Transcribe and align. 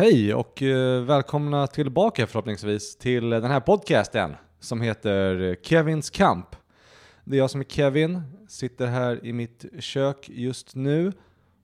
Hej 0.00 0.34
och 0.34 0.62
eh, 0.62 1.02
välkomna 1.02 1.66
tillbaka 1.66 2.26
förhoppningsvis 2.26 2.96
till 2.96 3.30
den 3.30 3.44
här 3.44 3.60
podcasten 3.60 4.36
som 4.60 4.80
heter 4.80 5.56
Kevins 5.62 6.10
kamp. 6.10 6.56
Det 7.24 7.36
är 7.36 7.38
jag 7.38 7.50
som 7.50 7.60
är 7.60 7.64
Kevin, 7.64 8.22
sitter 8.48 8.86
här 8.86 9.26
i 9.26 9.32
mitt 9.32 9.64
kök 9.78 10.28
just 10.28 10.74
nu 10.74 11.12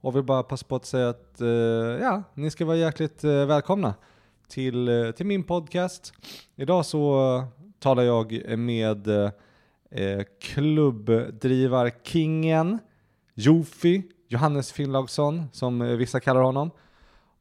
och 0.01 0.17
vill 0.17 0.23
bara 0.23 0.43
passa 0.43 0.67
på 0.67 0.77
att 0.77 0.87
säga 0.87 1.09
att 1.09 1.41
eh, 1.41 1.49
ja, 2.01 2.23
ni 2.35 2.51
ska 2.51 2.65
vara 2.65 2.77
hjärtligt 2.77 3.25
eh, 3.25 3.47
välkomna 3.47 3.95
till, 4.49 5.13
till 5.17 5.27
min 5.27 5.45
podcast. 5.45 6.13
Idag 6.57 6.87
så 6.87 7.45
talar 7.79 8.03
jag 8.03 8.59
med 8.59 9.09
eh, 9.09 9.31
klubbdrivarkingen 10.41 12.79
Jofi, 13.35 14.03
Johannes 14.29 14.73
Finnlaugsson 14.73 15.43
som 15.53 15.97
vissa 15.97 16.21
kallar 16.21 16.43
honom. 16.43 16.71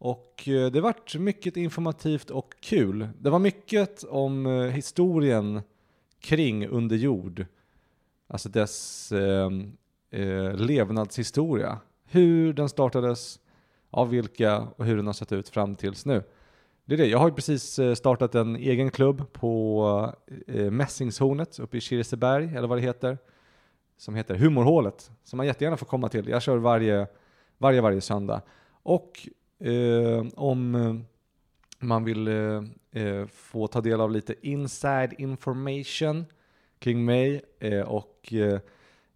Och 0.03 0.47
eh, 0.47 0.71
det 0.71 0.81
vart 0.81 1.15
mycket 1.15 1.57
informativt 1.57 2.29
och 2.29 2.53
kul. 2.59 3.09
Det 3.19 3.29
var 3.29 3.39
mycket 3.39 4.03
om 4.03 4.45
eh, 4.45 4.63
historien 4.63 5.61
kring 6.19 6.67
Under 6.67 6.95
jord. 6.95 7.45
Alltså 8.27 8.49
dess 8.49 9.11
eh, 9.11 9.49
eh, 10.11 10.55
levnadshistoria. 10.55 11.79
Hur 12.05 12.53
den 12.53 12.69
startades, 12.69 13.39
av 13.89 14.09
vilka 14.09 14.59
och 14.59 14.85
hur 14.85 14.95
den 14.95 15.05
har 15.05 15.13
sett 15.13 15.31
ut 15.31 15.49
fram 15.49 15.75
tills 15.75 16.05
nu. 16.05 16.23
Det 16.85 16.93
är 16.93 16.97
det. 16.97 17.07
Jag 17.07 17.19
har 17.19 17.27
ju 17.27 17.33
precis 17.33 17.79
eh, 17.79 17.93
startat 17.93 18.35
en 18.35 18.55
egen 18.55 18.91
klubb 18.91 19.33
på 19.33 20.13
eh, 20.47 20.71
Mässingshornet 20.71 21.59
uppe 21.59 21.77
i 21.77 21.81
Kirseberg, 21.81 22.55
eller 22.55 22.67
vad 22.67 22.77
det 22.77 22.81
heter. 22.81 23.17
Som 23.97 24.15
heter 24.15 24.35
Humorhålet, 24.35 25.11
som 25.23 25.37
man 25.37 25.45
jättegärna 25.45 25.77
får 25.77 25.85
komma 25.85 26.09
till. 26.09 26.27
Jag 26.27 26.41
kör 26.41 26.57
varje, 26.57 27.07
varje, 27.57 27.81
varje 27.81 28.01
söndag. 28.01 28.41
Och 28.83 29.29
eh, 29.59 30.25
om 30.35 30.75
eh, 30.75 30.95
man 31.79 32.03
vill 32.03 32.27
eh, 32.27 32.63
eh, 33.03 33.25
få 33.27 33.67
ta 33.67 33.81
del 33.81 34.01
av 34.01 34.11
lite 34.11 34.35
inside 34.41 35.13
information 35.17 36.25
kring 36.79 37.05
mig 37.05 37.41
eh, 37.59 37.81
och, 37.81 38.33
eh, 38.33 38.59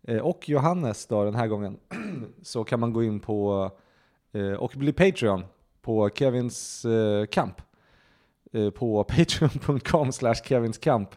eh 0.08 0.18
och 0.18 0.50
Johannes 0.50 1.06
då 1.06 1.26
den 1.26 1.36
här 1.36 1.48
gången 1.48 1.78
så 2.42 2.64
kan 2.64 2.80
man 2.80 2.94
gå 2.94 3.04
in 3.04 3.20
på 3.20 3.72
eh, 4.32 4.54
och 4.54 4.74
bli 4.76 4.94
Patreon 4.94 5.44
på 5.82 6.10
Kevins 6.10 6.86
eh, 6.86 7.26
kamp 7.26 7.62
eh, 8.54 8.70
på 8.70 9.04
patreon.com 9.18 10.12
slash 10.12 10.36
kevinskamp 10.36 11.10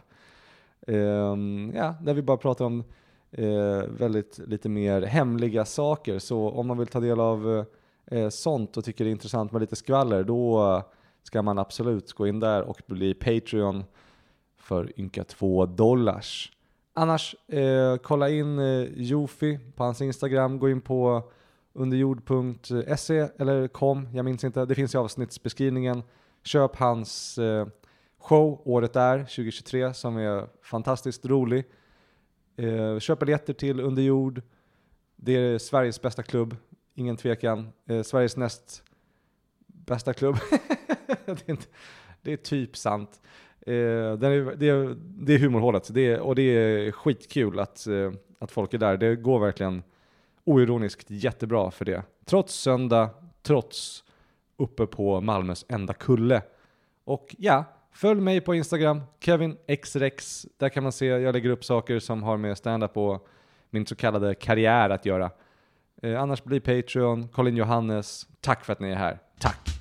ehm, 0.87 1.71
ja, 1.75 1.95
där 2.01 2.13
vi 2.13 2.21
bara 2.21 2.37
pratar 2.37 2.65
om 2.65 2.83
eh, 3.31 3.83
väldigt 3.87 4.37
lite 4.37 4.69
mer 4.69 5.01
hemliga 5.01 5.65
saker. 5.65 6.19
Så 6.19 6.49
om 6.49 6.67
man 6.67 6.77
vill 6.77 6.87
ta 6.87 6.99
del 6.99 7.19
av 7.19 7.57
eh, 7.57 7.65
Eh, 8.05 8.29
sånt 8.29 8.77
och 8.77 8.85
tycker 8.85 9.03
det 9.03 9.09
är 9.09 9.11
intressant 9.11 9.51
med 9.51 9.61
lite 9.61 9.75
skvaller, 9.75 10.23
då 10.23 10.83
ska 11.23 11.41
man 11.41 11.59
absolut 11.59 12.13
gå 12.13 12.27
in 12.27 12.39
där 12.39 12.61
och 12.61 12.81
bli 12.87 13.13
Patreon 13.13 13.83
för 14.57 14.99
ynka 14.99 15.23
två 15.23 15.65
dollars. 15.65 16.51
Annars, 16.93 17.35
eh, 17.47 17.97
kolla 17.97 18.29
in 18.29 18.59
eh, 18.59 18.83
Jofi 18.95 19.59
på 19.75 19.83
hans 19.83 20.01
Instagram, 20.01 20.59
gå 20.59 20.69
in 20.69 20.81
på 20.81 21.31
underjord.se 21.73 23.27
eller 23.37 23.67
kom, 23.67 24.07
jag 24.13 24.25
minns 24.25 24.43
inte, 24.43 24.65
det 24.65 24.75
finns 24.75 24.95
i 24.95 24.97
avsnittsbeskrivningen. 24.97 26.03
Köp 26.43 26.75
hans 26.75 27.37
eh, 27.37 27.67
show 28.19 28.61
Året 28.65 28.95
är 28.95 29.17
2023 29.19 29.93
som 29.93 30.17
är 30.17 30.47
fantastiskt 30.61 31.25
rolig. 31.25 31.65
Eh, 32.57 32.99
köp 32.99 33.19
biljetter 33.19 33.53
till 33.53 33.79
Underjord. 33.79 34.41
Det 35.15 35.31
är 35.31 35.57
Sveriges 35.57 36.01
bästa 36.01 36.23
klubb, 36.23 36.55
ingen 36.95 37.17
tvekan. 37.17 37.69
Eh, 37.85 38.01
Sveriges 38.01 38.37
näst 38.37 38.83
bästa 39.67 40.13
klubb. 40.13 40.35
det, 41.25 41.31
är 41.31 41.51
inte, 41.51 41.65
det 42.21 42.33
är 42.33 42.37
typ 42.37 42.77
sant. 42.77 43.21
Eh, 43.61 43.73
den 44.17 44.23
är, 44.23 44.55
det, 44.55 44.69
är, 44.69 44.95
det 44.97 45.33
är 45.33 45.39
humorhålet 45.39 45.93
det 45.93 46.01
är, 46.01 46.19
och 46.19 46.35
det 46.35 46.41
är 46.41 46.91
skitkul 46.91 47.59
att, 47.59 47.87
eh, 47.87 48.11
att 48.39 48.51
folk 48.51 48.73
är 48.73 48.77
där. 48.77 48.97
Det 48.97 49.15
går 49.15 49.39
verkligen 49.39 49.83
oironiskt 50.43 51.05
jättebra 51.09 51.71
för 51.71 51.85
det. 51.85 52.03
Trots 52.25 52.53
söndag, 52.53 53.09
trots 53.41 54.03
uppe 54.57 54.85
på 54.85 55.21
Malmös 55.21 55.65
enda 55.69 55.93
kulle. 55.93 56.41
Och 57.03 57.35
ja, 57.37 57.63
följ 57.91 58.21
mig 58.21 58.41
på 58.41 58.55
Instagram, 58.55 59.01
kevinxrex. 59.19 60.45
Där 60.57 60.69
kan 60.69 60.83
man 60.83 60.91
se, 60.91 61.05
jag 61.05 61.33
lägger 61.33 61.49
upp 61.49 61.65
saker 61.65 61.99
som 61.99 62.23
har 62.23 62.37
med 62.37 62.57
stand-up 62.57 62.97
och 62.97 63.27
min 63.69 63.85
så 63.85 63.95
kallade 63.95 64.35
karriär 64.35 64.89
att 64.89 65.05
göra. 65.05 65.31
Eh, 66.03 66.21
annars 66.21 66.43
blir 66.43 66.59
Patreon, 66.59 67.27
Colin 67.27 67.57
Johannes. 67.57 68.27
Tack 68.41 68.65
för 68.65 68.73
att 68.73 68.79
ni 68.79 68.89
är 68.89 68.95
här. 68.95 69.19
Tack! 69.39 69.80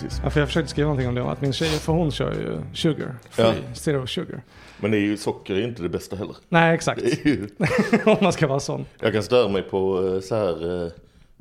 Precis. 0.00 0.20
Ja, 0.24 0.30
för 0.30 0.40
jag 0.40 0.48
försökte 0.48 0.70
skriva 0.70 0.86
någonting 0.88 1.08
om 1.08 1.14
det, 1.14 1.30
att 1.32 1.40
min 1.40 1.52
tjej, 1.52 1.68
för 1.68 1.92
hon 1.92 2.12
kör 2.12 2.32
ju 2.34 2.76
sugar, 2.76 3.14
free, 3.30 3.44
Ja. 3.46 3.74
zero 3.74 4.06
sugar. 4.06 4.42
Men 4.80 4.90
det 4.90 4.96
är 4.96 5.00
ju 5.00 5.16
socker 5.16 5.54
är 5.54 5.62
inte 5.62 5.82
det 5.82 5.88
bästa 5.88 6.16
heller. 6.16 6.36
Nej, 6.48 6.74
exakt. 6.74 7.02
Ju, 7.26 7.48
om 8.06 8.16
man 8.20 8.32
ska 8.32 8.46
vara 8.46 8.60
sån. 8.60 8.86
jag 9.00 9.12
kan 9.12 9.22
störa 9.22 9.48
mig 9.48 9.62
på 9.62 10.08
eh, 10.14 10.20
så 10.20 10.34
här, 10.34 10.84
eh, 10.84 10.92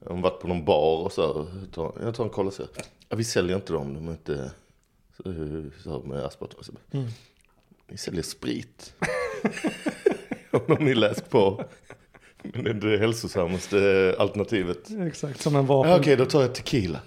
jag 0.05 0.11
har 0.15 0.21
varit 0.21 0.39
på 0.41 0.47
någon 0.47 0.65
bar 0.65 0.97
och 1.05 1.11
så 1.11 1.21
här, 1.21 1.45
jag 2.03 2.15
tar 2.15 2.23
en 2.23 2.29
kolla 2.29 2.47
och 2.47 2.53
säger, 2.53 2.69
ja, 3.09 3.15
vi 3.15 3.23
säljer 3.23 3.55
inte 3.55 3.73
dem, 3.73 3.93
de 3.93 4.07
är 4.07 4.11
inte 4.11 4.51
så, 5.17 5.23
så 5.83 5.91
här 5.91 5.99
med 6.07 6.25
aspartam. 6.25 6.63
Så, 6.63 6.71
Mm. 6.91 7.07
Ni 7.89 7.97
säljer 7.97 8.23
sprit. 8.23 8.93
Om 10.51 10.77
ni 10.85 10.93
läst 10.95 11.29
på. 11.29 11.63
Det 12.63 12.69
är 12.69 12.73
det 12.73 12.97
hälsosammaste 12.97 14.15
alternativet. 14.19 14.77
Exakt, 15.07 15.41
som 15.41 15.55
en 15.55 15.61
Ja, 15.65 15.67
vapen, 15.67 15.99
Okej, 15.99 16.15
då 16.15 16.25
tar 16.25 16.41
jag 16.41 16.55
tequila. 16.55 16.99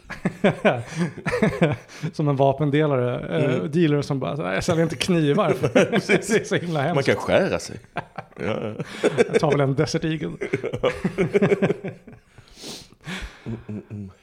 som 2.12 2.28
en 2.28 2.36
vapendelare, 2.36 3.38
eh, 3.38 3.54
Mm. 3.54 3.70
dealer 3.70 4.02
som 4.02 4.18
bara, 4.20 4.34
"Nej, 4.36 4.54
jag 4.54 4.64
säljer 4.64 4.82
inte 4.82 4.96
knivar. 4.96 5.54
det 5.72 6.30
är 6.40 6.44
så 6.44 6.54
himla 6.54 6.78
Man 6.80 6.86
hemskt. 6.88 7.06
kan 7.06 7.16
skära 7.16 7.58
sig. 7.58 7.76
Ja. 8.44 8.74
Jag 9.32 9.40
tar 9.40 9.50
väl 9.50 9.60
en 9.60 9.74
Desert 9.74 10.04
Eagle. 10.04 10.30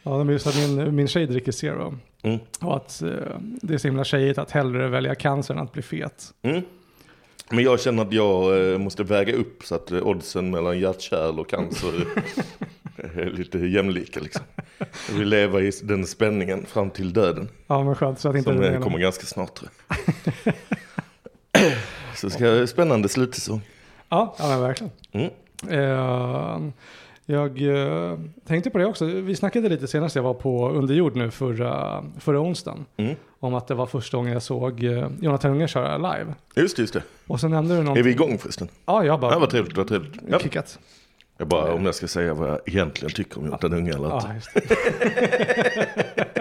Ja, 0.03 0.17
men 0.23 0.29
just 0.29 0.47
att 0.47 0.55
min, 0.55 0.95
min 0.95 1.07
tjej 1.07 1.25
dricker 1.27 1.51
zero. 1.51 1.97
Mm. 2.21 2.39
Och 2.61 2.75
att 2.75 3.01
eh, 3.01 3.09
det 3.39 3.73
är 3.73 3.77
så 3.77 3.87
himla 3.87 4.03
tjejigt 4.03 4.37
att 4.37 4.51
hellre 4.51 4.87
välja 4.87 5.15
cancer 5.15 5.53
än 5.53 5.59
att 5.59 5.71
bli 5.73 5.81
fet. 5.81 6.33
Mm. 6.41 6.61
Men 7.49 7.63
jag 7.63 7.79
känner 7.79 8.03
att 8.03 8.13
jag 8.13 8.71
eh, 8.71 8.77
måste 8.77 9.03
väga 9.03 9.33
upp 9.33 9.63
så 9.63 9.75
att 9.75 9.91
eh, 9.91 10.07
oddsen 10.07 10.51
mellan 10.51 10.79
hjärtkärl 10.79 11.39
och 11.39 11.49
cancer 11.49 11.93
är 12.95 13.29
lite 13.29 13.57
jämlika. 13.57 14.19
Liksom. 14.19 14.43
Jag 15.09 15.15
vill 15.15 15.29
leva 15.29 15.61
i 15.61 15.71
den 15.83 16.07
spänningen 16.07 16.65
fram 16.65 16.89
till 16.89 17.13
döden. 17.13 17.49
Ja, 17.67 17.83
men 17.83 17.95
skönt 17.95 18.19
så 18.19 18.29
att 18.29 18.35
inte 18.35 18.49
Som 18.49 18.61
det 18.61 18.67
eh, 18.67 18.75
är 18.75 18.81
kommer 18.81 18.99
ganska 18.99 19.25
snart 19.25 19.55
tror 19.55 19.71
jag. 19.87 20.53
Så 22.15 22.29
ska 22.29 22.45
jag, 22.45 22.69
spännande 22.69 23.09
slutsäsong. 23.09 23.61
Ja, 24.09 24.35
ja 24.39 24.47
men 24.47 24.61
verkligen. 24.61 24.91
Mm. 25.11 25.29
Eh, 25.69 26.71
jag 27.29 27.61
eh, 27.61 28.17
tänkte 28.47 28.69
på 28.69 28.77
det 28.77 28.85
också. 28.85 29.05
Vi 29.05 29.35
snackade 29.35 29.69
lite 29.69 29.87
senast 29.87 30.15
jag 30.15 30.23
var 30.23 30.33
på 30.33 30.69
Underjord 30.69 31.15
nu 31.15 31.31
förra, 31.31 32.03
förra 32.19 32.39
onsdagen. 32.41 32.85
Mm. 32.97 33.15
Om 33.39 33.53
att 33.53 33.67
det 33.67 33.73
var 33.75 33.85
första 33.85 34.17
gången 34.17 34.33
jag 34.33 34.43
såg 34.43 34.83
eh, 34.83 35.07
Jonathan 35.21 35.51
Unge 35.51 35.67
köra 35.67 35.97
live. 35.97 36.33
Just 36.55 36.75
det, 36.75 36.81
just 36.83 36.93
det. 36.93 37.03
Och 37.27 37.39
så 37.39 37.47
nämnde 37.47 37.77
du 37.77 37.83
någon... 37.83 37.97
Är 37.97 38.03
vi 38.03 38.11
igång 38.11 38.37
förresten? 38.37 38.67
Ja, 38.85 39.03
jag 39.05 39.19
bara... 39.19 39.31
Ja, 39.33 39.39
vad 39.39 39.49
trevligt, 39.49 39.77
vad 39.77 39.87
trevligt. 39.87 40.13
Ja. 40.29 40.39
Kickat. 40.39 40.79
Jag 41.37 41.47
bara, 41.47 41.73
om 41.73 41.85
jag 41.85 41.95
ska 41.95 42.07
säga 42.07 42.33
vad 42.33 42.49
jag 42.49 42.59
egentligen 42.65 43.13
tycker 43.13 43.37
om 43.39 43.45
Jonathan 43.45 43.73
Unge 43.73 43.93
eller 43.93 44.15
inte. 44.15 44.27
Ja, 44.27 44.33
just 44.35 44.53
det. 44.53 44.77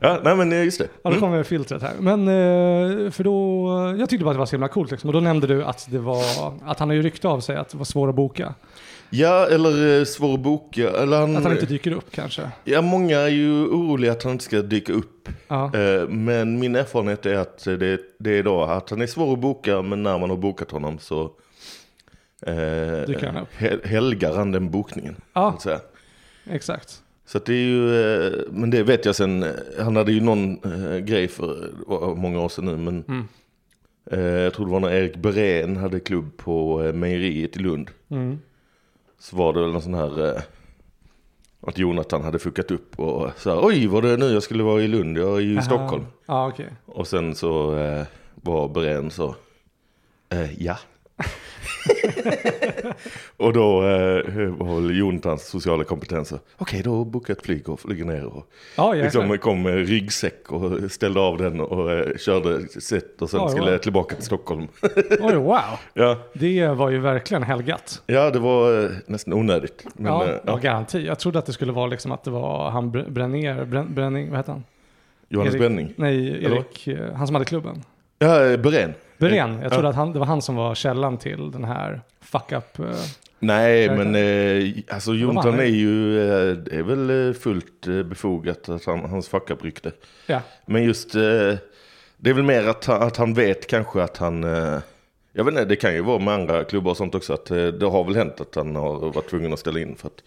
Ja, 0.00 0.20
nej 0.24 0.36
men 0.36 0.52
eh, 0.52 0.64
just 0.64 0.78
det. 0.78 0.84
Ja, 0.94 0.98
då 1.02 1.08
Mm. 1.08 1.20
kommer 1.20 1.42
filtret 1.42 1.82
här. 1.82 1.92
Men 2.00 2.20
eh, 2.28 3.10
för 3.10 3.24
då... 3.24 3.68
Jag 3.98 4.08
tyckte 4.08 4.24
bara 4.24 4.30
att 4.30 4.34
det 4.34 4.38
var 4.38 4.46
så 4.46 4.52
himla 4.56 4.68
coolt 4.68 4.90
liksom. 4.90 5.08
Och 5.08 5.14
då 5.14 5.20
nämnde 5.20 5.46
du 5.46 5.64
att 5.64 5.86
det 5.90 5.98
var... 5.98 6.22
Att 6.66 6.78
han 6.78 6.88
har 6.88 6.94
ju 6.96 7.02
rykte 7.02 7.28
av 7.28 7.40
sig 7.40 7.56
att 7.56 7.68
det 7.68 7.76
var 7.78 7.84
svårt 7.84 8.08
att 8.08 8.14
boka. 8.14 8.54
Ja, 9.10 9.46
eller 9.46 9.98
eh, 9.98 10.04
svår 10.04 10.34
att 10.34 10.40
boka. 10.40 10.90
Eller 10.90 11.20
han, 11.20 11.36
Att 11.36 11.42
han 11.42 11.52
inte 11.52 11.66
dyker 11.66 11.92
upp 11.92 12.10
kanske. 12.12 12.50
Ja, 12.64 12.82
många 12.82 13.18
är 13.18 13.28
ju 13.28 13.50
oroliga 13.52 14.12
att 14.12 14.22
han 14.22 14.32
inte 14.32 14.44
ska 14.44 14.62
dyka 14.62 14.92
upp. 14.92 15.28
Ja, 15.48 15.74
Eh, 15.74 16.08
Men 16.08 16.58
min 16.58 16.76
erfarenhet 16.76 17.26
är 17.26 17.34
att 17.34 17.64
det, 17.64 18.00
det 18.18 18.30
är 18.38 18.42
då 18.42 18.62
att 18.62 18.90
han 18.90 19.00
är 19.00 19.06
svår 19.06 19.32
att 19.32 19.38
boka, 19.38 19.82
men 19.82 20.02
när 20.02 20.18
man 20.18 20.30
har 20.30 20.36
bokat 20.36 20.70
honom 20.70 20.98
så 20.98 21.22
eh, 22.46 23.06
Dyker 23.06 23.26
han 23.26 23.36
upp. 23.42 23.48
hel- 23.58 23.80
helgar 23.84 24.34
han 24.36 24.52
den 24.52 24.70
bokningen. 24.70 25.16
Ja. 25.32 25.58
exakt. 26.50 27.02
Så 27.26 27.38
det 27.38 27.52
är 27.52 27.56
ju, 27.56 28.44
men 28.50 28.70
det 28.70 28.82
vet 28.82 29.04
jag 29.04 29.16
sen, 29.16 29.44
han 29.80 29.96
hade 29.96 30.12
ju 30.12 30.20
någon 30.20 30.60
grej 31.06 31.28
för 31.28 31.68
många 32.16 32.40
år 32.40 32.48
sedan 32.48 32.64
nu, 32.64 32.76
men 32.76 33.04
Mm. 33.08 33.24
jag 34.44 34.54
tror 34.54 34.66
det 34.66 34.72
var 34.72 34.80
när 34.80 34.90
Erik 34.94 35.16
Berén 35.16 35.76
hade 35.76 36.00
klubb 36.00 36.36
på 36.36 36.78
mejeriet 36.94 37.56
i 37.56 37.58
Lund. 37.58 37.90
Mm. 38.10 38.38
Så 39.18 39.36
var 39.36 39.52
det 39.52 39.60
väl 39.60 39.72
någon 39.72 39.82
sån 39.82 39.94
här, 39.94 40.26
eh, 40.36 40.42
att 41.60 41.78
Jonathan 41.78 42.22
hade 42.24 42.38
fuckat 42.38 42.70
upp 42.70 42.98
och 43.00 43.30
så 43.36 43.50
här, 43.50 43.66
oj 43.66 43.86
var 43.86 44.02
det 44.02 44.16
nu 44.16 44.32
jag 44.32 44.42
skulle 44.42 44.62
vara 44.62 44.82
i 44.82 44.88
Lund, 44.88 45.18
jag 45.18 45.36
är 45.36 45.40
ju 45.40 45.52
i 45.52 45.56
Aha. 45.56 45.64
Stockholm. 45.66 46.06
Ja, 46.26 46.48
okej. 46.48 46.68
Och 46.86 47.06
sen 47.08 47.34
så 47.34 47.76
eh, 47.78 48.06
var 48.34 48.68
Bren 48.68 49.10
så, 49.10 49.34
eh, 50.28 50.62
ja. 50.62 50.78
och 53.36 53.52
då 53.52 53.82
eh, 53.86 54.96
Jonathans 54.98 55.46
sociala 55.48 55.84
kompetenser, 55.84 56.38
okej 56.56 56.82
då 56.82 57.04
bokar 57.04 57.30
jag 57.34 57.38
ett 57.38 57.44
flyg 57.46 57.68
och 57.68 57.80
flyger 57.80 58.04
ner 58.04 58.24
och 58.24 58.46
Ja, 58.76 58.94
jäklar. 58.96 59.22
liksom 59.22 59.38
kom 59.38 59.62
med 59.62 59.88
ryggsäck 59.88 60.52
och 60.52 60.90
ställde 60.92 61.20
av 61.20 61.38
den 61.38 61.60
och 61.60 61.92
eh, 61.92 62.16
körde 62.16 62.68
set 62.68 63.22
och 63.22 63.30
sen 63.30 63.40
Oj, 63.42 63.50
skulle 63.50 63.70
wow. 63.70 63.78
tillbaka 63.78 64.14
till 64.14 64.24
Stockholm. 64.24 64.68
Oj, 65.20 65.34
wow. 65.34 65.60
ja, 65.94 66.18
Det 66.32 66.66
var 66.68 66.90
ju 66.90 66.98
verkligen 66.98 67.42
helgat. 67.42 68.02
ja, 68.06 68.30
det 68.30 68.38
var 68.38 68.84
eh, 68.84 68.90
nästan 69.06 69.32
onödigt. 69.34 69.86
Men, 69.94 70.12
ja, 70.12 70.26
eh, 70.28 70.34
ja. 70.46 70.56
garanti. 70.56 71.06
Jag 71.06 71.18
trodde 71.18 71.38
att 71.38 71.46
det 71.46 71.52
skulle 71.52 71.72
vara 71.72 71.86
liksom 71.86 72.12
att 72.12 72.24
det 72.24 72.30
var 72.30 72.70
han 72.70 72.92
Br- 72.92 73.10
Bränner, 73.10 73.64
Brän, 73.64 73.94
Bränning, 73.94 74.28
vad 74.30 74.38
heter 74.38 74.52
han? 74.52 74.64
Johannes 75.28 75.54
Erik- 75.54 75.58
Bränning. 75.60 75.92
Nej, 75.96 76.44
Eller? 76.44 76.56
Erik, 76.56 76.86
eh, 76.88 77.12
han 77.14 77.26
som 77.26 77.34
hade 77.34 77.44
klubben. 77.44 77.82
Ja, 78.18 78.44
eh, 78.44 78.56
Berén, 79.18 79.58
jag 79.62 79.72
trodde 79.72 79.88
att 79.88 79.94
han, 79.96 80.12
det 80.12 80.18
var 80.18 80.26
han 80.26 80.42
som 80.42 80.54
var 80.56 80.74
källan 80.74 81.18
till 81.18 81.50
den 81.50 81.64
här 81.64 82.00
fuck 82.20 82.52
up. 82.52 82.78
eh, 82.78 82.84
Nej, 83.38 83.88
men 83.90 84.14
eh, 84.14 84.72
alltså 84.94 85.10
han. 85.50 85.60
är 85.60 85.64
ju, 85.64 86.20
eh, 86.22 86.56
det 86.56 86.76
är 86.76 86.82
väl 86.82 87.28
eh, 87.28 87.34
fullt 87.34 87.86
eh, 87.86 88.02
befogat 88.02 88.68
att 88.68 88.84
han, 88.84 89.00
hans 89.10 89.28
fuck 89.28 89.50
up-rykte. 89.50 89.92
Ja, 90.26 90.40
Men 90.66 90.84
just, 90.84 91.14
eh, 91.14 91.20
det 92.16 92.30
är 92.30 92.34
väl 92.34 92.44
mer 92.44 92.68
att, 92.68 92.88
att 92.88 93.16
han 93.16 93.34
vet 93.34 93.66
kanske 93.66 94.02
att 94.02 94.16
han, 94.16 94.44
eh, 94.44 94.78
jag 95.32 95.44
vet 95.44 95.52
inte, 95.52 95.64
det 95.64 95.76
kan 95.76 95.94
ju 95.94 96.00
vara 96.02 96.18
med 96.18 96.34
andra 96.34 96.64
klubbar 96.64 96.90
och 96.90 96.96
sånt 96.96 97.14
också, 97.14 97.32
att 97.32 97.46
det 97.46 97.86
har 97.86 98.04
väl 98.04 98.16
hänt 98.16 98.40
att 98.40 98.54
han 98.54 98.76
har 98.76 98.98
varit 99.12 99.30
tvungen 99.30 99.52
att 99.52 99.58
ställa 99.58 99.80
in 99.80 99.96
för 99.96 100.06
att 100.06 100.22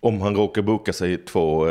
om 0.00 0.20
han 0.20 0.36
råkar 0.36 0.62
boka 0.62 0.92
sig 0.92 1.16
två, 1.16 1.66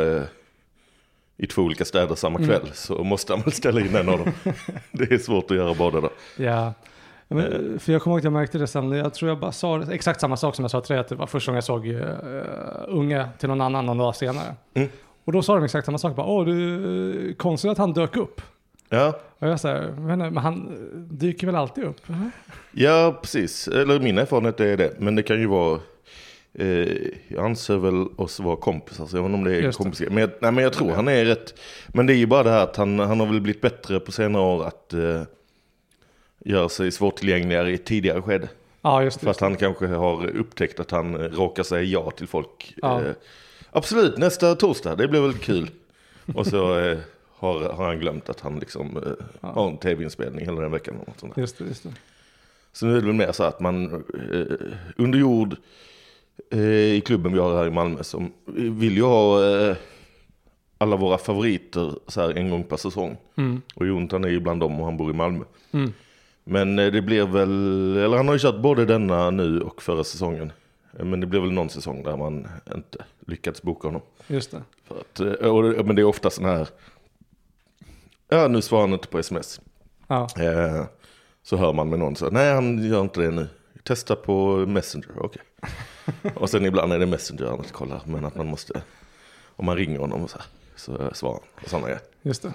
i 1.36 1.46
två 1.46 1.62
olika 1.62 1.84
städer 1.84 2.14
samma 2.14 2.38
Mm. 2.38 2.48
kväll 2.50 2.70
så 2.72 3.04
måste 3.04 3.32
han 3.32 3.42
väl 3.42 3.52
ställa 3.52 3.80
in 3.80 3.96
en 3.96 4.08
av 4.08 4.18
dem. 4.18 4.32
det 4.92 5.10
är 5.12 5.18
svårt 5.18 5.50
att 5.50 5.56
göra 5.56 5.74
båda 5.74 6.00
då. 6.00 6.10
ja. 6.36 6.72
Men, 7.28 7.78
för 7.78 7.92
jag 7.92 8.02
kommer 8.02 8.14
ihåg 8.14 8.18
att 8.18 8.24
jag 8.24 8.32
märkte 8.32 8.58
det 8.58 8.66
sen, 8.66 8.92
jag 8.92 9.14
tror 9.14 9.28
jag 9.28 9.38
bara 9.38 9.52
sa 9.52 9.82
exakt 9.82 10.20
samma 10.20 10.36
sak 10.36 10.54
som 10.54 10.62
jag 10.64 10.70
sa 10.70 10.80
till 10.80 10.92
dig, 10.92 11.00
att 11.00 11.08
det 11.08 11.14
var 11.14 11.26
första 11.26 11.50
gången 11.52 11.56
jag 11.56 11.64
såg 11.64 11.86
uh, 11.86 12.04
unga 12.88 13.28
till 13.38 13.48
någon 13.48 13.60
annan 13.60 13.86
någon 13.86 13.98
dag 13.98 14.16
senare. 14.16 14.54
Mm. 14.74 14.88
Och 15.24 15.32
då 15.32 15.42
sa 15.42 15.54
de 15.54 15.64
exakt 15.64 15.86
samma 15.86 15.98
sak, 15.98 16.16
bara, 16.16 16.26
åh 16.26 16.44
du, 16.44 17.28
eh, 17.30 17.34
konstigt 17.34 17.70
att 17.70 17.78
han 17.78 17.92
dök 17.92 18.16
upp. 18.16 18.40
Ja, 18.88 19.18
Och 19.38 19.48
jag 19.48 19.60
säger, 19.60 19.92
men, 19.92 20.36
han 20.36 20.54
eh, 20.54 20.98
dyker 20.98 21.46
väl 21.46 21.56
alltid 21.56 21.84
upp? 21.84 22.00
Ja, 22.72 23.18
precis. 23.22 23.68
Eller 23.68 24.00
min 24.00 24.18
erfarenhet 24.18 24.60
är 24.60 24.76
det. 24.76 24.94
Men 24.98 25.14
det 25.14 25.22
kan 25.22 25.40
ju 25.40 25.46
vara... 25.46 25.80
Eh, 26.58 26.88
jag 27.28 27.44
anser 27.44 27.76
väl 27.76 28.06
oss 28.16 28.40
vara 28.40 28.56
kompisar, 28.56 29.06
så 29.06 29.16
jag 29.16 29.22
vet 29.22 29.26
inte 29.28 29.38
om 29.38 29.44
det 29.44 29.56
är 29.56 29.72
kompisar. 29.72 30.06
Men 30.06 30.16
jag, 30.18 30.30
nej, 30.40 30.52
men 30.52 30.64
jag 30.64 30.72
tror 30.72 30.90
han 30.92 31.08
är 31.08 31.24
rätt. 31.24 31.54
Men 31.88 32.06
det 32.06 32.14
är 32.14 32.16
ju 32.16 32.26
bara 32.26 32.42
det 32.42 32.50
här 32.50 32.62
att 32.64 32.76
han, 32.76 32.98
han 32.98 33.20
har 33.20 33.26
väl 33.26 33.40
blivit 33.40 33.60
bättre 33.62 34.00
på 34.00 34.12
senare 34.12 34.42
år 34.42 34.64
att 34.64 34.92
eh, 34.92 35.22
göra 36.44 36.68
sig 36.68 36.92
svårtillgängligare 36.92 37.70
i 37.70 37.74
ett 37.74 37.84
tidigare 37.84 38.22
skede. 38.22 38.48
Ja, 38.82 39.02
just 39.02 39.20
det. 39.20 39.24
För 39.24 39.30
att 39.30 39.40
han 39.40 39.56
kanske 39.56 39.86
har 39.86 40.26
upptäckt 40.36 40.80
att 40.80 40.90
han 40.90 41.16
råkar 41.18 41.62
säga 41.62 41.82
ja 41.82 42.10
till 42.10 42.26
folk. 42.28 42.74
Ja. 42.82 43.02
Eh, 43.02 43.12
absolut, 43.70 44.18
nästa 44.18 44.54
torsdag, 44.54 44.96
det 44.96 45.08
blir 45.08 45.20
väl 45.20 45.34
kul. 45.34 45.70
Och 46.34 46.46
så 46.46 46.78
eh, 46.78 46.98
har, 47.36 47.60
har 47.60 47.86
han 47.86 47.98
glömt 47.98 48.28
att 48.28 48.40
han 48.40 48.58
liksom 48.58 48.96
eh, 48.96 49.02
Ja. 49.40 49.48
har 49.48 49.68
en 49.70 49.76
tv-inspelning 49.78 50.44
hela 50.44 50.60
den 50.60 50.70
veckan. 50.72 50.96
Och 51.00 51.08
något 51.08 51.20
sånt 51.20 51.34
där. 51.34 51.40
Just 51.42 51.58
det, 51.58 51.64
just 51.64 51.82
det. 51.82 51.92
Så 52.72 52.86
nu 52.86 52.92
är 52.96 53.00
det 53.00 53.06
väl 53.06 53.14
mer 53.14 53.32
så 53.32 53.44
att 53.44 53.60
man 53.60 53.92
eh, 54.32 54.68
under 54.96 55.18
jord 55.18 55.56
i 56.50 57.00
klubben 57.00 57.32
vi 57.32 57.38
har 57.38 57.56
här 57.56 57.66
i 57.66 57.70
Malmö 57.70 58.02
som 58.02 58.32
vill 58.54 58.96
ju 58.96 59.02
ha 59.02 59.44
eh, 59.46 59.76
alla 60.78 60.96
våra 60.96 61.18
favoriter 61.18 61.92
så 62.06 62.20
här 62.20 62.30
en 62.38 62.50
gång 62.50 62.64
per 62.64 62.76
säsong. 62.76 63.16
Mm. 63.36 63.62
Och 63.74 63.86
Jonathan 63.86 64.24
är 64.24 64.28
ju 64.28 64.40
bland 64.40 64.60
dem 64.60 64.80
och 64.80 64.84
han 64.84 64.96
bor 64.96 65.10
i 65.10 65.14
Malmö. 65.14 65.44
Mm. 65.72 65.92
Men 66.44 66.78
eh, 66.78 66.92
det 66.92 67.02
blir 67.02 67.26
väl, 67.26 67.50
eller 67.96 68.16
han 68.16 68.28
har 68.28 68.34
ju 68.34 68.38
kört 68.40 68.60
både 68.60 68.84
denna 68.84 69.30
nu 69.30 69.60
och 69.60 69.82
förra 69.82 70.04
säsongen. 70.04 70.52
Eh, 70.98 71.04
Men 71.04 71.20
det 71.20 71.26
blir 71.26 71.40
väl 71.40 71.52
någon 71.52 71.70
säsong 71.70 72.02
där 72.02 72.16
man 72.16 72.48
inte 72.74 73.04
lyckats 73.26 73.62
boka 73.62 73.88
honom. 73.88 74.02
Just 74.26 74.50
det. 74.50 74.62
För 74.84 75.00
att, 75.00 75.20
eh, 75.20 75.48
och, 75.50 75.86
men 75.86 75.96
det 75.96 76.02
är 76.02 76.06
ofta 76.06 76.30
sån 76.30 76.44
här, 76.44 76.68
ja 78.28 78.48
nu 78.48 78.62
svarar 78.62 78.82
han 78.82 78.92
inte 78.92 79.08
på 79.08 79.18
sms. 79.18 79.60
Ja, 80.06 80.28
Eh, 80.38 80.84
så 81.42 81.56
hör 81.56 81.72
man 81.72 81.88
med 81.88 81.98
någon 81.98 82.16
så 82.16 82.30
nej 82.30 82.54
han 82.54 82.88
gör 82.88 83.00
inte 83.00 83.20
det 83.20 83.30
nu. 83.30 83.48
Testa 83.82 84.16
på 84.16 84.56
Messenger, 84.66 85.08
okej. 85.18 85.42
och 86.34 86.50
sen 86.50 86.64
ibland 86.66 86.92
är 86.92 86.98
det 86.98 87.06
Messenger 87.06 87.46
han 87.46 87.62
kollar, 87.72 88.00
men 88.06 88.24
att 88.24 88.34
man 88.36 88.46
måste, 88.46 88.82
om 89.56 89.66
man 89.66 89.76
ringer 89.76 89.98
honom 89.98 90.22
och 90.22 90.30
så, 90.30 90.38
här, 90.38 90.46
så 90.76 91.14
svarar 91.14 91.34
han 91.34 91.64
och 91.64 91.68
sådana 91.70 91.86
grejer. 91.86 92.00
just 92.22 92.42
det. 92.42 92.52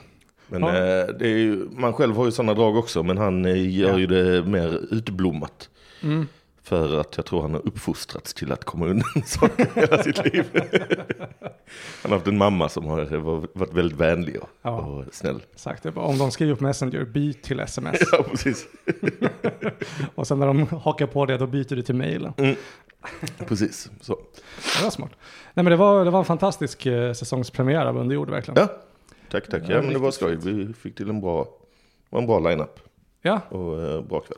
Men 0.47 0.61
Ja. 0.63 0.69
eh, 0.69 1.07
det 1.19 1.25
är 1.25 1.37
ju, 1.37 1.67
man 1.71 1.93
själv 1.93 2.15
har 2.15 2.25
ju 2.25 2.31
sådana 2.31 2.53
drag 2.53 2.77
också, 2.77 3.03
men 3.03 3.17
han 3.17 3.45
eh, 3.45 3.77
gör 3.77 3.89
Ja. 3.89 3.97
ju 3.99 4.07
det 4.07 4.43
mer 4.49 4.79
utblommat. 4.93 5.69
Mm. 6.01 6.27
För 6.63 6.99
att 6.99 7.17
jag 7.17 7.25
tror 7.25 7.41
han 7.41 7.53
har 7.53 7.67
uppfostrats 7.67 8.33
till 8.33 8.51
att 8.51 8.63
komma 8.63 8.85
undan 8.87 9.23
saker 9.25 9.67
hela 9.75 10.03
sitt 10.03 10.33
liv. 10.33 10.45
han 12.01 12.11
har 12.11 12.17
haft 12.17 12.27
en 12.27 12.37
mamma 12.37 12.69
som 12.69 12.85
har 12.85 13.05
varit 13.57 13.73
väldigt 13.73 13.97
vänlig 13.97 14.39
och, 14.41 14.49
Ja. 14.61 14.79
och 14.79 15.05
snäll. 15.11 15.41
Exakt, 15.53 15.85
om 15.85 16.17
de 16.17 16.31
skriver 16.31 16.55
på 16.55 16.63
Messenger, 16.63 17.05
byt 17.05 17.43
till 17.43 17.59
sms. 17.59 17.97
Ja, 18.11 18.23
precis. 18.23 18.67
Och 20.15 20.27
sen 20.27 20.39
när 20.39 20.47
de 20.47 20.67
hakar 20.67 21.07
på 21.07 21.25
det, 21.25 21.37
då 21.37 21.47
byter 21.47 21.75
du 21.75 21.81
till 21.81 21.95
mail. 21.95 22.29
Precis, 23.47 23.89
så. 24.01 24.13
Det 24.77 24.83
var 24.83 24.89
smart. 24.89 25.11
Nej 25.53 25.63
men 25.63 25.65
det 25.71 25.75
var, 25.75 26.05
det 26.05 26.11
var 26.11 26.19
en 26.19 26.25
fantastisk 26.25 26.85
eh, 26.85 27.13
säsongspremiär 27.13 27.85
av 27.85 27.97
Underjord 27.97 28.29
verkligen. 28.29 28.57
Ja, 28.61 28.67
tack, 29.31 29.47
tack. 29.49 29.63
Ja, 29.67 29.81
men 29.81 29.93
det 29.93 29.99
var 29.99 30.11
skoj. 30.11 30.35
Vi 30.35 30.73
fick 30.73 30.95
till 30.95 31.09
en 31.09 31.21
bra, 31.21 31.47
var 32.09 32.19
en 32.19 32.27
bra 32.27 32.39
line-up 32.39 32.79
Ja, 33.21 33.39
och 33.49 33.81
eh, 33.81 34.01
bra 34.01 34.19
kväll. 34.19 34.37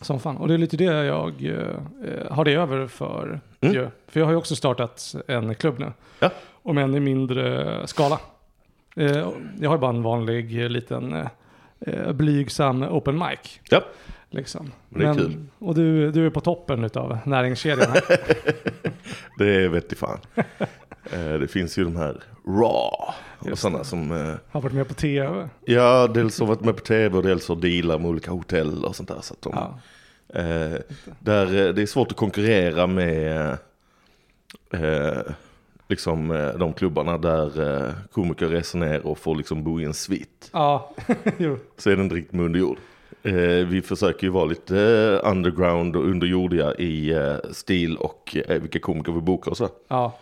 som 0.00 0.20
fan. 0.20 0.36
Och 0.36 0.48
det 0.48 0.54
är 0.54 0.58
lite 0.58 0.76
det 0.76 0.84
jag 0.84 1.44
eh, 1.44 2.32
har 2.32 2.44
det 2.44 2.52
över 2.54 2.86
för. 2.86 3.40
Mm. 3.60 3.74
Ju. 3.74 3.88
För 4.08 4.20
jag 4.20 4.26
har 4.26 4.32
ju 4.32 4.38
också 4.38 4.56
startat 4.56 5.14
en 5.28 5.54
klubb 5.54 5.78
nu. 5.78 5.92
Ja. 6.20 6.30
Om 6.62 6.78
än 6.78 6.94
i 6.94 7.00
mindre 7.00 7.86
skala. 7.86 8.20
Eh, 8.96 9.28
jag 9.60 9.70
har 9.70 9.76
ju 9.76 9.80
bara 9.80 9.90
en 9.90 10.02
vanlig 10.02 10.62
eh, 10.62 10.68
liten 10.68 11.12
eh, 11.12 11.26
eh, 11.80 12.12
blygsam 12.12 12.82
open 12.82 13.18
mic. 13.18 13.60
Ja, 13.70 13.80
Liksom. 14.34 14.72
Men 14.88 15.00
det 15.00 15.08
är 15.08 15.14
kul. 15.14 15.44
Och 15.58 15.74
du, 15.74 16.10
du 16.10 16.26
är 16.26 16.30
på 16.30 16.40
toppen 16.40 16.90
av 16.94 17.18
näringskedjan 17.24 17.90
här. 17.90 18.02
det 19.38 19.68
vet 19.68 19.92
i 19.92 19.96
fan. 19.96 20.18
Eh, 21.12 21.32
det 21.38 21.48
finns 21.48 21.78
ju 21.78 21.84
de 21.84 21.96
här 21.96 22.22
raw 22.46 23.14
och 23.52 23.58
sådana 23.58 23.84
som, 23.84 24.12
eh, 24.12 24.34
har 24.50 24.60
varit 24.60 24.74
med 24.74 24.88
på 24.88 24.94
tv. 24.94 25.48
ja, 25.64 26.06
dels 26.14 26.40
har 26.40 26.46
varit 26.46 26.60
med 26.60 26.76
på 26.76 26.82
tv 26.82 27.16
och 27.16 27.22
dels 27.22 27.48
har 27.48 27.56
dealar 27.56 27.98
med 27.98 28.10
olika 28.10 28.30
hotell 28.30 28.84
och 28.84 28.96
sånt 28.96 29.08
där. 29.08 29.20
Så 29.22 29.34
de, 29.40 29.52
Ja. 29.54 29.78
eh, 30.40 30.78
där, 31.18 31.46
eh, 31.66 31.74
det 31.74 31.82
är 31.82 31.86
svårt 31.86 32.10
att 32.10 32.16
konkurrera 32.16 32.86
med 32.86 33.58
eh, 34.70 35.18
liksom, 35.88 36.28
de 36.58 36.72
klubbarna 36.72 37.18
där 37.18 37.84
eh, 37.86 37.92
komiker 38.12 38.48
reser 38.48 38.78
ner 38.78 39.06
och 39.06 39.18
får 39.18 39.36
liksom 39.36 39.64
bo 39.64 39.80
i 39.80 39.84
en 39.84 39.94
svit. 39.94 40.50
Ja, 40.52 40.90
jo. 41.38 41.58
så 41.78 41.90
är 41.90 41.96
det 41.96 42.02
inte 42.02 42.14
riktigt 42.14 42.32
med. 42.32 42.56
Eh, 42.56 42.70
vi 43.66 43.82
försöker 43.84 44.26
ju 44.26 44.30
vara 44.30 44.44
lite 44.44 44.78
eh, 45.24 45.30
underground 45.30 45.96
och 45.96 46.04
underjordiga 46.04 46.74
i 46.74 47.10
eh, 47.12 47.34
stil 47.52 47.96
och 47.96 48.36
eh, 48.48 48.60
vilka 48.60 48.78
komiker 48.78 49.12
vi 49.12 49.20
bokar 49.20 49.50
och 49.50 49.56
så. 49.56 49.68
Ja. 49.88 50.18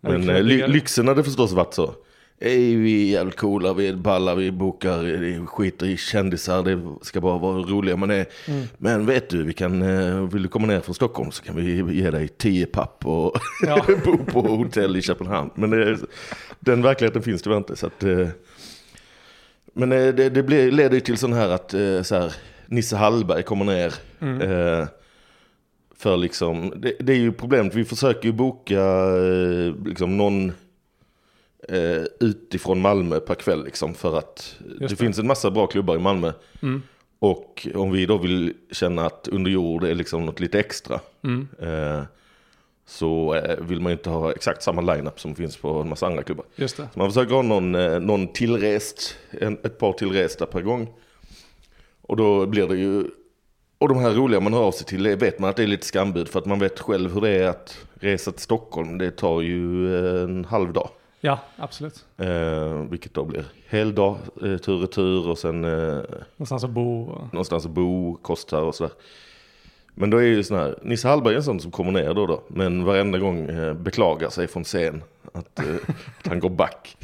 Men 0.00 0.28
eh, 0.30 0.42
ly- 0.42 0.66
lyxen 0.66 1.08
hade 1.08 1.24
förstås 1.24 1.52
varit 1.52 1.74
så. 1.74 1.94
Ey, 2.40 2.76
vi 2.76 3.08
är 3.08 3.12
jävligt 3.12 3.36
coola, 3.36 3.72
vi 3.74 3.88
är 3.88 3.94
balla, 3.96 4.34
vi 4.34 4.50
bokar, 4.50 4.98
vi 5.02 5.46
skiter 5.46 5.86
i 5.86 5.96
kändisar, 5.96 6.62
det 6.62 7.04
ska 7.06 7.20
bara 7.20 7.38
vara 7.38 7.58
roliga 7.62 7.96
man 7.96 8.10
är. 8.10 8.26
Mm. 8.48 8.64
Men 8.78 9.06
vet 9.06 9.28
du, 9.30 9.42
vi 9.42 9.52
kan, 9.52 9.82
eh, 9.82 10.22
vill 10.32 10.42
du 10.42 10.48
komma 10.48 10.66
ner 10.66 10.80
från 10.80 10.94
Stockholm 10.94 11.30
så 11.30 11.42
kan 11.42 11.56
vi 11.56 11.94
ge 12.00 12.10
dig 12.10 12.28
tio 12.28 12.66
papp 12.66 13.06
och 13.06 13.32
Ja. 13.66 13.86
bo 14.04 14.16
på 14.18 14.40
hotell 14.40 14.96
i 14.96 15.02
Köpenhamn. 15.02 15.50
Men 15.54 15.70
det, 15.70 15.98
den 16.60 16.82
verkligheten 16.82 17.22
finns 17.22 17.42
tyvärr 17.42 17.56
inte. 17.56 17.76
Så 17.76 17.86
att, 17.86 18.02
eh, 18.04 18.28
men 19.78 19.92
eh, 19.92 20.14
det, 20.14 20.30
det 20.30 20.42
blir, 20.42 20.70
leder 20.70 20.94
ju 20.94 21.00
till 21.00 21.18
sån 21.18 21.32
här 21.32 21.48
att 21.48 21.74
eh, 21.74 22.02
så 22.02 22.14
här, 22.14 22.34
Nisse 22.66 22.96
Hallberg 22.96 23.42
kommer 23.42 23.64
ner. 23.64 23.94
Mm. 24.20 24.40
Eh, 24.40 24.88
för 25.96 26.16
liksom, 26.16 26.72
det, 26.76 26.92
det 27.00 27.12
är 27.12 27.16
ju 27.16 27.32
problemet, 27.32 27.74
vi 27.74 27.84
försöker 27.84 28.28
ju 28.28 28.32
boka 28.32 28.82
liksom 29.84 30.16
någon 30.16 30.52
eh, 31.68 32.02
utifrån 32.20 32.80
Malmö 32.80 33.20
per 33.20 33.34
kväll 33.34 33.64
liksom 33.64 33.94
för 33.94 34.18
att 34.18 34.56
det, 34.78 34.86
det. 34.86 34.96
finns 34.96 35.18
en 35.18 35.26
massa 35.26 35.50
bra 35.50 35.66
klubbar 35.66 35.96
i 35.96 35.98
Malmö. 35.98 36.32
Mm. 36.62 36.82
Och 37.18 37.68
om 37.74 37.92
vi 37.92 38.06
då 38.06 38.18
vill 38.18 38.54
känna 38.70 39.06
att 39.06 39.28
under 39.28 39.50
jord 39.50 39.84
är 39.84 39.94
liksom 39.94 40.26
något 40.26 40.40
lite 40.40 40.60
extra 40.60 41.00
Mm. 41.22 41.48
eh, 41.58 42.02
så 42.88 43.34
eh, 43.34 43.56
vill 43.60 43.80
man 43.80 43.92
ju 43.92 43.96
inte 43.96 44.10
ha 44.10 44.32
exakt 44.32 44.62
samma 44.62 44.80
lineup 44.94 45.20
som 45.20 45.34
finns 45.34 45.56
på 45.56 45.68
en 45.68 45.88
massa 45.88 46.06
andra 46.06 46.22
klubbar. 46.22 46.46
Just 46.56 46.76
det. 46.76 46.88
Så 46.92 46.98
man 46.98 47.08
försöker 47.10 47.34
ha 47.34 47.42
någon, 47.42 47.74
eh, 47.74 48.00
någon 48.00 48.28
tillrest, 48.28 49.16
en, 49.30 49.52
ett 49.52 49.78
par 49.78 49.92
tillresta 49.92 50.46
per 50.46 50.60
gång. 50.60 50.88
Och 52.02 52.16
då 52.16 52.46
blir 52.46 52.66
det 52.66 52.76
ju 52.76 53.04
Och 53.78 53.88
de 53.88 53.98
här 53.98 54.10
roliga 54.10 54.40
man 54.40 54.52
hör 54.52 54.62
av 54.62 54.72
sig 54.72 54.86
till 54.86 55.02
det 55.02 55.16
vet 55.16 55.38
man 55.38 55.50
att 55.50 55.56
det 55.56 55.62
är 55.62 55.66
lite 55.66 55.86
skambud 55.86 56.28
för 56.28 56.38
att 56.38 56.46
man 56.46 56.58
vet 56.58 56.80
själv 56.80 57.14
hur 57.14 57.20
det 57.20 57.30
är 57.30 57.48
att 57.48 57.78
resa 57.94 58.32
till 58.32 58.42
Stockholm. 58.42 58.98
Det 58.98 59.10
tar 59.10 59.40
ju 59.40 59.94
eh, 59.96 60.22
en 60.22 60.44
halv 60.44 60.72
dag. 60.72 60.88
Ja, 61.20 61.38
absolut. 61.56 62.04
Eh, 62.16 62.82
vilket 62.90 63.14
då 63.14 63.24
blir 63.24 63.44
hel 63.68 63.94
dag, 63.94 64.16
eh, 64.42 64.56
tur 64.56 64.74
och 64.74 64.80
retur 64.80 65.28
och 65.28 65.38
sen 65.38 65.64
eh, 65.64 66.02
Någonstans 66.36 66.64
att 66.64 66.70
bo. 66.70 67.02
Och... 67.02 67.32
någonstans 67.32 67.66
att 67.66 67.70
bo, 67.70 68.16
kostar 68.22 68.62
och 68.62 68.74
sådär. 68.74 68.92
Men 70.00 70.10
då 70.10 70.16
är 70.16 70.22
ju 70.22 70.42
sån 70.42 70.56
här, 70.56 70.78
Nisse 70.82 71.08
Hallberg 71.08 71.34
är 71.34 71.36
en 71.36 71.44
sån 71.44 71.60
som 71.60 71.70
kommer 71.70 71.92
ner 71.92 72.14
då 72.14 72.26
då, 72.26 72.42
men 72.48 72.84
varenda 72.84 73.18
gång 73.18 73.48
eh, 73.48 73.74
beklagar 73.74 74.30
sig 74.30 74.46
från 74.46 74.64
scen 74.64 75.02
att, 75.34 75.58
eh, 75.58 75.64
att 76.18 76.26
han 76.26 76.40
går 76.40 76.50
back. 76.50 76.96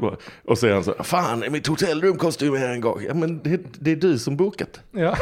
Bara- 0.00 0.16
och 0.44 0.58
så 0.58 0.66
är 0.66 0.72
han 0.72 0.84
så, 0.84 0.94
fan 1.04 1.44
mitt 1.50 1.66
hotellrum 1.66 2.16
kostar 2.16 2.46
ju 2.46 2.52
mer 2.52 2.68
en 2.68 2.80
gång. 2.80 3.02
Ja 3.08 3.14
men 3.14 3.42
det, 3.42 3.60
det 3.80 3.90
är 3.92 3.96
du 3.96 4.18
som 4.18 4.36
bokat. 4.36 4.80
Ja. 4.90 5.16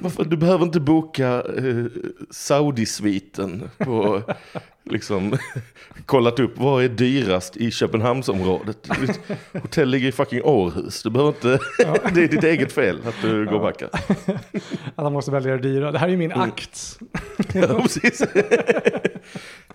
Varför? 0.00 0.24
Du 0.24 0.36
behöver 0.36 0.64
inte 0.64 0.80
boka 0.80 1.28
eh, 1.56 1.84
Saudi-sviten 2.30 3.70
på, 3.78 4.22
liksom, 4.90 5.36
kollat 6.06 6.40
upp 6.40 6.52
vad 6.58 6.84
är 6.84 6.88
dyrast 6.88 7.56
i 7.56 7.70
Köpenhamnsområdet. 7.70 8.88
Hotell 9.52 9.88
ligger 9.88 10.08
i 10.08 10.12
fucking 10.12 10.42
Århus. 10.42 11.02
Du 11.02 11.10
behöver 11.10 11.28
inte, 11.32 11.58
det 12.14 12.24
är 12.24 12.28
ditt 12.28 12.44
eget 12.44 12.72
fel 12.72 13.00
att 13.06 13.14
du 13.22 13.44
går 13.46 13.60
back. 13.60 13.82
Att 13.82 14.94
han 14.96 15.12
måste 15.12 15.30
välja 15.30 15.52
det 15.52 15.62
dyra. 15.62 15.92
Det 15.92 15.98
här 15.98 16.06
är 16.06 16.10
ju 16.12 16.16
min 16.16 16.32
Mm. 16.32 16.48
akt. 16.48 16.98
Ja, 17.52 17.80
precis. 17.82 18.22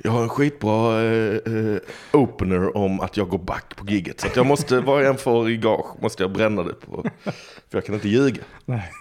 Jag 0.05 0.12
har 0.12 0.24
en 0.24 0.29
skitbra 0.29 1.01
eh, 1.03 1.36
eh, 1.36 1.77
opener 2.13 2.77
om 2.77 3.00
att 3.00 3.17
jag 3.17 3.29
går 3.29 3.38
back 3.38 3.75
på 3.75 3.86
gigget. 3.88 4.19
Så 4.22 4.27
att 4.27 4.36
jag 4.36 4.45
måste, 4.45 4.79
vad 4.79 5.03
jag 5.03 5.10
än 5.10 5.17
får 5.17 5.50
i 5.50 5.57
gage 5.57 5.86
måste 6.01 6.24
jag 6.24 6.31
bränna 6.31 6.63
det 6.63 6.74
på. 6.74 7.03
För 7.24 7.31
jag 7.77 7.86
kan 7.86 7.95
inte 7.95 8.10
ljuga. 8.10 8.41
Nej. 8.65 8.91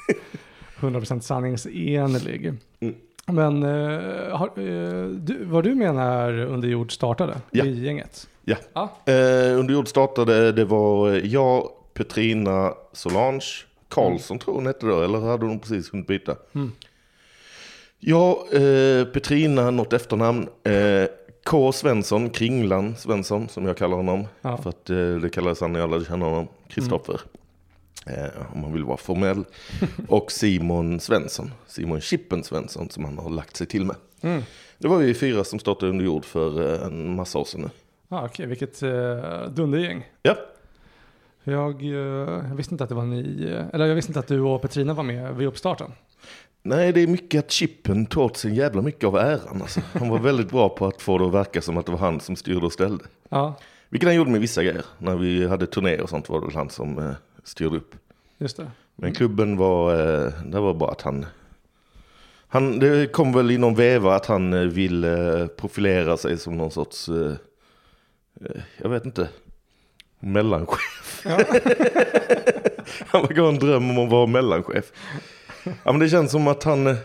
100% 0.80 1.20
sanningsenlig. 1.20 2.52
Mm. 2.80 2.94
Men 3.26 3.62
eh, 3.62 4.36
har, 4.36 4.46
eh, 4.46 5.06
du, 5.08 5.44
vad 5.44 5.64
du 5.64 5.74
menar 5.74 6.38
under 6.38 6.68
jord 6.68 6.92
startade 6.92 7.34
Ja. 7.50 7.64
i 7.64 7.84
gänget? 7.84 8.28
Ja. 8.44 8.56
Ja. 8.72 8.82
Eh, 9.12 9.58
under 9.58 9.74
jord 9.74 9.88
startade, 9.88 10.52
det 10.52 10.64
var 10.64 11.10
jag, 11.10 11.68
Petrina 11.94 12.74
Solange, 12.92 13.44
Karlsson 13.88 14.38
tror 14.38 14.54
hon 14.54 14.66
hette 14.66 14.86
då, 14.86 15.02
eller 15.02 15.20
hade 15.20 15.46
hon 15.46 15.58
precis 15.58 15.92
hunnit 15.92 16.06
byta? 16.06 16.36
Mm. 16.54 16.72
Ja, 18.04 18.46
eh, 18.52 19.04
Petrina, 19.04 19.70
något 19.70 19.92
efternamn. 19.92 20.48
Eh, 20.64 21.06
K. 21.44 21.72
Svensson, 21.72 22.30
Kringlan 22.30 22.96
Svensson, 22.96 23.48
som 23.48 23.66
jag 23.66 23.76
kallar 23.76 23.96
honom. 23.96 24.26
Ja. 24.42 24.56
För 24.56 24.70
att 24.70 24.90
eh, 24.90 24.96
det 24.96 25.30
kallades 25.32 25.60
han 25.60 25.72
när 25.72 25.80
jag 25.80 25.90
lärde 25.90 26.04
känna 26.04 26.24
honom. 26.24 26.48
Kristoffer. 26.68 27.20
Eh, 28.06 28.52
om 28.54 28.60
man 28.60 28.72
vill 28.72 28.84
vara 28.84 28.96
formell. 28.96 29.44
Och 30.08 30.32
Simon 30.32 31.00
Svensson, 31.00 31.50
Simon 31.66 32.00
Chippen 32.00 32.44
Svensson, 32.44 32.90
som 32.90 33.04
han 33.04 33.18
har 33.18 33.30
lagt 33.30 33.56
sig 33.56 33.66
till 33.66 33.84
med. 33.84 33.96
Mm. 34.20 34.42
Det 34.78 34.88
var 34.88 34.98
vi 34.98 35.14
fyra 35.14 35.44
som 35.44 35.58
startade 35.58 35.90
under 35.90 36.04
jord 36.04 36.24
för 36.24 36.74
eh, 36.74 36.86
en 36.86 37.14
massa 37.14 37.38
år 37.38 37.44
sedan 37.44 37.60
nu. 37.60 37.68
Ah, 38.08 38.24
Okej, 38.24 38.46
vilket 38.46 38.82
eh, 38.82 38.90
dundergäng. 39.50 40.04
Ja, 40.22 40.36
Jag, 41.44 41.82
eh, 41.82 41.88
jag 42.48 42.54
visste 42.56 42.74
inte 42.74 42.84
att 42.84 42.88
det 42.90 42.94
var 42.96 43.04
ni, 43.04 43.44
eh, 43.52 43.64
eller 43.74 43.86
jag 43.86 43.94
visste 43.94 44.10
inte 44.10 44.20
att 44.20 44.28
du 44.28 44.40
och 44.40 44.62
Petrina 44.62 44.94
var 44.94 45.02
med 45.04 45.36
vid 45.36 45.48
uppstarten. 45.48 45.92
Nej, 46.62 46.92
det 46.92 47.00
är 47.00 47.06
mycket 47.06 47.44
att 47.44 47.50
Chippen 47.50 48.06
tog 48.06 48.24
åt 48.24 48.36
sig 48.36 48.54
jävla 48.54 48.82
mycket 48.82 49.04
av 49.04 49.16
äran. 49.16 49.62
Alltså. 49.62 49.80
Han 49.92 50.08
var 50.08 50.18
väldigt 50.18 50.50
bra 50.50 50.68
på 50.68 50.86
att 50.86 51.02
få 51.02 51.18
det 51.18 51.26
att 51.26 51.32
verka 51.32 51.62
som 51.62 51.76
att 51.76 51.86
det 51.86 51.92
var 51.92 51.98
han 51.98 52.20
som 52.20 52.36
styrde 52.36 52.66
och 52.66 52.72
ställde. 52.72 53.04
Ja, 53.28 53.54
Vilket 53.88 54.06
han 54.08 54.16
gjorde 54.16 54.30
med 54.30 54.40
vissa 54.40 54.62
grejer. 54.62 54.84
När 54.98 55.16
vi 55.16 55.48
hade 55.48 55.66
turné 55.66 56.00
och 56.00 56.08
sånt 56.08 56.28
var 56.28 56.40
det 56.40 56.54
han 56.54 56.70
som 56.70 56.98
eh, 56.98 57.12
styrde 57.44 57.76
upp. 57.76 57.94
just 58.38 58.56
det. 58.56 58.70
Men 58.96 59.14
klubben 59.14 59.56
var, 59.56 59.92
eh, 59.92 60.32
det 60.46 60.60
var 60.60 60.74
bara 60.74 60.90
att 60.90 61.02
han... 61.02 61.26
han 62.48 62.78
det 62.78 63.12
kom 63.12 63.32
väl 63.32 63.50
i 63.50 63.58
någon 63.58 63.74
veva 63.74 64.14
att 64.14 64.26
han 64.26 64.52
eh, 64.52 64.60
ville 64.60 65.40
eh, 65.40 65.46
profilera 65.46 66.16
sig 66.16 66.38
som 66.38 66.56
någon 66.56 66.70
sorts, 66.70 67.08
eh, 67.08 67.32
eh, 68.40 68.62
jag 68.78 68.88
vet 68.88 69.04
inte, 69.06 69.28
mellanchef. 70.20 71.22
Ja. 71.24 71.30
Han 73.06 73.22
verkar 73.22 73.42
ha 73.42 73.48
en 73.48 73.58
dröm 73.58 73.90
om 73.90 74.04
att 74.04 74.10
vara 74.10 74.26
mellanchef. 74.26 74.92
Ja 75.64 75.92
men 75.92 75.98
det 75.98 76.08
känns 76.08 76.30
som 76.32 76.48
att 76.48 76.64
han, 76.64 76.86
eh, 76.86 76.96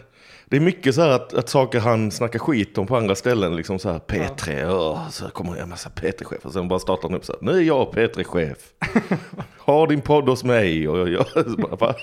det 0.45 0.55
är 0.55 0.61
mycket 0.61 0.95
så 0.95 1.01
här 1.01 1.09
att, 1.09 1.33
att 1.33 1.49
saker 1.49 1.79
han 1.79 2.11
snackar 2.11 2.39
skit 2.39 2.77
om 2.77 2.87
på 2.87 2.97
andra 2.97 3.15
ställen, 3.15 3.55
liksom 3.55 3.79
så 3.79 3.89
här 3.89 3.99
P3, 3.99 4.69
åh, 4.71 5.09
så 5.09 5.29
kommer 5.29 5.55
det 5.55 5.61
en 5.61 5.69
massa 5.69 5.89
P3-chefer, 5.89 6.49
sen 6.49 6.67
bara 6.67 6.79
startar 6.79 7.09
han 7.09 7.17
upp 7.17 7.25
så 7.25 7.33
här, 7.33 7.39
nu 7.41 7.57
är 7.57 7.61
jag 7.63 7.93
P3-chef. 7.93 8.57
Ha 9.67 9.85
din 9.85 10.01
podd 10.01 10.29
hos 10.29 10.43
mig 10.43 10.87
och 10.89 11.09
jag, 11.09 11.27
så 11.27 11.43
bara, 11.57 11.75
vad 11.79 11.95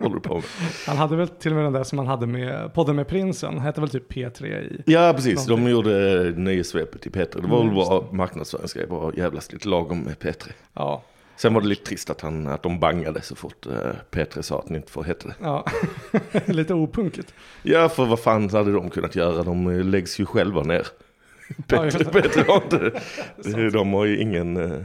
håller 0.00 0.14
du 0.14 0.20
på 0.20 0.34
med? 0.34 0.44
Han 0.86 0.96
hade 0.96 1.16
väl 1.16 1.28
till 1.28 1.50
och 1.52 1.56
med 1.56 1.64
den 1.64 1.72
där 1.72 1.84
som 1.84 1.98
han 1.98 2.06
hade 2.06 2.26
med 2.26 2.74
podden 2.74 2.96
med 2.96 3.08
prinsen, 3.08 3.58
hette 3.58 3.80
väl 3.80 3.90
typ 3.90 4.12
P3 4.12 4.46
i. 4.46 4.82
Ja 4.86 5.12
precis, 5.16 5.46
de 5.46 5.50
Någonting. 5.50 5.68
gjorde 5.72 6.32
nöjessvepet 6.36 7.06
i 7.06 7.10
P3. 7.10 7.42
Det 7.42 7.48
var 7.48 7.58
väl 7.58 7.66
Mm, 7.68 7.74
bara 7.74 8.04
marknadsföringsgrej, 8.12 8.86
bara 8.86 9.12
jävlas 9.14 9.52
lite 9.52 9.68
lagom 9.68 9.98
med 10.00 10.16
P3. 10.18 10.50
Ja, 10.74 11.02
Sen 11.40 11.54
var 11.54 11.60
det 11.60 11.66
lite 11.66 11.84
trist 11.84 12.10
att, 12.10 12.20
han, 12.20 12.46
att 12.46 12.62
de 12.62 12.80
bangade 12.80 13.22
så 13.22 13.34
fort 13.36 13.66
eh, 13.66 13.72
P3 14.10 14.42
sa 14.42 14.58
att 14.58 14.68
ni 14.68 14.76
inte 14.76 14.92
får 14.92 15.04
heta 15.04 15.28
det. 15.28 15.34
ja. 15.40 15.64
lite 16.46 16.74
opunkigt. 16.74 17.34
Ja, 17.62 17.88
för 17.88 18.04
vad 18.06 18.20
fan 18.20 18.50
hade 18.50 18.72
de 18.72 18.90
kunnat 18.90 19.16
göra? 19.16 19.42
De 19.42 19.66
eh, 19.66 19.84
läggs 19.84 20.20
ju 20.20 20.26
själva 20.26 20.62
ner. 20.62 20.86
Ja, 21.68 21.84
P3, 21.84 21.98
det. 21.98 22.04
P3 22.20 22.46
har 22.46 22.56
inte, 22.56 23.00
det- 23.56 23.70
de 23.70 23.92
har 23.92 24.04
ju 24.04 24.18
ingen 24.20 24.56
eh, 24.56 24.80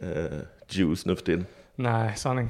eh, 0.00 0.38
juice 0.68 1.06
nu 1.06 1.16
för 1.16 1.24
tiden. 1.24 1.46
Nej, 1.76 2.16
sanning. 2.16 2.48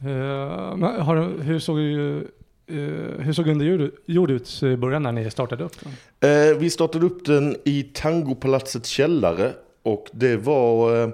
Eh, 0.00 0.76
men 0.76 0.82
har, 1.00 1.42
hur 1.42 1.58
såg 1.58 1.80
ju 1.80 2.18
eh, 2.66 2.74
hur 3.18 3.32
såg 3.32 3.48
underjord 3.48 3.90
jord 4.06 4.30
ut 4.30 4.62
i 4.62 4.76
början 4.76 5.02
när 5.02 5.12
ni 5.12 5.30
startade 5.30 5.64
upp? 5.64 5.76
Eh, 6.20 6.58
vi 6.58 6.70
startade 6.70 7.06
upp 7.06 7.24
den 7.24 7.56
i 7.64 7.82
Tangopalatsets 7.82 8.88
källare 8.88 9.52
och 9.82 10.06
det 10.12 10.36
var 10.36 11.02
eh, 11.02 11.08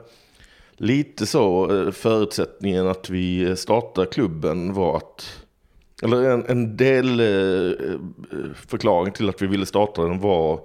lite 0.81 1.27
så 1.27 1.73
eh, 1.77 1.91
förutsättningen 1.91 2.89
att 2.89 3.11
vi 3.11 3.57
startade 3.57 4.07
klubben 4.07 4.73
var 4.73 4.97
att, 4.97 5.45
eller 6.03 6.31
en, 6.31 6.45
en 6.49 6.77
del 6.77 7.21
eh, 7.21 7.99
förklaring 8.55 9.13
till 9.13 9.29
att 9.29 9.43
vi 9.43 9.47
ville 9.47 9.67
starta 9.67 10.03
den 10.03 10.21
var 10.21 10.61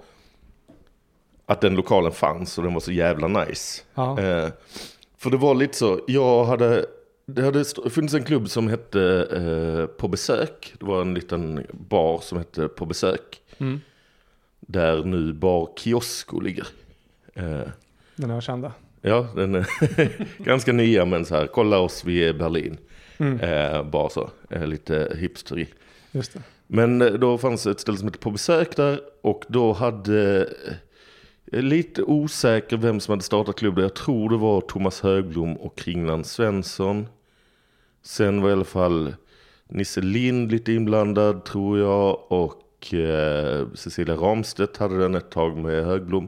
att 1.45 1.62
den 1.62 1.75
lokalen 1.75 2.12
fanns 2.12 2.57
och 2.57 2.63
den 2.63 2.74
var 2.74 2.79
så 2.81 2.91
jävla 2.91 3.27
nice. 3.27 3.81
Ja, 3.95 4.19
Eh, 4.19 4.50
för 5.17 5.29
det 5.29 5.38
var 5.38 5.55
lite 5.55 5.77
så, 5.77 6.00
jag 6.07 6.45
hade, 6.45 6.86
det 7.25 7.41
hade 7.43 7.65
funnits 7.89 8.13
en 8.13 8.24
klubb 8.24 8.50
som 8.50 8.67
hette 8.67 9.27
eh, 9.31 9.86
På 9.98 10.07
besök. 10.07 10.74
Det 10.79 10.86
var 10.86 11.01
en 11.01 11.13
liten 11.13 11.65
bar 11.72 12.19
som 12.19 12.38
hette 12.38 12.67
På 12.67 12.86
besök. 12.86 13.41
mm, 13.57 13.81
Där 14.60 15.03
nu 15.03 15.34
bar 15.34 15.69
Kiosko 15.77 16.39
ligger. 16.39 16.67
Eh, 17.34 17.62
den 18.15 18.31
är 18.31 18.41
kända. 18.41 18.72
Ja, 19.05 19.27
den 19.35 19.55
är 19.55 19.67
ganska 20.43 20.74
nya 20.74 21.05
men 21.05 21.25
så 21.25 21.35
här, 21.35 21.47
kolla 21.47 21.79
oss, 21.79 22.03
vi 22.05 22.24
är 22.24 22.33
Berlin. 22.33 22.77
Mm, 23.17 23.39
Eh, 23.39 23.83
bara 23.83 24.09
så, 24.09 24.29
eh, 24.50 24.67
lite 24.67 25.17
hipsteri. 25.19 25.67
just 26.12 26.33
det. 26.33 26.41
Men 26.67 27.01
eh, 27.01 27.12
då 27.13 27.38
fanns 27.38 27.65
ett 27.67 27.79
ställe 27.79 27.97
som 27.97 28.07
hette 28.07 28.19
På 28.19 28.31
besök 28.31 28.75
där 28.75 29.00
och 29.21 29.43
då 29.47 29.74
hade 29.74 30.50
är 31.51 31.62
lite 31.62 32.03
osäker 32.03 32.77
vem 32.77 33.00
som 33.00 33.12
hade 33.12 33.24
startat 33.24 33.55
klubben. 33.55 33.83
Jag 33.83 33.95
tror 33.95 34.29
det 34.29 34.38
var 34.38 34.62
Thomas 34.62 35.01
Högblom 35.01 35.57
och 35.57 35.77
Kringland 35.77 36.25
Svensson. 36.25 37.07
Sen 38.03 38.41
var 38.41 38.50
i 38.50 38.53
alla 38.53 38.63
fall 38.63 39.15
Nisse 39.69 40.01
Lind 40.01 40.51
lite 40.51 40.74
inblandad 40.74 41.45
tror 41.45 41.79
jag 41.79 42.31
och 42.31 42.93
eh, 42.93 43.67
Cecilia 43.74 44.15
Ramstedt 44.15 44.77
hade 44.77 44.97
den 44.97 45.15
ett 45.15 45.31
tag 45.31 45.57
med 45.57 45.85
Högblom. 45.85 46.27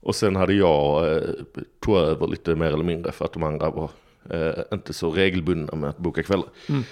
Och 0.00 0.14
sen 0.14 0.36
hade 0.36 0.54
jag 0.54 1.12
eh, 1.12 1.22
tog 1.80 1.96
över 1.96 2.26
lite 2.26 2.54
mer 2.54 2.66
eller 2.66 2.84
mindre 2.84 3.12
för 3.12 3.24
att 3.24 3.32
de 3.32 3.42
andra 3.42 3.70
var 3.70 3.90
eh, 4.30 4.62
inte 4.72 4.92
så 4.92 5.10
regelbundna 5.10 5.74
med 5.74 5.90
att 5.90 5.98
boka 5.98 6.22
kvällar. 6.22 6.48
Mm. 6.68 6.82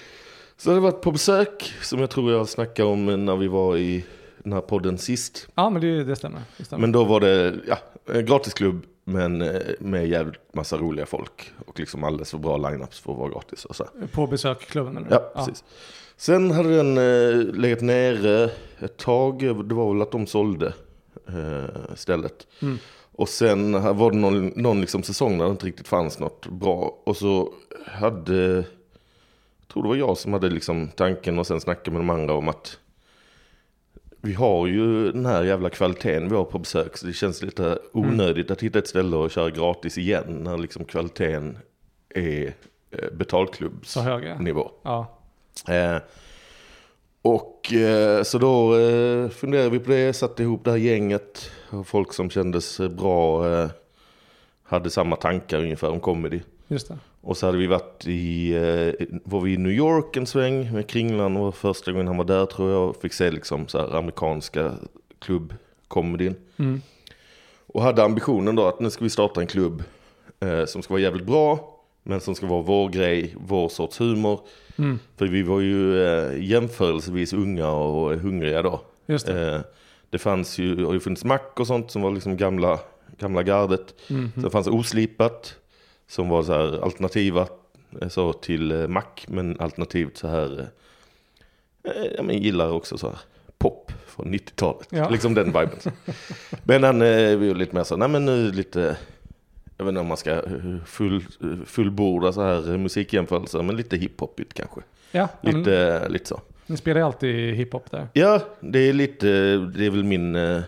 Så 0.56 0.70
det 0.70 0.80
varit 0.80 1.00
på 1.00 1.12
besök 1.12 1.72
som 1.82 2.00
jag 2.00 2.10
tror 2.10 2.32
jag 2.32 2.48
snackade 2.48 2.88
om 2.88 3.24
när 3.24 3.36
vi 3.36 3.48
var 3.48 3.76
i 3.76 4.04
den 4.38 4.52
här 4.52 4.60
podden 4.60 4.98
sist. 4.98 5.48
Ja, 5.54 5.70
men 5.70 5.82
det, 5.82 6.04
det 6.04 6.16
stämmer. 6.16 6.40
Det 6.56 6.64
stämmer. 6.64 6.80
Men 6.80 6.92
då 6.92 7.04
var 7.04 7.20
det 7.20 7.54
ja, 7.66 7.78
en 8.06 8.26
gratisklubb 8.26 8.82
men 9.04 9.42
eh, 9.42 9.60
med 9.78 10.08
jävligt 10.08 10.54
massa 10.54 10.76
roliga 10.76 11.06
folk. 11.06 11.52
Och 11.66 11.80
liksom 11.80 12.04
alldeles 12.04 12.30
för 12.30 12.38
bra 12.38 12.56
lineups 12.56 13.00
för 13.00 13.12
att 13.12 13.18
vara 13.18 13.30
gratis. 13.30 13.64
Och 13.64 13.76
så. 13.76 13.84
På 14.12 14.26
besökklubben 14.26 14.94
du? 14.94 15.06
Ja, 15.10 15.32
precis. 15.36 15.64
Sen 16.16 16.50
hade 16.50 16.76
den 16.76 16.98
eh, 16.98 17.54
legat 17.54 17.80
nere 17.80 18.50
ett 18.78 18.96
tag. 18.96 19.38
Det 19.68 19.74
var 19.74 19.92
väl 19.92 20.02
att 20.02 20.12
de 20.12 20.26
sålde 20.26 20.72
stället. 21.94 22.46
Mm. 22.62 22.78
Och 23.12 23.28
sen 23.28 23.72
var 23.96 24.10
det 24.10 24.16
någon, 24.16 24.46
någon 24.46 24.80
liksom 24.80 25.02
säsong 25.02 25.38
när 25.38 25.44
det 25.44 25.50
inte 25.50 25.66
riktigt 25.66 25.88
fanns 25.88 26.18
något 26.18 26.46
bra. 26.46 27.02
Och 27.04 27.16
så 27.16 27.52
hade, 27.86 28.54
jag 29.58 29.68
tror 29.72 29.82
det 29.82 29.88
var 29.88 29.96
jag 29.96 30.18
som 30.18 30.32
hade 30.32 30.50
liksom 30.50 30.88
tanken 30.88 31.38
och 31.38 31.46
sen 31.46 31.60
snackade 31.60 31.90
med 31.90 32.00
de 32.00 32.10
andra 32.10 32.34
om 32.34 32.48
att 32.48 32.78
vi 34.20 34.34
har 34.34 34.66
ju 34.66 35.12
den 35.12 35.26
här 35.26 35.44
jävla 35.44 35.70
kvaliteten 35.70 36.28
vi 36.28 36.36
har 36.36 36.44
på 36.44 36.58
besök. 36.58 36.96
Så 36.96 37.06
det 37.06 37.12
känns 37.12 37.42
lite 37.42 37.78
onödigt 37.92 38.50
att 38.50 38.62
hitta 38.62 38.78
ett 38.78 38.88
ställe 38.88 39.16
och 39.16 39.30
köra 39.30 39.50
gratis 39.50 39.98
igen 39.98 40.40
när 40.44 40.58
liksom 40.58 40.84
kvaliteten 40.84 41.58
är 42.08 42.54
eh, 42.90 43.10
betalklubbsnivå. 43.12 44.70
Ja. 44.82 45.18
Eh, 45.68 45.96
och 47.26 47.72
eh, 47.72 48.22
så 48.22 48.38
då 48.38 48.78
eh, 48.78 49.28
funderade 49.28 49.70
vi 49.70 49.78
på 49.78 49.90
det, 49.90 50.12
satte 50.12 50.42
ihop 50.42 50.64
det 50.64 50.70
här 50.70 50.78
gänget. 50.78 51.50
Och 51.70 51.86
folk 51.86 52.12
som 52.12 52.30
kändes 52.30 52.80
eh, 52.80 52.88
bra 52.88 53.52
eh, 53.52 53.70
hade 54.62 54.90
samma 54.90 55.16
tankar 55.16 55.58
ungefär 55.58 55.90
om 55.90 56.00
comedy. 56.00 56.40
Just 56.68 56.88
det. 56.88 56.98
Och 57.20 57.36
så 57.36 57.46
hade 57.46 57.58
vi 57.58 57.66
varit 57.66 58.06
i, 58.06 58.54
eh, 58.54 59.06
var 59.24 59.40
vi 59.40 59.52
i 59.52 59.56
New 59.56 59.72
York 59.72 60.16
en 60.16 60.26
sväng 60.26 60.72
med 60.72 60.86
Kringlan 60.86 61.36
och 61.36 61.54
första 61.54 61.92
gången 61.92 62.06
han 62.06 62.16
var 62.16 62.24
där 62.24 62.46
tror 62.46 62.70
jag. 62.70 62.96
Fick 62.96 63.12
se 63.12 63.30
liksom 63.30 63.68
så 63.68 63.78
här 63.78 63.96
amerikanska 63.98 64.72
klubbkomedin. 65.18 66.34
Mm. 66.56 66.80
Och 67.66 67.82
hade 67.82 68.04
ambitionen 68.04 68.56
då 68.56 68.66
att 68.66 68.80
nu 68.80 68.90
ska 68.90 69.04
vi 69.04 69.10
starta 69.10 69.40
en 69.40 69.46
klubb 69.46 69.82
eh, 70.40 70.64
som 70.64 70.82
ska 70.82 70.94
vara 70.94 71.02
jävligt 71.02 71.26
bra. 71.26 71.75
Men 72.08 72.20
som 72.20 72.34
ska 72.34 72.46
vara 72.46 72.62
vår 72.62 72.88
grej, 72.88 73.34
vår 73.40 73.68
sorts 73.68 74.00
humor. 74.00 74.40
Mm. 74.78 74.98
För 75.16 75.26
vi 75.26 75.42
var 75.42 75.60
ju 75.60 76.04
eh, 76.06 76.44
jämförelsevis 76.44 77.32
unga 77.32 77.70
och 77.70 78.18
hungriga 78.18 78.62
då. 78.62 78.80
Just 79.06 79.26
det. 79.26 79.54
Eh, 79.54 79.60
det 80.10 80.18
fanns 80.18 80.58
ju, 80.58 80.84
har 80.84 80.92
ju 80.92 81.00
funnits 81.00 81.24
Mac 81.24 81.40
och 81.56 81.66
sånt 81.66 81.90
som 81.90 82.02
var 82.02 82.10
liksom 82.10 82.36
gamla, 82.36 82.78
gamla 83.18 83.42
gardet. 83.42 83.94
Mhm. 84.08 84.32
Sen 84.34 84.50
fanns 84.50 84.66
Oslipat 84.66 85.54
som 86.08 86.28
var 86.28 86.42
så 86.42 86.52
här 86.52 86.84
alternativa 86.84 87.48
eh, 88.00 88.08
så 88.08 88.32
till 88.32 88.72
eh, 88.72 88.88
Mac. 88.88 89.04
Men 89.26 89.60
alternativt 89.60 90.16
så 90.16 90.28
här, 90.28 90.68
eh, 91.84 91.90
eh, 91.90 92.12
ja 92.16 92.22
men 92.22 92.38
gillar 92.42 92.70
också 92.70 92.98
så 92.98 93.06
här 93.06 93.18
pop 93.58 93.92
från 94.06 94.34
90-talet. 94.34 94.88
Ja. 94.90 95.08
Liksom 95.08 95.34
den 95.34 95.46
viben. 95.46 95.78
men 96.64 96.82
han 96.82 97.02
eh, 97.02 97.36
var 97.36 97.44
ju 97.44 97.54
lite 97.54 97.74
mer 97.74 97.84
så, 97.84 97.96
nej 97.96 98.08
men 98.08 98.24
nu 98.24 98.52
lite, 98.52 98.96
jag 99.76 99.84
vet 99.84 99.88
inte 99.90 100.00
om 100.00 100.06
man 100.06 100.16
ska 100.16 100.30
eh, 100.32 100.42
full, 100.84 101.16
eh, 101.16 101.64
fullborda 101.66 102.32
så 102.32 102.42
här 102.42 102.70
eh, 102.72 102.78
musikjämförelser, 102.78 103.62
men 103.62 103.76
lite 103.76 103.96
hiphopigt 103.96 104.54
kanske. 104.54 104.80
Ja, 105.12 105.28
men 105.42 105.58
Lite, 105.58 106.08
lite 106.08 106.26
så. 106.28 106.40
ni 106.66 106.76
spelar 106.76 107.00
ju 107.00 107.06
alltid 107.06 107.54
hiphop 107.54 107.90
där. 107.90 108.08
Ja, 108.12 108.40
det 108.60 108.78
är 108.78 108.92
lite, 108.92 109.26
det 109.56 109.86
är 109.86 109.90
väl 109.90 110.04
min, 110.04 110.36
eh, 110.36 110.60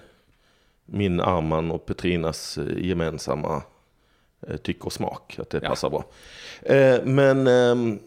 min 0.86 1.20
Arman 1.20 1.70
och 1.70 1.86
Petrinas 1.86 2.58
eh, 2.58 2.86
gemensamma 2.86 3.62
eh, 4.48 4.56
tycke 4.56 4.84
och 4.84 4.92
smak, 4.92 5.36
att 5.38 5.50
det 5.50 5.60
Ja. 5.62 5.68
passar 5.68 5.90
bra. 5.90 6.04
Eh, 6.62 6.98
Men, 7.04 7.46
ehm, 7.46 7.98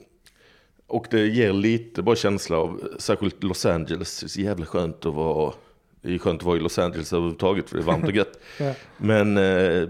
och 0.88 1.08
det 1.10 1.27
ger 1.27 1.53
lite 1.53 2.01
bara 2.01 2.15
känsla 2.15 2.58
av, 2.58 2.81
särskilt 3.00 3.43
Los 3.43 3.65
Angeles, 3.65 4.20
det 4.20 4.25
är 4.25 4.29
så 4.29 4.41
jävla 4.41 4.65
skönt 4.65 5.05
att 5.05 5.13
vara, 5.13 5.53
det 6.01 6.13
är 6.13 6.17
skönt 6.17 6.39
att 6.41 6.46
vara 6.46 6.58
i 6.58 6.60
Los 6.60 6.79
Angeles 6.79 7.13
överhuvudtaget 7.13 7.70
för 7.70 7.75
det 7.77 7.81
är 7.84 7.86
varmt 7.86 8.03
och 8.05 8.12
gött. 8.15 8.39
Ja. 8.60 8.74
Men 8.98 9.38
eh, 9.38 9.89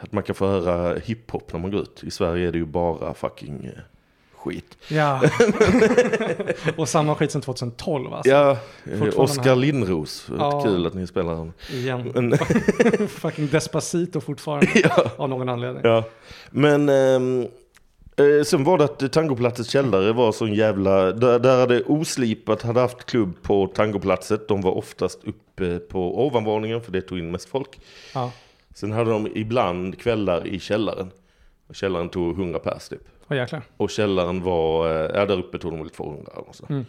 att 0.00 0.12
man 0.12 0.22
kan 0.22 0.34
få 0.34 0.46
höra 0.46 0.98
hiphop 0.98 1.52
när 1.52 1.60
man 1.60 1.70
går 1.70 1.80
ut. 1.82 2.00
I 2.04 2.10
Sverige 2.10 2.48
är 2.48 2.52
det 2.52 2.58
ju 2.58 2.64
bara 2.64 3.14
fucking 3.14 3.64
eh, 3.64 3.80
skit. 4.36 4.76
Ja. 4.88 5.22
och 6.76 6.88
samma 6.88 7.14
skit 7.14 7.30
som 7.30 7.40
2012 7.40 8.12
alltså. 8.14 8.30
Ja, 8.30 8.56
eh, 8.92 9.18
Oskar. 9.20 9.56
Lindros, 9.56 10.28
Ja. 10.38 10.62
kul 10.64 10.86
att 10.86 10.94
ni 10.94 11.06
spelar 11.06 11.32
honom. 11.32 11.52
Igen. 11.72 12.12
Men, 12.14 12.38
Fucking 13.08 13.46
Despacito 13.48 14.20
fortfarande. 14.20 14.66
ja, 14.74 15.04
Av 15.16 15.28
någon 15.28 15.48
anledning. 15.48 15.80
ja. 15.84 16.04
Men 16.50 16.88
ehm, 16.88 17.46
eh, 18.16 18.44
sen 18.44 18.64
var 18.64 18.78
det 18.78 18.84
att 18.84 19.12
Tangoplatsets 19.12 19.70
källare 19.70 20.12
var 20.12 20.32
sån 20.32 20.54
jävla... 20.54 21.12
Där, 21.12 21.38
där 21.38 21.60
hade 21.60 21.82
Oslipat 21.84 22.62
hade 22.62 22.80
haft 22.80 23.04
klubb 23.06 23.42
på 23.42 23.66
Tangoplatset. 23.66 24.48
De 24.48 24.60
var 24.60 24.72
oftast 24.72 25.20
uppe 25.24 25.78
på 25.78 26.26
ovanvåningen 26.26 26.80
för 26.82 26.92
det 26.92 27.02
tog 27.02 27.18
in 27.18 27.30
mest 27.30 27.48
folk. 27.48 27.80
Ja. 28.14 28.32
Sen 28.74 28.92
hade 28.92 29.10
de 29.10 29.28
ibland 29.34 29.98
kvällar 30.00 30.46
i 30.46 30.60
källaren. 30.60 31.10
Och 31.68 31.74
källaren 31.74 32.08
tog 32.08 32.38
100 32.38 32.58
pers 32.58 32.88
typ. 32.88 33.02
Jäklar. 33.30 33.62
Och 33.76 33.90
källaren 33.90 34.42
var, 34.42 34.86
eh, 34.90 35.10
ja 35.14 35.26
där 35.26 35.38
uppe 35.38 35.58
tog 35.58 35.72
de 35.72 35.78
väl 35.80 35.90
200 35.90 36.32
eller 36.32 36.52
sånt. 36.52 36.70
Mm. 36.70 36.84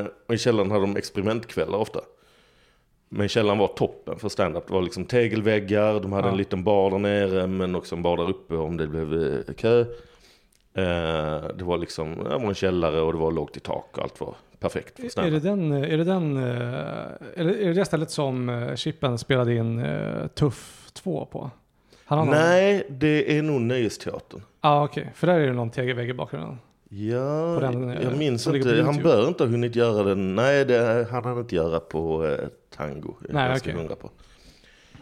Eh, 0.00 0.06
och 0.28 0.34
i 0.34 0.38
källaren 0.38 0.70
hade 0.70 0.82
de 0.82 0.96
experimentkvällar 0.96 1.78
ofta. 1.78 2.00
Men 3.08 3.28
källaren 3.28 3.58
var 3.58 3.66
toppen 3.68 4.18
för 4.18 4.28
stand-up. 4.28 4.66
Det 4.66 4.72
var 4.72 4.82
liksom 4.82 5.04
tegelväggar, 5.04 6.00
de 6.00 6.12
hade 6.12 6.26
Ja. 6.28 6.32
en 6.32 6.36
liten 6.38 6.64
bar 6.64 6.90
där 6.90 6.98
nere 6.98 7.46
men 7.46 7.74
också 7.74 7.94
en 7.94 8.02
bar 8.02 8.16
där 8.16 8.28
uppe 8.30 8.54
om 8.54 8.76
det 8.76 8.86
blev 8.86 9.14
eh, 9.48 9.54
kö. 9.54 9.84
Eh, 10.74 11.48
det 11.56 11.64
var 11.64 11.78
liksom, 11.78 12.14
det 12.24 12.28
var 12.30 12.40
en 12.48 12.54
källare 12.54 13.00
och 13.00 13.12
det 13.12 13.18
var 13.18 13.32
lågt 13.32 13.56
i 13.56 13.60
tak 13.60 13.86
och 13.98 14.02
allt 14.02 14.20
var 14.20 14.34
perfekt 14.58 15.12
för 15.14 15.22
Är 15.22 15.30
det 15.30 15.40
den, 15.40 15.72
är 15.72 15.96
det 15.98 16.04
den, 16.04 16.36
eh, 16.36 16.42
är 17.36 17.44
det, 17.44 17.62
är 17.62 17.66
det 17.66 17.72
det 17.72 17.84
stället 17.84 18.10
som 18.10 18.48
eh, 18.48 18.74
Chippen 18.74 19.18
spelade 19.18 19.54
in 19.54 19.84
Tuff 20.34 20.90
2 20.92 21.24
på? 21.24 21.50
Han 22.04 22.18
har 22.18 22.26
någon- 22.26 22.34
Nej, 22.34 22.86
det 22.88 23.38
är 23.38 23.42
nog 23.42 23.60
Nöjesteatern. 23.60 24.42
Ja 24.60 24.84
okej, 24.84 25.10
för 25.14 25.26
där 25.26 25.40
är 25.40 25.46
det 25.46 25.52
någon 25.52 25.70
tegelvägg 25.70 26.08
i 26.10 26.14
bakgrunden. 26.14 26.58
Ja, 26.88 27.58
den, 27.60 27.88
jag 28.02 28.16
minns 28.18 28.46
inte. 28.46 28.82
Han 28.82 28.96
bör 28.96 29.28
inte 29.28 29.44
ha 29.44 29.50
hunnit 29.50 29.76
göra 29.76 30.02
den. 30.02 30.34
Nej, 30.34 30.64
det 30.64 31.08
han 31.10 31.24
hade 31.24 31.40
inte 31.40 31.54
göra 31.54 31.80
på 31.80 32.26
eh, 32.26 32.38
tango. 32.76 33.14
Jag 33.28 33.30
är 33.42 33.60
Nej, 33.66 33.74
hundra 33.74 33.94
på. 33.96 34.10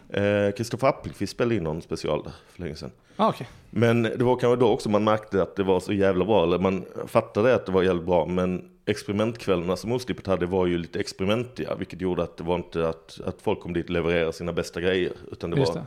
Eh, 0.09 0.51
Kristoffer 0.51 0.87
Appelqvist 0.87 1.33
spelade 1.33 1.55
in 1.55 1.63
någon 1.63 1.81
special 1.81 2.23
där 2.23 2.33
för 2.49 2.61
länge 2.61 2.75
sedan. 2.75 2.91
Ja 3.15 3.29
okej. 3.29 3.47
Men 3.69 4.03
det 4.03 4.23
var 4.23 4.35
kanske 4.35 4.59
då 4.59 4.69
också 4.69 4.89
man 4.89 5.03
märkte 5.03 5.41
att 5.41 5.55
det 5.55 5.63
var 5.63 5.79
så 5.79 5.93
jävla 5.93 6.25
bra. 6.25 6.43
Eller 6.43 6.59
man 6.59 6.85
fattade 7.07 7.55
att 7.55 7.65
det 7.65 7.71
var 7.71 7.83
jävligt 7.83 8.05
bra. 8.05 8.25
Men 8.25 8.69
experimentkvällarna 8.85 9.75
som 9.75 9.91
Oslippet 9.91 10.27
hade 10.27 10.45
var 10.45 10.65
ju 10.65 10.77
lite 10.77 10.99
experimentiga. 10.99 11.75
Vilket 11.75 12.01
gjorde 12.01 12.23
att 12.23 12.37
det 12.37 12.43
var 12.43 12.55
inte 12.55 12.89
att, 12.89 13.19
att 13.25 13.41
folk 13.41 13.59
kom 13.59 13.73
dit 13.73 13.85
och 13.85 13.91
levererade 13.91 14.33
sina 14.33 14.53
bästa 14.53 14.81
grejer. 14.81 15.13
Utan 15.31 15.49
det 15.49 15.59
Just 15.59 15.75
var 15.75 15.85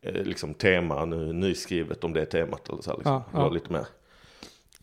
det. 0.00 0.08
eh, 0.08 0.24
liksom 0.24 0.54
tema, 0.54 1.04
nu, 1.04 1.32
nyskrivet 1.32 2.04
om 2.04 2.12
det 2.12 2.26
temat. 2.26 2.68
Eller 2.68 2.82
så 2.82 2.90
här, 2.90 2.96
liksom. 2.96 3.12
Ja, 3.12 3.24
det 3.30 3.36
var 3.38 3.44
ja. 3.44 3.50
lite 3.50 3.72
mer. 3.72 3.86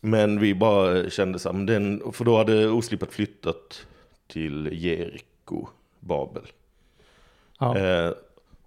Men 0.00 0.40
vi 0.40 0.54
bara 0.54 1.10
kände 1.10 1.38
så 1.38 1.48
här, 1.48 1.56
men 1.56 1.66
den, 1.66 2.12
för 2.12 2.24
då 2.24 2.36
hade 2.36 2.68
Oslipat 2.68 3.12
flyttat 3.12 3.86
till 4.26 4.68
Jeriko, 4.72 5.66
Babel. 6.00 6.42
Ja. 7.58 7.76
Eh, 7.76 8.12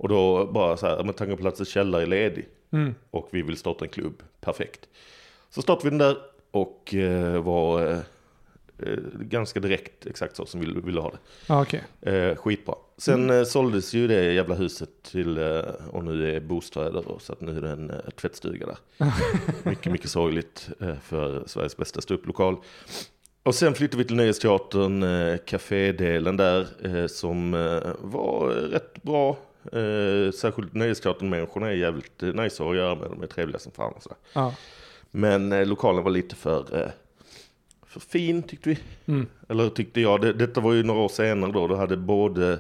och 0.01 0.09
då 0.09 0.45
bara 0.45 0.77
så 0.77 0.87
här, 0.87 1.03
men 1.03 1.13
Tangoplatsets 1.13 1.71
källare 1.71 2.01
är 2.01 2.07
ledig 2.07 2.47
Mm. 2.73 2.95
och 3.11 3.27
vi 3.31 3.41
vill 3.41 3.57
starta 3.57 3.85
en 3.85 3.91
klubb, 3.91 4.23
perfekt. 4.41 4.89
Så 5.49 5.61
startade 5.61 5.83
vi 5.89 5.97
den 5.97 6.07
där 6.07 6.17
och 6.51 6.93
eh, 6.95 7.41
var 7.43 7.87
eh, 7.91 7.97
eh, 8.79 8.97
ganska 9.19 9.59
direkt 9.59 10.05
exakt 10.05 10.35
så 10.35 10.45
som 10.45 10.59
vi 10.59 10.81
ville 10.81 11.01
ha 11.01 11.09
det. 11.09 11.17
Ja 11.47 11.61
okej. 11.61 11.83
Eh, 12.01 12.35
skitbra. 12.35 12.75
Sen 12.97 13.29
eh, 13.29 13.43
såldes 13.43 13.93
ju 13.93 14.07
det 14.07 14.33
jävla 14.33 14.55
huset 14.55 14.89
till, 15.03 15.37
eh, 15.37 15.59
och 15.91 16.03
nu 16.03 16.35
är 16.35 16.39
bostäder 16.39 17.07
och 17.07 17.21
så 17.21 17.33
att 17.33 17.41
nu 17.41 17.57
är 17.57 17.61
det 17.61 17.69
en 17.69 17.91
tvättstuga 18.15 18.65
där. 18.65 19.07
mycket, 19.69 19.91
mycket 19.91 20.09
sorgligt 20.09 20.69
för 21.03 21.43
Sveriges 21.47 21.77
bästa 21.77 22.01
ståupplokal. 22.01 22.55
Och 23.43 23.55
sen 23.55 23.73
flyttade 23.73 23.97
vi 23.97 24.07
till 24.07 24.15
Nöjesteatern, 24.15 25.03
kafédelen 25.45 26.37
där, 26.37 26.67
som 27.07 27.51
var 27.99 28.47
rätt 28.49 29.03
bra. 29.03 29.37
Eh, 29.65 30.31
särskilt 30.31 30.73
Nöjesteatern-människorna 30.73 31.67
är 31.67 31.73
jävligt 31.73 32.21
nice 32.21 32.63
att 32.69 32.75
göra 32.75 32.95
med, 32.95 33.09
de 33.09 33.23
är 33.23 33.27
trevliga 33.27 33.59
som 33.59 33.71
fan 33.71 33.93
och 33.93 34.03
sådär. 34.03 34.17
Ja. 34.33 34.55
Men 35.11 35.51
eh, 35.51 35.65
lokalen 35.67 36.03
var 36.03 36.11
lite 36.11 36.35
för, 36.35 36.81
eh, 36.81 36.91
för 37.85 37.99
fin 37.99 38.43
tyckte 38.43 38.69
vi. 38.69 38.79
Mm. 39.05 39.27
Eller 39.49 39.69
tyckte 39.69 40.01
jag. 40.01 40.21
Det, 40.21 40.33
detta 40.33 40.61
var 40.61 40.73
ju 40.73 40.83
några 40.83 41.01
år 41.01 41.09
senare 41.09 41.51
då. 41.51 41.67
Då 41.67 41.75
hade 41.75 41.97
både 41.97 42.59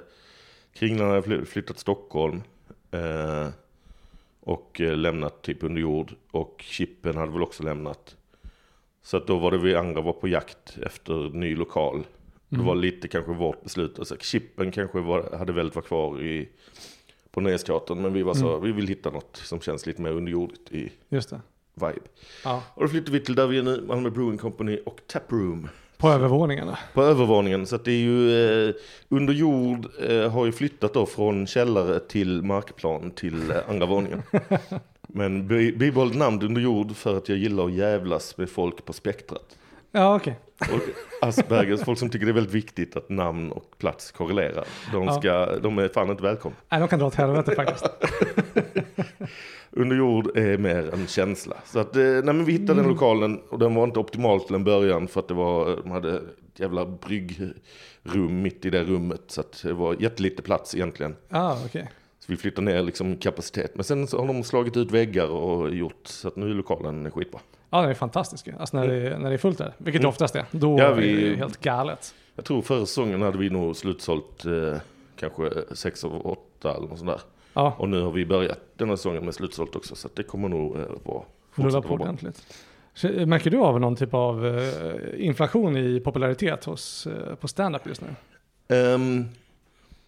Kringlan 0.73 1.23
fly- 1.23 1.45
flyttat 1.45 1.75
till 1.75 1.81
Stockholm. 1.81 2.41
Eh, 2.91 3.47
och 4.39 4.81
eh, 4.81 4.95
lämnat 4.95 5.41
typ 5.41 5.63
under 5.63 5.81
jord. 5.81 6.13
Och 6.31 6.63
Chippen 6.65 7.17
hade 7.17 7.31
väl 7.31 7.41
också 7.43 7.63
lämnat. 7.63 8.15
Så 9.03 9.17
att 9.17 9.27
då 9.27 9.37
var 9.37 9.51
det 9.51 9.57
vi 9.57 9.75
andra 9.75 10.01
var 10.01 10.13
på 10.13 10.27
jakt 10.27 10.77
efter 10.83 11.13
ny 11.13 11.55
lokal. 11.55 12.03
Det 12.51 12.55
Mm. 12.55 12.67
var 12.67 12.75
lite 12.75 13.07
kanske 13.07 13.31
vårt 13.31 13.63
beslut. 13.63 13.99
Alltså, 13.99 14.15
Chippen 14.19 14.71
kanske 14.71 14.99
var, 14.99 15.37
hade 15.37 15.53
velat 15.53 15.75
vara 15.75 15.85
kvar 15.85 16.21
i, 16.21 16.49
på 17.31 17.41
Nöjesteatern. 17.41 18.01
Men 18.01 18.13
vi 18.13 18.23
var 18.23 18.33
så, 18.33 18.49
Mm. 18.49 18.61
vi 18.63 18.71
vill 18.71 18.87
hitta 18.87 19.09
något 19.09 19.41
som 19.43 19.59
känns 19.59 19.85
lite 19.85 20.01
mer 20.01 20.09
underjordigt 20.11 20.71
i 20.71 20.91
Just 21.09 21.29
det. 21.29 21.41
vibe. 21.73 22.07
Ja. 22.43 22.63
Och 22.73 22.81
då 22.81 22.87
flyttade 22.87 23.11
vi 23.19 23.25
till 23.25 23.35
där 23.35 23.47
vi 23.47 23.57
är 23.57 23.63
nu, 23.63 23.83
Malmö 23.87 24.09
Brewing 24.09 24.37
Company 24.37 24.79
och 24.85 25.01
Taproom. 25.07 25.67
På 25.97 26.09
övervåningarna. 26.09 26.77
På 26.93 27.03
övervåningen, 27.03 27.65
så 27.67 27.75
att 27.75 27.85
det 27.85 27.91
är 27.91 27.99
ju 28.01 28.45
eh, 28.69 28.73
under 29.09 29.33
jord 29.33 29.87
eh, 30.09 30.31
har 30.31 30.45
ju 30.45 30.51
flyttat 30.51 30.93
då 30.93 31.05
från 31.05 31.47
källare 31.47 31.99
till 31.99 32.41
markplan 32.41 33.11
till 33.11 33.51
eh, 33.51 33.57
andra 33.69 33.85
våningen. 33.85 34.21
Men 35.07 35.47
bi- 35.47 35.71
bibehållit 35.77 36.15
namn 36.17 36.41
under 36.41 36.61
jord 36.61 36.95
för 36.95 37.17
att 37.17 37.29
jag 37.29 37.37
gillar 37.37 37.65
att 37.65 37.73
jävlas 37.73 38.37
med 38.37 38.49
folk 38.49 38.85
på 38.85 38.93
spektrat. 38.93 39.57
Ja 39.91 40.15
okej. 40.15 40.39
Och 40.59 41.27
Aspergers, 41.27 41.81
folk 41.83 41.99
som 41.99 42.09
tycker 42.09 42.25
det 42.25 42.31
är 42.31 42.33
väldigt 42.33 42.53
viktigt 42.53 42.95
att 42.95 43.09
namn 43.09 43.51
och 43.51 43.77
plats 43.77 44.11
korrelerar. 44.11 44.65
De, 44.91 45.03
Ja. 45.03 45.13
ska, 45.19 45.55
de 45.59 45.77
är 45.77 45.87
fan 45.87 46.09
inte 46.09 46.23
välkomna. 46.23 46.57
Nej 46.69 46.79
de 46.79 46.87
kan 46.89 46.99
dra 46.99 47.07
åt 47.07 47.15
helvete 47.15 47.55
faktiskt. 47.55 47.85
Under 49.73 49.95
jord 49.95 50.37
är 50.37 50.57
mer 50.57 50.93
en 50.93 51.07
känsla. 51.07 51.55
Så 51.65 51.79
att, 51.79 51.95
eh, 51.95 52.03
nej 52.03 52.23
men 52.23 52.45
vi 52.45 52.51
hittade 52.51 52.71
Mm. 52.71 52.83
den 52.83 52.93
lokalen 52.93 53.39
och 53.49 53.59
den 53.59 53.75
var 53.75 53.83
inte 53.83 53.99
optimal 53.99 54.41
till 54.41 54.55
en 54.55 54.63
början 54.63 55.07
för 55.07 55.19
att 55.19 55.27
det 55.27 55.33
var, 55.33 55.75
de 55.83 55.91
hade 55.91 56.15
ett 56.17 56.59
jävla 56.59 56.85
bryggrum 56.85 58.41
mitt 58.41 58.65
i 58.65 58.69
det 58.69 58.83
rummet. 58.83 59.21
Så 59.27 59.41
att 59.41 59.61
det 59.63 59.73
var 59.73 59.95
jättelite 59.99 60.41
plats 60.41 60.75
egentligen. 60.75 61.15
Ja 61.29 61.57
okej. 61.65 61.89
Så 62.19 62.25
vi 62.31 62.37
flyttade 62.37 62.71
ner 62.71 62.83
liksom 62.83 63.17
kapacitet. 63.17 63.71
Men 63.75 63.83
sen 63.83 64.07
så 64.07 64.19
har 64.19 64.27
de 64.27 64.43
slagit 64.43 64.77
ut 64.77 64.91
väggar 64.91 65.27
och 65.27 65.75
gjort 65.75 66.01
så 66.07 66.27
att 66.27 66.35
nu 66.35 66.49
är 66.49 66.53
lokalen 66.53 67.11
skitbra. 67.11 67.39
Ja, 67.73 67.81
det 67.81 67.89
är 67.89 67.93
fantastiskt. 67.93 68.47
Alltså 68.59 68.77
när, 68.77 68.87
det, 68.87 69.17
när 69.17 69.29
det 69.29 69.35
är 69.35 69.37
fullt 69.37 69.57
där, 69.57 69.73
vilket 69.77 70.01
det 70.01 70.07
oftast 70.07 70.35
är. 70.35 70.45
Då 70.51 70.67
Mm. 70.73 70.83
Ja, 70.85 70.93
vi- 70.93 71.25
är 71.25 71.29
det 71.29 71.35
helt 71.35 71.61
galet. 71.61 72.13
Jag 72.35 72.45
tror 72.45 72.61
förra 72.61 72.85
säsongen 72.85 73.21
hade 73.21 73.37
vi 73.37 73.49
nog 73.49 73.75
slutsålt 73.75 74.45
eh, 74.45 74.77
kanske 75.15 75.49
sex 75.75 76.03
av 76.03 76.27
åtta 76.27 76.75
eller 76.77 76.87
något 76.87 76.97
sånt 76.99 77.09
där. 77.11 77.21
Ja, 77.53 77.75
Och 77.77 77.89
nu 77.89 78.01
har 78.01 78.11
vi 78.11 78.25
börjat 78.25 78.59
denna 78.77 78.97
säsongen 78.97 79.25
med 79.25 79.33
slutsålt 79.35 79.75
också 79.75 79.95
så 79.95 80.09
det 80.13 80.23
kommer 80.23 80.49
nog 80.49 80.75
eh, 80.79 80.85
vara 81.03 81.23
rulla 81.55 81.81
på 81.81 81.93
ordentligt. 81.93 82.43
Så, 82.93 83.07
Märker 83.07 83.49
du 83.51 83.57
av 83.57 83.79
någon 83.79 83.95
typ 83.95 84.13
av 84.13 84.47
eh, 84.47 85.25
inflation 85.25 85.77
i 85.77 85.99
popularitet 85.99 86.65
hos, 86.65 87.07
eh, 87.07 87.35
på 87.35 87.47
stand-up 87.47 87.81
just 87.87 88.01
nu? 88.01 88.07
Ehm, 88.77 89.25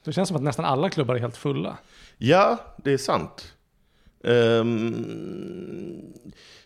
Det 0.04 0.12
känns 0.14 0.28
som 0.30 0.38
att 0.38 0.44
nästan 0.44 0.66
alla 0.66 0.90
klubbar 0.90 1.16
är 1.16 1.20
helt 1.20 1.38
fulla. 1.38 1.78
ja, 2.18 2.58
det 2.78 2.94
är 2.94 2.98
sant. 2.98 3.54
Ehm, 4.24 6.14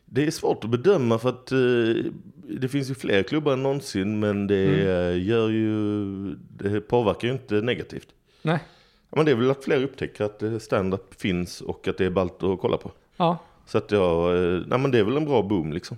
det 0.10 0.28
är 0.28 0.32
svårt 0.32 0.64
att 0.64 0.70
bedöma 0.70 1.18
för 1.20 1.30
att 1.30 1.52
eh, 1.52 2.12
det 2.60 2.68
finns 2.68 2.90
ju 2.90 2.96
fler 2.96 3.24
klubbar 3.24 3.54
än 3.54 3.64
någonsin 3.64 4.20
men 4.20 4.48
det 4.48 4.68
Mm. 4.68 5.24
gör 5.24 5.50
ju, 5.50 5.76
det 6.58 6.82
påverkar 6.82 7.28
ju 7.28 7.34
inte 7.34 7.56
negativt. 7.56 8.08
Nej. 8.42 8.60
Men 9.10 9.26
det 9.26 9.32
är 9.32 9.36
väl 9.36 9.52
att 9.52 9.64
fler 9.64 9.84
upptäcker 9.84 10.24
att 10.24 10.44
eh, 10.44 10.58
stand-up 10.58 11.22
finns 11.22 11.62
och 11.62 11.88
att 11.88 11.98
det 11.98 12.06
är 12.06 12.10
ballt 12.10 12.44
att 12.44 12.60
kolla 12.62 12.78
på. 12.78 12.92
Ja, 13.18 13.38
Så 13.66 13.78
att 13.78 13.92
ja, 13.92 14.36
eh, 14.36 14.62
nej 14.68 14.80
men 14.80 14.92
det 14.92 15.00
är 15.00 15.04
väl 15.04 15.18
en 15.18 15.26
bra 15.26 15.42
boom 15.42 15.74
liksom. 15.74 15.98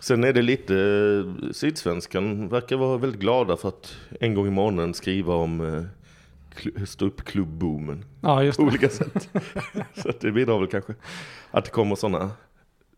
Sen 0.00 0.24
är 0.24 0.32
det 0.32 0.42
lite, 0.42 0.74
eh, 0.76 1.52
Sydsvenskan 1.52 2.48
verkar 2.48 2.76
vara 2.76 2.98
väldigt 2.98 3.20
glada 3.20 3.56
för 3.56 3.68
att 3.68 3.96
en 4.20 4.34
gång 4.34 4.46
i 4.46 4.50
månaden 4.50 4.94
skriva 4.94 5.34
om 5.34 5.86
kl- 6.56 6.84
ståuppklubb-boomen 6.86 8.04
ja 8.20 8.42
just 8.44 8.58
på 8.58 8.62
det. 8.64 8.68
olika 8.68 8.88
sätt. 8.88 9.28
Så 9.94 10.08
att 10.08 10.20
det 10.20 10.32
bidrar 10.32 10.58
väl 10.58 10.68
kanske 10.68 10.94
att 11.50 11.64
det 11.64 11.70
kommer 11.70 11.96
sådana 11.96 12.30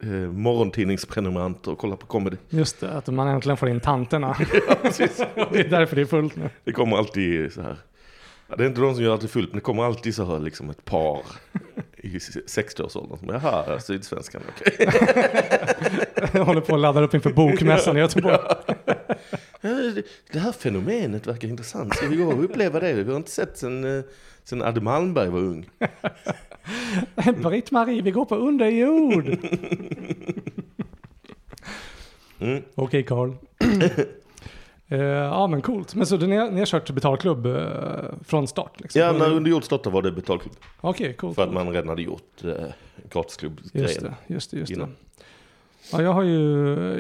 eh, 0.02 0.09
morgontidningsprenumeranter 0.33 1.70
och 1.70 1.78
kollar 1.78 1.96
på 1.96 2.07
comedy. 2.07 2.37
Just 2.48 2.80
det, 2.80 2.90
att 2.92 3.07
man 3.07 3.28
äntligen 3.28 3.57
får 3.57 3.68
in 3.68 3.80
tanterna. 3.80 4.35
Precis. 4.83 5.16
det 5.52 5.61
är 5.61 5.68
därför 5.68 5.96
det 5.96 6.02
är 6.02 6.07
fullt 6.07 6.37
nu. 6.37 6.50
Det 6.64 6.72
kommer 6.72 6.96
alltid 6.96 7.52
så 7.52 7.62
här. 7.62 7.76
Ja, 8.48 8.57
det 8.57 8.64
är 8.64 8.68
inte 8.68 8.80
de 8.80 8.94
som 8.94 9.04
gör 9.04 9.14
att 9.14 9.20
det 9.20 9.26
är 9.26 9.28
fullt, 9.28 9.48
men 9.50 9.54
det 9.59 9.61
kommer 9.64 9.83
alltid 9.85 10.14
så 10.14 10.24
här 10.24 10.38
liksom 10.38 10.70
ett 10.70 10.85
par 10.85 11.22
i 11.96 12.18
60-årsåldern 12.18 13.18
som 13.18 13.28
jaha, 13.28 13.80
Sydsvenskan, 13.80 14.42
okej. 14.48 14.88
Jag 16.33 16.44
håller 16.44 16.61
på 16.61 16.72
och 16.72 16.78
laddar 16.78 17.02
upp 17.02 17.14
inför 17.14 17.30
bokmässan 17.33 17.96
i 17.96 18.00
Göteborg. 18.00 18.37
Ja, 19.61 19.68
det- 19.70 20.02
Det 20.33 20.38
här 20.38 20.52
fenomenet 20.52 21.26
verkar 21.26 21.48
intressant. 21.48 21.96
Ska 21.96 22.07
vi 22.07 22.16
gå 22.16 22.24
och 22.24 22.44
uppleva 22.44 22.80
det? 22.80 22.92
Vi 22.92 23.11
har 23.11 23.16
inte 23.16 23.30
sett 23.30 23.59
sen, 23.59 23.98
eh, 23.98 24.04
sen 24.44 24.62
Adde 24.62 24.80
Malmberg 24.80 25.28
var 25.28 25.38
ung. 25.40 25.68
Britt-Marie, 27.42 28.03
vi 28.03 28.11
går 28.11 28.24
på 28.24 28.37
underjord. 28.37 29.37
Mm. 32.38 32.62
Okej 32.74 33.03
Karl. 33.03 33.33
Eh, 34.88 35.00
ja 35.00 35.46
men 35.46 35.62
coolt. 35.62 35.94
Men 35.94 36.07
så 36.07 36.16
ni 36.16 36.37
har, 36.37 36.50
ni 36.50 36.59
har 36.59 36.66
kört 36.66 36.90
betalklubb 36.90 37.46
uh, 37.46 37.61
från 38.24 38.48
start? 38.48 38.81
Liksom. 38.81 39.00
Ja, 39.00 39.12
när 39.12 39.33
under 39.33 39.50
jord 39.50 39.64
startade 39.64 39.94
var 39.94 40.03
det 40.03 40.12
betalklubb. 40.12 40.55
Okej, 40.81 41.14
coolt. 41.14 41.35
För 41.35 41.42
att 41.42 41.53
man 41.53 41.72
redan 41.72 41.88
hade 41.88 42.03
gjort 42.03 42.44
eh, 42.44 42.53
gratisklubb 43.11 43.61
Just 43.72 44.00
det, 44.00 44.14
just 44.27 44.50
det, 44.50 44.57
just 44.57 44.68
det. 44.68 44.74
innan. 44.74 44.96
Ja, 45.92 46.03
jag 46.03 46.12
har 46.12 46.22
ju, 46.22 46.40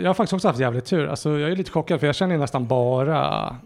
jag 0.00 0.08
har 0.08 0.14
faktiskt 0.14 0.32
också 0.32 0.48
haft 0.48 0.60
jävligt 0.60 0.84
tur. 0.84 1.06
Alltså, 1.06 1.38
jag 1.38 1.50
är 1.50 1.56
lite 1.56 1.70
chockad 1.70 2.00
för 2.00 2.06
jag 2.06 2.16
känner 2.16 2.34
ju 2.34 2.40
nästan 2.40 2.66
bara 2.66 3.56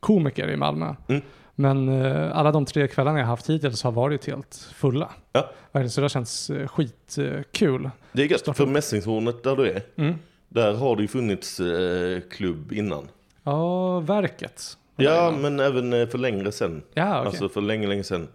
komiker 0.00 0.50
i 0.50 0.56
Malmö. 0.56 0.94
Mm. 1.08 1.22
Men 1.60 1.88
eh, 1.88 2.36
alla 2.36 2.52
de 2.52 2.64
tre 2.66 2.88
kvällarna 2.88 3.18
jag 3.18 3.26
har 3.26 3.30
haft 3.30 3.50
hittills 3.50 3.82
har 3.82 3.92
varit 3.92 4.26
helt 4.26 4.54
fulla. 4.74 5.10
Ja. 5.32 5.50
Så 5.72 6.00
det 6.00 6.04
har 6.04 6.08
känts 6.08 6.50
uh, 6.50 6.66
skitkul. 6.66 7.90
Det 8.12 8.22
är 8.22 8.26
gött, 8.26 8.56
för 8.56 8.66
Mässingshornet 8.66 9.42
där 9.42 9.56
du 9.56 9.70
är, 9.70 9.82
Mm. 9.96 10.14
där 10.48 10.74
har 10.74 10.96
det 10.96 11.02
ju 11.02 11.08
funnits 11.08 11.60
eh, 11.60 12.20
klubb 12.20 12.72
innan. 12.72 13.08
Ja, 13.42 14.00
verket. 14.00 14.76
Ja, 14.96 15.34
men 15.38 15.60
även 15.60 15.92
eh, 15.92 16.08
för 16.08 16.18
längre 16.18 16.52
sen. 16.52 16.82
Ja, 16.94 17.18
okej. 17.18 17.26
Alltså 17.26 17.48
för 17.48 17.60
länge, 17.60 17.86
länge 17.86 18.04
sen 18.04 18.28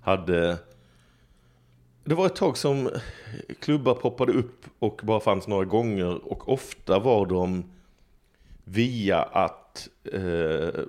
hade... 0.00 0.56
Det 2.04 2.14
var 2.14 2.26
ett 2.26 2.36
tag 2.36 2.56
som 2.56 2.90
klubbar 3.60 3.94
poppade 3.94 4.32
upp 4.32 4.66
och 4.78 5.00
bara 5.02 5.20
fanns 5.20 5.46
några 5.48 5.64
gånger 5.64 6.32
och 6.32 6.48
ofta 6.52 6.98
var 6.98 7.26
de 7.26 7.64
via 8.64 9.22
att 9.22 9.88
eh, 10.12 10.80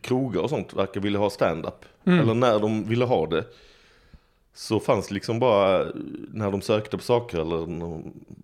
krogar 0.00 0.40
och 0.40 0.50
sånt 0.50 0.74
verkar 0.74 1.00
vilja 1.00 1.18
ha 1.18 1.30
stand-up. 1.30 1.84
Mm. 2.04 2.20
Eller 2.20 2.34
när 2.34 2.60
de 2.60 2.84
ville 2.84 3.04
ha 3.04 3.26
det. 3.26 3.44
Så 4.54 4.80
fanns 4.80 5.10
liksom 5.10 5.38
bara 5.38 5.86
när 6.32 6.50
de 6.50 6.60
sökte 6.62 6.96
på 6.96 7.02
saker 7.02 7.38
eller 7.40 7.56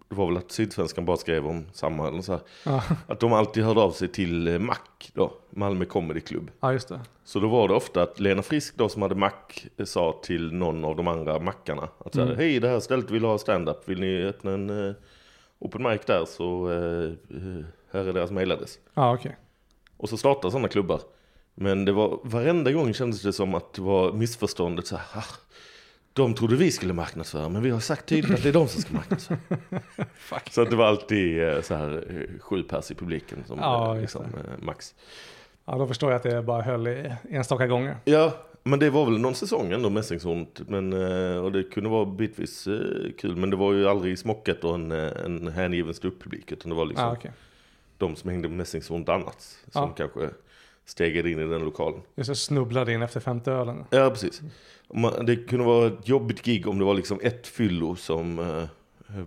det 0.09 0.15
var 0.15 0.27
väl 0.27 0.37
att 0.37 0.53
Sydsvenskan 0.53 1.05
bara 1.05 1.17
skrev 1.17 1.47
om 1.47 1.65
samma 1.73 2.09
eller 2.09 2.23
så 2.23 2.33
här. 2.33 2.41
Ja. 2.65 2.83
Att 3.07 3.21
de 3.21 3.33
alltid 3.33 3.65
hörde 3.65 3.81
av 3.81 3.91
sig 3.91 4.09
till 4.09 4.49
eh, 4.49 4.59
Mac 4.59 4.77
då, 5.13 5.33
Malmö 5.51 5.85
Comedy 5.85 6.21
Club. 6.21 6.51
ja, 6.61 6.73
just 6.73 6.89
det. 6.89 7.01
Så 7.25 7.41
då 7.41 7.49
var 7.49 7.69
det 7.69 7.75
ofta 7.75 8.03
att 8.03 8.21
Lena 8.21 8.43
Frisk 8.43 8.77
då 8.77 8.89
som 8.89 9.03
hade 9.03 9.15
Mac 9.15 9.33
eh, 9.77 9.85
sa 9.85 10.21
till 10.23 10.53
någon 10.53 10.85
av 10.85 10.97
de 10.97 11.09
andra 11.09 11.39
mackarna 11.39 11.89
att 12.05 12.15
så 12.15 12.21
här, 12.21 12.27
Mm. 12.27 12.39
hej 12.39 12.61
det 12.61 12.69
här 12.69 12.81
stället 12.81 13.11
vill 13.11 13.25
ha 13.25 13.39
stand-up, 13.39 13.89
vill 13.89 14.01
ni 14.01 14.23
öppna 14.25 14.53
en 14.53 14.71
uh, 14.71 14.95
open 15.59 15.83
mic 15.83 16.01
där 16.07 16.25
så 16.25 16.71
eh, 16.71 17.13
här 17.93 18.05
är 18.09 18.13
deras 18.13 18.31
mailadress. 18.31 18.79
Ja, 18.95 19.15
okej. 19.15 19.37
Och 19.97 20.09
så 20.09 20.17
startade 20.17 20.53
sådana 20.53 20.69
klubbar. 20.69 21.01
Men 21.61 21.85
det 21.85 21.93
var 21.93 22.19
varenda 22.23 22.73
gång 22.73 22.95
kändes 22.95 23.23
det 23.23 23.33
som 23.33 23.55
att 23.55 23.73
det 23.75 23.83
var 23.83 24.13
missförståndet 24.13 24.87
så 24.87 24.97
här, 24.97 25.05
ah, 25.21 25.25
de 26.13 26.35
trodde 26.35 26.57
vi 26.57 26.71
skulle 26.71 26.93
marknadsföra 26.93 27.49
men 27.49 27.63
vi 27.63 27.71
har 27.71 27.81
sagt 27.81 28.07
tydligt 28.07 28.35
att 28.37 28.43
det 28.43 28.49
är 28.49 28.53
de 28.53 28.69
som 28.69 28.83
ska 28.83 28.95
marknadsföra. 28.95 29.39
så 30.51 30.63
att 30.63 30.71
det 30.71 30.77
var 30.77 30.87
alltid 30.87 31.43
eh, 31.49 31.61
så 31.63 31.75
här 31.75 32.05
eh, 32.11 32.41
sju 32.41 32.63
pers 32.63 32.91
i 32.91 32.95
publiken 32.95 33.45
som 33.47 33.59
Ja, 33.59 33.95
eh, 33.95 34.01
liksom, 34.01 34.25
max. 34.59 34.95
Ja, 35.65 35.79
då 35.79 35.87
förstår 35.87 36.11
jag 36.11 36.17
att 36.17 36.23
det 36.23 36.43
bara 36.43 36.63
höll 36.63 36.89
i 36.89 37.13
enstaka 37.31 37.67
gånger. 37.67 37.97
Ja, 38.05 38.33
men 38.63 38.79
det 38.79 38.91
var 38.91 39.05
väl 39.05 39.19
någon 39.19 39.35
säsong 39.35 39.73
ändå 39.73 39.91
Mässingshornet. 39.91 40.61
Men, 40.69 40.93
och 41.39 41.53
det 41.53 41.63
kunde 41.63 41.91
vara 41.91 42.07
bitvis 42.07 42.65
kul. 43.19 43.37
Men 43.37 43.51
det 43.51 43.57
var 43.57 43.73
ju 43.73 43.89
aldrig 43.89 44.19
smockat 44.19 44.65
och 44.65 44.75
en, 44.75 44.93
en 44.93 45.49
hängiven 45.49 45.95
ståupppublik. 45.95 46.53
Utan 46.53 46.71
det 46.71 46.77
var 46.77 46.87
liksom 46.87 47.05
Ja, 47.07 47.13
okej. 47.13 47.31
de 47.99 48.17
som 48.17 48.31
hängde 48.31 48.49
med 48.49 48.57
Mässingshornet 48.57 49.09
annat. 49.09 49.41
Som 49.73 49.83
Ja. 49.83 49.95
kanske 49.97 50.31
stegade 50.89 51.31
in 51.31 51.39
i 51.39 51.47
den 51.47 51.61
lokalen. 51.65 52.01
Just 52.17 52.31
det, 52.31 52.37
snubblade 52.37 52.93
in 52.93 53.03
efter 53.03 53.21
femte 53.21 53.53
ölen. 53.53 53.85
Ja, 53.91 54.11
precis. 54.11 54.43
Man, 54.95 55.27
det 55.27 55.37
kunde 55.37 55.65
vara 55.65 55.87
ett 55.87 56.09
jobbigt 56.09 56.43
gig 56.43 56.69
om 56.69 56.79
det 56.79 56.85
var 56.85 56.95
liksom 56.95 57.19
ett 57.23 57.47
fyllo 57.47 57.97
som 57.97 58.39
eh, 58.39 58.65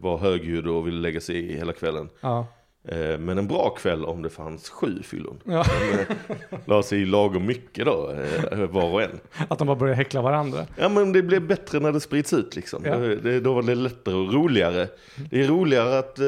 var 0.02 0.18
högljudd 0.18 0.68
och 0.68 0.88
ville 0.88 0.98
lägga 1.02 1.20
sig 1.22 1.36
i 1.38 1.58
hela 1.58 1.74
kvällen. 1.74 2.10
Ja. 2.22 2.48
Eh, 2.88 3.18
men 3.18 3.38
en 3.38 3.48
bra 3.48 3.70
kväll 3.70 4.06
om 4.06 4.22
det 4.22 4.30
fanns 4.30 4.70
sju 4.70 5.04
fyllon. 5.04 5.40
ja, 5.46 5.66
De 5.92 6.00
eh, 6.00 6.60
la 6.66 6.84
sig 6.84 7.02
i 7.02 7.06
lagom 7.06 7.46
mycket 7.46 7.86
då, 7.86 8.12
eh, 8.52 8.58
var 8.70 8.92
och 8.94 9.02
en. 9.02 9.20
att 9.48 9.60
de 9.60 9.68
bara 9.68 9.76
börjar 9.78 9.96
häckla 9.96 10.22
varandra. 10.22 10.66
Ja 10.78 10.90
men 10.90 11.14
det 11.14 11.22
blev 11.22 11.48
bättre 11.48 11.80
när 11.80 11.92
det 11.92 12.00
sprids 12.00 12.34
ut 12.34 12.56
liksom. 12.56 12.86
Ja. 12.86 12.96
Det, 12.98 13.16
det, 13.16 13.40
då 13.40 13.54
var 13.54 13.62
det 13.64 13.76
lättare 13.76 14.16
och 14.16 14.34
roligare. 14.34 14.88
Det 15.32 15.42
är 15.42 15.48
roligare 15.48 16.00
att, 16.00 16.20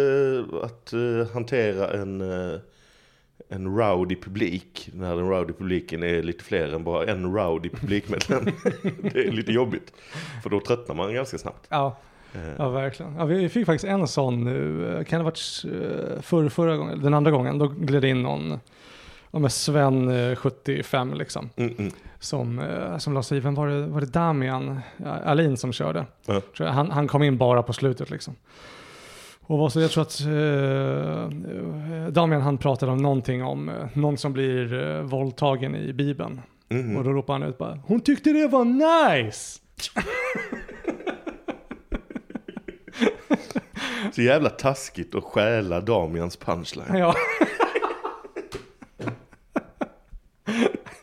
att 0.63 0.93
hantera 1.33 1.93
en, 1.93 2.21
en 3.49 3.77
rowdy 3.77 4.15
publik 4.15 4.89
när 4.93 5.15
den 5.15 5.29
rowdy 5.29 5.53
publiken 5.53 6.03
är 6.03 6.23
lite 6.23 6.43
fler 6.43 6.73
än 6.73 6.83
bara 6.83 7.05
en 7.05 7.33
rowdy 7.33 7.69
publikmedlem. 7.69 8.45
det 9.13 9.27
är 9.27 9.31
lite 9.31 9.51
jobbigt. 9.51 9.93
För 10.43 10.49
då 10.49 10.59
tröttnar 10.59 10.95
man 10.95 11.13
ganska 11.13 11.37
snabbt. 11.37 11.67
Ja, 11.69 11.97
Eh, 12.35 12.53
ja 12.57 12.69
verkligen. 12.69 13.15
Ja, 13.15 13.25
vi 13.25 13.49
fick 13.49 13.65
faktiskt 13.65 13.85
en 13.85 14.07
sån 14.07 14.43
nu, 14.43 14.87
eh, 14.87 15.03
kan 15.03 15.19
det 15.19 15.23
ha 15.23 15.31
varit 15.31 15.63
eh, 15.65 16.21
förr, 16.21 16.49
förra 16.49 16.77
gången, 16.77 17.01
den 17.01 17.13
andra 17.13 17.31
gången, 17.31 17.57
då 17.57 17.67
gled 17.67 18.05
in 18.05 18.23
någon, 18.23 18.59
med 19.31 19.51
Sven 19.51 20.29
eh, 20.29 20.35
75 20.35 21.13
liksom, 21.13 21.49
Mm, 21.55 21.75
mm. 21.77 21.91
som, 22.19 22.61
som 22.99 23.13
la 23.13 23.23
sig 23.23 23.37
i, 23.37 23.41
vem 23.41 23.55
var 23.55 23.67
det, 23.67 23.87
var 23.87 24.01
det 24.01 24.07
Damian 24.07 24.79
Alin 25.25 25.57
som 25.57 25.73
körde? 25.73 26.05
Jag. 26.25 26.65
Han, 26.65 26.91
han 26.91 27.07
kom 27.07 27.23
in 27.23 27.37
bara 27.37 27.63
på 27.63 27.73
slutet 27.73 28.09
liksom. 28.09 28.35
Och 29.45 29.57
var 29.57 29.69
så, 29.69 29.81
jag 29.81 29.91
tror 29.91 30.01
att 30.01 30.21
eh, 30.21 32.07
Damian 32.11 32.41
han 32.41 32.57
pratade 32.57 32.91
om 32.91 32.97
någonting 32.97 33.43
om 33.43 33.69
eh, 33.69 33.75
någon 33.93 34.17
som 34.17 34.33
blir 34.33 34.73
eh, 34.97 35.01
våldtagen 35.01 35.75
i 35.75 35.93
Bibeln. 35.93 36.41
Mm, 36.69 36.97
Och 36.97 37.03
då 37.03 37.09
ropade 37.13 37.39
han 37.39 37.49
ut 37.49 37.57
bara, 37.57 37.79
hon 37.85 38.01
tyckte 38.01 38.29
det 38.29 38.47
var 38.47 38.65
nice! 38.65 39.59
Så 44.15 44.21
jävla 44.21 44.49
taskigt 44.49 45.15
att 45.15 45.23
stjäla 45.23 45.81
Damians 45.81 46.37
punchline. 46.37 46.95
Ja. 46.95 47.13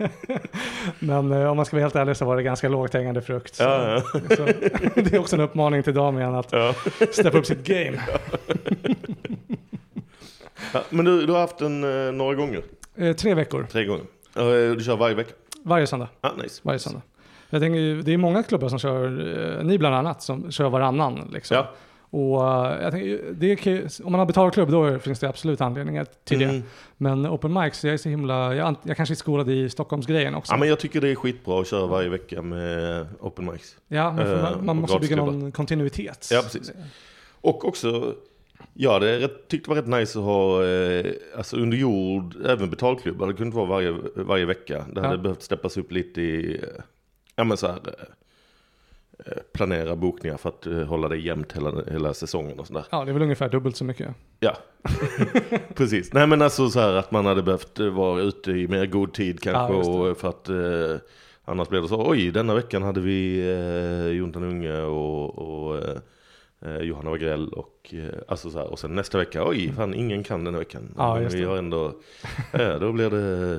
Men 0.99 1.33
eh, 1.33 1.51
om 1.51 1.57
man 1.57 1.67
ska 1.67 1.77
vara 1.77 1.85
helt 1.85 1.97
ärlig 1.97 2.17
så 2.17 2.25
var 2.25 2.37
det 2.37 2.43
ganska 2.43 2.69
lågt 2.69 2.95
hängande 2.95 3.23
frukt. 3.23 3.55
Så, 3.55 3.63
Ja, 3.63 3.93
ja. 3.93 4.01
så, 4.37 4.45
det 4.95 5.13
är 5.15 5.19
också 5.19 5.37
en 5.37 5.43
uppmaning 5.43 5.83
till 5.83 5.95
Damian 5.95 6.35
att 6.35 6.53
Ja. 6.53 6.75
steppa 7.13 7.39
upp 7.39 7.47
sitt 7.47 7.65
game. 7.67 7.99
Ja, 10.73 10.83
men 10.91 11.05
du, 11.05 11.27
du 11.27 11.33
har 11.33 11.41
haft 11.41 11.59
den 11.59 12.07
eh, 12.07 12.13
några 12.13 12.35
gånger? 12.35 12.63
Eh, 12.97 13.17
tre 13.17 13.35
veckor, 13.35 13.67
Tre 13.73 13.85
gånger? 13.85 14.05
Eh, 14.37 14.77
du 14.77 14.83
kör 14.85 14.97
varje 14.97 15.15
vecka? 15.15 15.33
varje 15.63 15.87
söndag. 15.87 16.09
Ah, 16.21 16.31
nice. 16.43 16.61
Varje 16.65 16.79
söndag. 16.79 17.03
Jag 17.51 17.63
tänker, 17.63 18.03
det 18.03 18.13
är 18.13 18.17
många 18.19 18.43
klubbar 18.43 18.69
som 18.69 18.79
kör, 18.79 19.09
ni 19.63 19.79
bland 19.79 19.95
annat, 19.95 20.23
som 20.23 20.51
kör 20.53 20.69
varannan. 20.69 21.31
Liksom. 21.33 21.57
Ja. 21.57 21.71
Och 22.11 22.45
eh, 22.45 22.83
jag 22.83 22.93
tänker, 22.93 23.21
det 23.33 24.01
om 24.05 24.13
man 24.13 24.19
har 24.19 24.27
betalklubb 24.27 24.71
då 24.71 24.99
finns 24.99 25.21
det 25.21 25.29
absolut 25.29 25.61
anledningar 25.61 26.07
till 26.25 26.39
det. 26.39 26.45
Mm. 26.45 26.63
Men 26.97 27.27
open 27.27 27.53
mics, 27.53 27.85
jag 27.85 27.95
är 27.95 27.99
så 27.99 28.09
himla, 28.09 28.55
jag, 28.55 28.77
jag 28.83 28.97
kanske 28.97 29.13
är 29.13 29.17
skolad 29.17 29.51
i 29.51 29.71
Stockholmsgrejen 29.71 30.35
också. 30.35 30.53
Ja, 30.53 30.57
men 30.57 30.69
jag 30.69 30.79
tycker 30.79 31.01
det 31.01 31.09
är 31.09 31.15
skitbra 31.15 31.61
att 31.61 31.67
köra 31.67 31.87
varje 31.87 32.09
vecka 32.09 32.43
med 32.43 33.07
open 33.21 33.47
mics. 33.53 33.77
Ja, 33.89 34.13
men 34.13 34.27
för 34.27 34.37
Eh, 34.37 34.43
man, 34.43 34.67
man 34.67 34.77
måste 34.77 34.99
bygga 34.99 35.17
någon 35.17 35.53
kontinuitet. 35.53 36.29
Ja, 36.33 36.41
precis. 36.43 36.73
Och 37.41 37.65
också, 37.65 38.15
ja 38.75 38.99
det 38.99 39.19
rätt, 39.19 39.49
tyckte 39.49 39.71
det 39.71 39.75
var 39.75 39.83
rätt 39.83 40.01
nice 40.01 40.19
att 40.19 40.25
ha 40.25 40.65
eh, 40.67 41.13
alltså 41.37 41.57
under 41.57 41.77
jord, 41.77 42.37
även 42.47 42.71
betalklubbar. 42.71 43.27
Det 43.27 43.33
kunde 43.33 43.47
inte 43.47 43.57
vara 43.57 43.69
varje, 43.69 43.95
varje 44.15 44.45
vecka. 44.45 44.85
Det 44.95 45.01
hade 45.01 45.15
Ja. 45.15 45.19
behövt 45.23 45.43
steppas 45.43 45.77
upp 45.77 45.93
lite 45.93 46.21
i, 46.21 46.61
ja 47.37 47.45
men 47.45 47.57
så 47.57 47.67
här, 47.67 47.79
planera 49.53 49.97
bokningar 49.97 50.37
för 50.37 50.49
att 50.49 50.67
eh, 50.67 50.83
hålla 50.83 51.09
det 51.09 51.17
jämnt 51.17 51.53
hela, 51.53 51.73
hela 51.91 52.15
säsongen 52.15 52.59
och 52.61 52.67
sådär. 52.67 52.85
Ja, 52.91 53.05
det 53.05 53.11
är 53.11 53.13
väl 53.13 53.23
ungefär 53.23 53.49
dubbelt 53.49 53.77
så 53.77 53.85
mycket. 53.85 54.15
Ja, 54.41 54.57
precis. 55.75 56.13
Nej 56.13 56.27
men 56.27 56.43
alltså 56.43 56.69
så 56.71 56.81
här 56.81 56.93
att 56.95 57.11
man 57.11 57.27
hade 57.27 57.43
behövt 57.43 57.81
eh, 57.81 57.87
vara 57.87 58.21
ute 58.21 58.51
i 58.51 58.69
mer 58.69 58.87
god 58.87 59.13
tid 59.15 59.41
kanske. 59.41 59.75
Ja, 59.91 60.09
och 60.11 60.17
för 60.19 60.29
att 60.29 60.49
eh, 60.49 61.01
annars 61.45 61.69
blev 61.69 61.83
det 61.83 61.89
så, 61.89 62.09
oj 62.11 62.31
denna 62.31 62.55
veckan 62.55 62.83
hade 62.83 63.01
vi 63.01 63.41
eh, 63.51 64.17
Jontan 64.19 64.45
Unge 64.45 64.83
och, 64.83 65.39
och 65.39 65.77
eh, 65.79 65.97
eh, 66.65 66.79
Johanna 66.83 67.11
Wagrell 67.11 67.49
och, 67.49 67.95
eh, 67.95 68.19
alltså 68.29 68.51
så 68.51 68.59
här, 68.59 68.67
och 68.73 68.79
sen 68.79 68.95
nästa 68.95 69.19
vecka, 69.19 69.47
oj 69.49 69.73
fan 69.77 69.95
ingen 69.95 70.25
kan 70.25 70.45
denna 70.45 70.59
veckan. 70.59 70.95
Ja, 70.97 71.15
Men 71.15 71.23
just 71.23 71.37
vi 71.37 71.41
det. 71.41 71.47
har 71.47 71.57
ändå, 71.57 71.87
eh, 72.53 72.79
då 72.81 72.93
blir 72.93 73.11
det 73.11 73.55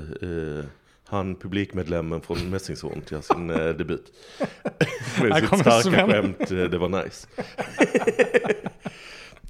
eh, 0.59 0.65
han 1.11 1.35
publikmedlemmen 1.35 2.21
från 2.21 2.49
Mässingshorn 2.49 3.01
till 3.01 3.21
sin 3.21 3.49
eh, 3.49 3.69
debut. 3.69 4.13
Med 5.21 5.35
sitt 5.37 5.47
starka 5.59 5.81
Sven. 5.81 6.09
skämt, 6.11 6.51
eh, 6.51 6.57
det 6.57 6.77
var 6.77 6.89
nice. 7.03 7.27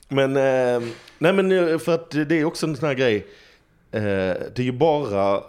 Men, 0.08 0.36
eh, 0.38 0.90
nej 1.20 1.34
men 1.34 1.80
för 1.80 1.94
att 1.96 2.12
det 2.12 2.32
är 2.40 2.46
också 2.46 2.66
en 2.68 2.76
sån 2.76 2.88
här 2.88 2.96
grej. 2.96 3.16
Eh, 3.92 4.02
det 4.02 4.58
är 4.58 4.64
ju 4.64 4.72
bara, 4.72 5.36
eh, 5.36 5.42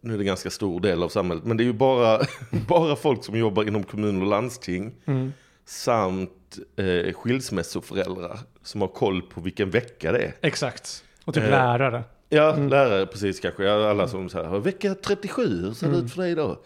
nu 0.00 0.12
är 0.12 0.16
det 0.18 0.22
en 0.22 0.26
ganska 0.26 0.50
stor 0.50 0.80
del 0.80 1.02
av 1.02 1.08
samhället, 1.08 1.44
men 1.44 1.56
det 1.56 1.62
är 1.62 1.66
ju 1.66 1.72
bara, 1.72 2.20
bara 2.68 2.96
folk 2.96 3.24
som 3.24 3.38
jobbar 3.38 3.64
inom 3.68 3.82
kommun 3.84 4.22
och 4.22 4.28
landsting 4.28 4.94
Mm. 5.06 5.32
samt 5.64 6.58
eh, 6.76 7.12
skilsmässoföräldrar 7.12 8.38
som 8.62 8.80
har 8.80 8.88
koll 8.88 9.22
på 9.22 9.40
vilken 9.40 9.70
vecka 9.70 10.12
det 10.12 10.18
är. 10.18 10.32
Exakt. 10.42 11.04
Och 11.24 11.34
typ 11.34 11.42
Eh, 11.44 11.50
lärare. 11.50 12.04
Ja, 12.28 12.52
Mm. 12.52 12.68
lärare 12.68 13.06
precis 13.06 13.40
kanske. 13.40 13.64
Ja, 13.64 13.90
Alla 13.90 14.08
som 14.08 14.28
så 14.28 14.42
här, 14.42 14.58
vecka 14.58 14.94
37, 14.94 15.42
hur 15.62 15.72
ser 15.72 15.88
det 15.90 15.96
ut 15.96 16.12
för 16.12 16.22
dig 16.22 16.34
då? 16.34 16.58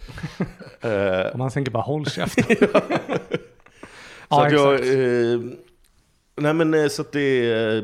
Eh, 0.88 1.26
Och 1.32 1.38
man 1.38 1.50
tänker 1.50 1.70
bara 1.72 1.82
håll 1.82 2.06
käften. 2.06 2.44
Så 2.58 4.36
ja, 4.36 4.46
att 4.46 4.52
jag, 4.52 4.74
eh, 4.74 5.40
nej 6.36 6.54
men 6.54 6.74
eh, 6.74 6.88
så 6.88 7.02
att 7.02 7.12
det 7.12 7.20
är, 7.52 7.80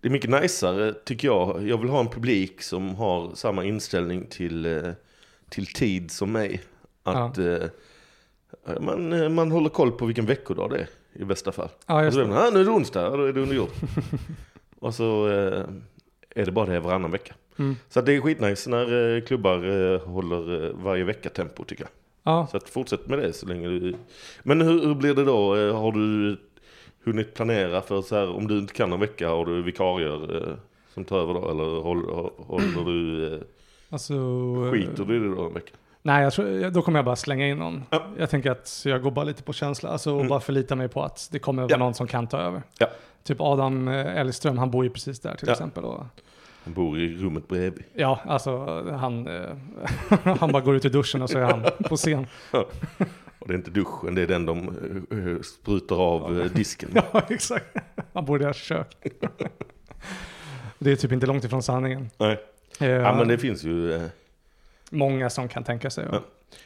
det 0.00 0.08
är 0.08 0.10
mycket 0.10 0.30
najsare 0.30 0.94
tycker 1.04 1.28
jag. 1.28 1.68
Jag 1.68 1.78
vill 1.78 1.88
ha 1.88 2.00
en 2.00 2.08
publik 2.08 2.62
som 2.62 2.94
har 2.94 3.34
samma 3.34 3.64
inställning 3.64 4.26
till, 4.26 4.66
eh, 4.66 4.82
till 5.48 5.66
tid 5.66 6.10
som 6.10 6.32
mig. 6.32 6.62
Att 7.02 7.38
eh, 7.38 7.56
man, 8.80 9.12
eh, 9.12 9.28
man 9.28 9.50
håller 9.52 9.68
koll 9.70 9.92
på 9.92 10.06
vilken 10.06 10.26
veckodag 10.26 10.70
det 10.70 10.76
är 10.78 10.88
i 11.22 11.24
bästa 11.24 11.52
fall. 11.52 11.68
Ja, 11.86 11.98
Och 11.98 12.04
just 12.04 12.14
så 12.14 12.20
det. 12.20 12.26
man, 12.28 12.38
ah, 12.38 12.50
nu 12.50 12.60
är 12.60 12.64
det 12.64 12.70
onsdag, 12.70 13.16
då 13.16 13.24
är 13.24 13.32
det 13.32 13.40
underjord. 13.40 13.70
och 14.80 14.94
så 14.94 15.28
eh, 15.28 15.64
är 16.40 16.44
det 16.46 16.52
bara 16.52 16.66
det 16.66 16.80
varannan 16.80 17.10
vecka. 17.10 17.34
Mm. 17.58 17.76
Så 17.88 18.00
det 18.00 18.12
är 18.16 18.20
skitnice 18.20 18.70
när 18.70 19.16
eh, 19.16 19.22
klubbar 19.22 19.54
eh, 19.94 20.00
håller 20.08 20.64
eh, 20.66 20.72
varje 20.74 21.04
vecka 21.04 21.28
tempo 21.30 21.64
tycker 21.64 21.82
jag. 21.84 21.90
Ja, 22.22 22.46
Så 22.50 22.56
att 22.56 22.68
fortsätt 22.68 23.06
med 23.06 23.18
det 23.18 23.32
så 23.32 23.46
länge 23.46 23.68
du... 23.68 23.94
Men 24.42 24.60
hur, 24.60 24.86
hur 24.86 24.94
blir 24.94 25.14
det 25.14 25.24
då? 25.24 25.54
Har 25.72 25.92
du 25.92 26.36
hunnit 27.04 27.34
planera 27.34 27.82
för 27.82 28.02
så 28.02 28.16
här, 28.16 28.30
om 28.30 28.46
du 28.48 28.58
inte 28.58 28.74
kan 28.74 28.92
en 28.92 29.00
vecka, 29.00 29.28
har 29.28 29.46
du 29.46 29.62
vikarier 29.62 30.36
eh, 30.48 30.54
som 30.94 31.04
tar 31.04 31.18
över 31.20 31.34
då? 31.34 31.50
Eller 31.50 31.80
håller, 31.82 32.30
håller 32.46 32.84
du, 32.84 33.34
eh, 33.34 33.40
alltså... 33.90 34.14
skiter 34.72 35.04
du 35.04 35.16
i 35.16 35.18
det 35.18 35.34
då 35.34 35.46
en 35.46 35.54
vecka? 35.54 35.72
Nej, 36.02 36.22
jag 36.22 36.32
tror, 36.32 36.70
då 36.70 36.82
kommer 36.82 36.98
jag 36.98 37.04
bara 37.04 37.16
slänga 37.16 37.48
in 37.48 37.58
någon. 37.58 37.82
Ja. 37.90 38.06
Jag 38.18 38.30
tänker 38.30 38.50
att 38.50 38.82
jag 38.84 39.02
går 39.02 39.10
bara 39.10 39.24
lite 39.24 39.42
på 39.42 39.52
känsla, 39.52 39.88
alltså 39.90 40.10
och 40.10 40.16
Mm. 40.16 40.28
bara 40.28 40.40
förlita 40.40 40.76
mig 40.76 40.88
på 40.88 41.02
att 41.02 41.28
det 41.32 41.38
kommer 41.38 41.66
Ja. 41.70 41.76
någon 41.76 41.94
som 41.94 42.06
kan 42.06 42.26
ta 42.26 42.38
över. 42.38 42.62
Ja. 42.78 42.86
Typ 43.24 43.40
Adam 43.40 43.88
eh, 43.88 44.16
Elgström, 44.20 44.58
han 44.58 44.70
bor 44.70 44.84
ju 44.84 44.90
precis 44.90 45.20
där 45.20 45.34
till 45.34 45.48
Ja. 45.48 45.52
exempel. 45.52 45.84
Och, 45.84 46.04
Han 46.64 46.74
bor 46.74 46.98
i 46.98 47.16
rummet 47.16 47.48
bredvid. 47.48 47.84
ja, 47.94 48.20
alltså 48.26 48.82
han, 48.90 49.26
eh, 49.26 49.50
han 50.40 50.52
bara 50.52 50.62
går 50.62 50.76
ut 50.76 50.84
i 50.84 50.88
duschen 50.88 51.22
och 51.22 51.30
så 51.30 51.38
är 51.38 51.42
han 51.42 51.62
på 51.88 51.96
scen. 51.96 52.26
Och 53.40 53.48
det 53.48 53.54
är 53.54 53.58
inte 53.58 53.70
duschen, 53.70 54.14
det 54.14 54.22
är 54.22 54.26
den 54.26 54.46
de 54.46 54.58
eh, 55.10 55.42
sprutar 55.42 55.96
av 55.96 56.40
eh, 56.40 56.46
disken. 56.46 56.90
Ja, 57.12 57.22
exakt. 57.28 57.76
Han 58.12 58.24
bor 58.24 58.40
i 58.40 58.42
deras 58.44 58.56
kök. 58.56 58.96
Det 60.78 60.90
är 60.92 60.96
typ 60.96 61.12
inte 61.12 61.26
långt 61.26 61.44
ifrån 61.44 61.62
sanningen. 61.62 62.10
Nej. 62.18 62.38
Ja 62.78 63.14
men 63.14 63.28
det 63.28 63.38
finns 63.38 63.64
ju... 63.64 64.00
Många 64.90 65.30
som 65.30 65.48
kan 65.48 65.64
tänka 65.64 65.90
sig. 65.90 66.06
Ja. 66.12 66.20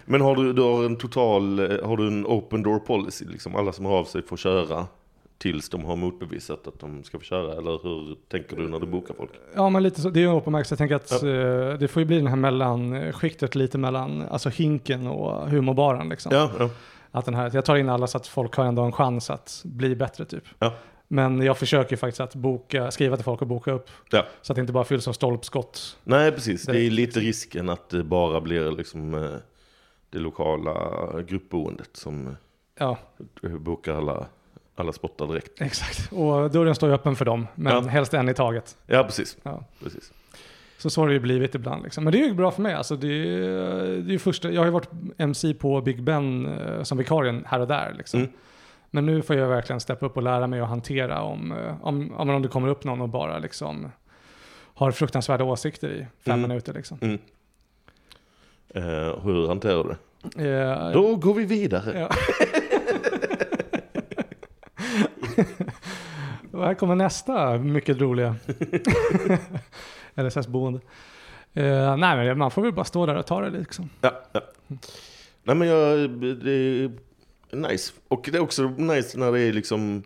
Men 0.04 0.20
har 0.20 0.36
du, 0.36 0.52
du 0.52 0.62
har 0.62 0.84
en 0.84 0.96
total, 0.96 1.58
har 1.84 1.96
du 1.96 2.06
en 2.08 2.26
open 2.26 2.62
door 2.62 2.78
policy 2.78 3.24
liksom? 3.24 3.56
Alla 3.56 3.72
som 3.72 3.84
hör 3.86 3.92
av 3.92 4.04
sig 4.04 4.22
får 4.22 4.36
köra 4.36 4.86
tills 5.42 5.68
de 5.68 5.84
har 5.84 5.96
motbevisat 5.96 6.66
att 6.66 6.78
de 6.78 7.04
ska 7.04 7.18
få 7.18 7.24
köra? 7.24 7.52
Eller 7.52 7.82
hur 7.82 8.16
tänker 8.28 8.56
du 8.56 8.68
när 8.68 8.80
du 8.80 8.86
bokar 8.86 9.14
folk? 9.14 9.30
Ja, 9.54 9.70
men 9.70 9.82
lite 9.82 10.00
så. 10.00 10.10
Det 10.10 10.20
är 10.20 10.22
ju 10.22 10.28
open 10.28 10.54
jag 10.54 10.78
tänker 10.78 10.94
att 10.94 11.12
eh, 11.12 11.78
det 11.78 11.88
får 11.90 12.00
ju 12.00 12.06
bli 12.06 12.16
den 12.16 12.26
här 12.26 12.36
mellanskiktet 12.36 13.54
lite 13.54 13.78
mellan 13.78 14.22
alltså 14.22 14.48
hinken 14.48 15.06
och 15.06 15.50
humorbaren. 15.50 16.08
Liksom. 16.08 16.32
Ja, 16.34 16.50
ja. 16.58 16.70
Att 17.10 17.24
den 17.24 17.34
här, 17.34 17.50
jag 17.54 17.64
tar 17.64 17.76
in 17.76 17.88
alla 17.88 18.06
så 18.06 18.16
att 18.16 18.26
folk 18.26 18.54
har 18.54 18.64
ändå 18.64 18.82
en 18.82 18.92
chans 18.92 19.30
att 19.30 19.62
bli 19.64 19.96
bättre 19.96 20.24
typ. 20.24 20.44
Ja. 20.58 20.72
Men 21.08 21.42
jag 21.42 21.58
försöker 21.58 21.96
faktiskt 21.96 22.20
att 22.20 22.34
boka, 22.34 22.90
skriva 22.90 23.16
till 23.16 23.24
folk 23.24 23.40
och 23.42 23.48
boka 23.48 23.72
upp. 23.72 23.90
Ja. 24.10 24.26
Så 24.42 24.52
att 24.52 24.54
det 24.54 24.60
inte 24.60 24.72
bara 24.72 24.84
fylls 24.84 25.08
av 25.08 25.12
stolpskott. 25.12 25.98
Nej, 26.04 26.32
precis. 26.32 26.62
Det 26.62 26.80
är 26.80 26.90
lite 26.90 27.20
risken 27.20 27.68
att 27.68 27.88
det 27.88 28.04
bara 28.04 28.40
blir 28.40 28.70
liksom 28.70 29.14
eh, 29.14 29.30
det 30.10 30.18
lokala 30.18 30.72
gruppboendet 31.22 31.90
som 31.92 32.36
Ja, 32.78 32.98
eh, 33.42 33.50
bokar 33.50 33.94
alla, 33.94 34.26
alla 34.74 34.92
spottar 34.92 35.26
direkt. 35.26 35.60
exakt. 35.60 36.12
Och 36.12 36.50
dörren 36.50 36.74
står 36.74 36.88
ju 36.88 36.94
öppen 36.94 37.16
för 37.16 37.24
dem, 37.24 37.46
men 37.54 37.72
Ja. 37.72 37.80
helst 37.80 38.14
en 38.14 38.28
i 38.28 38.34
taget. 38.34 38.76
Ja, 38.86 39.04
precis. 39.04 39.36
Ja. 39.42 39.64
precis. 39.82 40.12
Så 40.78 40.90
så 40.90 41.00
har 41.00 41.08
det 41.08 41.14
ju 41.14 41.20
blivit 41.20 41.54
ibland. 41.54 41.82
Liksom. 41.82 42.04
Men 42.04 42.12
det 42.12 42.20
är 42.22 42.26
ju 42.26 42.34
bra 42.34 42.50
för 42.50 42.62
mig. 42.62 42.74
Alltså, 42.74 42.96
det 42.96 43.06
är, 43.08 44.02
det 44.02 44.14
är 44.14 44.18
första, 44.18 44.50
jag 44.50 44.60
har 44.60 44.66
ju 44.66 44.72
varit 44.72 44.88
MC 45.18 45.54
på 45.54 45.80
Big 45.80 46.02
Ben 46.02 46.46
eh, 46.46 46.82
som 46.82 46.98
vikarien 46.98 47.44
här 47.48 47.60
och 47.60 47.66
där. 47.68 47.94
Liksom. 47.98 48.20
Mm. 48.20 48.32
Men 48.90 49.06
nu 49.06 49.22
får 49.22 49.36
jag 49.36 49.48
verkligen 49.48 49.80
steppa 49.80 50.06
upp 50.06 50.16
och 50.16 50.22
lära 50.22 50.46
mig 50.46 50.60
att 50.60 50.68
hantera 50.68 51.22
om, 51.22 51.52
eh, 51.52 51.74
om, 51.86 52.12
om, 52.14 52.30
om 52.30 52.42
det 52.42 52.48
kommer 52.48 52.68
upp 52.68 52.84
någon 52.84 53.00
och 53.00 53.08
bara 53.08 53.38
liksom 53.38 53.92
har 54.74 54.90
fruktansvärda 54.90 55.44
åsikter 55.44 55.88
i 55.88 56.06
fem 56.24 56.34
Mm. 56.38 56.48
minuter. 56.48 56.72
Liksom. 56.72 56.98
Mm. 57.00 57.18
Eh, 58.74 59.18
hur 59.24 59.48
hanterar 59.48 59.84
du 59.84 59.88
det? 59.88 59.96
Eh, 60.50 60.90
Då 60.92 61.16
går 61.16 61.34
vi 61.34 61.44
vidare. 61.44 61.98
Ja. 62.00 62.08
Och 66.52 66.64
här 66.64 66.74
kommer 66.74 66.94
nästa 66.94 67.58
mycket 67.58 68.00
roliga. 68.00 68.36
LSS-boende. 70.14 70.80
Eh, 71.54 71.96
nej 71.96 72.16
men 72.16 72.38
man 72.38 72.50
får 72.50 72.62
väl 72.62 72.72
bara 72.72 72.84
stå 72.84 73.06
där 73.06 73.14
och 73.14 73.26
ta 73.26 73.40
det 73.40 73.58
liksom. 73.58 73.90
Ja, 74.00 74.22
ja. 74.32 74.40
Nej 75.42 75.56
men 75.56 75.68
jag, 75.68 76.10
det 76.20 76.52
är 76.52 76.90
nice. 77.56 77.92
Och 78.08 78.28
det 78.32 78.38
är 78.38 78.42
också 78.42 78.62
nice 78.62 79.18
när 79.18 79.32
det 79.32 79.40
är 79.40 79.52
liksom, 79.52 80.02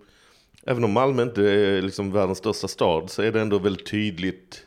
även 0.66 0.84
om 0.84 0.92
Malmö 0.92 1.22
inte 1.22 1.42
är 1.42 1.82
liksom 1.82 2.12
världens 2.12 2.38
största 2.38 2.68
stad 2.68 3.10
så 3.10 3.22
är 3.22 3.32
det 3.32 3.40
ändå 3.40 3.58
väldigt 3.58 3.86
tydligt 3.86 4.66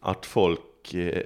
att 0.00 0.26
folk, 0.26 0.94
eh, 0.94 1.22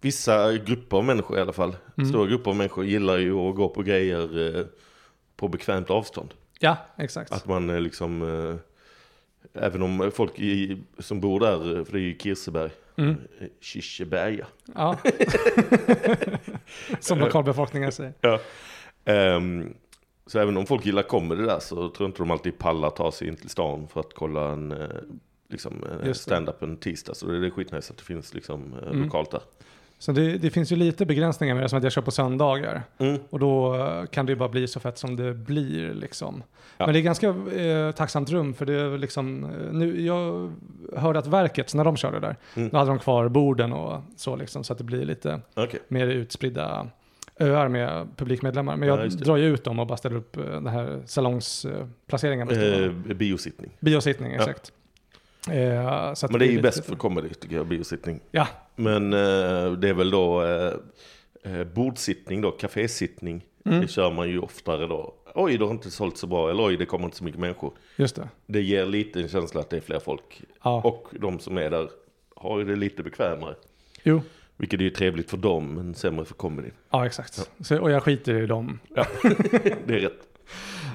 vissa 0.00 0.52
grupper 0.52 0.96
av 0.96 1.04
människor 1.04 1.38
i 1.38 1.40
alla 1.40 1.52
fall, 1.52 1.76
Mm. 1.98 2.08
stora 2.10 2.26
grupper 2.26 2.50
av 2.50 2.56
människor 2.56 2.84
gillar 2.84 3.18
ju 3.18 3.34
att 3.34 3.54
gå 3.54 3.68
på 3.68 3.82
grejer 3.82 4.56
eh, 4.58 4.64
på 5.36 5.48
bekvämt 5.48 5.90
avstånd. 5.90 6.34
Ja, 6.62 6.76
exakt. 6.96 7.32
Att 7.32 7.46
man 7.46 7.70
eh, 7.70 7.80
liksom, 7.80 8.22
eh, 8.22 8.56
även 9.64 9.82
om 9.82 10.10
folk 10.14 10.38
i, 10.38 10.82
som 10.98 11.20
bor 11.20 11.40
där, 11.40 11.78
eh, 11.78 11.84
för 11.84 11.92
det 11.92 11.98
är 11.98 12.02
ju 12.02 12.18
Kirseberg, 12.18 12.70
Mm. 12.96 13.10
eh, 13.40 13.46
Kirseberga. 13.60 14.46
Ja. 14.74 14.96
Som 17.00 17.18
lokalbefolkningen 17.18 17.92
säger. 17.92 18.12
Ja. 18.20 18.40
Ehm, 19.04 19.74
så 20.26 20.38
även 20.38 20.56
om 20.56 20.66
folk 20.66 20.86
gillar 20.86 21.02
comedy 21.02 21.42
där 21.42 21.58
så 21.60 21.74
tror 21.76 21.94
jag 21.98 22.08
inte 22.08 22.18
de 22.22 22.30
alltid 22.30 22.58
pallar 22.58 22.90
ta 22.90 23.12
sig 23.12 23.28
in 23.28 23.36
till 23.36 23.48
stan 23.50 23.88
för 23.88 24.00
att 24.00 24.14
kolla 24.14 24.48
en 24.52 24.74
liksom, 25.48 25.84
stand-up 26.12 26.62
en 26.62 26.76
tisdag. 26.76 27.14
Så 27.14 27.26
det 27.26 27.46
är 27.46 27.50
skitnice 27.50 27.90
att 27.92 27.98
det 27.98 28.04
finns 28.04 28.34
liksom, 28.34 28.74
Mm. 28.86 29.02
lokalt 29.02 29.30
där. 29.30 29.40
Så 30.02 30.12
det, 30.12 30.38
det 30.38 30.50
finns 30.50 30.72
ju 30.72 30.76
lite 30.76 31.06
begränsningar 31.06 31.54
med 31.54 31.64
det 31.64 31.68
som 31.68 31.78
att 31.78 31.82
jag 31.84 31.92
kör 31.92 32.02
på 32.02 32.10
söndagar. 32.10 32.82
Mm. 32.98 33.18
Och 33.30 33.38
då 33.38 33.74
eh, 33.74 34.04
kan 34.06 34.26
det 34.26 34.32
ju 34.32 34.36
bara 34.36 34.48
bli 34.48 34.68
så 34.68 34.80
fett 34.80 34.98
som 34.98 35.16
det 35.16 35.34
blir 35.34 35.94
liksom. 35.94 36.42
Ja. 36.76 36.86
Men 36.86 36.92
det 36.92 36.98
är 37.00 37.02
ganska 37.02 37.28
eh, 37.28 37.90
tacksamt 37.92 38.30
rum 38.30 38.54
för 38.54 38.66
det 38.66 38.72
är 38.74 38.98
liksom, 38.98 39.44
eh, 39.44 39.50
nu, 39.72 40.00
jag 40.06 40.52
hörde 40.96 41.18
att 41.18 41.26
verket, 41.26 41.74
när 41.74 41.84
de 41.84 41.96
körde 41.96 42.20
där, 42.20 42.36
Mm. 42.56 42.68
då 42.68 42.76
hade 42.78 42.90
de 42.90 42.98
kvar 42.98 43.28
borden 43.28 43.72
och 43.72 44.00
så 44.16 44.36
liksom, 44.36 44.64
så 44.64 44.72
att 44.72 44.78
det 44.78 44.84
blir 44.84 45.04
lite 45.04 45.40
Okej. 45.54 45.80
mer 45.88 46.06
utspridda 46.06 46.86
öar 47.38 47.68
med 47.68 48.08
publikmedlemmar. 48.16 48.76
Men 48.76 48.88
Ja, 48.88 49.00
jag 49.00 49.10
det. 49.10 49.16
drar 49.16 49.36
ju 49.36 49.44
ut 49.54 49.64
dem 49.64 49.78
och 49.78 49.86
bara 49.86 49.96
ställer 49.98 50.16
upp 50.16 50.36
eh, 50.36 50.42
den 50.44 50.66
här 50.66 51.02
salongsplaceringen. 51.06 52.50
Uh, 52.50 52.84
Eh, 52.84 52.90
biosittning. 52.92 53.70
Biosittning, 53.80 54.32
ja. 54.32 54.38
exakt. 54.38 54.72
Eh, 55.50 56.14
så 56.14 56.26
att 56.26 56.32
Men 56.32 56.38
det 56.38 56.46
är 56.46 56.52
ju 56.52 56.62
bäst 56.62 56.84
för 56.84 56.96
comedy 56.96 57.28
tycker 57.28 57.56
jag, 57.56 57.66
biosittning. 57.66 58.20
Ja, 58.30 58.46
Men 58.80 59.12
eh, 59.12 59.72
det 59.72 59.88
är 59.88 59.94
väl 59.94 60.10
då 60.10 60.42
eh, 60.44 60.72
eh, 61.42 61.64
bordsittning 61.64 62.40
då, 62.40 62.50
kafésittning. 62.50 63.44
Mm. 63.64 63.80
Det 63.80 63.88
kör 63.88 64.10
man 64.10 64.28
ju 64.28 64.38
oftare 64.38 64.86
då. 64.86 65.14
Oj, 65.34 65.58
det 65.58 65.64
har 65.64 65.70
inte 65.70 65.90
sålt 65.90 66.16
så 66.16 66.26
bra. 66.26 66.50
Eller 66.50 66.66
oj, 66.66 66.76
det 66.76 66.86
kommer 66.86 67.04
inte 67.04 67.16
så 67.16 67.24
mycket 67.24 67.40
människor. 67.40 67.72
just 67.96 68.16
det. 68.16 68.28
Det 68.46 68.60
ger 68.60 68.86
lite 68.86 69.20
en 69.20 69.28
känsla 69.28 69.60
att 69.60 69.70
det 69.70 69.76
är 69.76 69.80
fler 69.80 69.98
folk. 69.98 70.42
Ja. 70.62 70.82
Och 70.84 71.08
de 71.20 71.38
som 71.38 71.58
är 71.58 71.70
där 71.70 71.88
har 72.36 72.58
ju 72.58 72.64
det 72.64 72.76
lite 72.76 73.02
bekvämare. 73.02 73.54
Jo, 74.02 74.22
Vilket 74.56 74.80
är 74.80 74.84
ju 74.84 74.90
trevligt 74.90 75.30
för 75.30 75.36
dem, 75.36 75.74
men 75.74 75.94
sämre 75.94 76.24
för 76.24 76.34
comedy. 76.34 76.70
ja 76.90 77.06
exakt. 77.06 77.50
Så, 77.60 77.80
och 77.80 77.90
jag 77.90 78.02
skiter 78.02 78.34
i 78.42 78.46
dem 78.46 78.78
Det 79.86 79.94
är 79.94 80.00
rätt. 80.00 80.29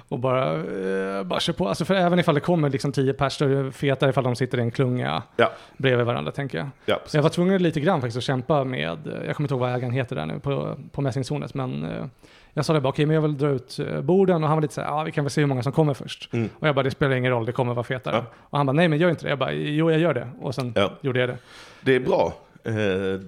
Och 0.10 0.20
bara, 0.20 0.54
eh, 0.56 1.24
bara 1.24 1.40
kör 1.40 1.54
på. 1.54 1.68
Alltså 1.68 1.86
för 1.86 1.96
även 1.96 2.20
ifall 2.20 2.36
det 2.36 2.42
kommer 2.42 2.70
liksom 2.70 2.92
tio 2.92 3.14
pers, 3.14 3.38
då 3.38 3.46
är 3.46 3.64
det 3.64 3.72
fetare 3.72 4.10
ifall 4.10 4.24
de 4.24 4.36
sitter 4.36 4.58
i 4.58 4.62
en 4.62 4.72
klunga 4.72 5.24
Ja, 5.38 5.52
bredvid 5.78 6.06
varandra 6.06 6.32
tänker 6.32 6.58
jag. 6.58 6.68
ja 6.86 7.00
jag 7.14 7.22
var 7.22 7.30
tvungen 7.30 7.64
lite 7.64 7.80
grann 7.80 8.02
faktiskt 8.02 8.18
att 8.18 8.24
kämpa 8.24 8.64
med, 8.64 9.08
eh, 9.08 9.14
jag 9.26 9.36
kommer 9.36 9.46
inte 9.46 9.54
ihåg 9.54 9.60
vad 9.62 9.76
ägaren 9.76 9.94
heter 9.94 10.16
där 10.16 10.26
nu 10.26 10.40
på, 10.40 10.78
på 10.92 11.02
mässingshornet, 11.02 11.54
men 11.54 11.86
eh, 11.86 12.06
jag 12.54 12.66
sa 12.66 12.74
det 12.74 12.82
bara, 12.82 12.90
okej 12.90 13.06
men 13.06 13.16
jag 13.16 13.22
vill 13.22 13.38
dra 13.38 13.50
ut 13.50 13.80
eh, 13.80 14.02
borden 14.02 14.44
och 14.44 14.50
han 14.50 14.58
var 14.58 14.62
lite 14.62 14.74
så 14.74 14.82
här, 14.82 14.88
ja 14.88 15.04
vi 15.04 15.12
kan 15.12 15.24
väl 15.24 15.32
se 15.32 15.42
hur 15.42 15.48
många 15.48 15.64
som 15.64 15.72
kommer 15.72 15.94
först. 15.94 16.34
Mm. 16.34 16.50
Och 16.60 16.68
jag 16.68 16.76
bara, 16.76 16.84
det 16.84 16.92
spelar 16.92 17.16
ingen 17.16 17.32
roll, 17.32 17.46
det 17.46 17.52
kommer 17.52 17.74
vara 17.74 17.84
fetare. 17.84 18.16
Ja. 18.16 18.26
Och 18.50 18.58
han 18.58 18.66
bara, 18.66 18.74
nej 18.74 18.88
men 18.88 19.00
gör 19.00 19.10
inte 19.10 19.24
det. 19.26 19.30
Jag 19.30 19.40
bara, 19.40 19.52
jo 19.54 19.92
jag 19.92 20.00
gör 20.00 20.14
det. 20.14 20.28
Och 20.42 20.56
sen 20.56 20.74
Ja. 20.76 20.92
gjorde 21.02 21.20
jag 21.20 21.30
det. 21.30 21.38
Det 21.82 21.96
är 21.96 22.00
bra. 22.00 22.34
Eh, 22.64 22.74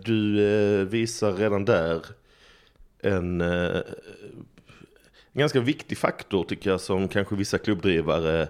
Du 0.03 0.85
visar 0.85 1.31
redan 1.31 1.65
där 1.65 2.01
en, 3.03 3.43
en 5.37 5.41
ganska 5.41 5.59
viktig 5.59 5.97
faktor 5.97 6.43
tycker 6.43 6.69
jag 6.69 6.81
som 6.81 7.07
kanske 7.07 7.35
vissa 7.35 7.57
klubbdrivare 7.57 8.47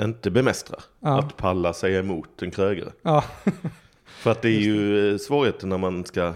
inte 0.00 0.30
bemästrar. 0.30 0.80
Ja. 1.00 1.18
Att 1.18 1.36
palla 1.36 1.72
sig 1.72 1.96
emot 1.96 2.42
en 2.42 2.50
krögare. 2.50 2.90
Ja, 3.02 3.24
För 4.04 4.30
att 4.30 4.42
det 4.42 4.48
är 4.48 4.60
ju 4.60 5.10
eh, 5.12 5.18
svårigheten 5.18 5.68
när 5.68 5.78
man 5.78 6.04
ska 6.04 6.34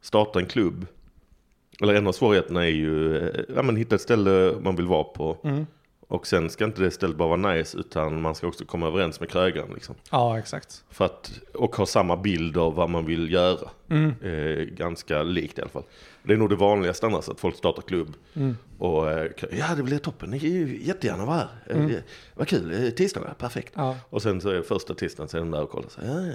starta 0.00 0.38
en 0.38 0.46
klubb. 0.46 0.86
Eller 1.82 1.94
en 1.94 2.06
av 2.06 2.12
svårigheterna 2.12 2.64
är 2.64 2.70
ju 2.70 3.16
eh, 3.16 3.40
ja, 3.56 3.62
hitta 3.62 3.94
ett 3.94 4.00
ställe 4.00 4.54
man 4.60 4.76
vill 4.76 4.86
vara 4.86 5.04
på. 5.04 5.38
mm. 5.44 5.66
Och 6.08 6.26
sen 6.26 6.50
ska 6.50 6.64
inte 6.64 6.82
det 6.82 6.90
stället 6.90 7.16
bara 7.16 7.36
vara 7.36 7.54
nice 7.54 7.78
utan 7.78 8.20
man 8.20 8.34
ska 8.34 8.46
också 8.46 8.64
komma 8.64 8.86
överens 8.86 9.20
med 9.20 9.30
krögaren. 9.30 9.70
Liksom. 9.74 9.94
ja 10.10 10.38
exakt. 10.38 10.84
För 10.90 11.04
att, 11.04 11.30
och 11.54 11.76
ha 11.76 11.86
samma 11.86 12.16
bild 12.16 12.56
av 12.56 12.74
vad 12.74 12.90
man 12.90 13.06
vill 13.06 13.32
göra. 13.32 13.70
Mm. 13.90 14.14
Eh, 14.22 14.64
ganska 14.64 15.22
likt 15.22 15.58
i 15.58 15.60
alla 15.60 15.70
fall. 15.70 15.82
Det 16.22 16.32
är 16.32 16.36
nog 16.36 16.48
det 16.50 16.56
vanligaste 16.56 17.06
annars 17.06 17.28
att 17.28 17.40
folk 17.40 17.56
startar 17.56 17.82
klubb. 17.82 18.14
Mm. 18.34 18.56
Och 18.78 19.10
eh, 19.10 19.30
ja 19.50 19.74
det 19.76 19.82
blir 19.82 19.98
toppen, 19.98 20.30
ni 20.30 20.36
är 20.36 20.66
jättegärna 20.66 21.24
vara 21.26 21.36
här. 21.36 21.48
Eh, 21.66 21.76
Mm. 21.76 22.00
Vad 22.34 22.48
kul, 22.48 22.84
eh, 22.84 22.90
tisdagar, 22.90 23.34
perfekt. 23.38 23.72
Ja. 23.76 23.96
Och 24.10 24.22
sen 24.22 24.40
så 24.40 24.48
är 24.48 24.62
första 24.62 24.94
tisdagen 24.94 25.28
så 25.28 25.36
är 25.36 25.40
de 25.40 25.50
där 25.50 25.62
och 25.62 25.70
kollar 25.70 25.88
så 25.88 26.00
ja, 26.04 26.20
ja. 26.20 26.32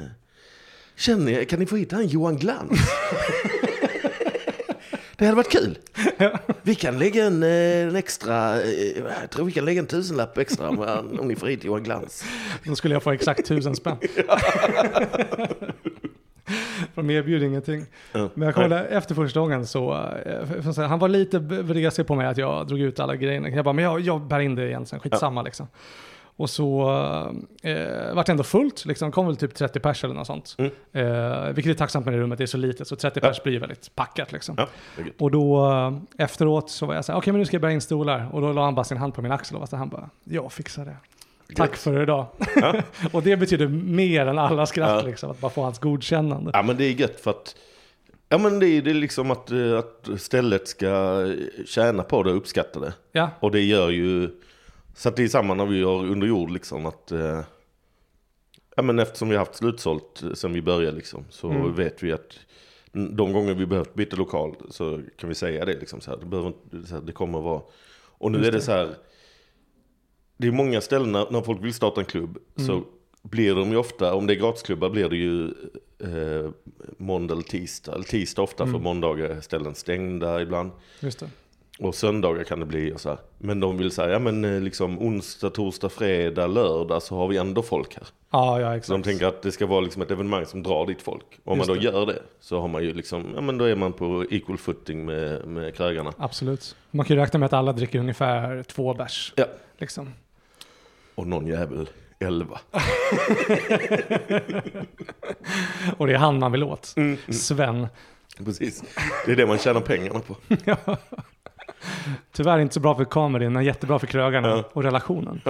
Känner 0.96 1.44
kan 1.44 1.60
ni 1.60 1.66
få 1.66 1.76
hit 1.76 1.92
han 1.92 2.08
Johan 2.08 2.38
Glans? 2.38 2.80
det 5.24 5.28
hade 5.28 5.36
varit 5.36 5.52
kul. 5.52 5.78
Vi 6.62 6.76
kan 6.76 7.00
lägga 7.00 7.26
en, 7.26 7.44
eh, 7.44 7.88
en 7.88 7.96
extra, 7.96 8.62
eh, 8.62 8.98
jag 9.22 9.30
tror 9.30 9.46
vi 9.46 9.52
kan 9.52 9.66
lägga 9.66 9.80
en 9.80 9.88
tusenlapp 9.88 10.38
extra 10.38 10.70
om, 10.70 10.80
om 11.20 11.28
ni 11.28 11.36
får 11.36 11.48
hit 11.48 11.64
Johan 11.64 11.84
Glans. 11.84 12.26
Då 12.64 12.76
skulle 12.76 12.96
jag 12.96 13.04
få 13.04 13.12
exakt 13.12 13.48
tusen 13.48 13.76
spänn. 13.76 13.98
För 16.94 17.02
de 17.02 17.10
erbjuder 17.10 17.46
ingenting. 17.46 17.86
Ja. 18.12 18.30
Men 18.34 18.54
jag 18.56 18.70
där, 18.70 18.86
efter 18.86 19.16
första 19.16 19.40
gången 19.40 19.68
så, 19.68 19.94
eh, 20.26 20.68
att 20.68 20.76
säga, 20.76 20.88
han 20.88 21.00
var 21.00 21.08
lite 21.08 21.40
vresig 21.40 22.08
på 22.08 22.16
mig 22.16 22.28
att 22.28 22.38
jag 22.38 22.68
drog 22.68 22.80
ut 22.80 23.00
alla 23.00 23.16
grejerna. 23.16 23.50
Jag 23.50 23.66
bara, 23.66 23.74
men 23.74 23.84
jag, 23.84 24.00
jag 24.00 24.22
bär 24.22 24.40
in 24.40 24.56
det 24.56 24.68
igen 24.68 24.86
sen, 24.86 25.00
skitsamma 25.00 25.42
liksom. 25.42 25.68
Och 26.36 26.50
så 26.50 26.82
eh, 27.64 28.14
vart 28.16 28.26
det 28.26 28.32
ändå 28.32 28.44
fullt, 28.44 28.86
liksom, 28.86 29.12
kom 29.12 29.26
väl 29.28 29.36
typ 29.36 29.56
30 29.56 29.80
pers 29.80 30.04
eller 30.04 30.14
något 30.14 30.28
sånt. 30.28 30.56
Mm. 30.58 30.72
Eh, 30.92 31.50
vilket 31.54 31.72
är 31.72 31.78
tacksamt 31.78 32.06
med 32.06 32.14
det 32.14 32.20
rummet, 32.20 32.38
det 32.38 32.44
är 32.44 32.46
så 32.46 32.58
litet, 32.58 32.88
så 32.88 32.96
30 32.96 33.20
Ja. 33.24 33.28
pers 33.28 33.44
blir 33.44 33.60
väldigt 33.60 33.96
packat 33.96 34.32
liksom. 34.32 34.56
Ja. 34.58 34.68
Och 35.20 35.32
då 35.32 35.72
eh, 35.72 36.24
efteråt 36.24 36.70
så 36.70 36.86
var 36.86 36.96
jag 36.96 37.06
så 37.06 37.12
här, 37.12 37.20
okej 37.20 37.34
men 37.34 37.40
nu 37.40 37.46
ska 37.46 37.56
jag 37.56 37.62
bära 37.62 37.72
in 37.72 37.82
stolar. 37.82 38.30
Och 38.32 38.42
då 38.42 38.54
la 38.54 38.64
han 38.66 38.76
bara 38.76 38.84
sin 38.84 38.98
hand 38.98 39.14
på 39.14 39.22
min 39.22 39.32
axel 39.32 39.58
och 39.58 39.70
så 39.70 39.76
han 39.76 39.90
bara, 39.90 40.10
jag 40.24 40.54
fixar 40.54 40.86
det. 40.86 40.96
Tack 41.56 41.76
för 41.76 42.02
idag. 42.04 42.26
Ja. 42.56 42.76
och 43.12 43.24
det 43.24 43.38
betyder 43.38 43.68
mer 43.68 44.26
än 44.26 44.40
alla 44.40 44.66
skratt 44.66 45.06
liksom, 45.06 45.32
att 45.32 45.40
bara 45.40 45.52
få 45.52 45.64
hans 45.64 45.80
godkännande. 45.80 46.52
Ja 46.54 46.62
men 46.62 46.78
det 46.78 46.86
är 46.86 46.92
gött 46.92 47.20
för 47.20 47.32
att 47.32 47.56
Ja 48.30 48.38
men 48.38 48.60
det 48.60 48.68
är, 48.68 48.82
det 48.82 48.90
är 48.90 48.94
liksom 48.94 49.32
att, 49.32 49.52
eh, 49.52 49.78
att 49.78 50.22
stället 50.22 50.68
ska 50.68 51.26
tjäna 51.68 52.04
på 52.04 52.24
det 52.24 52.32
och 52.32 52.38
uppskatta 52.38 52.80
det. 52.80 52.94
Ja, 53.12 53.30
Och 53.40 53.52
det 53.52 53.62
gör 53.62 53.90
ju, 53.90 54.30
så 54.94 55.10
att 55.10 55.16
det 55.16 55.24
är 55.24 55.28
samma 55.28 55.54
när 55.54 55.66
vi 55.66 55.78
gör 55.80 56.06
under 56.06 56.28
jord 56.28 56.52
liksom 56.52 56.86
att 56.86 57.12
eh, 57.12 57.42
Ja 58.76 58.84
men 58.84 59.00
eftersom 59.00 59.30
vi 59.30 59.36
har 59.36 59.46
haft 59.46 59.56
slutsålt 59.58 60.24
eh, 60.24 60.34
sen 60.34 60.54
vi 60.54 60.62
började 60.62 60.98
liksom 60.98 61.26
så 61.30 61.50
Mm. 61.50 61.76
vet 61.76 62.04
vi 62.04 62.12
att 62.12 62.40
de 62.92 63.34
gånger 63.34 63.54
vi 63.54 63.66
behövt 63.66 63.94
byta 63.94 64.16
lokal 64.16 64.56
så 64.70 65.02
kan 65.18 65.30
vi 65.30 65.36
säga 65.36 65.66
det 65.66 65.74
liksom 65.80 66.02
så 66.02 66.12
här. 66.12 66.18
Det, 66.18 66.26
behöver 66.26 66.54
så 66.86 66.96
här, 66.96 67.02
det 67.02 67.12
kommer 67.12 67.42
vara 67.42 67.62
Och 68.18 68.32
nu 68.32 68.38
Just 68.38 68.48
är 68.48 68.52
det 68.52 68.58
det. 68.58 68.62
så 68.64 68.72
här 68.72 68.96
Det 70.38 70.48
är 70.48 70.52
många 70.52 70.82
ställen 70.82 71.12
när, 71.12 71.32
när 71.32 71.42
folk 71.42 71.64
vill 71.64 71.74
starta 71.74 72.00
en 72.02 72.06
klubb 72.06 72.38
så 72.56 72.72
Mm. 72.72 72.84
blir 73.22 73.56
de 73.56 73.70
ju 73.72 73.78
ofta, 73.78 74.14
om 74.14 74.28
det 74.28 74.34
är 74.34 74.36
gratisklubbar 74.40 74.90
blir 74.90 75.10
det 75.10 75.16
ju 75.18 75.48
eh, 76.00 76.50
måndag 76.98 77.34
eller 77.34 77.44
tisdag, 77.44 77.94
eller 77.94 78.04
tisdag 78.06 78.42
ofta 78.42 78.64
Mm. 78.64 78.74
för 78.74 78.80
måndagar 78.84 79.26
är 79.30 79.42
ställen 79.42 79.76
stängda 79.76 80.42
ibland. 80.42 80.72
just 81.00 81.20
det. 81.20 81.30
Och 81.80 81.96
söndagar 81.96 82.44
kan 82.44 82.60
det 82.60 82.66
bli 82.66 82.94
och 82.94 83.02
så 83.02 83.10
här. 83.10 83.18
Men 83.38 83.60
de 83.60 83.78
vill 83.78 83.92
säga, 83.92 84.10
ja 84.10 84.20
men 84.20 84.46
eh, 84.46 84.62
liksom 84.62 85.00
onsdag, 85.00 85.50
torsdag, 85.50 85.90
fredag, 85.90 86.48
lördag 86.48 87.04
så 87.04 87.16
har 87.18 87.28
vi 87.28 87.38
ändå 87.38 87.62
folk 87.62 87.96
här. 87.96 88.08
Ja, 88.32 88.60
ja 88.60 88.68
Så 88.68 88.72
de 88.72 88.78
exakt. 88.78 89.04
tänker 89.06 89.26
att 89.26 89.42
det 89.42 89.52
ska 89.52 89.66
vara 89.66 89.82
liksom 89.82 90.02
ett 90.02 90.12
evenemang 90.12 90.46
som 90.46 90.64
drar 90.64 90.86
dit 90.86 91.02
folk. 91.02 91.26
Om 91.44 91.58
Just 91.58 91.68
man 91.70 91.78
då 91.78 91.82
det. 91.84 91.88
gör 91.88 92.06
det 92.06 92.20
så 92.40 92.60
har 92.62 92.68
man 92.68 92.84
ju 92.84 92.94
liksom, 92.94 93.32
ja 93.36 93.42
men 93.42 93.58
då 93.58 93.66
är 93.66 93.76
man 93.76 93.94
på 93.94 94.26
equal 94.30 94.58
footing 94.58 95.06
med, 95.06 95.48
med 95.48 95.76
krögarna. 95.76 96.14
Absolut. 96.18 96.76
Man 96.92 97.06
kan 97.06 97.16
ju 97.16 97.22
räkna 97.22 97.40
med 97.40 97.46
att 97.46 97.54
alla 97.54 97.74
dricker 97.74 98.00
ungefär 98.00 98.64
två 98.64 98.94
bärs. 98.94 99.34
Ja. 99.36 99.46
Liksom. 99.78 100.10
Och 101.16 101.28
någon 101.28 101.48
jävel 101.48 101.90
elva. 102.20 102.60
Och 105.98 106.08
det 106.08 106.14
är 106.14 106.18
han 106.18 106.40
man 106.40 106.52
vill 106.52 106.64
åt. 106.64 106.94
Mm, 106.98 107.18
Sven. 107.30 107.88
precis. 108.46 108.84
Det 109.26 109.32
är 109.32 109.36
det 109.36 109.46
man 109.48 109.58
tjänar 109.58 109.82
pengarna 109.82 110.20
på. 110.20 110.36
Tyvärr 112.32 112.60
inte 112.60 112.74
så 112.74 112.80
bra 112.80 112.96
för 112.96 113.06
kameran, 113.06 113.54
men 113.54 113.66
jättebra 113.66 114.00
för 114.00 114.08
krögarna 114.08 114.48
Ja. 114.48 114.70
och 114.74 114.84
relationen. 114.84 115.42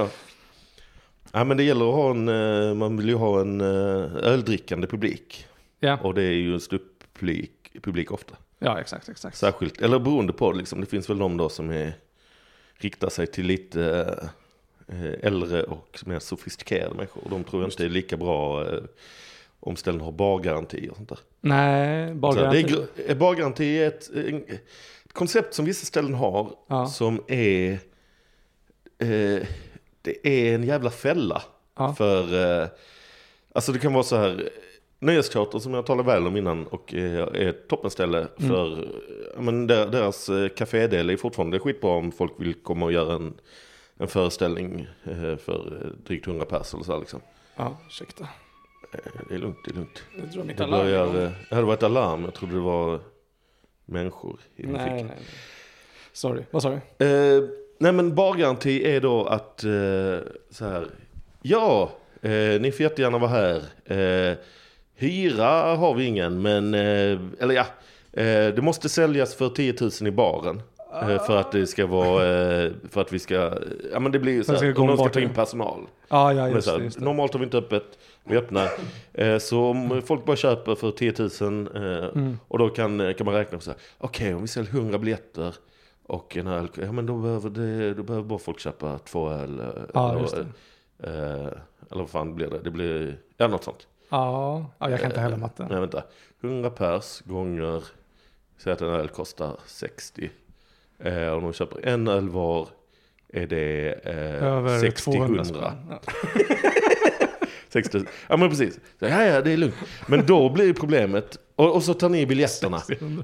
Ja 1.32 1.44
men 1.44 1.58
det 1.58 1.64
gäller 1.64 1.90
att 1.90 1.96
ha 1.96 2.12
en, 2.12 2.28
eh, 2.30 2.74
man 2.76 2.98
vill 2.98 3.10
ju 3.10 3.16
ha 3.16 3.42
en 3.42 3.62
eh, 3.62 4.16
öldrickande 4.16 4.88
publik. 4.88 5.48
Ja, 5.80 5.98
Och 6.02 6.14
det 6.14 6.24
är 6.24 6.32
ju 6.32 6.54
en 6.54 6.60
ståupppublik 6.60 7.52
publik 7.82 8.12
ofta. 8.12 8.36
ja 8.60 8.80
exakt, 8.80 9.10
exakt. 9.10 9.38
Särskilt, 9.38 9.82
eller 9.82 10.00
beroende 10.00 10.34
på 10.34 10.52
liksom, 10.52 10.82
det 10.82 10.88
finns 10.88 11.10
väl 11.10 11.18
de 11.18 11.38
då 11.38 11.50
som 11.50 11.70
är, 11.72 11.94
riktar 12.76 13.10
sig 13.10 13.28
till 13.28 13.46
lite 13.46 14.16
eh, 14.88 15.14
äldre 15.28 15.64
och 15.64 16.00
mer 16.06 16.20
sofistikerade 16.20 16.96
människor. 16.96 17.22
De 17.30 17.44
tror 17.44 17.62
jag 17.62 17.68
inte 17.72 17.86
är 17.86 17.90
lika 17.90 18.18
bra 18.18 18.66
om 19.60 19.76
ställen 19.76 20.02
har 20.02 20.12
bargaranti 20.12 20.90
och 20.92 20.96
sånt 20.98 21.10
där. 21.10 21.20
Nej, 21.42 22.14
bara 22.14 22.34
Så 22.34 22.40
det 22.52 22.60
är, 23.08 23.16
bargaranti 23.16 23.84
ett 23.84 24.10
koncept 25.14 25.54
som 25.54 25.66
vissa 25.66 25.86
ställen 25.86 26.14
har 26.14 26.52
Ja. 26.68 26.86
som 26.88 27.24
är, 27.28 27.72
eh, 28.98 29.48
det 30.02 30.28
är 30.28 30.56
en 30.56 30.64
jävla 30.64 30.90
fälla. 30.90 31.42
Ja. 31.78 31.94
För, 31.94 32.62
eh, 32.62 32.68
alltså 33.56 33.72
det 33.72 33.80
kan 33.80 33.94
vara 33.94 34.04
så 34.04 34.16
här, 34.16 34.50
Nöjesteatern 35.00 35.62
som 35.62 35.74
jag 35.74 35.86
talade 35.86 36.08
väl 36.12 36.28
om 36.28 36.38
innan 36.38 36.68
och 36.68 36.94
eh, 36.94 37.14
är 37.22 37.48
ett 37.48 37.68
toppenställe 37.68 38.18
Mm. 38.18 38.50
för, 38.50 38.88
ja, 39.36 39.42
men 39.42 39.68
der- 39.70 39.88
deras 39.88 40.30
eh, 40.30 40.50
kafédel 40.50 41.10
är 41.10 41.18
fortfarande 41.18 41.60
skitbra 41.60 41.90
om 41.92 42.12
folk 42.12 42.32
vill 42.38 42.54
komma 42.54 42.86
och 42.86 42.92
göra 42.92 43.16
en, 43.16 43.34
en 43.98 44.08
föreställning 44.08 44.88
eh, 45.04 45.36
för 45.38 45.92
drygt 46.06 46.28
100 46.28 46.46
pers 46.46 46.74
eller 46.74 46.84
så 46.84 46.92
här, 46.94 47.00
liksom. 47.00 47.22
Ja, 47.56 47.78
ursäkta. 47.88 48.28
Det 49.30 49.36
är 49.36 49.40
lugnt, 49.40 49.58
det 49.66 49.72
är 49.72 49.76
lugnt. 49.76 50.04
Det 50.58 50.64
alarm 50.64 50.84
börjar, 50.86 51.32
det 51.50 51.62
var 51.62 51.74
ett 51.74 51.84
alarm, 51.84 52.24
jag 52.24 52.34
trodde 52.34 52.54
det 52.54 52.60
var 52.62 53.00
människor 53.86 54.40
i 54.56 54.62
din 54.62 54.72
Nej, 54.72 54.84
ficka. 54.84 54.94
nej, 54.96 55.04
nej. 55.04 55.18
Sorry, 56.14 56.44
vad 56.52 56.62
sa 56.62 56.80
du? 56.98 57.06
Eh, 57.06 57.44
nej 57.78 57.92
men 57.92 58.16
bargaranti 58.16 58.96
är 58.96 59.02
då 59.02 59.26
att 59.26 59.64
eh, 59.64 59.72
så 60.50 60.66
här. 60.66 60.88
Ja, 61.42 61.92
eh, 62.22 62.32
ni 62.62 62.72
får 62.72 62.82
jättegärna 62.82 63.18
vara 63.18 63.32
här. 63.32 63.64
Eh, 63.86 64.38
hyra 64.96 65.76
har 65.76 65.94
vi 65.96 66.06
ingen, 66.06 66.42
men 66.42 66.74
eh, 66.74 67.20
eller 67.40 67.54
ja, 67.54 67.66
eh, 68.14 68.54
det 68.54 68.62
måste 68.62 68.90
säljas 68.90 69.36
för 69.36 69.50
10 69.50 69.76
000 69.82 69.92
i 70.08 70.12
baren. 70.12 70.62
För 71.26 71.38
att 71.38 71.52
det 71.52 71.68
ska 71.68 71.86
vara, 71.86 72.26
eh, 72.64 72.72
för 72.90 73.02
att 73.02 73.14
vi 73.14 73.20
ska, 73.20 73.54
ja 73.92 74.00
men 74.00 74.12
det 74.12 74.20
blir 74.20 74.34
ju 74.34 74.44
så 74.44 74.56
ska 74.56 74.66
här, 74.66 74.80
om 74.80 74.88
de 74.88 74.98
ska 74.98 75.10
ta 75.10 75.20
in 75.20 75.30
personal. 75.30 75.80
Ja, 76.10 76.34
ja 76.34 76.50
just 76.50 76.68
här. 76.70 76.80
Just. 76.80 77.00
Normalt 77.00 77.34
har 77.34 77.40
vi 77.40 77.44
inte 77.44 77.58
öppet, 77.58 77.84
vi 78.24 78.38
öppnar. 78.38 78.70
Eh, 79.14 79.38
så 79.38 79.66
om 79.66 80.02
folk 80.06 80.26
bara 80.26 80.36
köper 80.36 80.76
för 80.76 80.92
10 80.92 81.14
000 81.42 81.68
eh, 81.76 81.82
mm. 82.04 82.40
och 82.48 82.60
då 82.60 82.70
kan, 82.70 83.14
kan 83.14 83.26
man 83.26 83.36
räkna 83.36 83.58
på 83.58 83.64
så 83.64 83.72
här, 83.72 83.80
okej 83.98 84.26
okay, 84.26 84.34
om 84.34 84.42
vi 84.42 84.48
säljer 84.48 84.74
100 84.74 84.98
biljetter 84.98 85.56
och 86.06 86.38
en 86.38 86.48
öl, 86.48 86.68
ja 86.76 86.92
men 86.92 87.06
då 87.06 87.18
behöver, 87.18 87.50
det, 87.50 87.94
då 87.94 88.04
behöver 88.04 88.28
bara 88.28 88.40
folk 88.40 88.60
köpa 88.60 89.00
två 89.00 89.30
öl. 89.30 89.60
Eh, 89.60 89.66
ja, 89.94 90.20
just 90.20 90.36
det. 90.36 90.46
Eh, 91.08 91.52
eller 91.92 92.02
vad 92.02 92.10
fan 92.10 92.36
blir 92.36 92.50
det? 92.50 92.60
Det 92.60 92.72
blir, 92.72 93.18
ja 93.38 93.48
något 93.48 93.64
sånt. 93.64 93.88
Ja, 94.10 94.66
ja 94.80 94.90
jag 94.90 95.00
kan 95.00 95.10
inte 95.10 95.20
eh, 95.20 95.24
heller 95.24 95.38
matte. 95.38 95.68
Nej 95.70 95.80
vänta, 95.80 96.04
100 96.42 96.70
pers 96.70 97.22
gånger, 97.22 97.84
säg 98.58 98.74
att 98.74 98.82
en 98.82 98.90
öl 98.90 99.10
kostar 99.10 99.58
60. 99.66 100.30
Eh, 101.00 101.28
om 101.28 101.44
de 101.44 101.54
köper 101.54 101.88
en 101.88 102.08
öl 102.08 102.30
var 102.30 102.68
är 103.28 103.48
det 103.48 103.92
eh, 103.92 104.44
60-100. 104.44 105.72
6 107.74 107.90
Ja 108.28 108.38
men 108.38 108.50
precis. 108.50 108.74
Så, 109.00 109.06
ja, 109.06 109.24
ja, 109.24 109.42
det 109.42 109.52
är 109.52 109.58
lugnt. 109.58 109.76
Men 110.08 110.26
då 110.26 110.50
blir 110.50 110.74
problemet, 110.74 111.38
och, 111.56 111.76
och 111.76 111.84
så 111.84 111.94
tar 111.94 112.10
ni 112.10 112.26
biljetterna. 112.26 112.82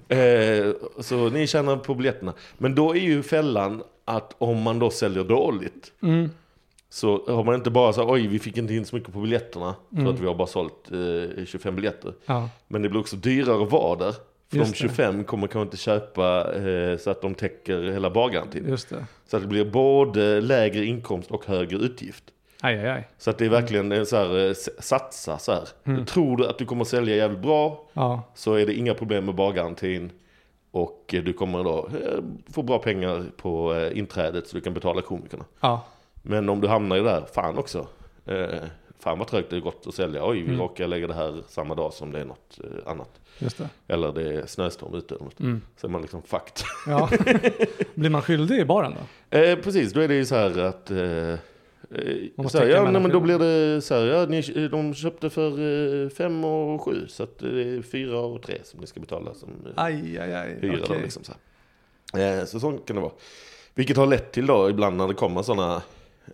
Eh, 0.08 0.74
så 1.00 1.30
ni 1.30 1.47
tjänar 1.47 1.78
på 1.78 1.95
biljetterna. 1.95 2.34
Men 2.58 2.76
då 2.76 2.95
är 2.95 3.00
ju 3.00 3.24
fällan 3.24 3.84
att 4.06 4.36
om 4.38 4.62
man 4.62 4.80
då 4.80 4.89
säljer 4.89 5.24
dåligt. 5.24 5.91
Mm. 6.02 6.30
Så 6.89 7.26
har 7.28 7.43
man 7.43 7.56
inte 7.56 7.70
bara 7.70 7.93
så 7.93 8.12
oj 8.12 8.28
vi 8.28 8.39
fick 8.39 8.58
inte 8.58 8.74
in 8.74 8.86
så 8.86 8.95
mycket 8.95 9.14
på 9.14 9.20
biljetterna. 9.20 9.76
Mm. 9.93 10.06
För 10.06 10.14
att 10.14 10.20
vi 10.20 10.28
har 10.28 10.36
bara 10.36 10.47
sålt 10.47 10.91
eh, 11.38 11.45
25 11.45 11.76
biljetter. 11.76 12.14
Ja. 12.26 12.50
Men 12.68 12.82
det 12.82 12.89
blir 12.89 13.00
också 13.00 13.16
dyrare 13.16 13.64
att 13.64 13.72
vara 13.72 13.95
där. 13.95 14.16
För 14.50 14.58
Just 14.58 14.72
de 14.74 14.78
25 14.78 15.18
det. 15.18 15.24
kommer 15.24 15.47
kanske 15.47 15.62
inte 15.62 15.78
köpa 15.78 16.54
eh, 16.56 16.97
så 16.97 17.10
att 17.10 17.22
de 17.22 17.36
täcker 17.36 17.82
hela 17.82 18.10
bargarantin. 18.10 18.78
Så 19.28 19.38
att 19.38 19.41
det 19.43 19.47
blir 19.47 19.66
både 19.66 20.41
lägre 20.41 20.86
inkomst 20.86 21.32
och 21.32 21.45
högre 21.45 21.78
utgift. 21.78 22.24
Aj, 22.62 22.80
aj, 22.80 22.89
aj. 22.89 23.07
Så 23.18 23.30
att 23.30 23.38
det 23.38 23.45
är 23.45 23.49
verkligen 23.49 23.91
en 23.91 24.05
så 24.05 24.16
här, 24.16 24.47
eh, 24.47 24.53
satsa 24.80 25.38
så 25.38 25.51
här. 25.51 25.68
Mm. 25.84 26.05
Tror 26.05 26.38
du 26.38 26.47
att 26.47 26.57
du 26.57 26.66
kommer 26.66 26.84
sälja 26.86 27.16
jävligt 27.16 27.39
bra 27.41 27.86
Ja, 27.93 28.24
så 28.36 28.53
är 28.53 28.66
det 28.66 28.74
inga 28.74 28.93
problem 28.93 29.26
med 29.26 29.36
bargarantin. 29.36 30.12
Och 30.72 31.14
eh, 31.14 31.24
du 31.24 31.34
kommer 31.34 31.64
då 31.64 31.88
eh, 32.03 32.20
få 32.53 32.62
bra 32.64 32.80
pengar 32.80 33.24
på 33.38 33.76
inträdet 33.93 34.47
så 34.47 34.55
du 34.57 34.62
kan 34.62 34.74
betala 34.74 35.01
komikerna. 35.01 35.45
ja, 35.60 35.86
Men 36.22 36.49
om 36.49 36.62
du 36.62 36.68
hamnar 36.68 36.95
i 36.95 36.99
det 36.99 37.05
där, 37.05 37.26
fan 37.34 37.57
också. 37.57 37.88
Eh, 38.26 38.45
fan 38.99 39.20
vad 39.20 39.28
trögt 39.28 39.49
det 39.49 39.55
är 39.55 39.60
gått 39.60 39.88
att 39.88 39.93
sälja. 39.93 40.26
Oj, 40.28 40.41
vi 40.41 40.47
Mm. 40.47 40.60
råkar 40.60 40.88
lägga 40.88 41.07
det 41.07 41.14
här 41.14 41.41
samma 41.47 41.76
dag 41.76 41.93
som 41.93 42.12
det 42.12 42.20
är 42.20 42.26
något 42.26 42.57
annat. 42.86 43.10
det. 43.39 43.70
Eller 43.88 44.12
det 44.12 44.34
är 44.34 44.45
snöstorm 44.45 44.95
ute. 44.95 45.16
Mm. 45.39 45.62
Så 45.78 45.88
är 45.88 45.91
man 45.91 46.01
liksom 46.01 46.22
fucked. 46.22 46.66
Ja. 46.88 47.10
Blir 47.95 48.10
man 48.10 48.22
skyldig 48.22 48.60
i 48.60 48.66
baren 48.66 48.95
då? 49.32 49.38
Eh, 49.38 49.55
precis, 49.60 49.93
då 49.93 49.99
är 50.01 50.07
det 50.07 50.16
ju 50.16 50.26
så 50.26 50.36
här 50.36 50.60
att... 50.60 50.91
Eh, 50.91 51.36
så 52.49 52.57
här, 52.57 52.65
ja, 52.67 52.91
nej, 52.91 53.01
men 53.01 53.11
då 53.11 53.19
blir 53.19 53.39
det 53.39 53.81
så 53.81 53.95
här, 53.95 54.05
ja, 54.05 54.25
ni, 54.25 54.67
de 54.67 54.93
köpte 54.93 55.29
för 55.29 55.51
eh, 56.03 56.09
fem 56.09 56.43
och 56.43 56.81
sju 56.81 57.07
så 57.07 57.23
att 57.23 57.39
det 57.39 57.63
är 57.63 57.81
fyra 57.81 58.19
och 58.19 58.41
tre 58.43 58.59
som 58.63 58.79
ni 58.79 58.87
ska 58.87 58.99
betala 58.99 59.33
som 59.33 59.49
eh, 59.49 59.71
Aj, 59.83 60.17
aj, 60.19 60.33
aj. 60.33 60.57
hyra. 60.61 60.85
Då, 60.87 60.93
liksom, 60.93 61.23
så, 61.23 61.33
här. 62.13 62.39
Eh, 62.39 62.45
så 62.45 62.59
så 62.59 62.71
kan 62.71 62.95
det 62.95 63.01
vara. 63.01 63.11
Vilket 63.75 63.97
har 63.97 64.07
lett 64.07 64.31
till 64.31 64.45
då 64.45 64.69
ibland 64.69 64.97
när 64.97 65.07
det 65.07 65.13
kommer 65.13 65.41
sådana 65.43 65.81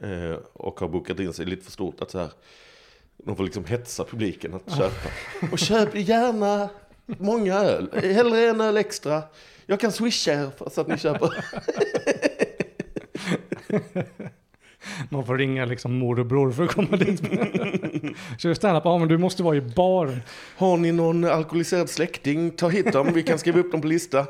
eh, 0.01 0.37
och 0.53 0.79
har 0.79 0.87
bokat 0.87 1.19
in 1.19 1.33
sig 1.33 1.45
lite 1.45 1.63
för 1.63 1.71
stort 1.71 2.01
att 2.01 2.11
så 2.11 2.19
här, 2.19 2.29
de 3.17 3.35
får 3.35 3.43
liksom 3.43 3.65
hetsa 3.65 4.03
publiken 4.03 4.53
att 4.53 4.77
köpa. 4.77 5.09
Och 5.51 5.59
köp 5.59 5.95
gärna 5.95 6.69
många 7.05 7.55
öl, 7.55 7.89
hellre 7.93 8.49
en 8.49 8.61
öl 8.61 8.77
extra. 8.77 9.23
Jag 9.65 9.79
kan 9.79 9.91
swisha 9.91 10.33
er 10.33 10.49
så 10.71 10.81
att 10.81 10.87
ni 10.87 10.97
köper. 10.97 11.45
Man 15.09 15.25
får 15.25 15.37
ringa 15.37 15.65
liksom 15.65 15.97
mor 15.99 16.19
och 16.19 16.25
bror 16.25 16.51
för 16.51 16.63
att 16.63 16.71
komma 16.75 16.97
dit. 16.97 17.21
Kör 18.37 18.53
standup, 18.53 18.81
ja 18.85 18.97
men 18.97 19.07
du 19.07 19.17
måste 19.17 19.43
vara 19.43 19.55
i 19.55 19.61
baren. 19.61 20.21
Har 20.57 20.77
ni 20.77 20.91
någon 20.91 21.23
alkoholiserad 21.25 21.89
släkting, 21.89 22.51
ta 22.51 22.67
hit 22.69 22.91
dem, 22.93 23.09
vi 23.13 23.23
kan 23.23 23.39
skriva 23.39 23.59
upp 23.59 23.71
dem 23.71 23.81
på 23.81 23.87
lista. 23.87 24.25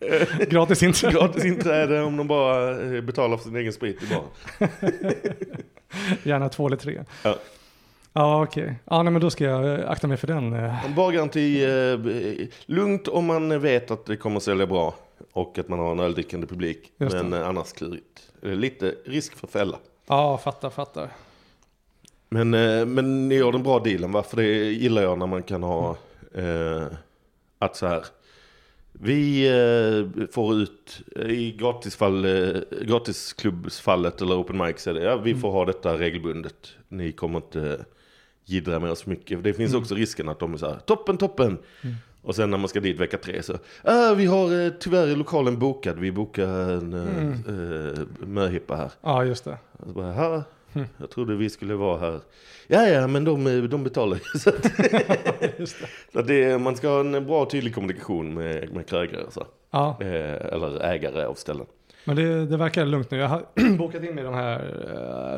Gratis 0.50 0.82
inträde. 0.82 1.12
Gratis 1.18 1.44
inträde 1.44 2.02
om 2.02 2.16
de 2.16 2.26
bara 2.28 2.82
eh, 2.96 3.00
betalar 3.00 3.36
för 3.36 3.44
sin 3.44 3.56
egen 3.56 3.72
sprit 3.72 4.02
i 4.02 4.06
baren. 4.06 4.70
Gärna 6.22 6.48
två 6.48 6.66
eller 6.66 6.76
tre. 6.76 7.04
Ja. 7.22 7.36
Ja 8.12 8.42
okej. 8.42 8.74
Ja 8.84 9.02
nej, 9.02 9.12
men 9.12 9.22
då 9.22 9.30
ska 9.30 9.44
jag 9.44 9.80
eh, 9.80 9.90
akta 9.90 10.06
mig 10.06 10.16
för 10.16 10.26
den. 10.26 10.52
eh. 10.52 10.94
Bargaranti, 10.96 11.64
eh, 11.64 12.46
lugnt 12.66 13.08
om 13.08 13.26
man 13.26 13.60
vet 13.60 13.90
att 13.90 14.06
det 14.06 14.16
kommer 14.16 14.36
att 14.36 14.42
sälja 14.42 14.66
bra 14.66 14.94
och 15.32 15.58
att 15.58 15.68
man 15.68 15.78
har 15.78 15.92
en 15.92 16.00
öldrickande 16.00 16.46
publik. 16.46 16.92
Men 16.96 17.32
annars 17.32 17.72
klurigt. 17.72 18.22
Lite 18.42 18.94
risk 19.04 19.36
för 19.36 19.46
fälla. 19.46 19.78
Ja, 20.06 20.38
fattar, 20.38 20.70
fattar. 20.70 21.10
Men, 22.28 22.54
eh, 22.54 22.86
men 22.86 23.28
ni 23.28 23.34
gör 23.34 23.52
den 23.52 23.62
bra 23.62 23.78
dealen 23.78 24.12
va? 24.12 24.22
För 24.22 24.36
det 24.36 24.72
gillar 24.72 25.02
jag 25.02 25.18
när 25.18 25.26
man 25.26 25.42
kan 25.42 25.62
ha 25.62 25.96
eh, 26.34 26.86
att 27.58 27.76
så 27.76 27.86
här. 27.86 28.04
Vi 28.92 29.46
eh, 29.48 30.26
får 30.32 30.54
ut 30.54 31.00
eh, 31.16 31.30
i 31.30 31.52
gratisfall, 31.52 32.24
eh, 32.24 32.60
gratisklubbsfallet 32.82 34.22
eller 34.22 34.40
open 34.40 34.58
mic 34.58 34.80
så 34.80 34.90
är 34.90 34.94
det, 34.94 35.02
ja, 35.02 35.16
vi 35.16 35.34
får 35.34 35.50
ha 35.50 35.64
detta 35.64 35.98
regelbundet. 35.98 36.72
Ni 36.88 37.12
kommer 37.12 37.38
inte 37.38 37.84
jiddra 38.44 38.78
med 38.78 38.90
oss 38.90 39.06
mycket. 39.06 39.44
Det 39.44 39.54
finns 39.54 39.74
också 39.74 39.94
risken 39.94 40.28
att 40.28 40.38
de 40.38 40.54
är 40.54 40.58
så 40.58 40.66
här, 40.66 40.78
toppen, 40.78 41.18
toppen. 41.18 41.58
Och 42.26 42.34
sen 42.34 42.50
när 42.50 42.58
man 42.58 42.68
ska 42.68 42.80
dit 42.80 43.00
vecka 43.00 43.18
tre 43.18 43.42
så, 43.42 43.52
ah, 43.84 44.14
vi 44.14 44.26
har 44.26 44.64
eh, 44.66 44.72
tyvärr 44.80 45.16
lokalen 45.16 45.58
bokad, 45.58 45.98
vi 45.98 46.12
bokar 46.12 46.48
en 46.48 46.92
eh, 46.92 47.98
eh, 48.00 48.06
möhippa 48.26 48.76
här. 48.76 48.90
Ja, 49.02 49.24
just 49.24 49.44
det. 49.44 49.58
Och 49.72 49.86
så 49.86 49.92
bara, 49.92 50.12
"Ha, 50.12 50.42
jag 50.98 51.10
trodde 51.10 51.36
vi 51.36 51.50
skulle 51.50 51.74
vara 51.74 51.98
här. 51.98 52.20
Ja, 52.66 52.88
ja, 52.88 53.06
men 53.06 53.24
de, 53.24 53.68
de 53.68 53.84
betalar 53.84 54.16
ju. 54.16 54.38
Så, 54.38 54.50
så 56.12 56.22
det, 56.22 56.58
man 56.58 56.76
ska 56.76 56.88
ha 56.88 57.00
en 57.00 57.26
bra 57.26 57.46
tydlig 57.50 57.74
kommunikation 57.74 58.34
med, 58.34 58.72
med 58.72 58.86
krögare. 58.88 59.24
Så. 59.30 59.46
Ja, 59.70 59.96
Eh, 60.00 60.06
eller 60.54 60.80
ägare 60.84 61.24
av 61.24 61.34
ställen. 61.34 61.66
Men 62.06 62.16
det, 62.16 62.46
det 62.46 62.56
verkar 62.56 62.86
lugnt 62.86 63.10
nu. 63.10 63.18
Jag 63.18 63.28
har 63.28 63.42
bokat 63.78 64.02
in 64.02 64.14
mig 64.14 64.24
de 64.24 64.34
här 64.34 64.60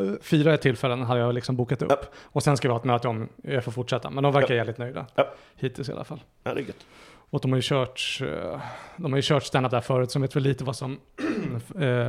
uh, 0.02 0.14
fyra 0.20 0.56
tillfällen 0.56 1.02
hade 1.02 1.20
jag 1.20 1.34
liksom 1.34 1.56
bokat 1.56 1.82
upp. 1.82 1.90
Ja. 1.90 2.08
Och 2.22 2.42
sen 2.42 2.56
ska 2.56 2.68
vi 2.68 2.72
ha 2.72 2.78
ett 2.78 2.84
möte 2.84 3.08
om 3.08 3.28
jag 3.42 3.64
får 3.64 3.72
fortsätta. 3.72 4.10
Men 4.10 4.22
de 4.22 4.32
verkar 4.32 4.54
jävligt 4.54 4.78
nöjda. 4.78 5.06
Ja. 5.14 5.34
Hittills 5.56 5.88
i 5.88 5.92
alla 5.92 6.04
fall. 6.04 6.20
Ja, 6.44 6.54
det 6.54 6.60
är 6.60 6.64
gött. 6.64 6.86
Och 7.30 7.40
de 7.40 7.52
har 7.52 7.56
ju 7.58 7.62
kört, 7.62 8.18
eh, 8.22 8.60
de 8.96 9.12
har 9.12 9.18
ju 9.18 9.22
kört 9.22 9.44
stand-up 9.44 9.70
där 9.70 9.80
förut, 9.80 10.10
så 10.10 10.18
de 10.18 10.22
vet 10.22 10.36
väl 10.36 10.42
lite 10.42 10.64
vad 10.64 10.76
som 10.76 10.98
eh, 11.80 12.08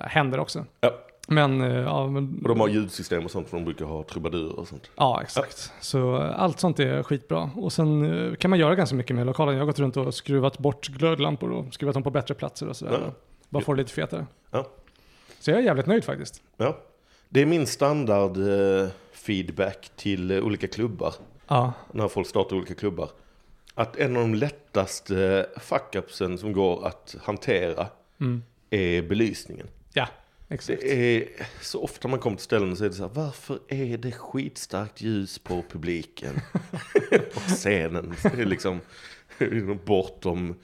händer 0.00 0.40
också. 0.40 0.64
Ja. 0.80 0.90
Men, 1.28 1.60
ja, 1.60 2.06
men 2.06 2.40
Och 2.42 2.48
de 2.48 2.60
har 2.60 2.68
ljudsystem 2.68 3.24
och 3.24 3.30
sånt 3.30 3.48
för 3.48 3.56
de 3.56 3.64
brukar 3.64 3.84
ha 3.84 4.02
trubadurer 4.02 4.58
och 4.58 4.68
sånt. 4.68 4.90
Ja, 4.96 5.22
exakt. 5.22 5.72
Så 5.80 6.16
eh, 6.16 6.40
allt 6.40 6.60
sånt 6.60 6.80
är 6.80 7.02
skitbra. 7.02 7.50
Och 7.56 7.72
sen 7.72 8.36
kan 8.38 8.50
man 8.50 8.58
göra 8.58 8.74
ganska 8.74 8.96
mycket 8.96 9.16
med 9.16 9.26
lokalen. 9.26 9.54
Jag 9.54 9.60
har 9.60 9.66
gått 9.66 9.78
runt 9.78 9.96
och 9.96 10.14
skruvat 10.14 10.58
bort 10.58 10.88
glödlampor 10.88 11.52
och 11.52 11.74
skruvat 11.74 11.94
dem 11.94 12.02
på 12.02 12.10
bättre 12.10 12.34
platser 12.34 12.68
och 12.68 12.76
sådär. 12.76 13.00
Ja. 13.04 13.12
Bara 13.50 13.64
få 13.64 13.74
det 13.74 13.82
lite 13.82 13.92
fetare. 13.92 14.26
Ja. 14.50 14.70
Så 15.38 15.50
jag 15.50 15.58
är 15.58 15.62
jävligt 15.62 15.86
nöjd 15.86 16.04
faktiskt. 16.04 16.42
Ja. 16.56 16.78
Det 17.28 17.40
är 17.42 17.46
min 17.46 17.66
standard 17.66 18.36
eh, 18.36 18.88
feedback 19.12 19.90
till 19.96 20.30
eh, 20.30 20.38
olika 20.38 20.68
klubbar. 20.68 21.14
Ja, 21.48 21.72
När 21.92 22.08
folk 22.08 22.28
startar 22.28 22.56
olika 22.56 22.74
klubbar. 22.74 23.10
Att 23.74 23.96
en 23.96 24.16
av 24.16 24.22
de 24.22 24.34
lättaste 24.34 25.46
fuck-upsen 25.56 26.38
som 26.38 26.52
går 26.52 26.86
att 26.86 27.16
hantera 27.22 27.86
mm. 28.20 28.42
är 28.70 29.02
belysningen. 29.02 29.66
ja 29.92 30.08
exakt. 30.48 30.80
Det 30.80 31.16
är 31.16 31.28
så 31.60 31.82
ofta 31.82 32.08
man 32.08 32.18
kommer 32.18 32.36
till 32.36 32.44
ställen 32.44 32.72
är 32.72 32.88
det 32.88 32.92
så 32.92 33.02
här, 33.02 33.10
varför 33.14 33.58
är 33.68 33.98
det 33.98 34.12
skitstarkt 34.12 35.00
ljus 35.00 35.38
på 35.38 35.62
publiken? 35.70 36.40
och 37.34 37.42
scenen, 37.42 38.14
det 38.22 38.42
är 38.42 38.46
liksom 38.46 38.80
bortom 39.84 40.50
eh, 40.50 40.54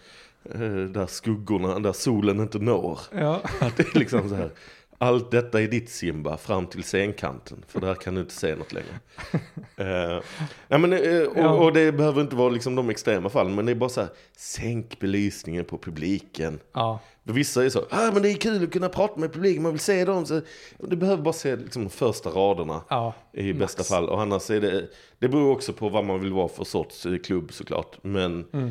där 0.93 1.07
skuggorna, 1.07 1.79
där 1.79 1.93
solen 1.93 2.41
inte 2.41 2.59
når. 2.59 2.99
Ja, 3.15 3.41
Att 3.61 3.77
det 3.77 3.95
är 3.95 3.99
liksom 3.99 4.29
så 4.29 4.35
här, 4.35 4.51
allt 4.99 5.31
detta 5.31 5.61
är 5.63 5.69
ditt 5.69 5.91
Simba 5.91 6.37
fram 6.37 6.67
till 6.67 6.83
scenkanten, 6.83 7.65
för 7.69 7.81
där 7.81 7.95
kan 7.95 8.15
du 8.15 8.21
inte 8.21 8.35
se 8.35 8.55
något 8.55 8.73
längre. 8.73 8.99
uh, 9.81 10.23
ja, 10.69 10.79
men, 10.79 10.93
eh, 10.93 11.23
och, 11.23 11.65
och 11.65 11.73
det 11.73 11.93
behöver 11.93 12.21
inte 12.21 12.37
vara 12.37 12.49
liksom 12.49 12.75
de 12.75 12.91
extrema 12.91 13.29
fallen, 13.29 13.55
men 13.55 13.67
det 13.67 13.73
är 13.73 13.77
bara 13.77 13.91
så 13.91 14.01
här, 14.01 14.11
sänk 14.37 15.01
belysningen 15.01 15.65
på 15.65 15.79
publiken. 15.79 16.61
ja, 16.73 16.99
Vissa 17.23 17.65
är 17.65 17.69
så, 17.69 17.85
ah, 17.91 18.11
men 18.13 18.23
det 18.23 18.31
är 18.31 18.35
kul 18.35 18.65
att 18.65 18.73
kunna 18.73 18.89
prata 18.89 19.21
med 19.21 19.33
publiken, 19.33 19.63
man 19.63 19.73
vill 19.73 19.81
se 19.81 20.05
dem. 20.05 20.27
Så, 20.27 20.41
du 20.79 20.97
behöver 20.97 21.23
bara 21.23 21.33
se 21.33 21.57
liksom, 21.57 21.85
de 21.85 21.91
första 21.91 22.31
raderna 22.31 22.81
ja. 22.89 23.15
i 23.33 23.53
Max. 23.53 23.59
bästa 23.59 23.95
fall. 23.95 24.09
Och 24.09 24.21
annars 24.21 24.51
är 24.51 24.61
det, 24.61 24.89
det 25.19 25.29
beror 25.29 25.53
också 25.53 25.73
på 25.73 25.89
vad 25.89 26.05
man 26.05 26.21
vill 26.21 26.33
vara 26.33 26.49
för 26.49 26.65
sorts 26.65 27.07
eh, 27.07 27.19
klubb 27.19 27.53
såklart. 27.53 27.99
Men 28.03 28.45
Mm. 28.53 28.71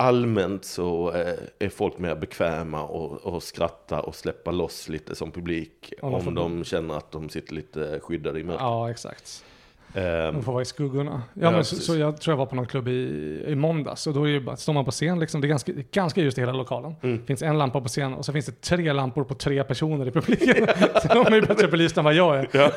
Allmänt 0.00 0.64
så 0.64 1.12
eh, 1.12 1.34
är 1.58 1.68
folk 1.68 1.98
mer 1.98 2.14
bekväma 2.14 2.82
och, 2.82 3.12
och 3.34 3.42
skratta 3.42 4.00
och 4.00 4.14
släppa 4.14 4.50
loss 4.50 4.88
lite 4.88 5.14
som 5.14 5.32
publik. 5.32 5.92
Om 6.02 6.12
de 6.12 6.20
får- 6.22 6.28
om 6.30 6.34
de 6.34 6.64
känner 6.64 6.94
att 6.96 7.12
de 7.12 7.28
sitter 7.28 7.54
lite 7.54 8.00
skyddade 8.00 8.40
i 8.40 8.44
mörkret. 8.44 8.62
Ja, 8.62 8.90
exakt. 8.90 9.44
Ehm, 9.94 10.34
De 10.34 10.42
får 10.42 10.52
vara 10.52 10.62
i 10.62 10.64
skuggorna. 10.64 11.22
Ja, 11.34 11.42
Ja, 11.42 11.50
men 11.50 11.64
så, 11.64 11.76
så 11.76 11.96
jag 11.96 12.20
tror 12.20 12.32
jag 12.32 12.36
var 12.38 12.46
på 12.46 12.56
någon 12.56 12.66
klubb 12.66 12.88
i, 12.88 13.44
i 13.46 13.54
måndags 13.54 14.06
och 14.06 14.14
då 14.14 14.24
är 14.24 14.28
ju 14.28 14.40
bara, 14.40 14.56
står 14.56 14.72
man 14.72 14.84
på 14.84 14.90
scen, 14.90 15.20
liksom, 15.20 15.40
det 15.40 15.46
är 15.46 15.48
ganska, 15.48 15.72
ganska 15.92 16.20
ljust 16.20 16.38
i 16.38 16.40
hela 16.40 16.52
lokalen. 16.52 16.94
Mm. 17.02 17.18
Det 17.18 17.24
finns 17.26 17.42
en 17.42 17.58
lampa 17.58 17.80
på 17.80 17.88
scen 17.88 18.14
och 18.14 18.24
så 18.24 18.32
finns 18.32 18.46
det 18.46 18.60
tre 18.60 18.92
lampor 18.92 19.24
på 19.24 19.34
tre 19.34 19.64
personer 19.64 20.08
i 20.08 20.10
publiken. 20.10 20.66
så 21.02 21.08
de 21.08 21.26
är 21.26 21.34
ju 21.34 21.40
bättre 21.40 21.68
belysta 21.68 22.00
än 22.00 22.04
vad 22.04 22.14
jag 22.14 22.36
är. 22.38 22.48
ja. 22.52 22.70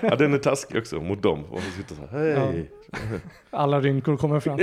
ja, 0.00 0.16
den 0.16 0.34
är 0.34 0.38
taskig 0.38 0.78
också 0.78 0.96
mot 0.96 1.22
dem. 1.22 1.44
Och 1.50 1.60
de 1.60 1.82
sitter 1.82 1.94
så 1.94 2.16
här, 2.16 2.36
hej. 2.36 2.70
Alla 3.50 3.80
rynkor 3.80 4.16
kommer 4.16 4.40
fram. 4.40 4.58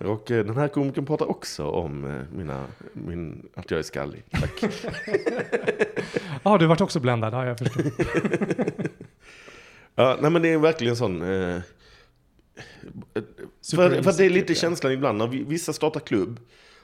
Och 0.10 0.30
eh, 0.30 0.44
den 0.44 0.56
här 0.56 0.68
komikern 0.68 1.06
pratar 1.06 1.30
också 1.30 1.64
om 1.64 2.04
eh, 2.04 2.36
mina, 2.36 2.64
min, 2.92 3.48
att 3.54 3.70
jag 3.70 3.78
är 3.78 3.82
skallig. 3.82 4.24
Tack. 4.30 4.64
Ja, 6.42 6.58
du 6.58 6.66
vart 6.66 6.80
också 6.80 7.00
bländad, 7.00 7.34
ja 7.34 7.46
jag 7.46 7.58
förstår. 7.58 7.82
Ja, 9.98 10.16
nej 10.20 10.30
men 10.30 10.42
det 10.42 10.48
är 10.48 10.58
verkligen 10.58 10.96
sån... 10.96 11.22
Eh, 11.22 11.60
för, 13.70 14.02
för 14.02 14.12
det 14.18 14.24
är 14.24 14.30
lite 14.30 14.54
känslan 14.54 14.92
ibland 14.92 15.18
när 15.18 15.26
vi, 15.26 15.44
vissa 15.44 15.72
startar 15.72 16.00
klubb. 16.00 16.40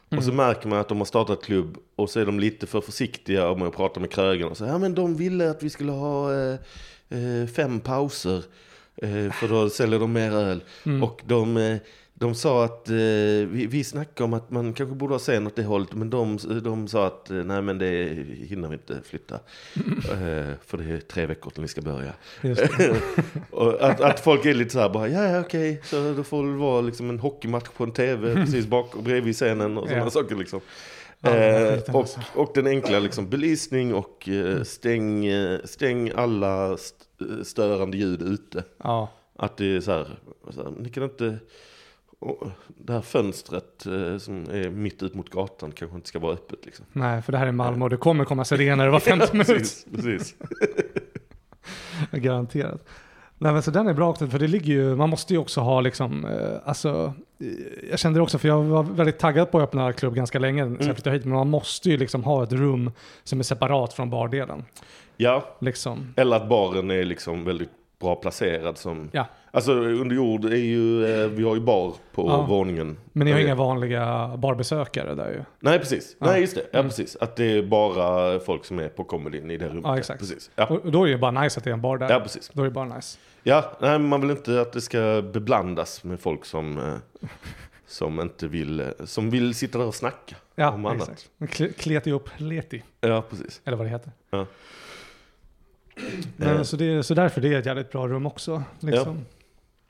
Och 0.09 0.25
så 0.25 0.33
märker 0.33 0.69
man 0.69 0.79
att 0.79 0.89
de 0.89 0.99
har 0.99 1.05
startat 1.05 1.45
klubb 1.45 1.77
och 1.97 2.11
så 2.11 2.21
är 2.21 2.27
de 2.27 2.41
lite 2.41 2.67
för 2.67 2.81
försiktiga 2.81 3.55
med 3.55 3.69
att 3.69 3.77
prata 3.77 4.01
med 4.01 4.11
krögarna. 4.11 4.51
Och 4.51 4.57
så, 4.57 4.65
ja 4.65 4.79
men 4.79 4.95
de 4.95 5.17
ville 5.17 5.51
att 5.51 5.63
vi 5.63 5.71
skulle 5.71 5.93
ha 5.93 6.33
eh, 6.35 6.59
eh, 7.09 7.47
fem 7.47 7.81
pauser. 7.81 8.43
Eh, 8.97 9.33
för 9.33 9.49
då 9.49 9.71
säljer 9.71 10.01
de 10.01 10.13
mer 10.13 10.33
öl. 10.33 10.63
Och 11.03 11.23
de, 11.27 11.57
eh, 11.57 11.77
de 12.17 12.35
sa 12.35 12.65
att, 12.65 12.89
eh, 12.89 12.95
vi, 12.95 13.67
vi 13.71 13.85
snackade 13.85 14.25
om 14.25 14.35
att 14.35 14.51
man 14.51 14.73
kanske 14.73 14.95
borde 14.95 15.15
ha 15.15 15.19
scen 15.19 15.47
åt 15.47 15.57
det 15.57 15.63
hållet. 15.65 15.93
Men 15.95 16.11
de, 16.11 16.39
de 16.65 16.89
sa 16.89 17.07
att 17.07 17.31
eh, 17.31 17.37
nej 17.37 17.63
men 17.63 17.79
det 17.79 18.25
hinner 18.49 18.69
vi 18.69 18.75
inte 18.75 19.01
flytta. 19.05 19.35
Eh, 20.11 20.55
för 20.67 20.79
det 20.79 20.85
är 20.85 20.99
tre 21.01 21.27
veckor 21.27 21.51
till 21.51 21.63
ni 21.63 21.69
ska 21.69 21.81
börja. 21.81 22.13
Att, 23.81 24.01
att 24.01 24.21
folk 24.21 24.45
är 24.47 24.55
lite 24.55 24.71
så 24.71 24.79
här 24.79 24.89
bara, 24.89 25.09
ja 25.09 25.23
ja 25.25 25.41
okej, 25.41 25.81
så 25.85 26.13
då 26.17 26.23
får 26.25 26.47
det 26.47 26.53
vara 26.59 26.81
liksom 26.81 27.11
en 27.11 27.19
hockeymatch 27.19 27.69
på 27.77 27.85
en 27.85 27.91
tv 27.93 28.35
precis 28.45 28.67
bak 28.67 28.97
och 28.97 29.03
bredvid 29.03 29.35
scenen 29.35 29.79
och 29.79 29.89
sådana 29.89 30.05
Ja. 30.05 30.11
saker 30.11 30.37
liksom. 30.37 30.61
Eh, 31.23 31.95
och, 31.97 32.07
och 32.35 32.51
den 32.55 32.67
enkla 32.67 32.99
liksom 32.99 33.29
belysning 33.31 33.95
och 33.95 34.29
eh, 34.29 34.63
stäng, 34.63 35.27
eh, 35.27 35.59
stäng 35.65 36.11
alla 36.15 36.75
st 36.75 36.97
störande 37.45 37.97
ljud 37.97 38.23
ute. 38.23 38.65
Ja, 38.83 39.11
Att 39.37 39.57
det 39.57 39.77
är 39.77 39.81
så 39.81 39.91
här, 39.93 40.19
så 40.51 40.63
här 40.63 40.73
ni 40.79 40.89
kan 40.89 41.03
inte, 41.03 41.39
det 42.69 42.93
här 42.93 43.01
fönstret 43.01 43.87
eh, 43.87 44.19
som 44.19 44.37
är 44.51 44.71
mitt 44.71 45.03
ut 45.03 45.15
mot 45.15 45.31
gatan 45.31 45.73
kanske 45.73 45.97
inte 45.97 46.09
ska 46.09 46.19
vara 46.19 46.33
öppet 46.33 46.59
liksom. 46.67 46.87
nej, 46.93 47.23
för 47.23 47.33
det 47.33 47.39
här 47.39 47.47
är 47.47 47.53
Malmö 47.53 47.85
och 47.85 47.91
det 47.91 47.97
kommer 47.97 48.25
komma 48.25 48.45
sirener 48.45 48.89
var 48.89 49.01
femte 49.01 49.29
minut. 49.33 49.47
Precis, 49.47 49.87
precis. 49.95 50.35
Garanterat. 52.11 52.85
Nej 53.39 53.53
men 53.53 53.63
så 53.63 53.71
den 53.71 53.89
är 53.89 53.95
bra 53.95 54.11
också, 54.11 54.27
för 54.27 54.39
det 54.39 54.47
ligger 54.49 54.73
ju, 54.75 54.97
man 54.97 55.11
måste 55.11 55.33
ju 55.35 55.39
också 55.39 55.61
ha 55.61 55.81
liksom, 55.81 56.25
eh, 56.25 56.57
alltså, 56.65 57.13
eh, 57.41 57.47
jag 57.91 57.99
kände 57.99 58.19
det 58.19 58.23
också 58.23 58.39
för 58.39 58.49
jag 58.49 58.63
var 58.63 58.83
väldigt 58.83 59.19
taggad 59.19 59.51
på 59.51 59.59
att 59.59 59.65
öppna 59.65 59.93
klubb 59.93 60.15
ganska 60.15 60.39
länge 60.39 60.63
Mm. 60.63 60.77
sen 60.79 60.87
jag 60.87 60.97
flyttade 60.97 61.17
hit, 61.17 61.25
men 61.25 61.35
man 61.35 61.51
måste 61.51 61.91
ju 61.91 61.97
liksom 61.97 62.25
ha 62.25 62.43
ett 62.45 62.53
rum 62.53 62.91
som 63.25 63.39
är 63.39 63.43
separat 63.43 63.93
från 63.93 64.11
bardelen. 64.11 64.65
Ja, 65.17 65.57
Liksom. 65.61 66.15
Eller 66.17 66.37
att 66.37 66.49
baren 66.49 66.91
är 66.91 67.05
liksom 67.05 67.45
väldigt 67.45 67.71
bra 68.01 68.15
placerad 68.17 68.79
som... 68.79 69.09
Ja. 69.13 69.27
Alltså 69.51 69.73
under 69.73 70.17
jord 70.17 70.45
är 70.45 70.49
ju, 70.57 71.05
eh, 71.23 71.29
vi 71.29 71.45
har 71.45 71.55
ju 71.55 71.61
bar 71.61 71.93
på 72.15 72.29
Ja. 72.29 72.43
våningen. 72.49 72.97
Men 73.13 73.25
ni 73.25 73.33
har 73.33 73.39
Eh, 73.39 73.45
inga 73.45 73.55
vanliga 73.55 74.37
barbesökare 74.37 75.15
där 75.15 75.31
ju. 75.31 75.45
Nej 75.61 75.79
precis, 75.79 76.17
Ja. 76.21 76.27
nej 76.27 76.41
just 76.41 76.55
det. 76.55 76.67
Ja 76.73 76.79
Mm. 76.79 76.89
precis. 76.91 77.17
Att 77.17 77.37
det 77.37 77.45
är 77.45 77.63
bara 77.63 78.41
folk 78.41 78.65
som 78.65 78.79
är 78.79 78.89
på 78.89 79.05
comedyn 79.05 79.51
i 79.51 79.57
det 79.57 79.69
rummet. 79.69 79.83
Ja, 79.85 79.99
exakt. 79.99 80.21
Precis. 80.21 80.51
Ja. 80.57 80.67
Och 80.67 80.85
och 80.85 80.93
då 80.93 81.03
är 81.03 81.07
det 81.07 81.13
ju 81.13 81.19
bara 81.19 81.43
nice 81.43 81.59
att 81.59 81.65
det 81.65 81.71
är 81.71 81.75
en 81.75 81.81
bar 81.81 81.99
där. 81.99 82.11
ja, 82.11 82.21
precis. 82.21 82.51
Då 82.55 82.63
är 82.63 82.65
det 82.65 82.71
bara 82.71 82.97
nice. 82.97 83.19
Ja, 83.43 83.73
nej 83.81 83.91
men 83.91 84.09
man 84.09 84.21
vill 84.21 84.31
inte 84.31 84.61
att 84.61 84.73
det 84.73 84.81
ska 84.81 85.23
beblandas 85.33 86.05
med 86.05 86.21
folk 86.21 86.45
som, 86.45 86.79
eh, 86.79 87.29
som 87.87 88.21
inte 88.21 88.47
vill, 88.49 88.81
eh, 88.81 88.87
som 89.05 89.31
vill 89.31 89.55
sitta 89.55 89.79
där 89.79 89.87
och 89.87 89.95
snacka 89.95 90.37
Ja, 90.55 90.71
om 90.71 90.87
annat. 90.87 91.03
exakt. 91.09 91.31
Kle- 91.39 91.73
Kleti 91.73 92.13
upp 92.13 92.29
leti, 92.37 92.83
Ja, 93.01 93.23
precis. 93.31 93.61
eller 93.65 93.77
vad 93.77 93.87
det 93.87 93.91
heter. 93.91 94.13
Ja. 94.31 94.47
Men, 96.37 96.57
Eh. 96.57 96.63
så, 96.63 96.77
det, 96.77 97.03
så 97.03 97.15
därför 97.15 97.41
det 97.41 97.49
är 97.55 97.59
ett 97.59 97.67
jävligt 97.67 97.91
bra 97.93 98.09
rum 98.09 98.27
också. 98.27 98.63
Liksom. 98.81 99.25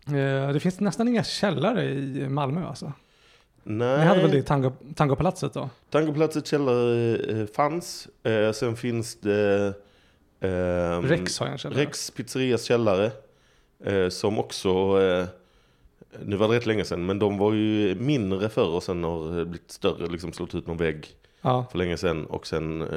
Eh, 0.07 0.49
det 0.53 0.61
finns 0.61 0.81
nästan 0.81 1.09
inga 1.09 1.25
källare 1.25 1.85
i 1.85 2.29
Malmö 2.29 2.67
alltså. 2.67 2.93
Nej, 3.63 3.99
Ni 3.99 4.05
hade 4.05 4.23
väl 4.23 4.31
det 4.31 4.39
i 4.39 4.43
tango, 4.43 4.73
Tangopalatset 4.95 5.53
då? 5.55 5.71
Tangoplatsets 5.91 6.51
källare 6.51 7.17
eh, 7.17 7.47
fanns. 7.47 8.09
Eh, 8.23 8.53
sen 8.53 8.77
finns 8.77 9.21
det... 9.21 9.75
ehm, 10.41 11.03
Rex 11.03 11.39
har 11.39 11.47
en 11.47 11.59
källare. 11.59 11.81
Rex 11.81 12.11
pizzerias 12.11 12.63
källare. 12.65 13.11
Eh, 13.85 14.09
som 14.09 14.39
också, 14.39 14.69
eh, 15.03 15.27
nu 16.25 16.37
var 16.37 16.49
det 16.49 16.57
rätt 16.57 16.67
länge 16.67 16.85
sedan, 16.85 17.07
men 17.07 17.19
de 17.19 17.39
var 17.39 17.53
ju 17.53 17.95
mindre 17.95 18.49
förr 18.49 18.69
och 18.75 18.83
sen 18.83 19.05
har 19.05 19.39
eh, 19.39 19.45
blivit 19.45 19.71
större, 19.71 20.07
liksom 20.07 20.33
slått 20.33 20.55
ut 20.55 20.67
någon 20.67 20.77
vägg 20.77 21.09
Ja, 21.45 21.67
för 21.71 21.79
länge 21.79 21.97
sedan 21.97 22.27
och 22.27 22.47
sen 22.47 22.83
eh, 22.83 22.89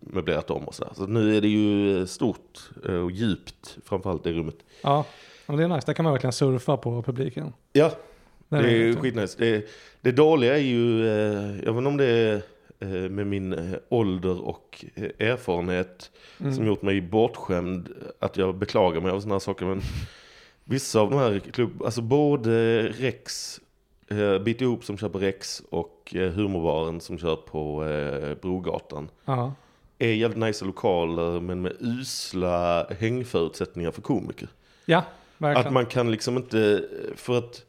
möblerat 0.00 0.50
om 0.50 0.64
och 0.64 0.74
sådär. 0.74 0.92
Så 0.94 1.06
nu 1.06 1.36
är 1.36 1.40
det 1.40 1.48
ju 1.48 2.06
stort 2.06 2.70
eh, 2.88 2.94
och 2.94 3.10
djupt, 3.10 3.78
framförallt 3.84 4.26
i 4.26 4.32
rummet. 4.32 4.56
ja. 4.82 5.04
Men 5.46 5.56
det 5.56 5.64
är 5.64 5.68
nice, 5.68 5.86
där 5.86 5.94
kan 5.94 6.04
man 6.04 6.12
verkligen 6.12 6.32
surfa 6.32 6.76
på 6.76 7.02
publiken. 7.02 7.52
Ja, 7.72 7.92
Det 8.48 8.56
det 8.58 8.68
är 8.68 8.76
ju 8.76 8.96
skitnice. 8.96 9.36
Det, 9.38 9.66
det 10.00 10.12
dåliga 10.12 10.56
är 10.58 10.62
ju, 10.62 11.06
eh, 11.08 11.56
jag 11.64 11.72
vet 11.72 11.76
inte 11.78 11.88
om 11.88 11.96
det 11.96 12.04
är 12.06 12.42
eh, 12.78 12.88
med 13.10 13.26
min 13.26 13.52
eh, 13.52 13.78
ålder 13.88 14.40
och 14.44 14.84
eh, 14.94 15.28
erfarenhet 15.28 16.10
Mm. 16.40 16.54
som 16.54 16.66
gjort 16.66 16.82
mig 16.82 17.00
bortskämd 17.00 17.88
att 18.18 18.36
jag 18.36 18.54
beklagar 18.54 19.00
mig 19.00 19.10
av 19.10 19.20
sådana 19.20 19.34
här 19.34 19.38
saker. 19.40 19.66
Men 19.66 19.80
vissa 20.64 21.00
av 21.00 21.10
de 21.10 21.18
här 21.18 21.38
klubb, 21.38 21.82
alltså 21.82 22.02
både 22.02 22.82
Rex, 22.88 23.58
eh, 23.58 23.61
Bit 24.38 24.60
ihop 24.60 24.84
som 24.84 24.98
kör 24.98 25.08
på 25.08 25.18
Rex 25.18 25.62
och 25.70 26.12
eh, 26.16 26.30
Humorbaren 26.32 27.00
som 27.00 27.18
kör 27.18 27.36
på 27.36 27.84
eh, 27.84 28.34
Brogatan 28.42 29.08
Ja, 29.24 29.54
är 29.98 30.12
jävligt 30.12 30.38
nice 30.38 30.64
lokaler 30.64 31.40
men 31.40 31.62
med 31.62 31.72
usla 31.80 32.86
hängförutsättningar 32.98 33.90
för 33.90 34.02
komiker. 34.02 34.48
ja 34.84 35.04
verkligen. 35.38 35.66
Att 35.66 35.72
man 35.72 35.86
kan 35.86 36.10
liksom 36.10 36.36
inte, 36.36 36.84
för 37.16 37.38
att 37.38 37.64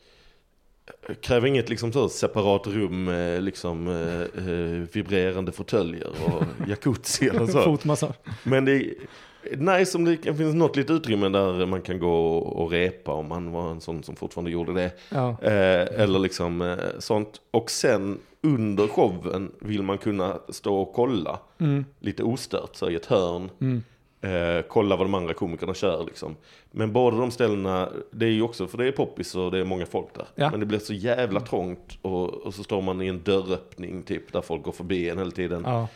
kräva 1.22 1.48
inget 1.48 1.70
liksom 1.70 1.94
så 1.94 2.10
separat 2.10 2.68
rum 2.68 3.04
med 3.04 3.44
liksom 3.44 3.88
eh, 3.88 4.22
eh, 4.48 4.88
vibrerande 4.94 5.52
fåtöljer 5.52 6.08
och 6.26 6.44
jacuzzi 6.68 7.28
eller 7.28 7.48
så. 7.48 7.64
Fotmassage. 7.64 8.16
Men 8.44 8.66
det 8.66 8.72
är 8.72 8.94
nice 9.58 9.98
om 9.98 10.06
det 10.06 10.18
kan 10.18 10.38
finnas 10.38 10.56
något 10.56 10.76
litet 10.76 10.92
utrymme 10.92 11.30
där 11.30 11.66
man 11.66 11.82
kan 11.82 12.00
gå 12.00 12.38
och 12.38 12.72
repa 12.72 13.14
om 13.14 13.28
man 13.28 13.52
var 13.52 13.72
en 13.72 13.82
sån 13.82 14.04
som 14.04 14.16
fortfarande 14.16 14.52
gjorde 14.52 14.74
det. 14.74 14.92
Ja, 15.10 15.38
Eh, 15.42 16.02
eller 16.02 16.20
liksom 16.20 16.62
eh, 16.62 16.78
sånt. 17.00 17.42
Och 17.52 17.72
sen 17.72 18.20
under 18.42 18.88
showen 18.88 19.52
vill 19.60 19.84
man 19.84 19.98
kunna 19.98 20.40
stå 20.50 20.76
och 20.82 20.94
kolla 20.94 21.40
mm, 21.60 21.86
lite 22.00 22.24
ostört 22.24 22.76
så 22.76 22.90
i 22.90 22.96
ett 22.96 23.06
hörn. 23.06 23.50
mm. 23.62 23.84
Eh, 24.22 24.62
kolla 24.68 24.96
vad 24.96 25.06
de 25.06 25.14
andra 25.14 25.34
komikerna 25.34 25.74
kör 25.74 26.04
liksom. 26.06 26.36
Men 26.72 26.94
båda 26.94 27.18
de 27.18 27.32
ställena, 27.32 27.90
det 28.12 28.26
är 28.26 28.30
ju 28.30 28.42
också 28.42 28.68
för 28.68 28.78
det 28.78 28.88
är 28.88 28.92
poppis 28.92 29.36
och 29.36 29.52
det 29.52 29.60
är 29.60 29.64
många 29.66 29.86
folk 29.86 30.08
där. 30.14 30.26
Ja. 30.36 30.52
Men 30.52 30.60
det 30.60 30.66
blir 30.66 30.80
så 30.80 30.94
jävla 30.94 31.40
trångt 31.40 31.98
och, 32.02 32.34
och 32.34 32.54
så 32.54 32.64
står 32.64 32.82
man 32.82 33.02
i 33.02 33.08
en 33.08 33.22
dörröppning 33.24 34.04
typ 34.04 34.34
där 34.34 34.42
folk 34.42 34.64
går 34.64 34.72
förbi 34.72 35.10
en 35.10 35.18
hela 35.18 35.32
tiden. 35.32 35.64
ja. 35.66 35.88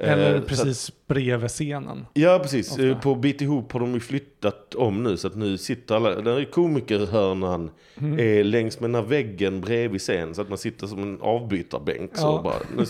Eh, 0.00 0.12
Eller 0.12 0.32
så 0.32 0.38
att- 0.38 0.46
precis 0.46 0.92
bredvid 1.06 1.48
scenen. 1.50 2.06
Ja 2.14 2.38
precis, 2.42 2.70
Ofta. 2.70 2.86
Eh, 2.88 3.00
på 3.00 3.14
Bit 3.14 3.40
ihop 3.40 3.72
har 3.72 3.80
de 3.80 3.94
ju 3.94 4.00
flyttat 4.00 4.74
om 4.74 5.02
nu 5.02 5.16
så 5.16 5.26
att 5.26 5.36
nu 5.36 5.58
sitter 5.58 5.94
alla, 5.94 6.20
där 6.20 6.40
är 6.40 6.44
komikerhörnan 6.44 7.70
Mm. 8.00 8.18
är 8.18 8.44
längs 8.44 8.80
med 8.80 8.90
den 8.90 8.94
här 8.94 9.08
väggen 9.10 9.60
bredvid 9.60 10.00
scen 10.00 10.34
så 10.34 10.42
att 10.42 10.48
man 10.48 10.58
sitter 10.58 10.86
som 10.86 11.02
en 11.02 11.18
avbytarbänk. 11.20 12.16
Så 12.16 12.22
Ja. 12.26 12.40
bara, 12.44 12.54
nu, 12.76 12.84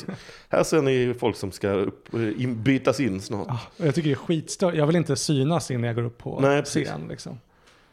här 0.49 0.63
ser 0.63 0.83
ni 0.83 1.15
folk 1.19 1.37
som 1.37 1.53
ska 1.53 1.69
upp, 1.71 2.15
eh, 2.15 2.43
in, 2.43 2.63
bytas 2.63 3.01
in 3.01 3.21
snart. 3.21 3.47
Ja, 3.49 3.61
och 3.77 3.87
jag 3.87 3.95
tycker 3.95 4.09
det 4.09 4.15
är 4.15 4.17
skitstört. 4.17 4.75
Jag 4.75 4.87
vill 4.87 4.97
inte 4.97 5.17
synas 5.17 5.71
innan 5.71 5.85
jag 5.85 5.95
går 5.97 6.03
upp 6.03 6.19
på 6.19 6.41
Nej, 6.41 6.61
precis. 6.63 6.89
scen. 6.89 7.01
Liksom. 7.09 7.39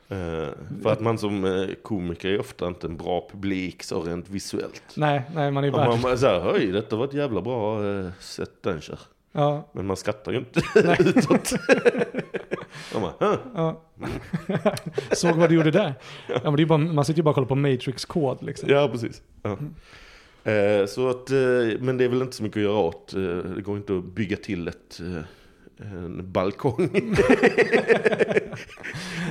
Eh, 0.10 0.49
för 0.84 0.89
att 0.89 0.99
man 0.99 1.18
som 1.18 1.45
eh, 1.45 1.68
komiker 1.84 2.30
är 2.30 2.39
ofta 2.39 2.68
inte 2.68 2.88
en 2.88 2.97
bra 2.97 3.28
publik 3.32 3.84
så 3.84 4.01
rent 4.01 4.30
visuellt. 4.30 4.84
Nej, 4.95 5.22
nej, 5.36 5.51
man 5.51 5.64
är 5.64 5.72
värd. 5.72 5.88
man 5.88 6.01
bara 6.01 6.18
såhär, 6.18 6.53
oj 6.53 6.72
detta 6.72 6.95
var 6.95 7.05
ett 7.05 7.14
jävla 7.14 7.41
bra 7.41 7.86
eh, 7.89 8.10
sätt 8.20 8.51
den 8.64 8.82
kör. 8.82 8.99
Ja, 9.32 9.70
Men 9.72 9.86
man 9.88 9.97
skrattar 9.97 10.32
ju 10.32 10.38
inte 10.38 10.62
Nej. 10.76 10.97
utåt. 11.05 11.51
Man 12.93 13.01
bara, 13.01 13.38
ja. 13.55 13.82
Såg 15.12 15.36
vad 15.36 15.49
du 15.49 15.55
gjorde 15.55 15.72
där. 15.72 15.93
Ja, 16.28 16.39
men 16.43 16.55
det 16.55 16.62
är 16.62 16.66
bara, 16.66 16.78
man 16.78 17.05
sitter 17.05 17.18
ju 17.20 17.24
bara 17.24 17.30
och 17.30 17.36
kollar 17.36 17.47
på 17.47 17.55
Matrix-kod. 17.55 18.43
Liksom. 18.43 18.70
Ja, 18.70 18.89
precis. 18.91 19.22
Ja. 19.41 19.58
Eh, 20.51 20.86
så 20.86 21.10
att, 21.10 21.30
men 21.80 21.97
det 21.97 22.03
är 22.03 22.10
väl 22.10 22.22
inte 22.22 22.36
så 22.36 22.43
mycket 22.43 22.58
att 22.58 22.64
göra 22.64 22.78
åt. 22.78 23.14
Det 23.55 23.62
går 23.62 23.78
inte 23.78 23.97
att 23.97 24.03
bygga 24.03 24.38
till 24.38 24.68
ett, 24.68 24.99
en 25.80 26.32
balkong. 26.32 26.89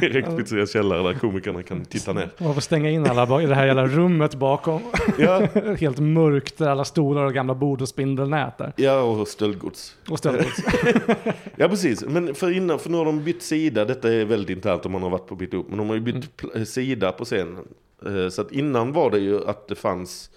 Rekpizerias 0.01 0.73
källare 0.73 1.03
där 1.03 1.19
komikerna 1.19 1.63
kan 1.63 1.85
titta 1.85 2.13
ner. 2.13 2.31
Man 2.39 2.55
får 2.55 2.61
stänga 2.61 2.91
in 2.91 3.07
alla 3.07 3.43
i 3.43 3.47
det 3.47 3.55
här 3.55 3.67
jävla 3.67 3.87
rummet 3.87 4.35
bakom. 4.35 4.83
Ja, 5.19 5.41
Helt 5.81 5.99
mörkt 5.99 6.59
där 6.59 6.69
alla 6.69 6.85
stolar 6.85 7.25
och 7.25 7.35
gamla 7.35 7.55
bord 7.55 7.83
och 7.83 7.89
spindelnät 7.89 8.59
där. 8.59 8.73
ja 8.77 9.01
och 9.03 9.29
stöldgods. 9.29 9.97
Och 10.09 10.19
stöldgods. 10.19 10.57
Ja 11.57 11.69
precis, 11.69 12.05
men 12.05 12.35
för, 12.35 12.51
innan, 12.57 12.79
för 12.79 12.91
nu 12.91 12.97
har 12.97 13.05
de 13.05 13.25
bytt 13.25 13.43
sida, 13.43 13.85
detta 13.85 14.13
är 14.13 14.25
väldigt 14.25 14.51
internt 14.57 14.87
om 14.87 14.93
man 14.93 15.03
har 15.03 15.11
varit 15.11 15.27
på 15.27 15.35
bytt 15.35 15.55
upp, 15.55 15.69
men 15.69 15.79
de 15.79 15.89
har 15.89 15.95
ju 15.95 16.01
bytt 16.01 16.15
Mm. 16.15 16.27
pl- 16.55 16.65
sida 16.65 17.13
på 17.13 17.25
scenen. 17.25 17.65
Eh, 18.07 18.29
Så 18.29 18.41
att 18.43 18.53
innan 18.53 18.93
var 18.93 19.11
det 19.11 19.19
ju 19.19 19.49
att 19.49 19.69
det 19.69 19.75
fanns 19.75 20.31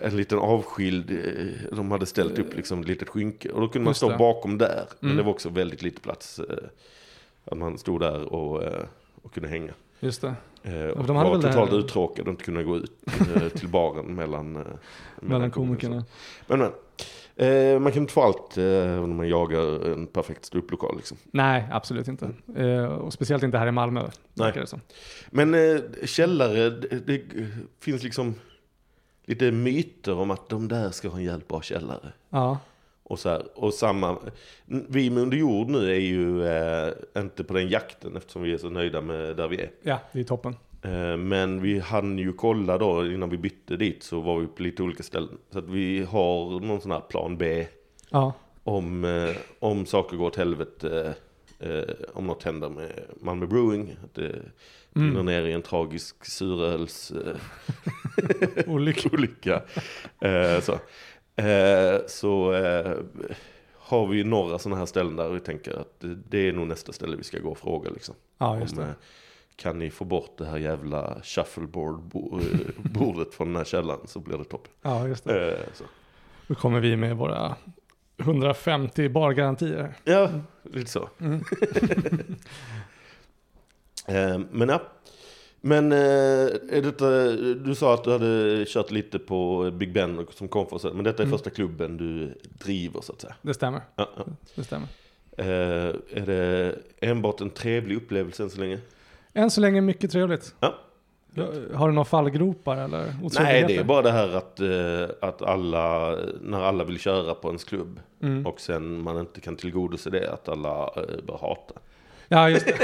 en 0.00 0.16
liten 0.16 0.38
avskild, 0.38 1.10
eh, 1.10 1.76
de 1.76 1.90
hade 1.90 2.06
ställt 2.06 2.38
upp 2.38 2.56
liksom 2.56 2.80
ett 2.80 2.88
litet 2.88 3.08
skynke 3.08 3.48
och 3.48 3.60
då 3.60 3.68
kunde 3.68 3.84
man 3.84 3.90
Just 3.90 3.98
stå 3.98 4.08
det. 4.10 4.16
bakom 4.16 4.58
där. 4.58 4.84
Men 5.00 5.10
Mm. 5.10 5.16
det 5.16 5.22
var 5.22 5.30
också 5.32 5.48
väldigt 5.48 5.82
lite 5.82 6.00
plats. 6.00 6.38
eh, 6.38 6.56
Att 7.44 7.58
man 7.58 7.78
stod 7.78 8.00
där 8.00 8.32
och, 8.32 8.62
eh, 8.64 8.84
och 9.22 9.34
kunde 9.34 9.48
hänga. 9.48 9.72
Just 10.00 10.20
det. 10.20 10.34
Och 10.96 11.04
de 11.06 11.16
hade 11.16 11.28
var 11.28 11.30
väl 11.30 11.40
det 11.40 11.48
här- 11.48 11.54
totalt 11.54 11.72
uttråkad 11.84 12.24
och 12.26 12.30
inte 12.30 12.44
kunna 12.44 12.62
gå 12.62 12.76
ut 12.76 12.92
till 13.54 13.68
baren 13.68 14.14
mellan, 14.14 14.56
eh, 14.56 14.62
Mellan 15.20 15.50
komikerna. 15.50 16.04
Men, 16.46 16.58
men. 16.58 16.72
Eh, 17.38 17.78
man 17.80 17.92
kan 17.92 18.02
inte 18.02 18.12
få 18.12 18.22
allt 18.22 18.58
eh, 18.58 19.02
om 19.04 19.16
man 19.16 19.28
jagar 19.28 19.92
en 19.92 20.06
perfekt 20.06 20.44
ståupplokal 20.44 20.96
liksom. 20.96 21.16
Nej, 21.30 21.68
absolut 21.72 22.08
inte. 22.08 22.28
Eh, 22.56 22.84
och 22.84 23.12
speciellt 23.12 23.42
inte 23.42 23.58
här 23.58 23.66
i 23.66 23.70
Malmö. 23.72 24.08
Nej. 24.34 24.64
Men 25.30 25.54
eh, 25.54 25.80
källare, 26.04 26.70
det, 26.70 27.06
det 27.06 27.22
finns 27.80 28.02
liksom 28.02 28.34
lite 29.26 29.50
myter 29.50 30.18
om 30.18 30.30
att 30.30 30.48
de 30.48 30.68
där 30.68 30.90
ska 30.90 31.08
ha 31.08 31.18
en 31.18 31.24
jävligt 31.24 31.48
bra 31.48 31.62
källare. 31.62 32.12
Ja, 32.30 32.58
Och, 33.02 33.18
så 33.18 33.28
här, 33.28 33.42
och 33.54 33.74
samma, 33.74 34.16
vi 34.66 35.10
med 35.10 35.22
Under 35.22 35.36
jord 35.36 35.68
nu 35.68 35.90
är 35.90 36.00
ju 36.00 36.46
eh, 36.46 36.92
inte 37.16 37.44
på 37.44 37.54
den 37.54 37.68
jakten 37.68 38.16
eftersom 38.16 38.42
vi 38.42 38.52
är 38.52 38.58
så 38.58 38.70
nöjda 38.70 39.00
med 39.00 39.36
där 39.36 39.48
vi 39.48 39.60
är. 39.60 39.70
ja, 39.82 39.98
det 40.12 40.20
är 40.20 40.24
toppen. 40.24 40.56
Eh, 40.82 41.16
men 41.16 41.62
vi 41.62 41.78
hann 41.78 42.18
ju 42.18 42.32
kolla 42.32 42.78
då 42.78 43.06
innan 43.06 43.30
vi 43.30 43.38
bytte 43.38 43.76
dit 43.76 44.02
så 44.02 44.20
var 44.20 44.38
vi 44.38 44.46
på 44.46 44.62
lite 44.62 44.82
olika 44.82 45.02
ställen. 45.02 45.38
Så 45.50 45.58
att 45.58 45.68
vi 45.68 46.04
har 46.04 46.60
någon 46.60 46.80
sån 46.80 46.90
här 46.90 47.00
plan 47.00 47.36
B 47.36 47.66
Ja, 48.10 48.32
om, 48.64 49.04
eh, 49.04 49.36
om 49.58 49.86
saker 49.86 50.16
går 50.16 50.26
åt 50.26 50.36
helvete. 50.36 51.14
Eh, 51.58 51.82
om 52.14 52.26
något 52.26 52.42
händer 52.42 52.68
med 52.68 52.92
Malmö 53.20 53.46
Brewing. 53.46 53.96
Att 54.04 54.14
det 54.14 54.38
Mm. 54.96 55.08
brinner 55.14 55.22
ner 55.22 55.42
i 55.46 55.52
en 55.52 55.62
tragisk 55.62 56.24
suröls... 56.24 57.10
Eh, 57.10 57.36
olyckligt. 58.66 59.14
olycka. 59.14 59.62
Eh, 60.20 60.60
så 60.60 60.72
eh, 61.42 62.00
så 62.06 62.52
eh, 62.52 62.96
har 63.74 64.06
vi 64.06 64.24
några 64.24 64.58
sådana 64.58 64.78
här 64.78 64.86
ställen 64.86 65.16
där 65.16 65.28
vi 65.28 65.40
tänker 65.40 65.76
att 65.80 66.04
det, 66.28 66.48
är 66.48 66.52
nog 66.52 66.66
nästa 66.66 66.92
ställe 66.92 67.16
vi 67.16 67.24
ska 67.24 67.38
gå 67.38 67.50
och 67.50 67.58
fråga 67.58 67.90
liksom. 67.90 68.14
Ja, 68.38 68.58
just 68.60 68.76
Om, 68.78 68.82
eh, 68.84 68.90
kan 69.56 69.78
ni 69.78 69.90
få 69.90 70.04
bort 70.04 70.38
det 70.38 70.46
här 70.46 70.58
jävla 70.58 71.20
shuffleboard-bordet 71.22 73.34
från 73.34 73.46
den 73.46 73.56
här 73.56 73.64
källaren 73.64 74.06
så 74.06 74.20
blir 74.20 74.38
det 74.38 74.44
toppen. 74.44 74.72
Ja, 74.82 75.08
just 75.08 75.24
det. 75.24 75.58
Så. 75.74 75.84
Då 76.46 76.54
kommer 76.54 76.80
vi 76.80 76.96
med 76.96 77.16
våra 77.16 77.56
150 78.18 79.08
bargarantier. 79.08 79.94
Ja, 80.04 80.30
lite 80.62 80.90
så. 80.90 81.08
Mm. 81.20 81.44
Eh, 84.08 84.38
men 84.50 84.68
ja. 84.68 84.82
Men 85.60 85.92
eh, 85.92 85.98
är 85.98 86.82
detta, 86.82 87.10
du 87.54 87.74
sa 87.74 87.94
att 87.94 88.04
du 88.04 88.12
hade 88.12 88.64
kört 88.68 88.90
lite 88.90 89.18
på 89.18 89.70
Big 89.70 89.92
Ben 89.92 90.18
och 90.18 90.32
som 90.32 90.48
kom 90.48 90.66
för 90.66 90.92
men 90.92 91.04
detta 91.04 91.22
är 91.22 91.26
Mm. 91.26 91.38
första 91.38 91.50
klubben 91.50 91.96
du 91.96 92.38
driver 92.42 93.00
så 93.00 93.12
att 93.12 93.20
säga. 93.20 93.34
Det 93.42 93.54
stämmer. 93.54 93.80
Ja, 93.96 94.10
ja. 94.16 94.24
Det 94.54 94.64
stämmer. 94.64 94.88
Eh, 95.38 95.46
är 96.10 96.26
det 96.26 96.78
enbart 97.00 97.40
en 97.40 97.50
trevlig 97.50 97.96
upplevelse 97.96 98.42
än 98.42 98.50
så 98.50 98.60
länge? 98.60 98.78
Än 99.32 99.50
så 99.50 99.60
länge 99.60 99.80
mycket 99.80 100.10
trevligt. 100.10 100.54
Ja. 100.60 100.74
Har 101.74 101.88
du 101.88 101.94
några 101.94 102.04
fallgropar 102.04 102.76
eller 102.76 103.04
Nej, 103.40 103.64
det 103.68 103.76
är 103.76 103.84
bara 103.84 104.02
det 104.02 104.12
här 104.12 104.36
att, 104.36 104.60
eh, 104.60 105.28
att 105.28 105.42
alla, 105.42 106.16
när 106.40 106.60
alla 106.62 106.84
vill 106.84 106.98
köra 106.98 107.34
på 107.34 107.48
ens 107.48 107.64
klubb 107.64 108.00
Mm. 108.22 108.46
och 108.46 108.60
sen 108.60 109.02
man 109.02 109.18
inte 109.20 109.40
kan 109.40 109.56
tillgodose 109.56 110.10
det, 110.10 110.32
att 110.32 110.48
alla 110.48 110.70
eh, 110.96 111.02
börjar 111.26 111.38
hata. 111.40 111.74
Ja, 112.28 112.50
just 112.50 112.66
det. 112.66 112.74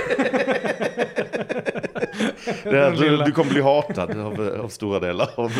Det 2.64 2.78
är, 2.78 2.92
att 2.92 2.98
du, 2.98 3.16
du 3.16 3.32
kommer 3.32 3.52
bli 3.52 3.62
hatad 3.62 4.10
av, 4.20 4.60
av 4.64 4.68
stora 4.68 5.00
delar 5.00 5.28
av... 5.34 5.52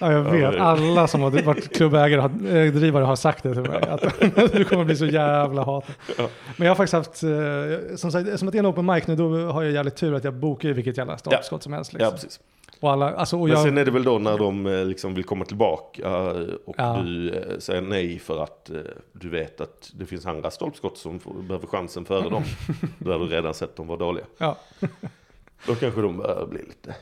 Ja, 0.00 0.12
jag 0.12 0.22
vet. 0.22 0.40
Ja, 0.54 0.62
Alla 0.62 1.06
som 1.06 1.20
har 1.22 1.42
varit 1.42 1.76
klubbägare 1.76 2.20
och 2.20 2.48
eh, 2.56 2.72
drivare 2.72 3.04
har 3.04 3.16
sagt 3.16 3.42
det 3.42 3.52
till 3.52 3.62
mig. 3.62 3.82
Att 3.88 4.02
du 4.52 4.64
kommer 4.64 4.84
bli 4.84 4.96
så 4.96 5.06
jävla 5.06 5.64
hatad. 5.64 5.94
Ja. 6.18 6.28
Men 6.56 6.66
jag 6.66 6.70
har 6.70 6.76
faktiskt 6.86 6.92
haft, 6.94 7.22
eh, 7.22 7.96
som 7.96 8.12
sagt, 8.12 8.38
som 8.38 8.48
att 8.48 8.52
det 8.52 8.58
är 8.58 8.60
en 8.60 8.66
open 8.66 8.86
mic 8.86 9.06
nu, 9.06 9.16
då 9.16 9.46
har 9.46 9.62
jag 9.62 9.72
jävligt 9.72 9.96
tur 9.96 10.14
att 10.14 10.24
jag 10.24 10.34
bokar 10.34 10.68
ju 10.68 10.74
vilket 10.74 10.96
jävla 10.96 11.18
startskott 11.18 11.62
som 11.62 11.72
helst. 11.72 11.92
Ja, 11.92 11.98
Liksom. 11.98 12.12
precis. 12.14 12.40
Och 12.80 12.90
alla, 12.92 13.10
alltså, 13.14 13.36
och 13.36 13.42
Men 13.42 13.50
jag, 13.56 13.62
sen 13.62 13.78
är 13.78 13.84
det 13.84 13.90
väl 13.90 14.04
då 14.04 14.18
när 14.18 14.38
de 14.38 14.66
eh, 14.66 14.84
liksom 14.84 15.14
vill 15.14 15.24
komma 15.24 15.44
tillbaka 15.44 16.16
och 16.64 16.74
Ja. 16.78 17.00
du 17.04 17.32
säger 17.58 17.80
nej 17.82 18.18
för 18.18 18.42
att 18.42 18.70
du 19.12 19.28
vet 19.28 19.60
att 19.60 19.90
det 19.94 20.06
finns 20.06 20.26
andra 20.26 20.50
stolpskott 20.50 20.98
som 20.98 21.20
behöver 21.48 21.66
chansen 21.66 22.04
före 22.04 22.28
dem. 22.30 22.42
Där 22.98 23.18
du 23.18 23.24
redan 23.26 23.54
sett 23.54 23.76
dem 23.76 23.86
vara 23.86 23.98
dåliga. 23.98 24.24
ja, 24.38 24.56
Då 25.66 25.74
kanske 25.74 26.00
de 26.00 26.16
börjar 26.16 26.46
bli 26.46 26.58
lite 26.62 26.94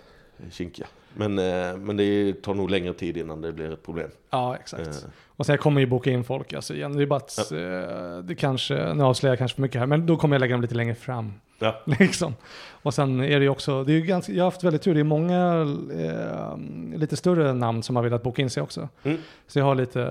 kinkiga. 0.51 0.87
Men, 1.15 1.39
eh, 1.39 1.77
men 1.77 1.97
det 1.97 2.43
tar 2.43 2.55
nog 2.55 2.71
längre 2.71 2.95
tid 2.95 3.17
innan 3.17 3.41
det 3.41 3.53
blir 3.53 3.73
ett 3.73 3.83
problem. 3.83 4.11
ja, 4.31 4.57
exakt. 4.57 4.87
Eh, 4.89 5.11
Och 5.37 5.47
sen 5.47 5.59
kommer 5.59 5.81
ju 5.81 5.87
boka 5.87 6.11
in 6.11 6.25
folk 6.25 6.53
alltså 6.53 6.75
igen. 6.75 6.97
Det 6.97 7.03
är 7.03 7.07
bara 7.07 7.17
att, 7.17 7.53
eh, 7.53 8.19
det 8.25 8.35
kanske, 8.35 8.95
nu 8.95 9.03
avslöjar 9.05 9.33
jag 9.33 9.39
kanske 9.39 9.55
för 9.55 9.63
mycket 9.63 9.79
här, 9.79 9.87
men 9.87 10.07
då 10.07 10.17
kommer 10.17 10.35
jag 10.37 10.41
lägga 10.41 10.55
dem 10.55 10.63
lite 10.63 10.75
längre 10.75 10.95
fram. 10.95 11.33
Ja. 11.59 11.81
Liksom. 11.99 12.35
Och 12.83 12.95
sen 12.95 13.21
är 13.21 13.39
det 13.39 13.45
ju 13.45 13.49
också, 13.49 13.85
det 13.85 13.93
är 13.93 13.95
ju 13.95 14.01
ganska, 14.03 14.33
jag 14.33 14.45
har 14.45 14.51
haft 14.51 14.65
väldigt 14.65 14.83
tur, 14.83 14.95
det 14.95 15.01
är 15.01 15.05
många 15.05 15.61
eh, 15.95 16.99
lite 16.99 17.17
större 17.17 17.53
namn 17.53 17.83
som 17.83 17.97
har 17.97 18.03
velat 18.03 18.23
boka 18.23 18.43
in 18.43 18.51
sig 18.51 18.63
också. 18.63 18.89
Mm. 19.03 19.19
Så 19.47 19.59
jag 19.59 19.65
har 19.67 19.75
lite, 19.75 20.05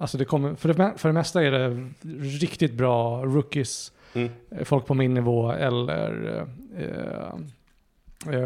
alltså 0.00 0.18
det 0.18 0.24
kommer, 0.24 0.54
för 0.54 0.68
det, 0.74 0.92
för 0.96 1.08
det 1.08 1.12
mesta 1.12 1.42
är 1.42 1.50
det 1.50 1.90
riktigt 2.40 2.72
bra 2.72 3.24
rookies, 3.24 3.92
Mm. 4.14 4.30
eh, 4.50 4.64
folk 4.64 4.86
på 4.86 4.94
min 4.94 5.14
nivå 5.14 5.52
eller 5.52 6.36
eh, 6.78 7.34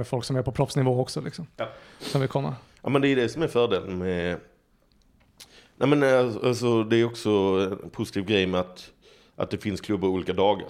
folk 0.05 0.25
som 0.25 0.37
är 0.37 0.43
på 0.43 0.53
proffsnivå 0.53 1.01
också 1.01 1.21
liksom. 1.21 1.47
Ja. 1.57 1.69
Som 1.99 2.21
vill 2.21 2.31
komma. 2.31 2.55
Ja 2.83 2.89
men 2.89 3.03
det 3.03 3.09
är 3.09 3.17
det 3.17 3.29
som 3.29 3.43
är 3.43 3.49
fördelen 3.49 3.99
med... 3.99 4.39
Nej 5.77 5.89
men 5.89 6.03
eh, 6.03 6.47
alltså, 6.49 6.85
det 6.85 6.97
är 6.97 7.05
också 7.05 7.31
en 7.83 7.91
positiv 7.91 8.25
grej 8.25 8.47
med 8.47 8.61
att, 8.61 8.91
att 9.37 9.51
det 9.51 9.59
finns 9.59 9.81
klubbar 9.81 10.09
olika 10.09 10.33
dagar. 10.33 10.69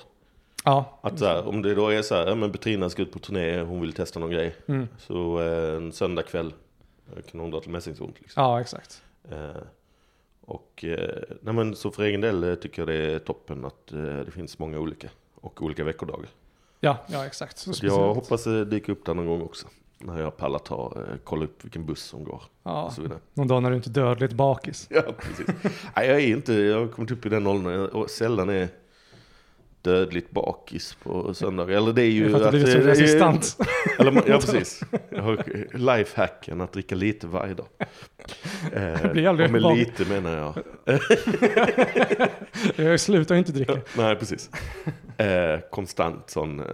Ja, 0.65 0.99
Att 1.03 1.19
så 1.19 1.25
här, 1.25 1.49
om 1.49 1.63
det 1.63 1.75
då 1.75 1.89
är 1.89 2.03
så 2.03 2.15
här, 2.15 2.35
men 2.35 2.53
Petrina 2.53 2.91
ska 2.91 3.03
ut 3.03 3.13
på 3.13 3.19
turné, 3.19 3.61
hon 3.61 3.81
vill 3.81 3.93
testa 3.93 4.21
någon 4.21 4.31
grej. 4.31 4.55
mm. 4.67 4.89
Så 4.99 5.41
eh, 5.41 5.77
en 5.77 5.93
söndag 5.93 6.23
kväll 6.23 6.55
eh, 7.17 7.23
kan 7.23 7.41
hon 7.41 7.51
dra 7.51 7.61
till 7.61 7.71
Mässingsont 7.71 8.21
liksom. 8.21 8.43
ja 8.43 8.61
exakt. 8.61 9.03
Eh, 9.31 9.63
och 10.41 10.85
eh, 10.85 11.23
nej 11.41 11.55
men 11.55 11.77
så 11.77 11.91
för 11.91 12.03
egen 12.03 12.21
del 12.21 12.45
eh, 12.45 12.55
tycker 12.55 12.83
jag 12.83 12.89
det 12.89 13.13
är 13.13 13.19
toppen 13.19 13.65
att 13.65 13.93
eh, 13.93 13.99
det 14.03 14.31
finns 14.31 14.59
många 14.59 14.79
olika. 14.79 15.09
Och 15.35 15.63
olika 15.63 15.85
veckodagar. 15.85 16.29
Ja, 16.87 16.99
ja 17.07 17.27
exakt. 17.27 17.59
Så 17.59 17.73
Så 17.73 17.87
jag 17.87 18.15
hoppas 18.15 18.45
det 18.45 18.65
dyker 18.65 18.93
upp 18.93 19.05
där 19.07 19.15
någon 19.15 19.27
gång 19.27 19.43
också. 19.43 19.67
När 19.99 20.21
jag 20.21 20.37
pallar 20.37 20.59
ta, 20.59 20.93
eh, 20.97 21.17
kolla 21.25 21.45
upp 21.45 21.65
vilken 21.65 21.87
buss 21.87 22.03
som 22.03 22.25
går. 22.25 22.43
Ja, 22.63 22.83
Och 22.85 22.93
så 22.93 23.03
vidare. 23.03 23.19
någon 23.35 23.49
dag 23.49 23.63
när 23.63 23.71
du 23.71 23.77
inte 23.77 23.91
är 23.91 23.93
dödligt 23.93 24.33
bakis. 24.33 24.87
Ja, 24.91 25.03
precis. 25.19 25.47
Nej, 25.97 26.09
jag 26.09 26.17
är 26.17 26.27
inte, 26.29 26.53
jag 26.53 26.81
har 26.81 26.87
kommit 26.89 27.11
upp 27.11 27.27
i 27.27 27.29
den 27.29 27.47
åldern 27.47 27.87
och 27.89 28.11
sällan 28.11 28.49
är 28.49 28.69
dödligt 29.83 30.31
bakis 30.31 30.95
på 31.03 31.35
söndagar. 31.35 31.77
Eller 31.77 31.93
det 31.93 32.03
är 32.03 32.05
Det 32.05 32.11
ju... 32.11 32.31
för 32.31 32.37
att 32.37 32.53
du 32.53 32.59
blivit 32.59 32.73
så 32.73 32.79
eh, 32.79 32.85
resistant. 32.85 33.57
Eller, 33.99 34.13
ja, 34.27 34.39
precis. 34.41 34.81
Jag 35.11 35.23
har 35.23 35.45
lifehacken 35.99 36.61
att 36.61 36.73
dricka 36.73 36.95
lite 36.95 37.27
varje 37.27 37.55
dag. 37.55 37.67
Eh, 38.73 39.13
blir 39.13 39.29
aldrig 39.29 39.47
och 39.47 39.53
med 39.63 39.77
lite 39.77 40.05
menar 40.05 40.37
jag. 40.37 40.55
Jag 42.77 43.01
slutar 43.01 43.35
inte 43.35 43.53
dricka. 43.53 43.81
Nej, 43.97 44.17
precis. 44.17 44.51
Eh, 45.17 45.61
konstant 45.71 46.31
sån... 46.31 46.61
Eh, 46.61 46.67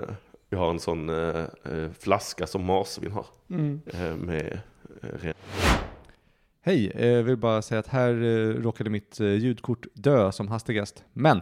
jag 0.50 0.59
har 0.59 0.70
en 0.70 0.80
sån 0.80 1.09
eh, 1.09 1.44
eh, 1.64 1.90
flaska 2.00 2.46
som 2.46 2.64
marsvin 2.64 3.12
har. 3.12 3.26
Mm. 3.50 3.80
Eh, 3.86 4.16
med 4.16 4.61
eh, 5.03 5.09
ren- 5.22 5.34
Hej, 6.64 6.90
eh, 6.94 7.22
vill 7.22 7.36
bara 7.36 7.62
säga 7.62 7.78
att 7.78 7.86
här 7.86 8.11
eh, 8.22 8.48
råkade 8.62 8.90
mitt 8.90 9.20
eh, 9.20 9.26
ljudkort 9.34 9.86
dö 9.94 10.32
som 10.32 10.48
hastigast. 10.48 11.05
Men 11.12 11.40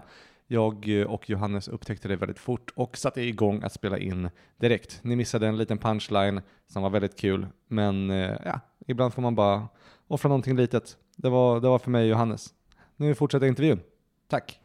jag 0.51 1.01
eh, 1.01 1.07
och 1.07 1.31
Johannes 1.31 1.69
upptäckte 1.69 2.09
det 2.09 2.17
väldigt 2.17 2.39
fort 2.39 2.71
och 2.75 2.97
satte 2.97 3.23
igång 3.23 3.63
att 3.63 3.73
spela 3.73 3.99
in 3.99 4.31
direkt. 4.57 4.99
Ni 5.03 5.17
missade 5.17 5.47
en 5.47 5.57
liten 5.57 5.79
punchline 5.79 6.41
som 6.67 6.83
var 6.83 6.91
väldigt 6.91 7.19
kul, 7.19 7.47
men 7.69 8.11
eh, 8.11 8.37
ja, 8.45 8.61
ibland 8.87 9.15
får 9.15 9.23
man 9.23 9.35
bara 9.35 9.69
offra 10.09 10.29
någonting 10.29 10.57
litet. 10.57 10.97
Det 11.17 11.29
var, 11.29 11.61
det 11.61 11.69
var 11.69 11.79
för 11.79 11.91
mig 11.91 12.03
och 12.03 12.09
Johannes. 12.09 12.49
Nu 12.97 13.15
fortsätter 13.15 13.47
intervjun. 13.47 13.81
Tack! 14.29 14.61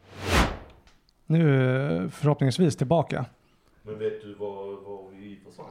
Nu 1.26 1.66
eh, 2.02 2.08
förhoppningsvis 2.08 2.76
tillbaka. 2.76 3.24
Men 3.82 3.98
vet 3.98 4.22
du 4.22 4.34
var, 4.34 4.64
var 4.66 5.10
vi 5.12 5.40
försvann? 5.48 5.66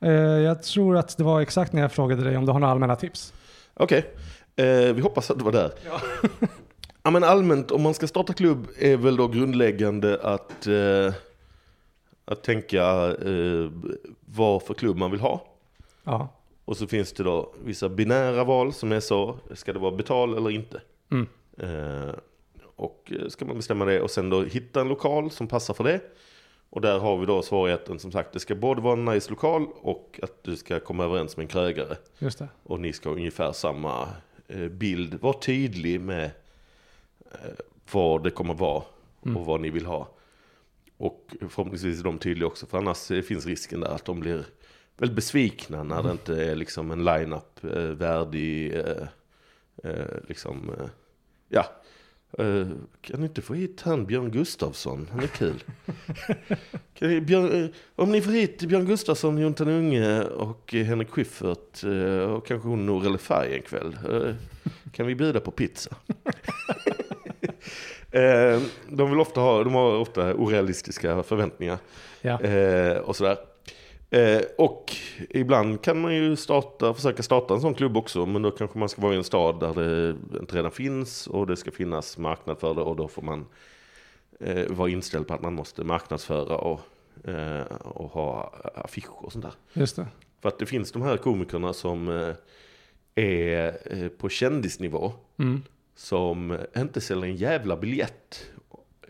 Eh, 0.00 0.10
Jag 0.42 0.62
tror 0.62 0.96
att 0.96 1.16
det 1.16 1.24
var 1.24 1.40
exakt 1.40 1.72
när 1.72 1.82
jag 1.82 1.92
frågade 1.92 2.24
dig 2.24 2.36
om 2.36 2.46
du 2.46 2.52
har 2.52 2.58
några 2.60 2.72
allmänna 2.72 2.96
tips. 2.96 3.32
Okej, 3.74 4.14
eh, 4.56 4.66
vi 4.94 5.00
hoppas 5.00 5.30
att 5.30 5.38
du 5.38 5.44
var 5.44 5.52
där. 5.52 5.70
Ja. 5.86 6.00
Ja 7.02 7.10
men 7.10 7.24
allmänt, 7.24 7.70
om 7.70 7.82
man 7.82 7.94
ska 7.94 8.06
starta 8.06 8.32
klubb 8.32 8.68
är 8.78 8.96
väl 8.96 9.16
då 9.16 9.28
grundläggande 9.28 10.20
att, 10.22 10.66
eh, 10.66 11.14
att 12.24 12.42
tänka 12.42 12.82
eh, 13.26 13.70
vad 14.20 14.62
för 14.62 14.74
klubb 14.74 14.96
man 14.96 15.10
vill 15.10 15.20
ha. 15.20 15.46
Ja. 16.04 16.28
Och 16.64 16.76
så 16.76 16.86
finns 16.86 17.12
det 17.12 17.22
då 17.22 17.52
vissa 17.64 17.88
binära 17.88 18.44
val 18.44 18.72
som 18.72 18.92
är 18.92 19.00
så, 19.00 19.38
ska 19.52 19.72
det 19.72 19.78
vara 19.78 19.96
betal 19.96 20.36
eller 20.36 20.50
inte? 20.50 20.80
Mm. 21.10 21.26
Eh, 21.58 22.14
och 22.76 23.12
eh, 23.20 23.28
ska 23.28 23.44
man 23.44 23.56
bestämma 23.56 23.84
det 23.84 24.00
och 24.00 24.10
sen 24.10 24.30
då 24.30 24.42
hitta 24.42 24.80
en 24.80 24.88
lokal 24.88 25.30
som 25.30 25.46
passar 25.46 25.74
för 25.74 25.84
det. 25.84 26.00
Och 26.70 26.80
där 26.80 26.98
har 26.98 27.16
vi 27.16 27.26
då 27.26 27.42
svårigheten 27.42 27.98
som 27.98 28.12
sagt, 28.12 28.32
det 28.32 28.40
ska 28.40 28.54
både 28.54 28.80
vara 28.80 28.92
en 28.92 29.04
nice 29.04 29.30
lokal 29.30 29.66
och 29.80 30.20
att 30.22 30.44
du 30.44 30.56
ska 30.56 30.80
komma 30.80 31.04
överens 31.04 31.36
med 31.36 31.44
en 31.44 31.48
krögare. 31.48 31.96
Just 32.18 32.38
det. 32.38 32.48
Och 32.62 32.80
ni 32.80 32.92
ska 32.92 33.08
ha 33.08 33.16
ungefär 33.16 33.52
samma 33.52 34.08
eh, 34.48 34.68
bild. 34.68 35.20
Var 35.20 35.32
tydlig 35.32 36.00
med 36.00 36.30
vad 37.92 38.24
det 38.24 38.30
kommer 38.30 38.54
vara 38.54 38.84
och 39.20 39.46
vad 39.46 39.60
ni 39.60 39.70
vill 39.70 39.86
ha. 39.86 40.08
Och 40.96 41.34
förhoppningsvis 41.40 42.00
är 42.00 42.04
de 42.04 42.18
tydliga 42.18 42.46
också, 42.46 42.66
för 42.66 42.78
annars 42.78 43.10
eh, 43.10 43.22
finns 43.22 43.46
risken 43.46 43.80
där 43.80 43.88
att 43.88 44.04
de 44.04 44.20
blir 44.20 44.44
väldigt 44.96 45.16
besvikna 45.16 45.82
när 45.82 46.02
det 46.02 46.10
inte 46.10 46.44
är 46.44 46.54
liksom 46.56 46.90
en 46.90 47.04
line-up 47.04 47.64
eh, 47.64 47.82
värdig, 47.82 48.74
eh, 48.74 49.08
eh, 49.84 50.06
liksom, 50.28 50.70
eh, 50.78 50.88
ja. 51.48 51.64
Eh, 52.38 52.66
kan 53.00 53.20
ni 53.20 53.26
inte 53.26 53.42
få 53.42 53.54
hit 53.54 53.80
han 53.80 54.06
Björn 54.06 54.30
Gustafsson? 54.30 55.08
Han 55.10 55.20
är 55.20 55.26
kul. 55.26 55.64
ni, 57.00 57.20
Björn, 57.20 57.64
eh, 57.64 57.70
om 57.96 58.12
ni 58.12 58.20
får 58.20 58.32
hit 58.32 58.62
Björn 58.62 58.86
Gustafsson, 58.86 59.38
Jontan 59.38 59.68
Unge 59.68 60.22
och 60.22 60.74
eh, 60.74 60.84
Henrik 60.84 61.08
Schyffert 61.08 61.84
eh, 61.84 62.30
och 62.30 62.46
kanske 62.46 62.68
hon 62.68 62.86
Nour 62.86 63.06
El 63.06 63.18
Fay 63.18 63.54
en 63.54 63.62
kväll. 63.62 63.98
Eh, 64.10 64.34
kan 64.92 65.06
vi 65.06 65.14
bjuda 65.14 65.40
på 65.40 65.50
pizza? 65.50 65.96
Eh, 68.10 68.62
de, 68.88 69.10
vill 69.10 69.20
ofta 69.20 69.40
ha, 69.40 69.64
de 69.64 69.74
har 69.74 69.98
ofta 69.98 70.34
orealistiska 70.34 71.22
förväntningar. 71.22 71.78
Ja. 72.20 72.40
Eh, 72.40 72.96
och 72.96 73.16
sådär. 73.16 73.36
Eh, 74.10 74.40
och 74.58 74.92
ibland 75.30 75.82
kan 75.82 76.00
man 76.00 76.14
ju 76.14 76.36
starta, 76.36 76.94
försöka 76.94 77.22
starta 77.22 77.54
en 77.54 77.60
sån 77.60 77.74
klubb 77.74 77.96
också. 77.96 78.26
Men 78.26 78.42
då 78.42 78.50
kanske 78.50 78.78
man 78.78 78.88
ska 78.88 79.02
vara 79.02 79.14
i 79.14 79.16
en 79.16 79.24
stad 79.24 79.60
där 79.60 79.74
det 79.74 80.16
inte 80.40 80.56
redan 80.56 80.70
finns. 80.70 81.26
Och 81.26 81.46
det 81.46 81.56
ska 81.56 81.70
finnas 81.70 82.18
marknad 82.18 82.58
för 82.58 82.74
det. 82.74 82.80
Och 82.80 82.96
då 82.96 83.08
får 83.08 83.22
man 83.22 83.46
eh, 84.40 84.66
vara 84.68 84.90
inställd 84.90 85.26
på 85.26 85.34
att 85.34 85.42
man 85.42 85.54
måste 85.54 85.84
marknadsföra 85.84 86.56
och, 86.56 86.80
eh, 87.28 87.62
och 87.82 88.10
ha 88.10 88.54
affischer 88.74 89.24
och 89.24 89.32
sånt 89.32 89.44
där. 89.44 89.54
Just 89.72 89.96
det. 89.96 90.06
För 90.42 90.48
att 90.48 90.58
det 90.58 90.66
finns 90.66 90.92
de 90.92 91.02
här 91.02 91.16
komikerna 91.16 91.72
som 91.72 92.08
eh, 92.08 92.34
är 93.14 93.78
eh, 93.84 94.08
på 94.08 94.28
kändisnivå. 94.28 95.12
Mm. 95.38 95.62
Som 95.98 96.58
inte 96.76 97.00
säljer 97.00 97.24
en 97.24 97.36
jävla 97.36 97.76
biljett. 97.76 98.46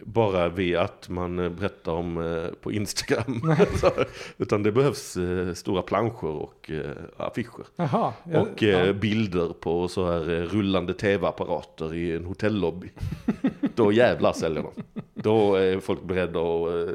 Bara 0.00 0.48
via 0.48 0.82
att 0.82 1.08
man 1.08 1.38
eh, 1.38 1.48
berättar 1.48 1.92
om 1.92 2.18
eh, 2.18 2.52
på 2.62 2.72
Instagram. 2.72 3.56
Utan 4.38 4.62
det 4.62 4.72
behövs 4.72 5.16
eh, 5.16 5.54
stora 5.54 5.82
planscher 5.82 6.24
och 6.24 6.70
affischer. 7.16 7.66
Jaha. 7.76 8.12
ja, 8.32 8.40
Och 8.40 8.62
ja. 8.62 8.92
bilder 8.92 9.52
på 9.60 9.88
så 9.88 10.12
här 10.12 10.20
rullande 10.46 10.94
tv-apparater 10.94 11.94
i 11.94 12.12
en 12.16 12.24
hotellobby. 12.24 12.90
Då 13.74 13.92
jävlar 13.92 14.32
säljer 14.32 14.62
de. 14.62 15.02
Då 15.14 15.54
är 15.54 15.80
folk 15.80 16.02
beredda 16.02 16.40
att 16.40 16.90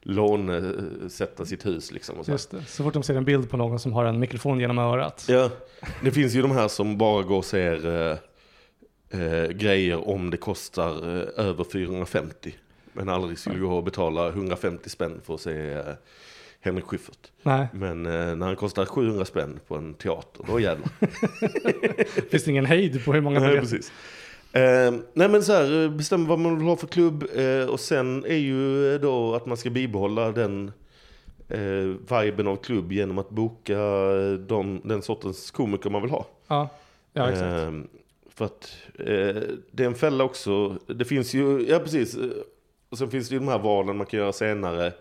lånesätta 0.00 1.44
sitt 1.44 1.66
hus 1.66 1.92
liksom. 1.92 2.18
Och 2.18 2.24
så. 2.24 2.32
Just 2.32 2.50
det. 2.50 2.64
Så 2.64 2.84
fort 2.84 2.94
de 2.94 3.02
ser 3.02 3.14
en 3.14 3.24
bild 3.24 3.50
på 3.50 3.56
någon 3.56 3.78
som 3.78 3.92
har 3.92 4.04
en 4.04 4.18
mikrofon 4.18 4.60
genom 4.60 4.78
örat. 4.78 5.26
Ja, 5.28 5.50
det 6.02 6.10
finns 6.10 6.34
ju 6.34 6.42
de 6.42 6.50
här 6.50 6.68
som 6.68 6.98
bara 6.98 7.22
går 7.22 7.36
och 7.36 7.44
ser 7.44 8.18
eh, 9.10 9.48
grejer 9.50 10.08
om 10.08 10.30
det 10.30 10.36
kostar 10.36 10.90
eh, 10.90 11.46
över 11.46 11.64
450. 11.64 12.54
Men 12.92 13.08
aldrig 13.08 13.38
skulle 13.38 13.58
gå 13.58 13.76
och 13.76 13.84
betala 13.84 14.28
150 14.28 14.90
spänn 14.90 15.20
för 15.24 15.34
att 15.34 15.40
se 15.40 15.72
eh, 15.72 15.84
Henrik 16.60 16.84
Schyffert. 16.84 17.30
Nej, 17.42 17.68
Men 17.72 18.06
eh, 18.06 18.36
när 18.36 18.46
han 18.46 18.56
kostar 18.56 18.84
700 18.84 19.24
spänn 19.24 19.60
på 19.68 19.76
en 19.76 19.94
teater, 19.94 20.44
då 20.46 20.60
jävlar. 20.60 20.88
finns 22.30 22.44
det 22.44 22.50
ingen 22.50 22.66
hejd 22.66 23.04
på 23.04 23.12
hur 23.12 23.20
många 23.20 23.40
Nej, 23.40 23.60
precis. 23.60 23.92
Eh, 24.52 24.94
nej 25.12 25.28
men 25.28 25.42
så 25.42 25.52
här, 25.52 25.82
eh, 25.84 25.90
bestäm 25.90 26.26
vad 26.26 26.38
man 26.38 26.58
vill 26.58 26.66
ha 26.66 26.76
för 26.76 26.86
klubb 26.86 27.24
eh, 27.34 27.68
och 27.68 27.80
sen 27.80 28.24
är 28.24 28.36
ju 28.36 28.94
eh, 28.94 29.00
då 29.00 29.34
att 29.34 29.46
man 29.46 29.56
ska 29.56 29.70
bibehålla 29.70 30.32
den 30.32 30.72
eh, 31.48 32.18
viben 32.20 32.46
av 32.46 32.56
klubb 32.56 32.92
genom 32.92 33.18
att 33.18 33.30
boka 33.30 33.78
eh, 33.78 34.32
de, 34.32 34.80
den 34.84 35.02
sortens 35.02 35.50
komiker 35.50 35.90
man 35.90 36.02
vill 36.02 36.10
ha. 36.10 36.26
Ja, 36.48 36.68
ja 37.12 37.30
exakt. 37.30 37.72
För 38.38 38.44
att 38.44 38.78
eh, 38.98 39.42
det 39.70 39.82
är 39.82 39.86
en 39.86 39.94
fälla 39.94 40.24
också. 40.24 40.78
Det 40.86 41.04
finns 41.04 41.34
ju, 41.34 41.66
ja 41.68 41.78
precis. 41.78 42.16
Och 42.88 42.98
sen 42.98 43.10
finns 43.10 43.28
det 43.28 43.32
ju 43.32 43.38
de 43.38 43.48
här 43.48 43.58
valen 43.58 43.96
man 43.96 44.06
kan 44.06 44.20
göra 44.20 44.32
senare. 44.32 44.92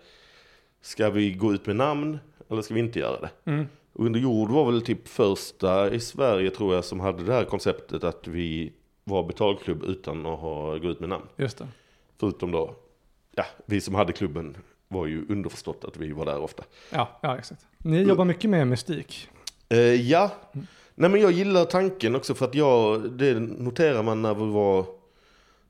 Ska 0.82 1.10
vi 1.10 1.32
gå 1.32 1.54
ut 1.54 1.66
med 1.66 1.76
namn 1.76 2.20
eller 2.50 2.62
ska 2.62 2.74
vi 2.74 2.80
inte 2.80 3.00
göra 3.00 3.22
det? 3.22 3.30
Mm. 3.52 3.66
Under 3.94 4.20
jord 4.20 4.50
var 4.50 4.72
väl 4.72 4.82
typ 4.82 5.08
första 5.08 5.92
i 5.92 6.00
Sverige 6.00 6.50
tror 6.50 6.76
jag 6.76 6.86
som 6.86 7.00
hade 7.00 7.24
det 7.24 7.34
här 7.34 7.46
konceptet 7.46 8.04
att 8.04 8.28
vi 8.28 8.74
var 9.04 9.24
betalklubb 9.24 9.84
utan 9.84 10.26
att 10.26 10.40
ha, 10.40 10.78
gå 10.78 10.88
ut 10.88 11.00
med 11.00 11.10
namn. 11.10 11.26
Just 11.36 11.58
det. 11.58 11.68
Förutom 12.20 12.52
då, 12.52 12.76
ja, 13.36 13.46
vi 13.66 13.82
som 13.82 13.96
hade 13.96 14.14
klubben 14.14 14.58
var 14.88 15.06
ju 15.06 15.26
underförstått 15.30 15.86
att 15.86 15.98
vi 15.98 16.12
var 16.12 16.26
där 16.26 16.40
ofta. 16.40 16.64
Ja, 16.90 17.20
ja 17.22 17.38
exakt. 17.38 17.66
Ni 17.78 18.02
jobbar 18.02 18.26
mycket 18.26 18.50
med 18.50 18.68
mystik. 18.68 19.30
Eh, 19.70 19.80
ja, 19.80 20.32
nej 20.98 21.10
men 21.10 21.22
jag 21.22 21.32
gillar 21.32 21.66
tanken 21.66 22.16
också 22.16 22.34
för 22.36 22.46
att 22.46 22.56
jag, 22.56 23.12
det 23.12 23.40
noterar 23.40 24.04
man 24.04 24.22
när 24.22 24.34
vi 24.36 24.52
var, 24.52 24.86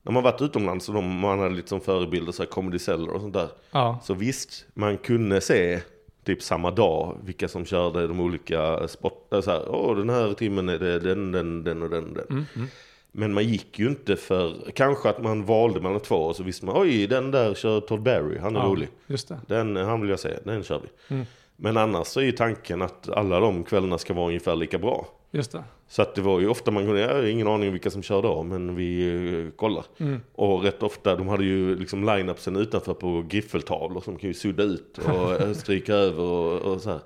när 0.02 0.12
man 0.12 0.22
varit 0.22 0.42
utomlands 0.42 0.88
och 0.88 0.94
de, 0.94 1.18
man 1.20 1.38
hade 1.38 1.54
lite 1.54 1.68
som 1.68 1.80
förebilder, 1.80 2.32
så 2.32 2.42
här 2.42 2.50
Comedy 2.50 2.78
Cellar 2.78 3.08
och 3.14 3.20
sånt 3.20 3.34
där. 3.34 3.48
Ja, 3.70 4.00
Så 4.04 4.14
visst, 4.14 4.66
man 4.74 4.98
kunde 4.98 5.40
se 5.40 5.80
typ 6.24 6.42
samma 6.42 6.70
dag 6.70 7.16
vilka 7.24 7.48
som 7.48 7.64
körde 7.64 8.06
de 8.06 8.20
olika 8.20 8.88
sport, 8.88 9.26
så 9.30 9.50
här, 9.50 9.68
åh 9.68 9.96
den 9.96 10.10
här 10.10 10.32
timmen 10.32 10.68
är 10.68 10.78
det 10.78 10.98
den, 10.98 11.32
den, 11.32 11.64
den 11.64 11.82
och 11.82 11.90
den, 11.90 12.14
den. 12.14 12.26
mm, 12.30 12.44
mm. 12.56 12.68
Men 13.12 13.34
man 13.34 13.44
gick 13.44 13.78
ju 13.78 13.88
inte 13.88 14.16
för, 14.16 14.70
kanske 14.74 15.08
att 15.10 15.22
man 15.22 15.44
valde 15.44 15.80
mellan 15.80 16.00
två 16.00 16.16
och 16.16 16.36
så 16.36 16.42
visste 16.42 16.66
man, 16.66 16.82
oj 16.82 17.06
den 17.06 17.30
där 17.30 17.54
kör 17.54 17.80
Todd 17.80 18.02
Barry, 18.02 18.38
han 18.38 18.56
är 18.56 18.60
ja 18.60 18.66
rolig. 18.66 18.88
just 19.06 19.28
det. 19.28 19.38
Den, 19.46 19.76
han 19.76 20.00
vill 20.00 20.10
jag 20.10 20.20
se, 20.20 20.38
den 20.44 20.62
kör 20.62 20.80
vi. 20.82 21.14
Mm. 21.14 21.26
Men 21.56 21.76
annars 21.76 22.06
så 22.06 22.20
är 22.20 22.24
ju 22.24 22.32
tanken 22.32 22.82
att 22.82 23.08
alla 23.08 23.40
de 23.40 23.64
kvällarna 23.64 23.98
ska 23.98 24.14
vara 24.14 24.26
ungefär 24.26 24.56
lika 24.56 24.78
bra. 24.78 25.06
Just 25.30 25.52
det. 25.52 25.64
Så 25.88 26.02
att 26.02 26.14
det 26.14 26.20
var 26.20 26.40
ju 26.40 26.48
ofta 26.48 26.70
man 26.70 26.84
kunde, 26.84 27.00
jag 27.00 27.14
har 27.14 27.22
ingen 27.22 27.48
aning 27.48 27.72
vilka 27.72 27.90
som 27.90 28.02
kör 28.02 28.22
då, 28.22 28.42
men 28.42 28.76
vi 28.76 29.08
eh, 29.46 29.50
kollar. 29.56 29.84
Mm. 29.98 30.20
Och 30.34 30.62
rätt 30.62 30.82
ofta, 30.82 31.16
de 31.16 31.28
hade 31.28 31.44
ju 31.44 31.76
liksom 31.76 32.04
line-upsen 32.04 32.56
utanför 32.56 32.94
på 32.94 33.24
griffeltavlor 33.28 34.00
som 34.00 34.16
kan 34.16 34.28
ju 34.28 34.34
sudda 34.34 34.62
ut 34.62 34.98
och 34.98 35.56
stryka 35.56 35.94
över 35.94 36.22
och, 36.22 36.72
och 36.72 36.80
så 36.80 36.90
här. 36.90 37.00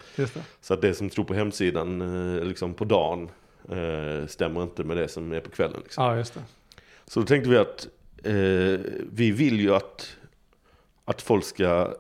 Så 0.61 0.75
att 0.75 0.83
det 0.83 0.95
som 0.95 1.11
stod 1.11 1.27
på 1.27 1.35
hemsidan 1.35 2.01
eh, 2.37 2.45
liksom 2.45 2.75
på 2.75 2.85
dagen 2.85 3.29
eh, 3.69 4.27
stämmer 4.27 4.63
inte 4.63 4.85
med 4.85 4.97
det 4.97 5.09
som 5.09 5.33
är 5.33 5.41
på 5.41 5.51
kvällen. 5.51 5.81
Liksom. 5.83 6.05
Ja, 6.05 6.17
just 6.17 6.35
det. 6.35 6.41
Så 7.07 7.21
då 7.21 7.27
tänkte 7.27 7.51
vi 7.51 7.57
att 7.57 7.89
eh, 8.25 8.93
vi 9.13 9.31
vill 9.31 9.61
ju 9.61 9.75
att, 9.75 10.17
att 11.05 11.23
folk 11.23 11.45
ska 11.45 11.95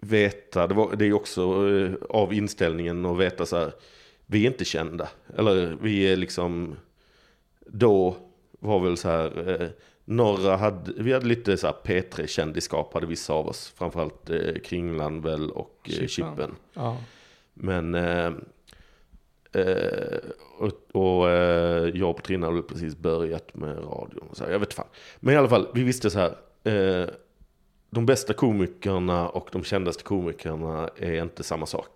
veta, 0.00 0.66
det, 0.66 0.74
var, 0.74 0.96
det 0.96 1.04
är 1.04 1.06
ju 1.06 1.14
också 1.14 1.42
av 2.10 2.34
inställningen 2.34 3.06
att 3.06 3.18
veta 3.18 3.46
så 3.46 3.56
här, 3.56 3.72
vi 4.30 4.42
är 4.42 4.50
inte 4.50 4.64
kända. 4.64 5.08
Eller 5.36 5.76
vi 5.82 6.12
är 6.12 6.16
liksom, 6.16 6.76
då 7.66 8.16
var 8.50 8.80
väl 8.80 8.96
så 8.96 9.08
här, 9.08 9.62
eh, 9.62 9.68
några 10.04 10.56
hade, 10.56 10.92
vi 11.02 11.12
hade 11.12 11.26
lite 11.26 11.56
så 11.56 11.66
här 11.66 11.74
P3-kändisskap 11.84 12.94
hade 12.94 13.06
vissa 13.06 13.32
av 13.32 13.48
oss. 13.48 13.72
Framförallt 13.76 14.30
eh, 14.30 14.54
Kringlan 14.64 15.20
väl 15.20 15.50
och 15.50 15.78
eh, 15.84 15.90
Chippen. 15.90 16.08
Chippen. 16.08 16.56
Ja. 16.74 16.96
Men 17.54 17.94
eh, 17.94 18.32
eh, 19.52 20.18
och, 20.58 20.72
och 20.92 21.30
eh, 21.30 21.88
jag 21.94 22.10
och 22.10 22.16
Petrina 22.16 22.46
hade 22.46 22.62
precis 22.62 22.96
börjat 22.96 23.54
med 23.54 23.76
radion. 23.76 24.28
Och 24.30 24.36
så 24.36 24.44
här, 24.44 24.52
jag 24.52 24.58
vet 24.58 24.74
fan. 24.74 24.88
Men 25.20 25.34
i 25.34 25.36
alla 25.36 25.48
fall, 25.48 25.68
vi 25.74 25.82
visste 25.82 26.10
så 26.10 26.18
här. 26.18 26.36
Eh, 26.64 27.08
de 27.92 28.06
bästa 28.06 28.32
komikerna 28.32 29.28
och 29.28 29.48
de 29.52 29.64
kändaste 29.64 30.02
komikerna 30.02 30.90
är 30.96 31.22
inte 31.22 31.42
samma 31.42 31.66
sak. 31.66 31.88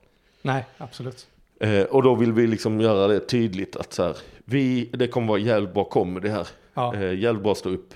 Nej, 0.43 0.67
absolut. 0.79 1.29
Eh, 1.61 1.83
och 1.83 2.03
då 2.03 2.15
vill 2.15 2.33
vi 2.33 2.47
liksom 2.47 2.81
göra 2.81 3.07
det 3.09 3.21
tydligt 3.21 3.77
att 3.77 3.93
så 3.93 4.03
här, 4.03 4.17
vi, 4.45 4.91
det 4.93 5.07
kommer 5.07 5.29
vara 5.29 5.39
jävligt 5.39 5.75
bra 5.75 5.85
comedy 5.85 6.29
här. 6.29 6.49
Ja, 6.75 6.95
Eh, 6.95 7.19
jävligt 7.19 7.43
bra 7.43 7.55
stå 7.55 7.69
upp. 7.71 7.95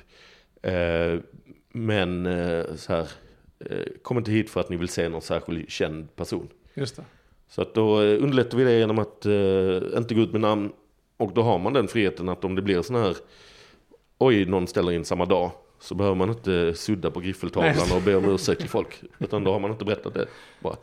Eh, 0.63 1.19
men 1.73 2.27
eh, 2.27 2.65
så 2.77 2.93
här, 2.93 3.09
eh, 3.59 3.87
kom 4.03 4.19
inte 4.19 4.31
hit 4.31 4.51
för 4.51 4.61
att 4.61 4.69
ni 4.69 4.77
vill 4.77 4.89
se 4.89 5.09
någon 5.09 5.23
särskild 5.23 5.71
känd 5.71 6.17
person. 6.17 6.49
just 6.75 6.97
det. 6.97 7.05
Så 7.49 7.63
att 7.63 7.75
då 7.75 8.03
eh, 8.03 8.23
underlättar 8.23 8.59
vi 8.59 8.65
det 8.65 8.79
genom 8.79 8.99
att 8.99 9.27
inte 9.97 10.15
gå 10.15 10.21
ut 10.21 10.33
med 10.33 10.41
namn. 10.41 10.73
Och 11.17 11.33
då 11.33 11.43
har 11.43 11.59
man 11.59 11.73
den 11.73 11.89
friheten 11.89 12.29
att 12.29 12.45
om 12.45 12.55
det 12.55 12.63
blir 12.63 12.83
sån 12.83 12.97
här, 12.97 13.17
oj 14.19 14.45
någon 14.45 14.67
ställer 14.67 14.93
in 14.93 15.05
samma 15.05 15.25
dag. 15.25 15.51
Så 15.81 15.95
behöver 15.95 16.17
man 16.17 16.29
inte 16.31 16.75
sudda 16.75 17.11
på 17.11 17.21
griffeltavlan 17.21 17.93
och 17.97 18.03
be 18.03 18.15
om 18.17 18.25
ursäkt 18.35 18.61
till 18.61 18.71
folk. 18.71 19.01
Utan 19.19 19.45
då 19.45 19.53
har 19.53 19.59
man 19.61 19.71
inte 19.71 19.85
berättat 19.85 20.15
det 20.15 20.27
bara. 20.61 20.77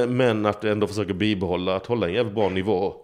Eh, 0.00 0.06
Men 0.06 0.46
att 0.46 0.64
ändå 0.64 0.86
försöka 0.86 1.14
bibehålla, 1.14 1.76
att 1.76 1.86
hålla 1.86 2.06
en 2.08 2.12
jävligt 2.14 2.34
bra 2.34 2.48
nivå 2.48 2.94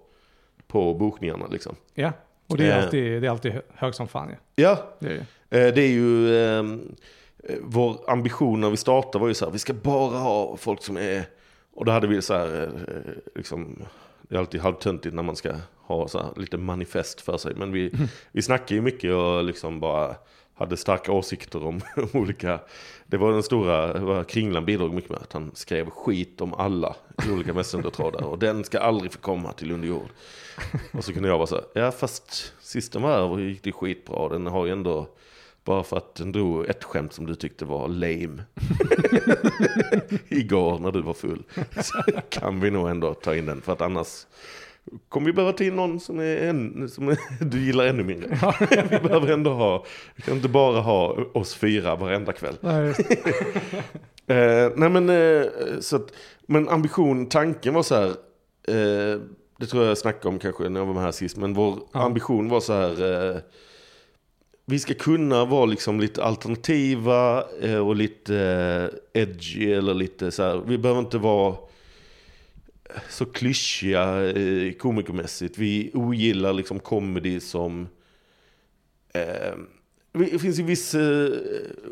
på 0.67 0.95
bokningarna 0.95 1.47
liksom. 1.47 1.77
Ja, 1.95 2.13
Och 2.47 2.57
det 2.57 2.65
är, 2.67 2.79
Eh. 2.79 2.85
alltid, 2.85 3.23
det 3.23 3.27
är 3.29 3.31
alltid 3.31 3.53
hö- 3.53 3.63
hög 3.75 3.95
som 3.95 4.09
fan 4.09 4.29
ju. 4.29 4.35
Ja, 4.63 4.79
Det 4.99 5.07
är 5.07 5.11
det 5.11 5.83
ju. 5.83 5.85
Eh, 5.85 5.85
är 5.85 5.93
ju, 5.93 6.37
ehm, 6.45 6.95
eh, 7.49 7.57
vår 7.63 7.97
ambition 8.11 8.61
när 8.61 8.71
vi 8.71 8.77
startade 8.77 9.19
var 9.23 9.29
ju 9.29 9.35
så 9.35 9.45
här, 9.45 9.53
vi 9.53 9.59
ska 9.59 9.73
bara 9.75 10.19
ha 10.19 10.57
folk 10.57 10.83
som 10.83 10.97
är, 10.97 11.25
och 11.75 11.85
då 11.85 11.93
hade 11.93 12.07
vi 12.07 12.23
så 12.23 12.35
här, 12.35 12.71
liksom, 13.35 13.83
det 14.23 14.35
är 14.35 14.39
alltid 14.39 14.61
halvtöntigt 14.61 15.15
när 15.15 15.23
man 15.23 15.37
ska 15.37 15.53
ha 15.87 16.09
så 16.09 16.21
lite 16.37 16.57
manifest 16.59 17.21
för 17.21 17.37
sig, 17.39 17.53
men 17.57 17.73
vi, 17.73 17.93
vi 18.33 18.43
snackar 18.43 18.75
ju 18.75 18.81
mycket 18.83 19.13
och 19.13 19.45
liksom 19.45 19.81
bara 19.81 20.15
hade 20.55 20.77
starka 20.77 21.13
åsikter 21.13 21.65
om 21.67 21.81
olika, 22.13 22.61
det 23.07 23.17
var 23.17 23.33
den 23.33 23.43
stora, 23.43 24.01
var 24.01 24.25
Kringlan 24.25 24.65
bidrog 24.65 24.95
mycket 24.95 25.11
med, 25.11 25.19
att 25.23 25.33
han 25.33 25.51
skrev 25.55 25.91
skit 25.91 26.41
om 26.41 26.55
alla 26.55 26.97
i 27.29 27.33
olika 27.33 27.55
messengertrådar 27.55 28.25
och 28.25 28.39
den 28.39 28.65
ska 28.65 28.79
aldrig 28.79 29.13
få 29.13 29.19
komma 29.19 29.53
till 29.53 29.73
underjord. 29.73 30.09
Och 30.93 31.05
så 31.05 31.13
kunde 31.13 31.29
jag 31.29 31.39
vara 31.39 31.47
så 31.47 31.55
här, 31.55 31.65
ja 31.75 31.93
fast 31.93 32.53
sist 32.61 32.93
den 32.93 33.03
var 33.03 33.29
här 33.29 33.39
gick 33.39 33.63
det 33.63 33.73
skitbra, 33.73 34.29
den 34.29 34.47
har 34.47 34.67
ju 34.67 34.73
ändå 34.73 35.09
bara 35.65 35.83
för 35.83 35.97
att 35.97 36.15
den 36.15 36.33
drog 36.33 36.69
ett 36.69 36.85
skämt 36.85 37.13
som 37.13 37.27
du 37.27 37.35
tyckte 37.35 37.65
var 37.65 37.89
lame. 37.89 38.43
Igår 40.29 40.79
när 40.79 40.93
du 40.93 41.03
var 41.03 41.15
full. 41.15 41.43
Så 41.83 42.03
kan 42.29 42.61
vi 42.61 42.71
nog 42.71 42.89
ändå 42.89 43.15
ta 43.15 43.35
in 43.35 43.47
den. 43.47 43.63
För 43.63 43.73
att 43.73 43.81
annars 43.81 44.27
kommer 45.09 45.27
vi 45.27 45.33
behöva 45.33 45.53
ta 45.53 45.65
in 45.65 45.77
någon 45.77 46.01
som, 46.01 46.19
är 46.19 46.37
en, 46.37 46.89
som 46.89 47.09
är, 47.09 47.19
du 47.45 47.61
gillar 47.67 47.87
ännu 47.87 48.05
mindre. 48.05 48.39
vi 48.91 48.99
behöver 48.99 49.33
ändå 49.33 49.51
ha, 49.53 49.85
vi 50.17 50.23
kan 50.23 50.35
inte 50.37 50.49
bara 50.49 50.81
ha 50.81 51.17
oss 51.33 51.55
fyra 51.55 51.97
varenda 51.97 52.33
kväll. 52.33 52.55
Nej, 52.61 52.95
Eh, 54.27 54.71
nej 54.77 54.89
men, 54.91 55.09
eh, 55.11 55.47
så 55.81 55.97
att, 55.97 56.13
men 56.47 56.69
ambition, 56.69 57.27
tanken 57.29 57.75
var 57.75 57.83
så 57.83 57.95
här. 57.95 58.09
Eh, 58.69 59.21
det 59.59 59.67
tror 59.67 59.83
jag 59.83 59.91
jag 59.91 59.99
snackade 59.99 60.29
om 60.29 60.39
kanske 60.39 60.69
när 60.69 60.81
jag 60.81 60.87
var 60.87 60.95
med 60.95 61.03
här 61.03 61.13
sist. 61.13 61.37
Men 61.37 61.55
vår 61.55 61.79
Ja. 61.93 62.01
ambition 62.03 62.49
var 62.49 62.61
så 62.61 62.73
här. 62.73 63.31
Eh, 63.31 63.37
vi 64.67 64.79
ska 64.79 64.95
kunna 64.95 65.45
vara 65.45 65.65
liksom 65.65 66.01
lite 66.01 66.25
alternativa 66.25 67.45
eh, 67.63 67.87
och 67.89 67.97
lite 67.97 68.37
eh, 69.15 69.23
edgy 69.23 69.73
eller 69.73 69.95
lite 69.95 70.31
så 70.31 70.43
här. 70.43 70.63
Vi 70.67 70.79
behöver 70.79 71.01
inte 71.01 71.19
vara 71.19 71.57
så 73.09 73.25
klyschiga 73.27 74.23
eh, 74.31 74.73
komikermässigt. 74.73 75.59
Vi 75.59 75.91
ogillar 75.95 76.53
liksom 76.53 76.81
comedy 76.81 77.41
som... 77.41 77.89
Eh, 79.15 79.55
det 80.13 80.39
finns 80.39 80.59
ju 80.59 80.63
viss 80.63 80.95
eh, 80.95 81.29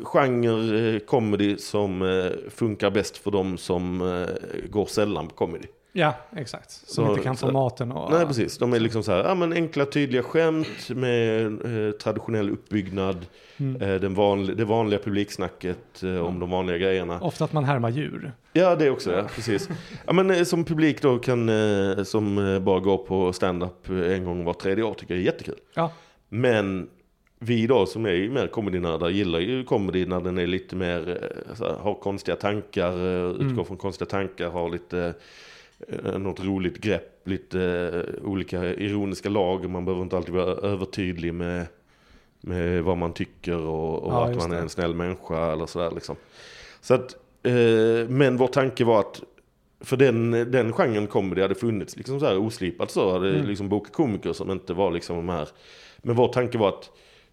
genre 0.03 0.93
eh, 0.95 0.99
comedy 0.99 1.57
som 1.57 2.01
eh, 2.01 2.31
funkar 2.49 2.89
bäst 2.91 3.17
för 3.17 3.31
de 3.31 3.57
som 3.57 4.01
eh, 4.01 4.69
går 4.69 4.85
sällan 4.85 5.27
på 5.27 5.35
comedy. 5.35 5.67
ja, 5.91 6.15
exakt. 6.35 6.71
Som 6.71 7.05
Så- 7.05 7.11
inte 7.11 7.23
kan 7.23 7.37
så- 7.37 7.51
maten 7.51 7.91
och... 7.91 8.11
Nej, 8.11 8.25
precis. 8.25 8.57
De 8.57 8.73
är 8.73 8.79
liksom 8.79 9.03
så 9.03 9.11
här, 9.11 9.23
ja 9.23 9.35
men 9.35 9.53
enkla 9.53 9.85
tydliga 9.85 10.23
skämt 10.23 10.89
med 10.89 11.45
eh, 11.45 11.91
traditionell 11.91 12.49
uppbyggnad. 12.49 13.25
Mm. 13.57 13.81
Eh, 13.81 14.01
den 14.01 14.13
vanliga, 14.13 14.55
det 14.55 14.65
vanliga 14.65 14.99
publiksnacket 14.99 16.03
eh, 16.03 16.17
om 16.17 16.39
de 16.39 16.49
vanliga 16.49 16.77
grejerna. 16.77 17.21
Ofta 17.21 17.43
att 17.45 17.53
man 17.53 17.63
härmar 17.63 17.89
djur. 17.89 18.31
Ja, 18.53 18.75
det 18.75 18.89
också, 18.89 19.11
ja. 19.11 19.23
Precis. 19.35 19.69
Ja, 20.07 20.13
men 20.13 20.29
eh, 20.31 20.43
som 20.43 20.65
publik 20.65 21.01
då 21.01 21.17
kan, 21.19 21.49
som 22.05 22.59
bara 22.65 22.79
går 22.79 22.97
på 22.97 23.33
stand-up 23.33 23.89
en 23.89 24.25
gång 24.25 24.43
var 24.45 24.53
tredje 24.53 24.83
år 24.83 24.93
tycker 24.93 25.13
jag 25.13 25.21
är 25.21 25.25
jättekul. 25.25 25.55
Ja, 25.73 25.91
Men 26.29 26.89
vi 27.39 27.67
då 27.67 27.85
som 27.85 28.05
är 28.05 28.29
mer 28.29 28.47
comedynördar 28.47 29.09
gillar 29.09 29.39
ju 29.39 29.63
comedy 29.63 30.05
när 30.05 30.21
den 30.21 30.37
är 30.37 30.47
lite 30.47 30.75
mer, 30.75 31.19
så 31.53 31.63
här, 31.65 31.73
har 31.75 31.93
konstiga 31.93 32.35
tankar, 32.35 32.91
eh, 32.91 33.29
utgår 33.31 33.43
Mm. 33.51 33.65
från 33.65 33.77
konstiga 33.77 34.09
tankar, 34.09 34.49
har 34.49 34.69
lite 34.69 35.13
något 36.17 36.43
roligt 36.45 36.77
grepp, 36.77 37.27
lite 37.27 38.05
olika 38.23 38.73
ironiska 38.73 39.29
lag. 39.29 39.69
Man 39.69 39.85
behöver 39.85 40.03
inte 40.03 40.17
alltid 40.17 40.33
vara 40.33 40.45
övertydlig 40.67 41.33
med, 41.33 41.65
med 42.45 42.83
vad 42.83 42.97
man 42.97 43.13
tycker 43.13 43.57
och, 43.57 44.03
och 44.03 44.13
Ja, 44.13 44.29
att 44.29 44.35
man 44.35 44.51
är 44.51 44.55
det. 44.55 44.61
en 44.61 44.69
snäll 44.69 44.95
människa 44.95 45.51
eller 45.51 45.65
sådär 45.65 45.91
liksom. 45.91 46.15
Så 46.81 46.93
att, 46.93 47.15
eh, 47.43 48.09
men 48.09 48.37
vår 48.37 48.47
tanke 48.47 48.83
var 48.85 48.99
att 48.99 49.21
för 49.79 49.97
den, 49.97 50.31
den 50.31 50.73
genren 50.73 51.07
comedy 51.07 51.41
hade 51.41 51.55
funnits 51.55 51.97
liksom 51.97 52.19
så 52.19 52.25
här 52.25 52.37
oslipat 52.37 52.91
så. 52.91 53.11
Hade 53.11 53.29
Mm. 53.29 53.45
liksom 53.45 53.69
bokat 53.69 53.93
komiker 53.93 54.33
som 54.33 54.51
inte 54.51 54.73
var 54.73 54.91
liksom 54.91 55.15
de 55.15 55.29
här. 55.29 55.49
Men 55.97 56.15
vår 56.15 56.27
tanke 56.27 56.57
var 56.57 56.69
att 56.69 56.89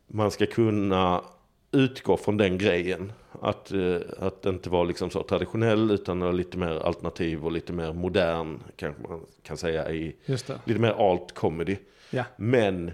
man 0.07 0.31
ska 0.31 0.47
kunna 0.47 1.25
utgå 1.73 2.17
från 2.17 2.37
den 2.37 2.59
grejen. 2.59 3.13
Att, 3.41 3.73
eh, 3.73 3.97
att 4.19 4.47
inte 4.47 4.71
vara 4.71 4.85
liksom 4.85 5.11
så 5.11 5.23
traditionell 5.23 5.91
utan 5.91 6.37
lite 6.37 6.59
mer 6.59 6.87
alternativ 6.87 7.45
och 7.45 7.53
lite 7.53 7.73
mer 7.73 7.93
modern 7.93 8.59
kanske 8.77 9.03
man 9.09 9.21
kan 9.43 9.57
säga 9.57 9.91
i 9.91 10.17
lite 10.65 10.81
mer 10.81 11.11
alt 11.11 11.35
comedy. 11.35 11.77
Ja, 12.11 12.25
Men 12.37 12.91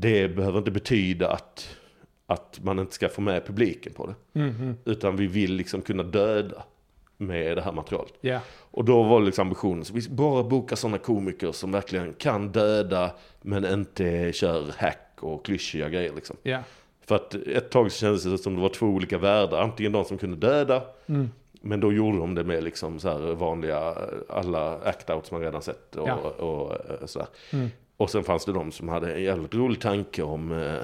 det 0.00 0.28
behöver 0.28 0.58
inte 0.58 0.70
betyda 0.70 1.30
att, 1.30 1.76
att 2.26 2.58
man 2.62 2.78
inte 2.78 2.94
ska 2.94 3.08
få 3.08 3.20
med 3.20 3.46
publiken 3.46 3.92
på 3.92 4.06
det. 4.06 4.40
mm. 4.40 4.76
Utan 4.84 5.16
vi 5.16 5.26
vill 5.26 5.54
liksom 5.54 5.82
kunna 5.82 6.02
döda 6.02 6.62
med 7.16 7.56
det 7.56 7.62
här 7.62 7.72
materialet. 7.72 8.12
ja. 8.20 8.40
Och 8.70 8.84
då 8.84 9.02
var 9.02 9.20
liksom 9.20 9.42
ambitionen, 9.46 9.84
så 9.84 9.92
vi 9.94 10.08
bara 10.10 10.42
bokar 10.42 10.76
sådana 10.76 10.98
komiker 10.98 11.52
som 11.52 11.72
verkligen 11.72 12.12
kan 12.12 12.52
döda 12.52 13.10
men 13.42 13.64
inte 13.64 14.32
kör 14.32 14.72
hack 14.78 15.16
och 15.20 15.44
klyschiga 15.44 15.88
grejer 15.88 16.12
liksom. 16.14 16.36
ja. 16.42 16.58
För 17.06 17.14
att 17.16 17.34
ett 17.34 17.70
tag 17.70 17.92
så 17.92 17.98
kändes 17.98 18.22
det 18.24 18.38
som 18.38 18.54
det 18.56 18.60
var 18.62 18.68
två 18.68 18.86
olika 18.86 19.18
världar. 19.18 19.60
Antingen 19.62 19.92
de 19.92 20.04
som 20.04 20.18
kunde 20.18 20.36
döda, 20.36 20.82
Mm. 21.06 21.30
men 21.60 21.80
då 21.80 21.92
gjorde 21.92 22.18
de 22.18 22.34
det 22.34 22.44
med 22.44 22.64
liksom 22.64 22.98
så 22.98 23.34
vanliga, 23.34 23.94
alla 24.28 24.78
act-outs 24.78 25.32
man 25.32 25.40
redan 25.40 25.62
sett 25.62 25.96
och, 25.96 26.08
Ja. 26.08 26.14
och, 26.16 26.72
eh, 26.72 27.06
sådär. 27.06 27.28
Mm. 27.52 27.68
Och 27.98 28.10
sen 28.10 28.24
fanns 28.24 28.44
det 28.44 28.52
de 28.52 28.72
som 28.72 28.88
hade 28.88 29.14
en 29.14 29.22
jävligt 29.22 29.54
rolig 29.54 29.80
tanke 29.80 30.22
om 30.22 30.52
eh, 30.52 30.82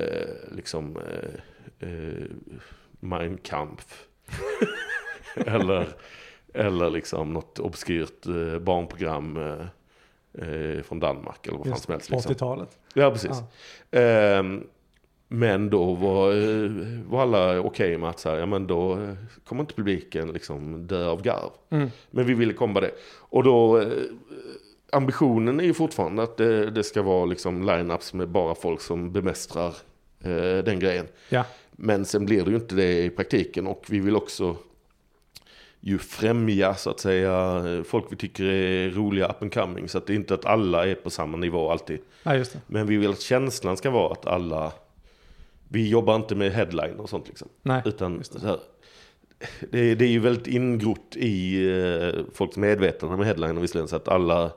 eh, 0.00 0.28
liksom 0.52 0.96
eh, 0.96 1.88
eh, 1.88 2.24
Mein 3.00 3.38
Kampf. 3.38 4.06
eller, 5.36 5.86
eller 6.54 6.90
liksom 6.90 7.32
något 7.32 7.58
obskyrt 7.58 8.26
eh, 8.26 8.58
barnprogram 8.58 9.36
eh, 9.36 9.66
eh, 10.48 10.82
från 10.82 11.00
Danmark 11.00 11.46
eller 11.46 11.58
vad 11.58 11.68
fan 11.68 11.78
som 11.78 11.92
helst. 11.92 12.10
på 12.10 12.16
Liksom. 12.16 12.32
80-talet. 12.32 12.78
Ja, 12.94 13.10
precis. 13.10 13.42
Ja. 13.90 14.00
Ehm, 14.00 14.64
men 15.28 15.70
då 15.70 15.94
var, 15.94 16.32
eh, 16.32 16.70
var 17.08 17.22
alla 17.22 17.60
okej 17.60 17.98
med 17.98 18.10
att 18.10 18.18
så 18.20 18.30
här, 18.30 18.36
ja, 18.36 18.46
men 18.46 18.66
då 18.66 19.14
kommer 19.44 19.62
inte 19.62 19.74
publiken 19.74 20.32
liksom 20.32 20.86
dö 20.86 21.06
av 21.08 21.22
garv. 21.22 21.50
Mm. 21.70 21.90
Men 22.10 22.26
vi 22.26 22.34
ville 22.34 22.52
komma 22.52 22.80
det. 22.80 22.90
Och 23.18 23.42
då, 23.44 23.84
ambitionen 24.92 25.60
är 25.60 25.64
ju 25.64 25.74
fortfarande 25.74 26.22
att 26.22 26.36
det, 26.36 26.70
det 26.70 26.84
ska 26.84 27.02
vara 27.02 27.24
liksom 27.24 27.62
line-ups 27.62 28.14
med 28.14 28.28
bara 28.28 28.54
folk 28.54 28.80
som 28.80 29.12
bemästrar 29.12 29.74
eh, 30.24 30.64
den 30.64 30.78
grejen. 30.78 31.06
Ja, 31.28 31.44
Men 31.70 32.04
sen 32.04 32.26
blir 32.26 32.44
det 32.44 32.50
ju 32.50 32.56
inte 32.56 32.74
det 32.74 33.04
i 33.04 33.10
praktiken 33.10 33.66
och 33.66 33.84
vi 33.88 34.00
vill 34.00 34.16
också 34.16 34.56
ju 35.80 35.98
främja 35.98 36.74
så 36.74 36.90
att 36.90 37.00
säga 37.00 37.62
folk 37.84 38.04
vi 38.10 38.16
tycker 38.16 38.44
är 38.44 38.90
roliga 38.90 39.26
up 39.26 39.42
and 39.42 39.54
coming. 39.54 39.88
Så 39.88 39.98
att 39.98 40.06
det 40.06 40.12
är 40.12 40.14
inte 40.14 40.34
att 40.34 40.44
alla 40.44 40.86
är 40.86 40.94
på 40.94 41.10
samma 41.10 41.36
nivå 41.36 41.70
alltid. 41.70 41.98
ja. 42.22 42.44
Men 42.66 42.86
vi 42.86 42.96
vill 42.96 43.10
att 43.10 43.20
känslan 43.20 43.76
ska 43.76 43.90
vara 43.90 44.12
att 44.12 44.26
alla, 44.26 44.72
vi 45.68 45.88
jobbar 45.88 46.16
inte 46.16 46.34
med 46.34 46.52
headline 46.52 47.00
och 47.00 47.08
sånt 47.08 47.28
liksom. 47.28 47.48
Nej, 47.62 47.82
Utan 47.84 48.24
så 48.24 48.46
här, 48.46 48.58
det, 49.70 49.78
är- 49.80 49.96
det 49.96 50.04
är 50.04 50.08
ju 50.08 50.18
väldigt 50.18 50.46
ingrott 50.46 51.16
i 51.16 51.66
eh, 51.70 52.20
folks 52.34 52.56
medvetande 52.56 53.16
med 53.16 53.26
headline 53.26 53.60
visserligen. 53.60 53.88
Så 53.88 53.96
att 53.96 54.08
alla 54.08 54.50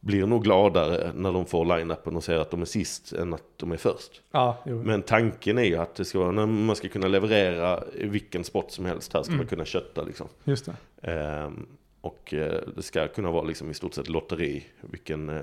blir 0.00 0.26
nog 0.26 0.44
gladare 0.44 1.10
när 1.14 1.32
de 1.32 1.46
får 1.46 1.64
line-upen 1.64 2.16
och 2.16 2.24
ser 2.24 2.36
att 2.38 2.50
de 2.50 2.60
är 2.60 2.64
sist 2.66 3.12
än 3.12 3.34
att 3.34 3.42
de 3.56 3.72
är 3.72 3.76
först. 3.76 4.22
Ja. 4.32 4.56
Men 4.64 5.02
tanken 5.02 5.58
är 5.58 5.62
ju 5.64 5.76
att 5.76 5.94
det 5.94 6.04
ska 6.04 6.18
vara, 6.18 6.46
man 6.46 6.76
ska 6.76 6.88
kunna 6.88 7.08
leverera 7.08 7.84
vilken 7.94 8.44
sport 8.44 8.70
som 8.70 8.84
helst. 8.84 9.14
Här 9.14 9.22
ska 9.22 9.30
Mm. 9.32 9.38
man 9.38 9.46
kunna 9.46 9.64
kötta 9.64 10.02
liksom. 10.02 10.26
just 10.44 10.66
det. 11.00 11.10
Ehm, 11.12 11.66
och 12.00 12.34
eh, 12.34 12.60
det 12.76 12.82
ska 12.82 13.08
kunna 13.08 13.30
vara 13.30 13.42
liksom 13.44 13.70
i 13.70 13.74
stort 13.74 13.94
sett 13.94 14.08
lotteri 14.08 14.64
vilken 14.80 15.28
eh, 15.28 15.42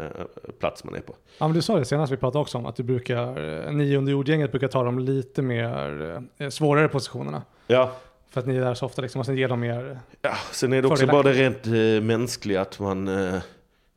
plats 0.60 0.84
man 0.84 0.96
är 0.96 1.02
på. 1.02 1.16
Ja, 1.38 1.48
men 1.48 1.56
du 1.56 1.62
sa 1.62 1.78
det 1.80 1.86
senast 1.86 2.12
vi 2.14 2.18
pratade 2.18 2.42
också 2.42 2.58
om 2.58 2.66
att 2.66 2.76
du 2.76 2.84
brukar, 2.84 3.66
eh, 3.68 3.72
ni 3.74 3.96
under 3.98 4.12
jordgänget 4.12 4.52
brukar 4.52 4.68
ta 4.68 4.84
de 4.84 5.00
lite 5.00 5.42
mer 5.42 6.22
eh, 6.38 6.50
svårare 6.50 6.88
positionerna. 6.88 7.42
Ja, 7.68 7.92
För 8.30 8.40
att 8.42 8.48
ni 8.48 8.56
är 8.56 8.62
där 8.62 8.74
så 8.74 8.86
ofta 8.86 9.02
liksom, 9.02 9.20
och 9.20 9.26
sen 9.26 9.38
ger 9.38 9.48
dem 9.48 9.60
mer, 9.60 10.00
Ja, 10.22 10.36
sen 10.52 10.74
är 10.74 10.82
det 10.82 10.88
också 10.88 11.08
bara 11.08 11.24
det 11.24 11.34
rent 11.34 11.68
eh, 11.68 12.04
mänskliga 12.08 12.62
att 12.62 12.80
man 12.80 13.08
eh, 13.08 13.42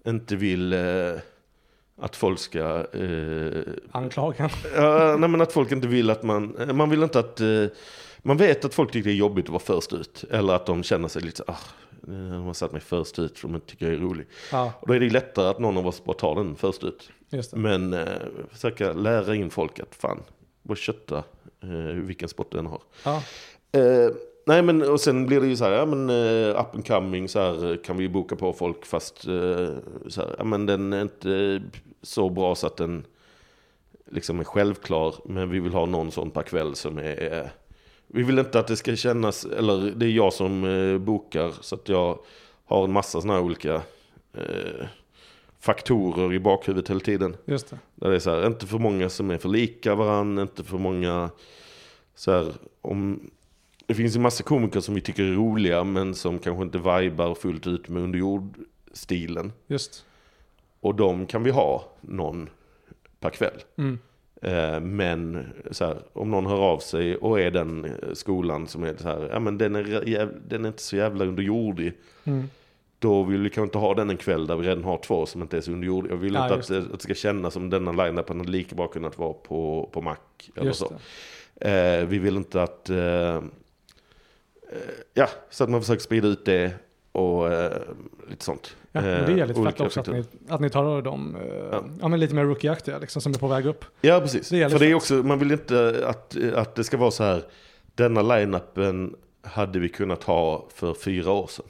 inte 0.06 0.36
vill 0.36 0.72
eh, 0.72 1.12
att 2.00 2.16
folk 2.16 2.38
ska... 2.38 2.86
Eh, 2.92 3.62
anklagan. 3.92 4.50
ja, 4.76 5.16
nej, 5.18 5.28
men 5.28 5.40
att 5.40 5.52
folk 5.52 5.72
inte 5.72 5.88
vill 5.88 6.10
att 6.10 6.22
man... 6.22 6.56
eh, 6.56 6.72
Man 6.72 6.90
vill 6.90 7.02
inte 7.02 7.18
att... 7.18 7.40
Eh, 7.40 7.64
man 8.22 8.36
vet 8.36 8.64
att 8.64 8.74
folk 8.74 8.92
tycker 8.92 9.08
det 9.10 9.14
är 9.14 9.16
jobbigt 9.18 9.44
att 9.44 9.50
vara 9.50 9.62
först 9.62 9.92
ut. 9.92 10.24
Eller 10.30 10.52
att 10.54 10.66
de 10.66 10.82
känner 10.82 11.08
sig 11.08 11.22
lite 11.22 11.36
så, 11.36 11.44
ah, 11.46 11.52
eh, 12.08 12.14
de 12.14 12.42
har 12.46 12.52
satt 12.52 12.72
mig 12.72 12.80
först 12.80 13.18
ut 13.18 13.38
för 13.38 13.48
de 13.48 13.60
tycker 13.60 13.86
jag 13.86 13.94
är 13.94 13.98
rolig. 13.98 14.26
Ja, 14.52 14.72
Och 14.80 14.86
då 14.88 14.94
är 14.94 15.00
det 15.00 15.10
lättare 15.10 15.48
att 15.48 15.58
någon 15.58 15.76
av 15.78 15.86
oss 15.86 16.04
bara 16.04 16.16
tar 16.16 16.34
den 16.34 16.56
först 16.56 16.84
ut. 16.84 17.10
Men 17.52 17.92
eh, 17.92 18.06
försöka 18.52 18.92
lära 18.92 19.34
in 19.34 19.50
folk 19.50 19.80
att 19.80 19.94
fan, 19.94 20.22
bara 20.62 20.76
kötta 20.76 21.16
eh, 21.62 21.68
vilken 21.94 22.28
sport 22.28 22.52
den 22.52 22.66
har. 22.66 22.80
Ja, 23.04 23.22
Eh, 23.72 24.14
nej 24.46 24.62
men 24.62 24.82
och 24.82 25.00
sen 25.00 25.26
blir 25.26 25.40
det 25.40 25.46
ju 25.46 25.56
så 25.56 25.64
här, 25.64 25.72
ja 25.72 25.86
men 25.86 26.10
eh, 26.10 26.60
up 26.60 26.74
and 26.74 26.86
coming 26.86 27.28
så 27.28 27.38
här 27.38 27.84
kan 27.84 27.96
vi 27.96 28.08
boka 28.08 28.36
på 28.36 28.52
folk 28.52 28.86
fast 28.86 29.26
eh, 29.26 29.68
så 30.08 30.20
här, 30.20 30.34
ja 30.38 30.44
men 30.44 30.66
den 30.66 30.92
är 30.92 31.02
inte 31.02 31.62
så 32.02 32.30
bra 32.30 32.54
så 32.54 32.66
att 32.66 32.76
den 32.76 33.04
liksom 34.10 34.40
är 34.40 34.44
självklar, 34.44 35.14
men 35.24 35.50
vi 35.50 35.60
vill 35.60 35.72
ha 35.72 35.86
någon 35.86 36.10
sån 36.10 36.30
per 36.30 36.42
kväll 36.42 36.74
som 36.74 36.98
är... 36.98 37.50
Vi 38.06 38.22
vill 38.22 38.38
inte 38.38 38.58
att 38.58 38.66
det 38.66 38.76
ska 38.76 38.96
kännas, 38.96 39.44
eller 39.44 39.92
det 39.96 40.06
är 40.06 40.10
jag 40.10 40.32
som 40.32 40.64
eh, 40.64 40.98
bokar, 40.98 41.52
så 41.60 41.74
att 41.74 41.88
jag 41.88 42.18
har 42.64 42.84
en 42.84 42.92
massa 42.92 43.20
sådana 43.20 43.38
här 43.38 43.44
olika 43.44 43.74
eh, 44.32 44.86
faktorer 45.60 46.32
i 46.32 46.40
bakhuvudet 46.40 46.90
hela 46.90 47.00
tiden. 47.00 47.36
Just 47.44 47.70
det. 47.70 47.78
Där 47.94 48.10
det 48.10 48.16
är 48.16 48.20
så 48.20 48.30
här, 48.30 48.46
inte 48.46 48.66
för 48.66 48.78
många 48.78 49.08
som 49.08 49.30
är 49.30 49.38
för 49.38 49.48
lika 49.48 49.94
varandra, 49.94 50.42
inte 50.42 50.64
för 50.64 50.78
många 50.78 51.30
så 52.14 52.32
här, 52.32 52.52
om... 52.80 53.30
Det 53.88 53.94
finns 53.94 54.16
ju 54.16 54.20
massa 54.20 54.42
komiker 54.42 54.80
som 54.80 54.94
vi 54.94 55.00
tycker 55.00 55.22
är 55.22 55.32
roliga, 55.32 55.84
men 55.84 56.14
som 56.14 56.38
kanske 56.38 56.62
inte 56.64 56.78
vibar 56.78 57.34
fullt 57.34 57.66
ut 57.66 57.88
med 57.88 58.02
underjordstilen. 58.02 59.52
Just. 59.66 60.04
Och 60.80 60.94
de 60.94 61.26
kan 61.26 61.42
vi 61.42 61.50
ha 61.50 61.84
någon 62.00 62.48
per 63.20 63.30
kväll. 63.30 63.62
Mm. 63.76 63.98
Eh, 64.42 64.80
men 64.80 65.46
här, 65.80 65.96
om 66.12 66.30
någon 66.30 66.46
hör 66.46 66.58
av 66.60 66.78
sig 66.78 67.16
och 67.16 67.40
är 67.40 67.50
den 67.50 67.86
skolan 68.12 68.66
som 68.66 68.84
är 68.84 68.94
så 68.96 69.08
här, 69.08 69.28
ja 69.32 69.40
men 69.40 69.58
den 69.58 69.76
är, 69.76 70.28
den 70.48 70.64
är 70.64 70.68
inte 70.68 70.82
så 70.82 70.96
jävla 70.96 71.24
underjordig. 71.24 71.92
Mm. 72.24 72.44
Då 72.98 73.22
vill 73.22 73.40
vi 73.42 73.50
kanske 73.50 73.66
inte 73.66 73.78
ha 73.78 73.94
den 73.94 74.10
en 74.10 74.16
kväll 74.16 74.46
där 74.46 74.56
vi 74.56 74.66
redan 74.68 74.84
har 74.84 74.98
två 74.98 75.26
som 75.26 75.42
inte 75.42 75.56
är 75.56 75.60
så 75.60 75.72
underjordiga. 75.72 76.12
Jag 76.12 76.18
vill 76.18 76.34
Ja, 76.34 76.42
inte 76.44 76.54
att, 76.54 76.68
det- 76.68 76.78
att 76.78 76.92
det 76.92 77.00
ska 77.00 77.14
kännas 77.14 77.54
som 77.54 77.70
denna 77.70 77.92
line-upen 77.92 78.38
hade 78.38 78.50
lika 78.50 78.76
bra 78.76 78.86
kunnat 78.86 79.18
vara 79.18 79.32
på, 79.32 79.88
på 79.92 80.02
Mac. 80.02 80.16
Eller 80.56 80.66
Just 80.66 80.78
så. 80.80 80.92
Eh, 81.68 82.04
vi 82.06 82.18
vill 82.18 82.36
inte 82.36 82.62
att... 82.62 82.90
Eh, 82.90 83.42
ja, 85.14 85.28
så 85.50 85.64
att 85.64 85.70
man 85.70 85.80
försöker 85.80 86.02
sprida 86.02 86.28
ut 86.28 86.44
det 86.44 86.72
och 87.12 87.52
eh, 87.52 87.72
lite 88.30 88.44
sånt. 88.44 88.76
Ja, 88.92 89.00
men 89.00 89.24
det 89.24 89.32
är 89.32 89.36
jävligt 89.36 89.58
Eh, 89.58 89.64
fett 89.64 89.80
också 89.80 90.00
att 90.00 90.06
ni, 90.06 90.24
att 90.48 90.60
ni 90.60 90.70
tar 90.70 91.02
dem, 91.02 91.36
eh, 91.36 91.46
Ja. 91.72 91.84
ja. 92.00 92.08
men 92.08 92.20
lite 92.20 92.34
mer 92.34 92.44
rookie-aktiga 92.44 92.98
liksom, 92.98 93.22
som 93.22 93.32
är 93.34 93.38
på 93.38 93.48
väg 93.48 93.66
upp. 93.66 93.84
Ja, 94.00 94.20
precis. 94.20 94.48
Det 94.48 94.62
är 94.62 94.68
För 94.68 94.78
det 94.78 94.86
är 94.86 94.94
också, 94.94 95.14
man 95.14 95.38
vill 95.38 95.52
inte 95.52 96.04
att, 96.06 96.36
att 96.54 96.74
det 96.74 96.84
ska 96.84 96.96
vara 96.96 97.10
så 97.10 97.24
här, 97.24 97.42
denna 97.94 98.22
line-upen 98.22 99.14
hade 99.42 99.78
vi 99.78 99.88
kunnat 99.88 100.22
ha 100.24 100.66
för 100.74 100.94
fyra 100.94 101.32
år 101.32 101.46
sedan. 101.46 101.66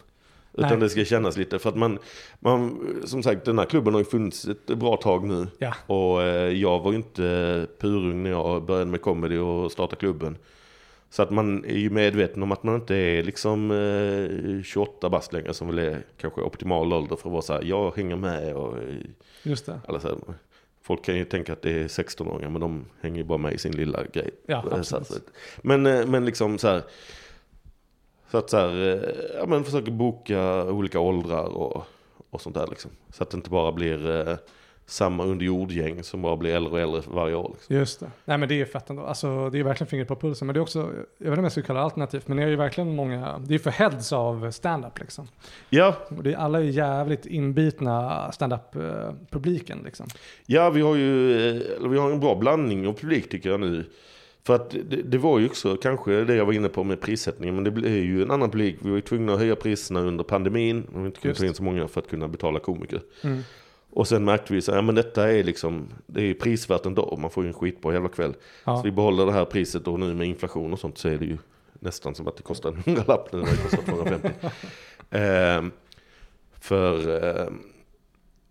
Utan 0.52 0.70
Nej. 0.70 0.78
det 0.78 0.88
ska 0.88 1.04
kännas 1.04 1.36
lite, 1.36 1.58
för 1.58 1.68
att 1.68 1.76
man, 1.76 1.98
man, 2.40 2.78
som 3.04 3.22
sagt 3.22 3.44
den 3.44 3.58
här 3.58 3.66
klubben 3.66 3.94
har 3.94 4.00
ju 4.00 4.04
funnits 4.04 4.44
ett 4.44 4.66
bra 4.66 4.96
tag 4.96 5.24
nu. 5.26 5.46
Ja, 5.58 5.74
Och 5.86 6.22
eh, 6.22 6.52
jag 6.52 6.80
var 6.80 6.90
ju 6.90 6.96
inte 6.96 7.66
purung 7.80 8.22
när 8.22 8.30
jag 8.30 8.62
började 8.62 8.90
med 8.90 9.02
comedy 9.02 9.38
och 9.38 9.72
startade 9.72 9.96
klubben. 9.96 10.36
Så 11.10 11.22
att 11.22 11.30
man 11.30 11.64
är 11.64 11.76
ju 11.78 11.90
medveten 11.90 12.42
om 12.42 12.52
att 12.52 12.62
man 12.62 12.74
inte 12.74 12.94
är 12.94 13.22
liksom 13.22 13.70
eh, 13.70 14.62
28 14.62 15.10
bast 15.10 15.32
längre 15.32 15.54
som 15.54 15.66
väl 15.68 15.78
är 15.78 15.98
kanske 16.20 16.40
optimal 16.40 16.92
ålder 16.92 17.16
för 17.16 17.28
att 17.28 17.32
vara 17.32 17.42
så 17.42 17.52
här, 17.52 17.62
jag 17.62 17.96
hänger 17.96 18.16
med 18.16 18.54
och 18.56 18.76
eh, 18.78 18.82
just 19.42 19.66
det. 19.66 19.80
alla 19.88 20.00
så 20.00 20.08
här, 20.08 20.16
Folk 20.82 21.04
kan 21.04 21.16
ju 21.16 21.24
tänka 21.24 21.52
att 21.52 21.62
det 21.62 21.70
är 21.70 21.88
16-åringar 21.88 22.50
men 22.50 22.60
de 22.60 22.84
hänger 23.00 23.16
ju 23.16 23.24
bara 23.24 23.38
med 23.38 23.52
i 23.52 23.58
sin 23.58 23.72
lilla 23.72 24.04
grej. 24.12 24.30
Ja, 24.46 24.64
Eh, 24.72 24.78
absolut. 24.78 25.06
så, 25.06 25.14
men, 25.62 25.86
eh, 25.86 26.06
men 26.06 26.24
liksom 26.24 26.58
så 26.58 26.68
här. 26.68 26.82
Så 28.30 28.38
att 28.38 28.50
så 28.50 28.56
här, 28.56 29.00
ja 29.38 29.46
men 29.46 29.64
försöker 29.64 29.92
boka 29.92 30.64
olika 30.64 31.00
åldrar 31.00 31.44
och, 31.44 31.84
och 32.30 32.40
sånt 32.40 32.56
där 32.56 32.66
liksom. 32.66 32.90
Så 33.12 33.22
att 33.22 33.30
det 33.30 33.36
inte 33.36 33.50
bara 33.50 33.72
blir 33.72 34.10
eh, 34.28 34.36
samma 34.88 35.24
underjordgäng 35.24 36.02
som 36.02 36.22
bara 36.22 36.36
blir 36.36 36.54
äldre 36.54 36.72
och 36.72 36.80
äldre 36.80 37.02
varje 37.06 37.34
år. 37.34 37.50
Liksom. 37.54 37.76
Just 37.76 38.00
det. 38.00 38.10
Nej 38.24 38.38
men 38.38 38.48
det 38.48 38.60
är 38.60 38.64
fett 38.64 38.90
ändå. 38.90 39.02
Alltså 39.02 39.50
det 39.50 39.58
är 39.58 39.62
verkligen 39.62 39.88
fingret 39.88 40.08
på 40.08 40.16
pulsen. 40.16 40.46
Men 40.46 40.54
det 40.54 40.58
är 40.58 40.62
också, 40.62 40.78
jag 40.78 40.88
vet 41.18 41.26
inte 41.26 41.38
om 41.38 41.44
jag 41.44 41.52
skulle 41.52 41.66
kalla 41.66 41.78
det 41.78 41.84
alternativt, 41.84 42.28
men 42.28 42.36
det 42.36 42.42
är 42.42 42.48
ju 42.48 42.56
verkligen 42.56 42.96
många, 42.96 43.38
det 43.38 43.54
är 43.54 43.58
för 43.58 43.70
heads 43.70 44.12
av 44.12 44.50
stand-up 44.50 44.98
liksom. 44.98 45.28
Ja, 45.70 45.94
det 46.22 46.32
är, 46.32 46.36
alla 46.36 46.58
är 46.58 46.62
jävligt 46.62 47.26
inbitna 47.26 48.32
stand-up-publiken 48.32 49.78
liksom. 49.84 50.06
ja, 50.46 50.70
vi 50.70 50.80
har 50.80 50.96
ju 50.96 51.12
vi 51.88 51.98
har 51.98 52.10
en 52.10 52.20
bra 52.20 52.34
blandning 52.34 52.86
av 52.86 52.92
publik 52.92 53.30
tycker 53.30 53.50
jag 53.50 53.60
nu. 53.60 53.84
För 54.46 54.54
att 54.54 54.70
det, 54.70 55.02
det 55.02 55.18
var 55.18 55.38
ju 55.38 55.46
också 55.46 55.76
kanske 55.76 56.24
det 56.24 56.34
jag 56.34 56.46
var 56.46 56.52
inne 56.52 56.68
på 56.68 56.84
med 56.84 57.00
prissättningen. 57.00 57.54
Men 57.54 57.64
det 57.64 57.70
blir 57.70 58.04
ju 58.04 58.22
en 58.22 58.30
annan 58.30 58.50
publik. 58.50 58.76
Vi 58.80 58.88
var 58.88 58.96
ju 58.96 59.02
tvungna 59.02 59.32
att 59.32 59.38
höja 59.38 59.56
priserna 59.56 60.00
under 60.00 60.24
pandemin. 60.24 60.82
Och 60.82 61.02
vi 61.02 61.06
inte 61.06 61.20
kunde 61.20 61.28
Just. 61.28 61.40
ta 61.40 61.46
in 61.46 61.54
så 61.54 61.62
många 61.62 61.88
för 61.88 62.00
att 62.00 62.08
kunna 62.08 62.28
betala 62.28 62.58
komiker. 62.58 63.00
Mm. 63.22 63.42
Och 63.90 64.08
sen 64.08 64.24
märkte 64.24 64.52
vi 64.54 64.62
så 64.62 64.72
ja 64.72 64.82
men 64.82 64.94
detta 64.94 65.32
är 65.32 65.44
liksom, 65.44 65.88
det 66.06 66.22
är 66.22 66.34
prisvärt 66.34 66.86
ändå. 66.86 67.16
Man 67.16 67.30
får 67.30 67.44
ju 67.44 67.48
en 67.48 67.54
skitbra 67.54 67.92
jävla 67.92 68.08
kväll. 68.08 68.34
Ja. 68.64 68.76
Så 68.76 68.82
vi 68.82 68.90
behåller 68.90 69.26
det 69.26 69.32
här 69.32 69.44
priset 69.44 69.88
och 69.88 70.00
nu 70.00 70.14
med 70.14 70.26
inflation 70.26 70.72
och 70.72 70.78
sånt 70.78 70.98
så 70.98 71.08
är 71.08 71.18
det 71.18 71.24
ju 71.24 71.38
nästan 71.80 72.14
som 72.14 72.28
att 72.28 72.36
det 72.36 72.42
kostar 72.42 72.68
en 72.70 72.82
hundralapp 72.86 73.32
när 73.32 73.40
det 73.40 73.46
kostar 73.62 73.82
250. 73.82 74.30
Ehm, 75.10 75.70
för, 76.60 77.24
ehm, 77.24 77.60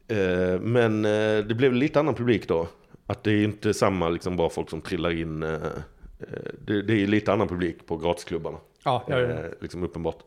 eh, 0.07 0.59
men 0.59 1.05
eh, 1.05 1.45
det 1.45 1.55
blev 1.57 1.73
lite 1.73 1.99
annan 1.99 2.15
publik 2.15 2.47
då. 2.47 2.67
Att 3.07 3.23
det 3.23 3.31
är 3.31 3.43
inte 3.43 3.73
samma 3.73 4.09
liksom 4.09 4.38
bara 4.38 4.49
folk 4.49 4.69
som 4.69 4.81
trillar 4.81 5.11
in. 5.11 5.43
eh, 5.43 5.53
eh, 5.53 6.51
det, 6.65 6.81
det 6.81 7.03
är 7.03 7.07
lite 7.07 7.33
annan 7.33 7.47
publik 7.47 7.85
på 7.88 7.97
gratisklubbarna. 7.97 8.57
Ja, 8.83 9.05
Eh, 9.07 9.15
det. 9.17 9.53
liksom 9.61 9.83
uppenbart. 9.83 10.17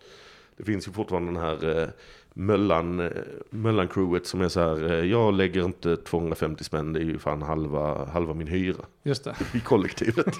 Det 0.56 0.64
finns 0.64 0.88
ju 0.88 0.92
fortfarande 0.92 1.32
den 1.32 1.42
här 1.42 1.82
eh, 1.82 1.88
Möllan, 2.34 3.00
eh, 3.00 3.10
Möllan-crewet 3.50 4.26
som 4.26 4.40
är 4.40 4.48
så 4.48 4.60
här, 4.60 4.92
eh, 4.92 5.04
jag 5.04 5.34
lägger 5.34 5.64
inte 5.64 5.96
250 5.96 6.64
spänn, 6.64 6.92
det 6.92 7.00
är 7.00 7.04
ju 7.04 7.18
fan 7.18 7.42
halva, 7.42 8.04
halva 8.04 8.34
min 8.34 8.46
hyra 8.46 8.84
Just 9.02 9.24
det. 9.24 9.36
i 9.54 9.60
kollektivet. 9.60 10.26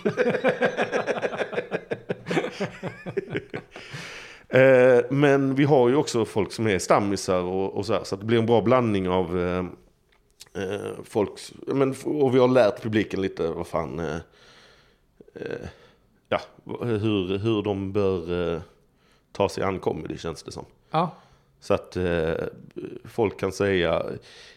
eh, 4.48 5.00
men 5.10 5.54
vi 5.54 5.64
har 5.64 5.88
ju 5.88 5.96
också 5.96 6.24
folk 6.24 6.52
som 6.52 6.66
är 6.66 6.78
stammisar 6.78 7.42
och, 7.42 7.76
och 7.76 7.86
så 7.86 7.92
här, 7.92 8.04
så 8.04 8.16
det 8.16 8.24
blir 8.24 8.38
en 8.38 8.46
bra 8.46 8.60
blandning 8.60 9.08
av 9.08 9.68
folk, 11.04 11.32
men, 11.66 11.94
och 12.04 12.34
vi 12.34 12.38
har 12.38 12.48
lärt 12.48 12.82
publiken 12.82 13.22
lite 13.22 13.48
vad 13.48 13.66
fan, 13.66 14.20
ja, 16.28 16.40
hur, 16.80 17.38
hur 17.38 17.62
de 17.62 17.92
bör 17.92 18.60
ta 19.32 19.48
sig 19.48 19.64
an 19.64 19.78
comedy 19.78 20.18
känns 20.18 20.42
det 20.42 20.52
som. 20.52 20.64
Ja, 20.90 21.14
Så 21.60 21.74
att 21.74 21.96
eh, 21.96 22.32
folk 23.04 23.40
kan 23.40 23.52
säga, 23.52 24.02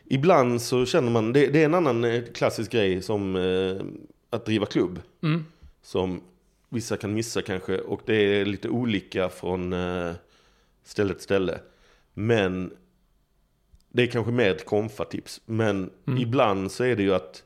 ibland 0.06 0.62
så 0.62 0.86
känner 0.86 1.12
man, 1.12 1.34
det, 1.34 1.48
det 1.48 1.62
är 1.62 1.66
en 1.66 1.74
annan 1.74 2.04
eh, 2.04 2.24
klassisk 2.34 2.72
grej 2.72 3.02
som 3.02 3.36
eh, 3.36 3.86
att 4.30 4.46
driva 4.46 4.66
klubb. 4.66 5.00
mm. 5.24 5.46
Som 5.82 6.22
vissa 6.70 6.98
kan 6.98 7.14
missa 7.14 7.42
kanske 7.42 7.78
och 7.78 8.02
det 8.06 8.16
är 8.16 8.46
lite 8.46 8.70
olika 8.70 9.30
från 9.30 9.74
eh, 9.74 10.12
ställe 10.84 11.14
till 11.14 11.24
ställe. 11.24 11.60
Men 12.14 12.74
det 13.90 14.04
är 14.04 14.08
kanske 14.08 14.32
mer 14.32 14.52
ett 14.52 14.66
komfatips. 14.66 15.42
Men 15.46 15.90
Mm. 16.08 16.22
ibland 16.22 16.72
så 16.72 16.84
är 16.84 16.96
det 16.96 17.04
ju 17.04 17.14
att 17.14 17.44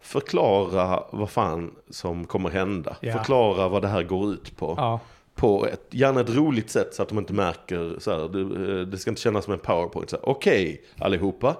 förklara 0.00 1.02
vad 1.12 1.30
fan 1.30 1.74
som 1.90 2.24
kommer 2.26 2.50
hända. 2.50 2.96
Ja. 3.00 3.12
Förklara 3.18 3.68
vad 3.68 3.82
det 3.82 3.88
här 3.88 4.02
går 4.02 4.32
ut 4.32 4.56
på 4.56 4.74
ja, 4.76 5.00
på 5.36 5.66
ett, 5.66 5.86
gärna 5.90 6.20
ett 6.20 6.30
roligt 6.30 6.70
sätt 6.70 6.94
så 6.94 7.02
att 7.02 7.08
de 7.08 7.18
inte 7.18 7.32
märker 7.32 7.96
så 7.98 8.10
här, 8.10 8.28
det, 8.28 8.84
det 8.84 8.98
ska 8.98 9.10
inte 9.10 9.22
kännas 9.22 9.44
som 9.44 9.54
en 9.54 9.58
powerpoint. 9.58 10.14
Okej 10.22 10.82
allihopa, 10.98 11.56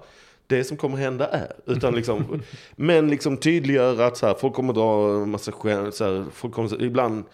det 0.47 0.64
som 0.64 0.77
kommer 0.77 0.97
hända 0.97 1.27
är. 1.29 1.53
Utan 1.66 1.95
liksom, 1.95 2.43
men 2.77 3.09
liksom 3.09 3.37
tydliggöra 3.37 4.07
att 4.07 4.16
så 4.16 4.27
här, 4.27 4.35
folk 4.35 4.55
kommer 4.55 4.72
dra 4.72 5.22
en 5.22 5.31
massa 5.31 5.53
skämt, 5.53 5.95
så 5.95 6.05
här, 6.05 6.24
folk 6.33 6.55
kommer, 6.55 6.83
ibland 6.83 7.24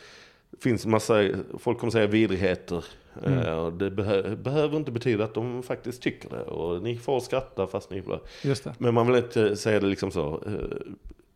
finns 0.61 0.87
massa, 0.87 1.29
folk 1.59 1.79
kommer 1.79 1.91
säga 1.91 2.07
vidrigheter. 2.07 2.85
Mm. 3.23 3.39
Eh, 3.39 3.59
och 3.59 3.73
det 3.73 3.91
behö, 3.91 4.37
behöver 4.37 4.77
inte 4.77 4.93
betyda 4.93 5.25
att 5.25 5.35
de 5.35 5.63
faktiskt 5.63 6.03
tycker 6.03 6.31
det. 6.31 6.43
Och 6.43 6.83
ni 6.83 6.99
får 6.99 7.21
skratta 7.21 7.67
fast 7.67 7.91
ni... 7.91 8.03
just 8.43 8.65
det. 8.65 8.75
Men 8.79 8.95
man 8.95 9.07
vill 9.07 9.25
inte 9.25 9.57
säga 9.57 9.81
det 9.81 9.87
liksom 9.87 10.11
så, 10.11 10.43
eh, 10.47 10.93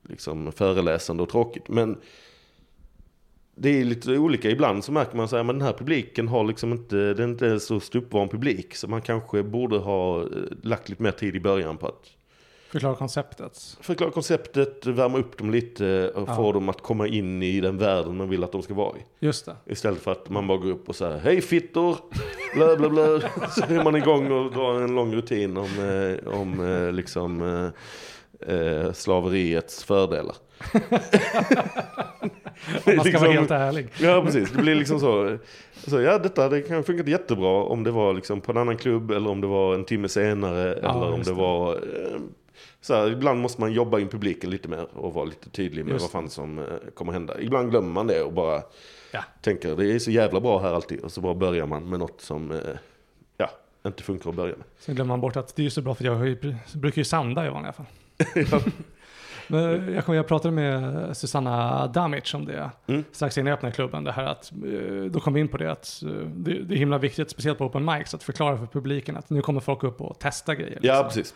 liksom 0.08 0.52
föreläsande 0.52 1.22
och 1.22 1.28
tråkigt. 1.28 1.68
Men 1.68 1.96
det 3.58 3.80
är 3.80 3.84
lite 3.84 4.18
olika. 4.18 4.50
Ibland 4.50 4.84
så 4.84 4.92
märker 4.92 5.16
man 5.16 5.28
men 5.46 5.58
den 5.58 5.62
här 5.66 5.72
publiken 5.72 6.28
har 6.28 6.44
liksom 6.44 6.72
inte, 6.72 6.96
det 6.96 7.22
är 7.22 7.28
inte 7.28 7.60
så 7.60 7.80
stupvan 7.80 8.28
publik. 8.28 8.74
Så 8.76 8.88
man 8.88 9.02
kanske 9.02 9.42
borde 9.42 9.78
ha 9.78 10.20
eh, 10.22 10.26
lagt 10.62 10.88
lite 10.88 11.02
mer 11.02 11.10
tid 11.10 11.36
i 11.36 11.40
början 11.40 11.76
på 11.76 11.86
att 11.86 12.02
Förklara 12.70 12.94
konceptet. 12.94 13.76
förklara 13.80 14.10
konceptet, 14.10 14.86
värma 14.86 15.18
upp 15.18 15.38
dem 15.38 15.50
lite 15.50 16.10
och 16.14 16.28
Ja. 16.28 16.36
få 16.36 16.52
dem 16.52 16.68
att 16.68 16.82
komma 16.82 17.06
in 17.08 17.42
i 17.42 17.60
den 17.60 17.78
världen 17.78 18.16
man 18.16 18.28
vill 18.28 18.44
att 18.44 18.52
de 18.52 18.62
ska 18.62 18.74
vara 18.74 18.96
i. 18.96 19.00
Just 19.26 19.46
det. 19.46 19.56
Istället 19.66 20.00
för 20.02 20.12
att 20.12 20.30
man 20.30 20.46
bara 20.46 20.58
går 20.58 20.70
upp 20.70 20.88
och 20.88 20.96
säger 20.96 21.18
hej 21.18 21.40
fittor, 21.40 21.96
blö 22.54 22.76
blö 22.76 22.88
blö. 22.88 23.20
Så 23.50 23.64
är 23.74 23.84
man 23.84 23.96
igång 23.96 24.32
och 24.32 24.52
drar 24.52 24.80
en 24.80 24.94
lång 24.94 25.14
rutin 25.14 25.56
om, 25.56 25.64
eh, 25.64 26.40
om 26.40 26.60
eh, 26.72 26.92
liksom 26.92 27.42
eh, 28.46 28.92
slaveriets 28.92 29.84
fördelar. 29.84 30.36
Om 32.86 32.96
man 32.96 33.00
ska 33.00 33.02
Liksom- 33.04 33.20
vara 33.22 33.32
helt 33.32 33.50
ärlig. 33.50 33.88
Ja 34.00 34.22
precis, 34.24 34.50
det 34.52 34.58
blir 34.62 34.74
liksom 34.74 35.00
så. 35.00 35.38
så 35.86 36.00
ja 36.00 36.18
detta 36.18 36.48
det 36.48 36.62
kan 36.62 36.84
funkat 36.84 37.08
jättebra 37.08 37.62
om 37.62 37.84
det 37.84 37.90
var 37.90 38.14
liksom 38.14 38.40
på 38.40 38.52
en 38.52 38.58
annan 38.58 38.76
klubb 38.76 39.10
eller 39.10 39.30
om 39.30 39.40
det 39.40 39.46
var 39.46 39.74
en 39.74 39.84
timme 39.84 40.08
senare. 40.08 40.74
eller 40.74 41.12
om 41.12 41.18
det, 41.22 41.30
det. 41.30 41.32
var... 41.32 41.72
Eh, 41.74 42.20
så 42.80 42.94
här, 42.94 43.10
ibland 43.12 43.40
måste 43.40 43.60
man 43.60 43.72
jobba 43.72 43.98
in 44.00 44.08
publiken 44.08 44.50
lite 44.50 44.68
mer 44.68 44.86
och 44.96 45.14
vara 45.14 45.24
lite 45.24 45.50
tydlig 45.50 45.84
med 45.84 45.92
Just 45.92 46.02
vad 46.04 46.10
fan 46.22 46.30
som 46.30 46.58
eh, 46.58 46.64
kommer 46.94 47.12
hända. 47.12 47.40
Ibland 47.40 47.70
glömmer 47.70 47.88
man 47.92 48.06
det 48.06 48.22
och 48.22 48.32
bara 48.32 48.62
Ja. 49.12 49.22
tänker 49.40 49.76
det 49.76 49.92
är 49.94 49.98
så 49.98 50.10
jävla 50.10 50.40
bra 50.40 50.58
här 50.58 50.72
alltid. 50.74 51.00
Och 51.00 51.12
så 51.12 51.20
bara 51.20 51.34
börjar 51.34 51.66
man 51.66 51.88
med 51.90 51.98
något 51.98 52.20
som 52.20 52.50
eh, 52.50 52.58
ja, 53.36 53.50
inte 53.86 54.02
funkar 54.02 54.30
att 54.30 54.36
börja 54.36 54.56
med. 54.56 54.64
Sen 54.78 54.94
glömmer 54.94 55.08
man 55.08 55.20
bort 55.20 55.36
att 55.36 55.56
det 55.56 55.66
är 55.66 55.70
så 55.70 55.82
bra 55.82 55.94
för 55.94 56.04
jag 56.04 56.36
brukar 56.74 56.98
ju 57.00 57.04
sanda 57.04 57.46
i 57.46 57.50
vanliga 57.50 57.72
fall. 57.72 57.86
Men 59.48 59.92
jag, 59.94 60.04
kommer, 60.04 60.16
jag 60.16 60.26
pratade 60.28 60.54
med 60.54 61.16
Susanna 61.16 61.86
Damic 61.86 62.34
om 62.34 62.44
det 62.44 62.70
Mm. 62.86 63.04
strax 63.12 63.38
innan 63.38 63.46
jag 63.50 63.56
öppnade 63.56 63.74
klubben. 63.74 64.04
Det 64.04 64.12
här 64.12 64.24
att, 64.24 64.52
eh, 64.52 65.04
då 65.10 65.20
kom 65.20 65.34
vi 65.34 65.40
in 65.40 65.48
på 65.48 65.56
det 65.56 65.72
att 65.72 66.02
eh, 66.02 66.08
det, 66.10 66.52
det 66.62 66.74
är 66.74 66.78
himla 66.78 66.98
viktigt, 66.98 67.30
speciellt 67.30 67.58
på 67.58 67.64
open 67.64 67.84
mics, 67.84 68.14
att 68.14 68.22
förklara 68.22 68.58
för 68.58 68.66
publiken 68.66 69.16
att 69.16 69.30
nu 69.30 69.42
kommer 69.42 69.60
folk 69.60 69.82
upp 69.84 70.00
och 70.00 70.18
testa 70.18 70.54
grejer. 70.54 70.78
Ja, 70.82 70.92
liksom. 70.94 71.08
precis. 71.08 71.34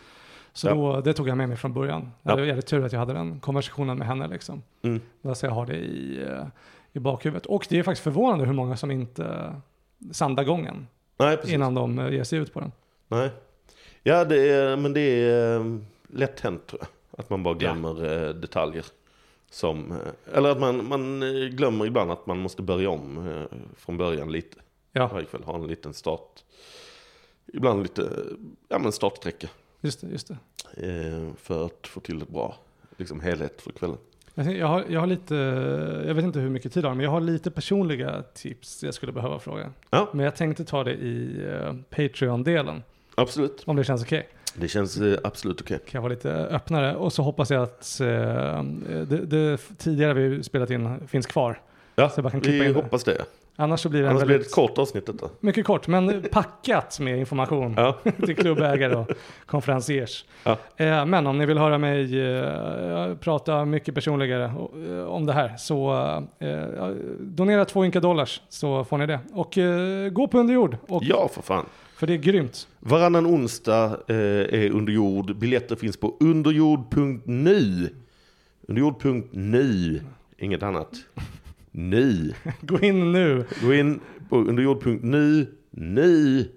Så 0.53 0.69
Ja. 0.69 0.75
då, 0.75 1.01
det 1.01 1.13
tog 1.13 1.29
jag 1.29 1.37
med 1.37 1.49
mig 1.49 1.57
från 1.57 1.73
början. 1.73 2.11
Ja. 2.23 2.35
Det 2.35 2.41
var 2.41 2.47
jävligt 2.47 2.67
tur 2.67 2.85
att 2.85 2.93
jag 2.93 2.99
hade 3.01 3.13
den 3.13 3.41
konversationen 3.41 3.99
med 3.99 4.07
henne. 4.07 4.29
Liksom. 4.29 4.63
Mm. 4.83 5.01
Så 5.35 5.47
jag 5.47 5.53
har 5.53 5.67
det 5.67 5.77
i, 5.77 6.23
eh, 6.29 6.47
i 6.93 6.99
bakhuvudet. 6.99 7.47
Och 7.47 7.67
det 7.69 7.79
är 7.79 7.83
faktiskt 7.83 8.05
förvånande 8.05 8.45
hur 8.47 8.53
många 8.53 8.77
som 8.77 8.91
inte 8.91 9.55
sandar 10.11 10.45
gången 10.45 10.87
Nej, 11.19 11.39
innan 11.47 11.75
de 11.75 12.13
ger 12.13 12.25
sig 12.25 12.39
ut 12.39 12.53
på 12.55 12.61
den. 12.61 12.73
Nej. 13.09 13.31
Ja, 14.03 14.25
det 14.25 14.49
är, 14.51 14.77
men 14.77 14.93
det 14.93 15.01
är 15.31 15.79
lätt 16.13 16.41
hänt 16.41 16.67
tror 16.67 16.81
jag. 16.83 16.89
Att 17.11 17.31
man 17.31 17.43
bara 17.43 17.55
glömmer 17.55 18.29
eh, 18.29 18.35
detaljer. 18.35 18.85
Som, 19.51 19.93
eh, 19.93 20.37
eller 20.37 20.51
att 20.51 20.61
man, 20.61 20.89
man 20.89 21.23
eh, 21.23 21.49
glömmer 21.49 21.87
ibland 21.87 22.11
att 22.11 22.27
man 22.27 22.39
måste 22.39 22.63
börja 22.63 22.91
om 22.91 23.47
från 23.77 23.97
början 23.97 24.33
lite. 24.33 24.59
Ja, 24.93 25.09
Varje 25.13 25.27
kväll 25.27 25.43
ha 25.45 25.55
en 25.55 25.67
liten 25.67 25.95
start. 25.95 26.45
Ibland 27.53 27.83
lite, 27.83 28.11
ja 28.69 28.79
men 28.79 28.93
startsträcka. 28.93 29.49
just 29.81 30.01
det. 30.01 30.07
Just 30.07 30.29
det. 30.29 30.37
För 31.37 31.67
att 31.67 31.87
få 31.87 32.01
till 32.01 32.23
ett 32.23 32.29
bra 32.29 32.57
liksom, 32.97 33.21
helhet 33.21 33.63
för 33.63 33.73
kvällen. 33.73 33.97
Jag, 34.35 34.67
har, 34.67 34.85
jag 34.89 35.01
har 35.01 35.07
lite, 35.07 35.35
jag 36.07 36.15
vet 36.15 36.25
inte 36.25 36.41
hur 36.41 36.51
mycket 36.51 36.73
tid 36.73 36.85
jag 36.85 36.89
har, 36.89 36.95
men 36.95 37.05
jag 37.05 37.11
har 37.11 37.21
lite 37.21 37.51
personliga 37.51 38.23
tips 38.35 38.83
jag 38.83 38.95
skulle 38.95 39.13
behöva 39.13 39.39
fråga. 39.39 39.73
Ja. 39.91 40.09
Men 40.13 40.25
jag 40.25 40.37
tänkte 40.37 40.65
ta 40.65 40.85
det 40.85 40.93
i 40.93 41.47
Patreon-delen, 41.91 42.83
Absolut. 43.15 43.63
om 43.67 43.77
det 43.77 43.85
känns 43.85 44.03
okej. 44.03 44.29
Det 44.55 44.69
känns 44.69 45.01
eh, 45.01 45.19
absolut 45.25 45.61
okej. 45.61 45.79
Kan 45.79 45.99
jag 45.99 46.03
vara 46.03 46.11
lite 46.13 46.31
öppnare. 46.33 46.95
Och 46.97 47.13
så 47.13 47.23
hoppas 47.23 47.51
jag 47.51 47.63
att 47.63 48.01
eh, 48.01 48.07
det, 49.09 49.27
det 49.27 49.57
tidigare 49.79 50.15
vi 50.15 50.43
spelat 50.43 50.71
in 50.71 51.09
finns 51.09 51.27
kvar. 51.27 51.61
Ja, 51.97 52.09
Så 52.09 52.19
jag 52.19 52.25
bara 52.25 52.31
kan 52.31 52.41
klippa 52.41 52.63
vi 52.63 52.69
in 52.69 52.75
det. 52.75 52.83
hoppas 52.83 53.05
det. 53.05 53.25
Annars 53.57 53.81
så 53.81 53.89
blir 53.89 54.03
det 54.03 54.11
Annars 54.11 54.25
blir 54.25 54.39
det 54.39 54.45
ett 54.45 54.51
kort 54.53 54.79
avsnitt 54.79 55.07
detta. 55.07 55.27
mycket 55.41 55.67
kort, 55.67 55.89
men 55.89 56.25
packat 56.33 57.01
med 57.01 57.19
information 57.19 57.75
Ja. 57.77 57.97
till 58.27 58.37
klubbägare 58.37 58.95
och 58.97 59.11
konferenciers. 59.47 60.25
Ja. 60.45 60.57
Eh, 60.77 61.07
men 61.07 61.27
om 61.27 61.39
ni 61.39 61.47
vill 61.47 61.59
höra 61.59 61.79
mig 61.79 62.21
eh, 62.37 63.15
prata 63.15 63.65
mycket 63.65 63.95
personligare 63.95 64.53
om 65.07 65.27
det 65.27 65.33
här 65.33 65.57
så 65.57 65.93
eh, 66.39 66.89
donera 67.21 67.65
två 67.65 67.85
ynka 67.85 68.01
dollars 68.01 68.43
så 68.49 68.85
får 68.85 68.99
ni 68.99 69.07
det. 69.07 69.21
Och 69.33 69.59
gå 70.15 70.29
på 70.29 70.39
underjord, 70.39 70.77
och, 70.89 71.03
ja, 71.05 71.29
för 71.33 71.43
fan. 71.43 71.67
För 72.01 72.07
det 72.07 72.13
är 72.13 72.19
grymt. 72.19 72.69
Varannan 72.79 73.27
onsdag 73.27 74.01
eh, 74.09 74.17
är 74.17 74.71
underjord. 74.71 75.37
Biljetter 75.37 75.77
finns 75.77 75.97
på 75.97 76.17
underjord.nu. 76.21 77.89
Underjord.nu. 78.69 80.01
Inget 80.39 80.63
annat. 80.63 80.95
Nu. 81.71 82.33
Gå 82.61 82.79
in 82.81 83.13
nu 83.13 83.45
Gå 83.63 83.75
in 83.75 84.01
på 84.29 84.37
underjord.nu. 84.39 85.47
Nu. 85.71 86.49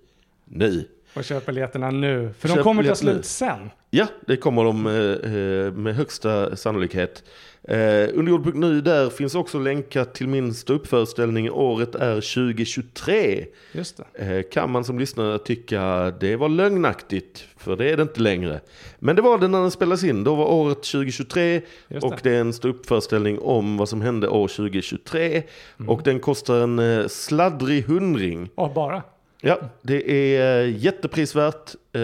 Nu. 0.45 0.89
och 1.13 1.23
köp 1.23 1.45
biljetterna 1.45 1.91
nu, 1.91 2.33
för 2.39 2.47
de 2.47 2.53
Köp 2.55 2.63
kommer 2.63 2.83
ta 2.83 2.89
nu. 2.89 2.95
slut 2.95 3.25
sen. 3.25 3.69
Ja, 3.89 4.07
det 4.27 4.37
kommer 4.37 4.63
de 4.63 4.87
eh, 4.87 4.93
eh, 4.93 5.73
med 5.73 5.95
högsta 5.95 6.55
sannolikhet. 6.55 7.23
Eh, 7.67 8.09
underjord.nu 8.13 8.81
där 8.81 9.09
finns 9.09 9.35
också 9.35 9.59
länkat 9.59 10.13
till 10.13 10.27
min 10.27 10.53
ståuppföreställning 10.53 11.51
Året 11.51 11.95
är 11.95 12.15
2023. 12.15 13.45
Just 13.71 14.01
det. 14.13 14.37
Eh, 14.37 14.43
kan 14.51 14.71
man 14.71 14.83
som 14.83 14.99
lyssnare 14.99 15.39
tycka 15.39 16.11
det 16.19 16.35
var 16.35 16.49
lögnaktigt, 16.49 17.47
för 17.57 17.75
det 17.75 17.91
är 17.91 17.97
det 17.97 18.03
inte 18.03 18.21
längre. 18.21 18.59
Men 18.99 19.15
det 19.15 19.21
var 19.21 19.37
det 19.37 19.47
när 19.47 19.61
den 19.61 19.71
spelades 19.71 20.03
in, 20.03 20.23
då 20.23 20.35
var 20.35 20.45
året 20.45 20.83
2023 20.83 21.61
Just 21.87 22.05
och 22.05 22.11
det. 22.11 22.29
det 22.29 22.35
är 22.35 22.41
en 22.41 22.53
ståuppföreställning 22.53 23.39
om 23.39 23.77
vad 23.77 23.89
som 23.89 24.01
hände 24.01 24.27
år 24.27 24.47
2023. 24.47 25.43
Mm. 25.79 25.89
Och 25.89 26.01
den 26.03 26.19
kostar 26.19 26.59
en 26.59 26.79
eh, 26.79 27.07
sladdrig 27.07 27.83
hundring. 27.83 28.49
Och 28.55 28.73
bara. 28.73 29.03
Ja, 29.41 29.59
det 29.81 30.35
är 30.37 30.61
eh, 30.61 30.77
jätteprisvärt. 30.77 31.75
Eh, 31.93 32.01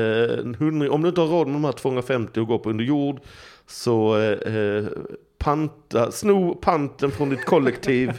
hundring. 0.60 0.92
Om 0.92 1.02
du 1.02 1.10
inte 1.10 1.22
har 1.22 1.28
råd 1.28 1.48
med 1.48 1.56
de 1.56 1.64
här 1.64 1.72
250 1.72 2.40
och 2.40 2.48
går 2.48 2.58
på 2.58 2.70
under 2.70 2.86
jord 2.86 3.20
så 3.68 4.18
eh, 4.18 4.56
eh, 4.56 4.86
panta, 5.40 6.12
sno 6.12 6.56
panten 6.56 7.12
från 7.12 7.30
ditt 7.30 7.46
kollektiv. 7.46 8.12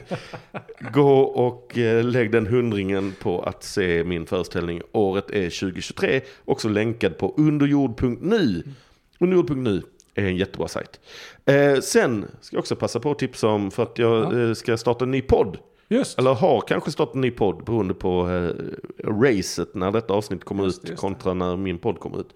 Gå 0.93 1.21
och 1.21 1.79
eh, 1.79 2.05
lägg 2.05 2.33
den 2.33 2.47
hundringen 2.47 3.15
på 3.23 3.43
att 3.43 3.65
se 3.65 4.05
min 4.05 4.27
föreställning 4.27 4.83
Året 4.93 5.31
är 5.31 5.61
2023. 5.61 6.21
Också 6.45 6.69
länkad 6.69 7.19
på 7.19 7.35
underjord.nu. 7.37 8.63
Underjord.nu 9.19 9.83
är 10.15 10.25
en 10.25 10.37
jättebra 10.37 10.69
sajt. 10.69 11.01
Eh, 11.45 11.81
sen 11.81 12.25
ska 12.41 12.57
jag 12.57 12.61
också 12.61 12.77
passa 12.77 13.01
på 13.01 13.11
att 13.11 13.19
tipsa 13.19 13.49
om 13.49 13.71
för 13.71 13.83
att 13.83 13.99
jag 13.99 14.35
Ja. 14.35 14.41
eh, 14.49 14.53
ska 14.55 14.77
starta 14.77 15.05
en 15.05 15.11
ny 15.11 15.23
podd. 15.23 15.59
Just. 15.89 16.19
Eller 16.19 16.35
har 16.35 16.61
kanske 16.61 16.91
startat 16.91 17.15
en 17.15 17.21
ny 17.21 17.31
podd 17.31 17.65
beroende 17.65 17.95
på 17.95 18.29
eh, 18.31 18.51
racet 19.11 19.75
när 19.75 19.91
detta 19.91 20.15
avsnitt 20.15 20.45
kommer 20.45 20.65
Just 20.65 20.83
det, 20.83 20.87
ut 20.87 20.91
just 20.91 21.03
det. 21.03 21.07
kontra 21.09 21.35
när 21.35 21.57
min 21.57 21.79
podd 21.79 21.99
kommer 22.01 22.21
ut. 22.21 22.35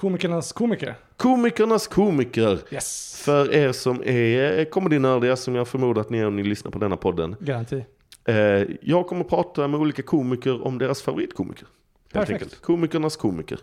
Komikernas 0.00 0.52
komiker. 0.52 0.94
Komikernas 1.16 1.86
komiker. 1.86 2.58
Yes. 2.70 3.20
För 3.24 3.52
er 3.54 3.72
som 3.72 4.02
är 4.04 4.64
comedynördiga, 4.64 5.36
som 5.36 5.54
jag 5.54 5.68
förmodar 5.68 6.00
att 6.00 6.10
ni 6.10 6.18
är 6.18 6.26
om 6.26 6.36
ni 6.36 6.42
lyssnar 6.42 6.70
på 6.70 6.78
denna 6.78 6.96
podden. 6.96 7.36
Garanti. 7.40 7.84
Eh, 8.24 8.34
jag 8.80 9.06
kommer 9.06 9.24
prata 9.24 9.68
med 9.68 9.80
olika 9.80 10.02
komiker 10.02 10.66
om 10.66 10.78
deras 10.78 11.02
favoritkomiker. 11.02 11.66
Perfekt. 12.12 12.42
enkelt. 12.42 12.62
Komikernas 12.62 13.16
komiker. 13.16 13.58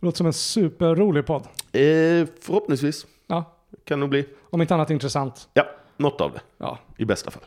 Låter 0.00 0.16
som 0.16 0.26
en 0.26 0.32
superrolig 0.32 1.26
podd. 1.26 1.42
Eh, 1.72 2.26
förhoppningsvis 2.40 3.06
Ja, 3.26 3.56
kan 3.84 4.00
det 4.00 4.08
bli. 4.08 4.24
om 4.50 4.60
inte 4.62 4.74
annat 4.74 4.90
intressant. 4.90 5.48
Ja, 5.54 5.66
något 5.96 6.20
av 6.20 6.32
det. 6.32 6.40
Ja, 6.58 6.78
I 6.96 7.04
bästa 7.04 7.30
fall. 7.30 7.42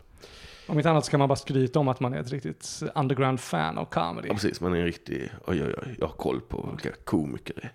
om 0.67 0.77
inte 0.77 0.89
annat 0.89 1.05
så 1.05 1.11
kan 1.11 1.19
man 1.19 1.29
bara 1.29 1.35
skryta 1.35 1.79
om 1.79 1.87
att 1.87 1.99
man 1.99 2.13
är 2.13 2.19
ett 2.19 2.31
riktigt 2.31 2.81
underground-fan 2.95 3.77
av 3.77 3.85
comedy. 3.85 4.27
Ja, 4.27 4.33
precis. 4.33 4.61
Man 4.61 4.73
är 4.73 4.77
en 4.77 4.85
riktig, 4.85 5.29
oj 5.47 5.63
oj 5.63 5.73
oj, 5.77 5.95
jag 5.99 6.07
har 6.07 6.13
koll 6.13 6.41
på 6.41 6.69
vilka 6.71 6.97
komiker 7.03 7.53
det 7.55 7.61
är. 7.61 7.71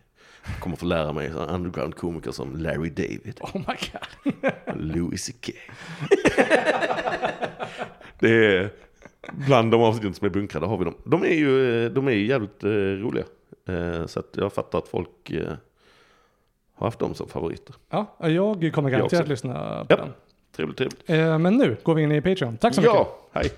Jag 0.46 0.60
kommer 0.60 0.76
få 0.76 0.86
lära 0.86 1.12
mig 1.12 1.30
underground-komiker 1.30 2.30
som 2.32 2.56
Larry 2.56 2.90
David. 2.90 3.38
Oh 3.40 3.56
my 3.56 3.62
god. 3.64 4.52
Louis 4.80 5.26
CK. 5.26 5.50
det 8.18 8.28
är 8.56 8.70
bland 9.46 9.70
de 9.70 9.82
avsnitt 9.82 10.16
som 10.16 10.26
är 10.26 10.30
bunkrade 10.30 10.66
har 10.66 10.78
vi 10.78 10.84
dem. 10.84 10.94
De 11.04 11.22
är 11.22 11.34
ju, 11.34 11.88
de 11.88 12.08
är 12.08 12.12
ju 12.12 12.26
jävligt 12.26 12.64
eh, 12.64 12.68
roliga. 12.70 13.24
Eh, 13.68 14.06
så 14.06 14.20
att 14.20 14.28
jag 14.32 14.52
fattar 14.52 14.78
att 14.78 14.88
folk 14.88 15.30
eh, 15.30 15.52
har 16.74 16.86
haft 16.86 16.98
dem 16.98 17.14
som 17.14 17.28
favoriter. 17.28 17.74
Ja, 17.90 18.16
jag 18.18 18.28
kommer 18.74 18.90
Jag 18.90 18.98
garanterat 18.98 19.20
också. 19.20 19.30
lyssna 19.30 19.52
på 19.84 19.86
Ja. 19.88 19.96
den. 19.96 20.12
Trevligt, 20.56 20.78
trevligt. 20.78 21.08
Men 21.42 21.56
nu 21.56 21.76
går 21.82 21.94
vi 21.94 22.02
in 22.02 22.12
i 22.12 22.20
Patreon. 22.22 22.56
Tack 22.56 22.74
så 22.74 22.80
mycket. 22.80 22.94
Ja, 22.94 23.18
hej. 23.32 23.50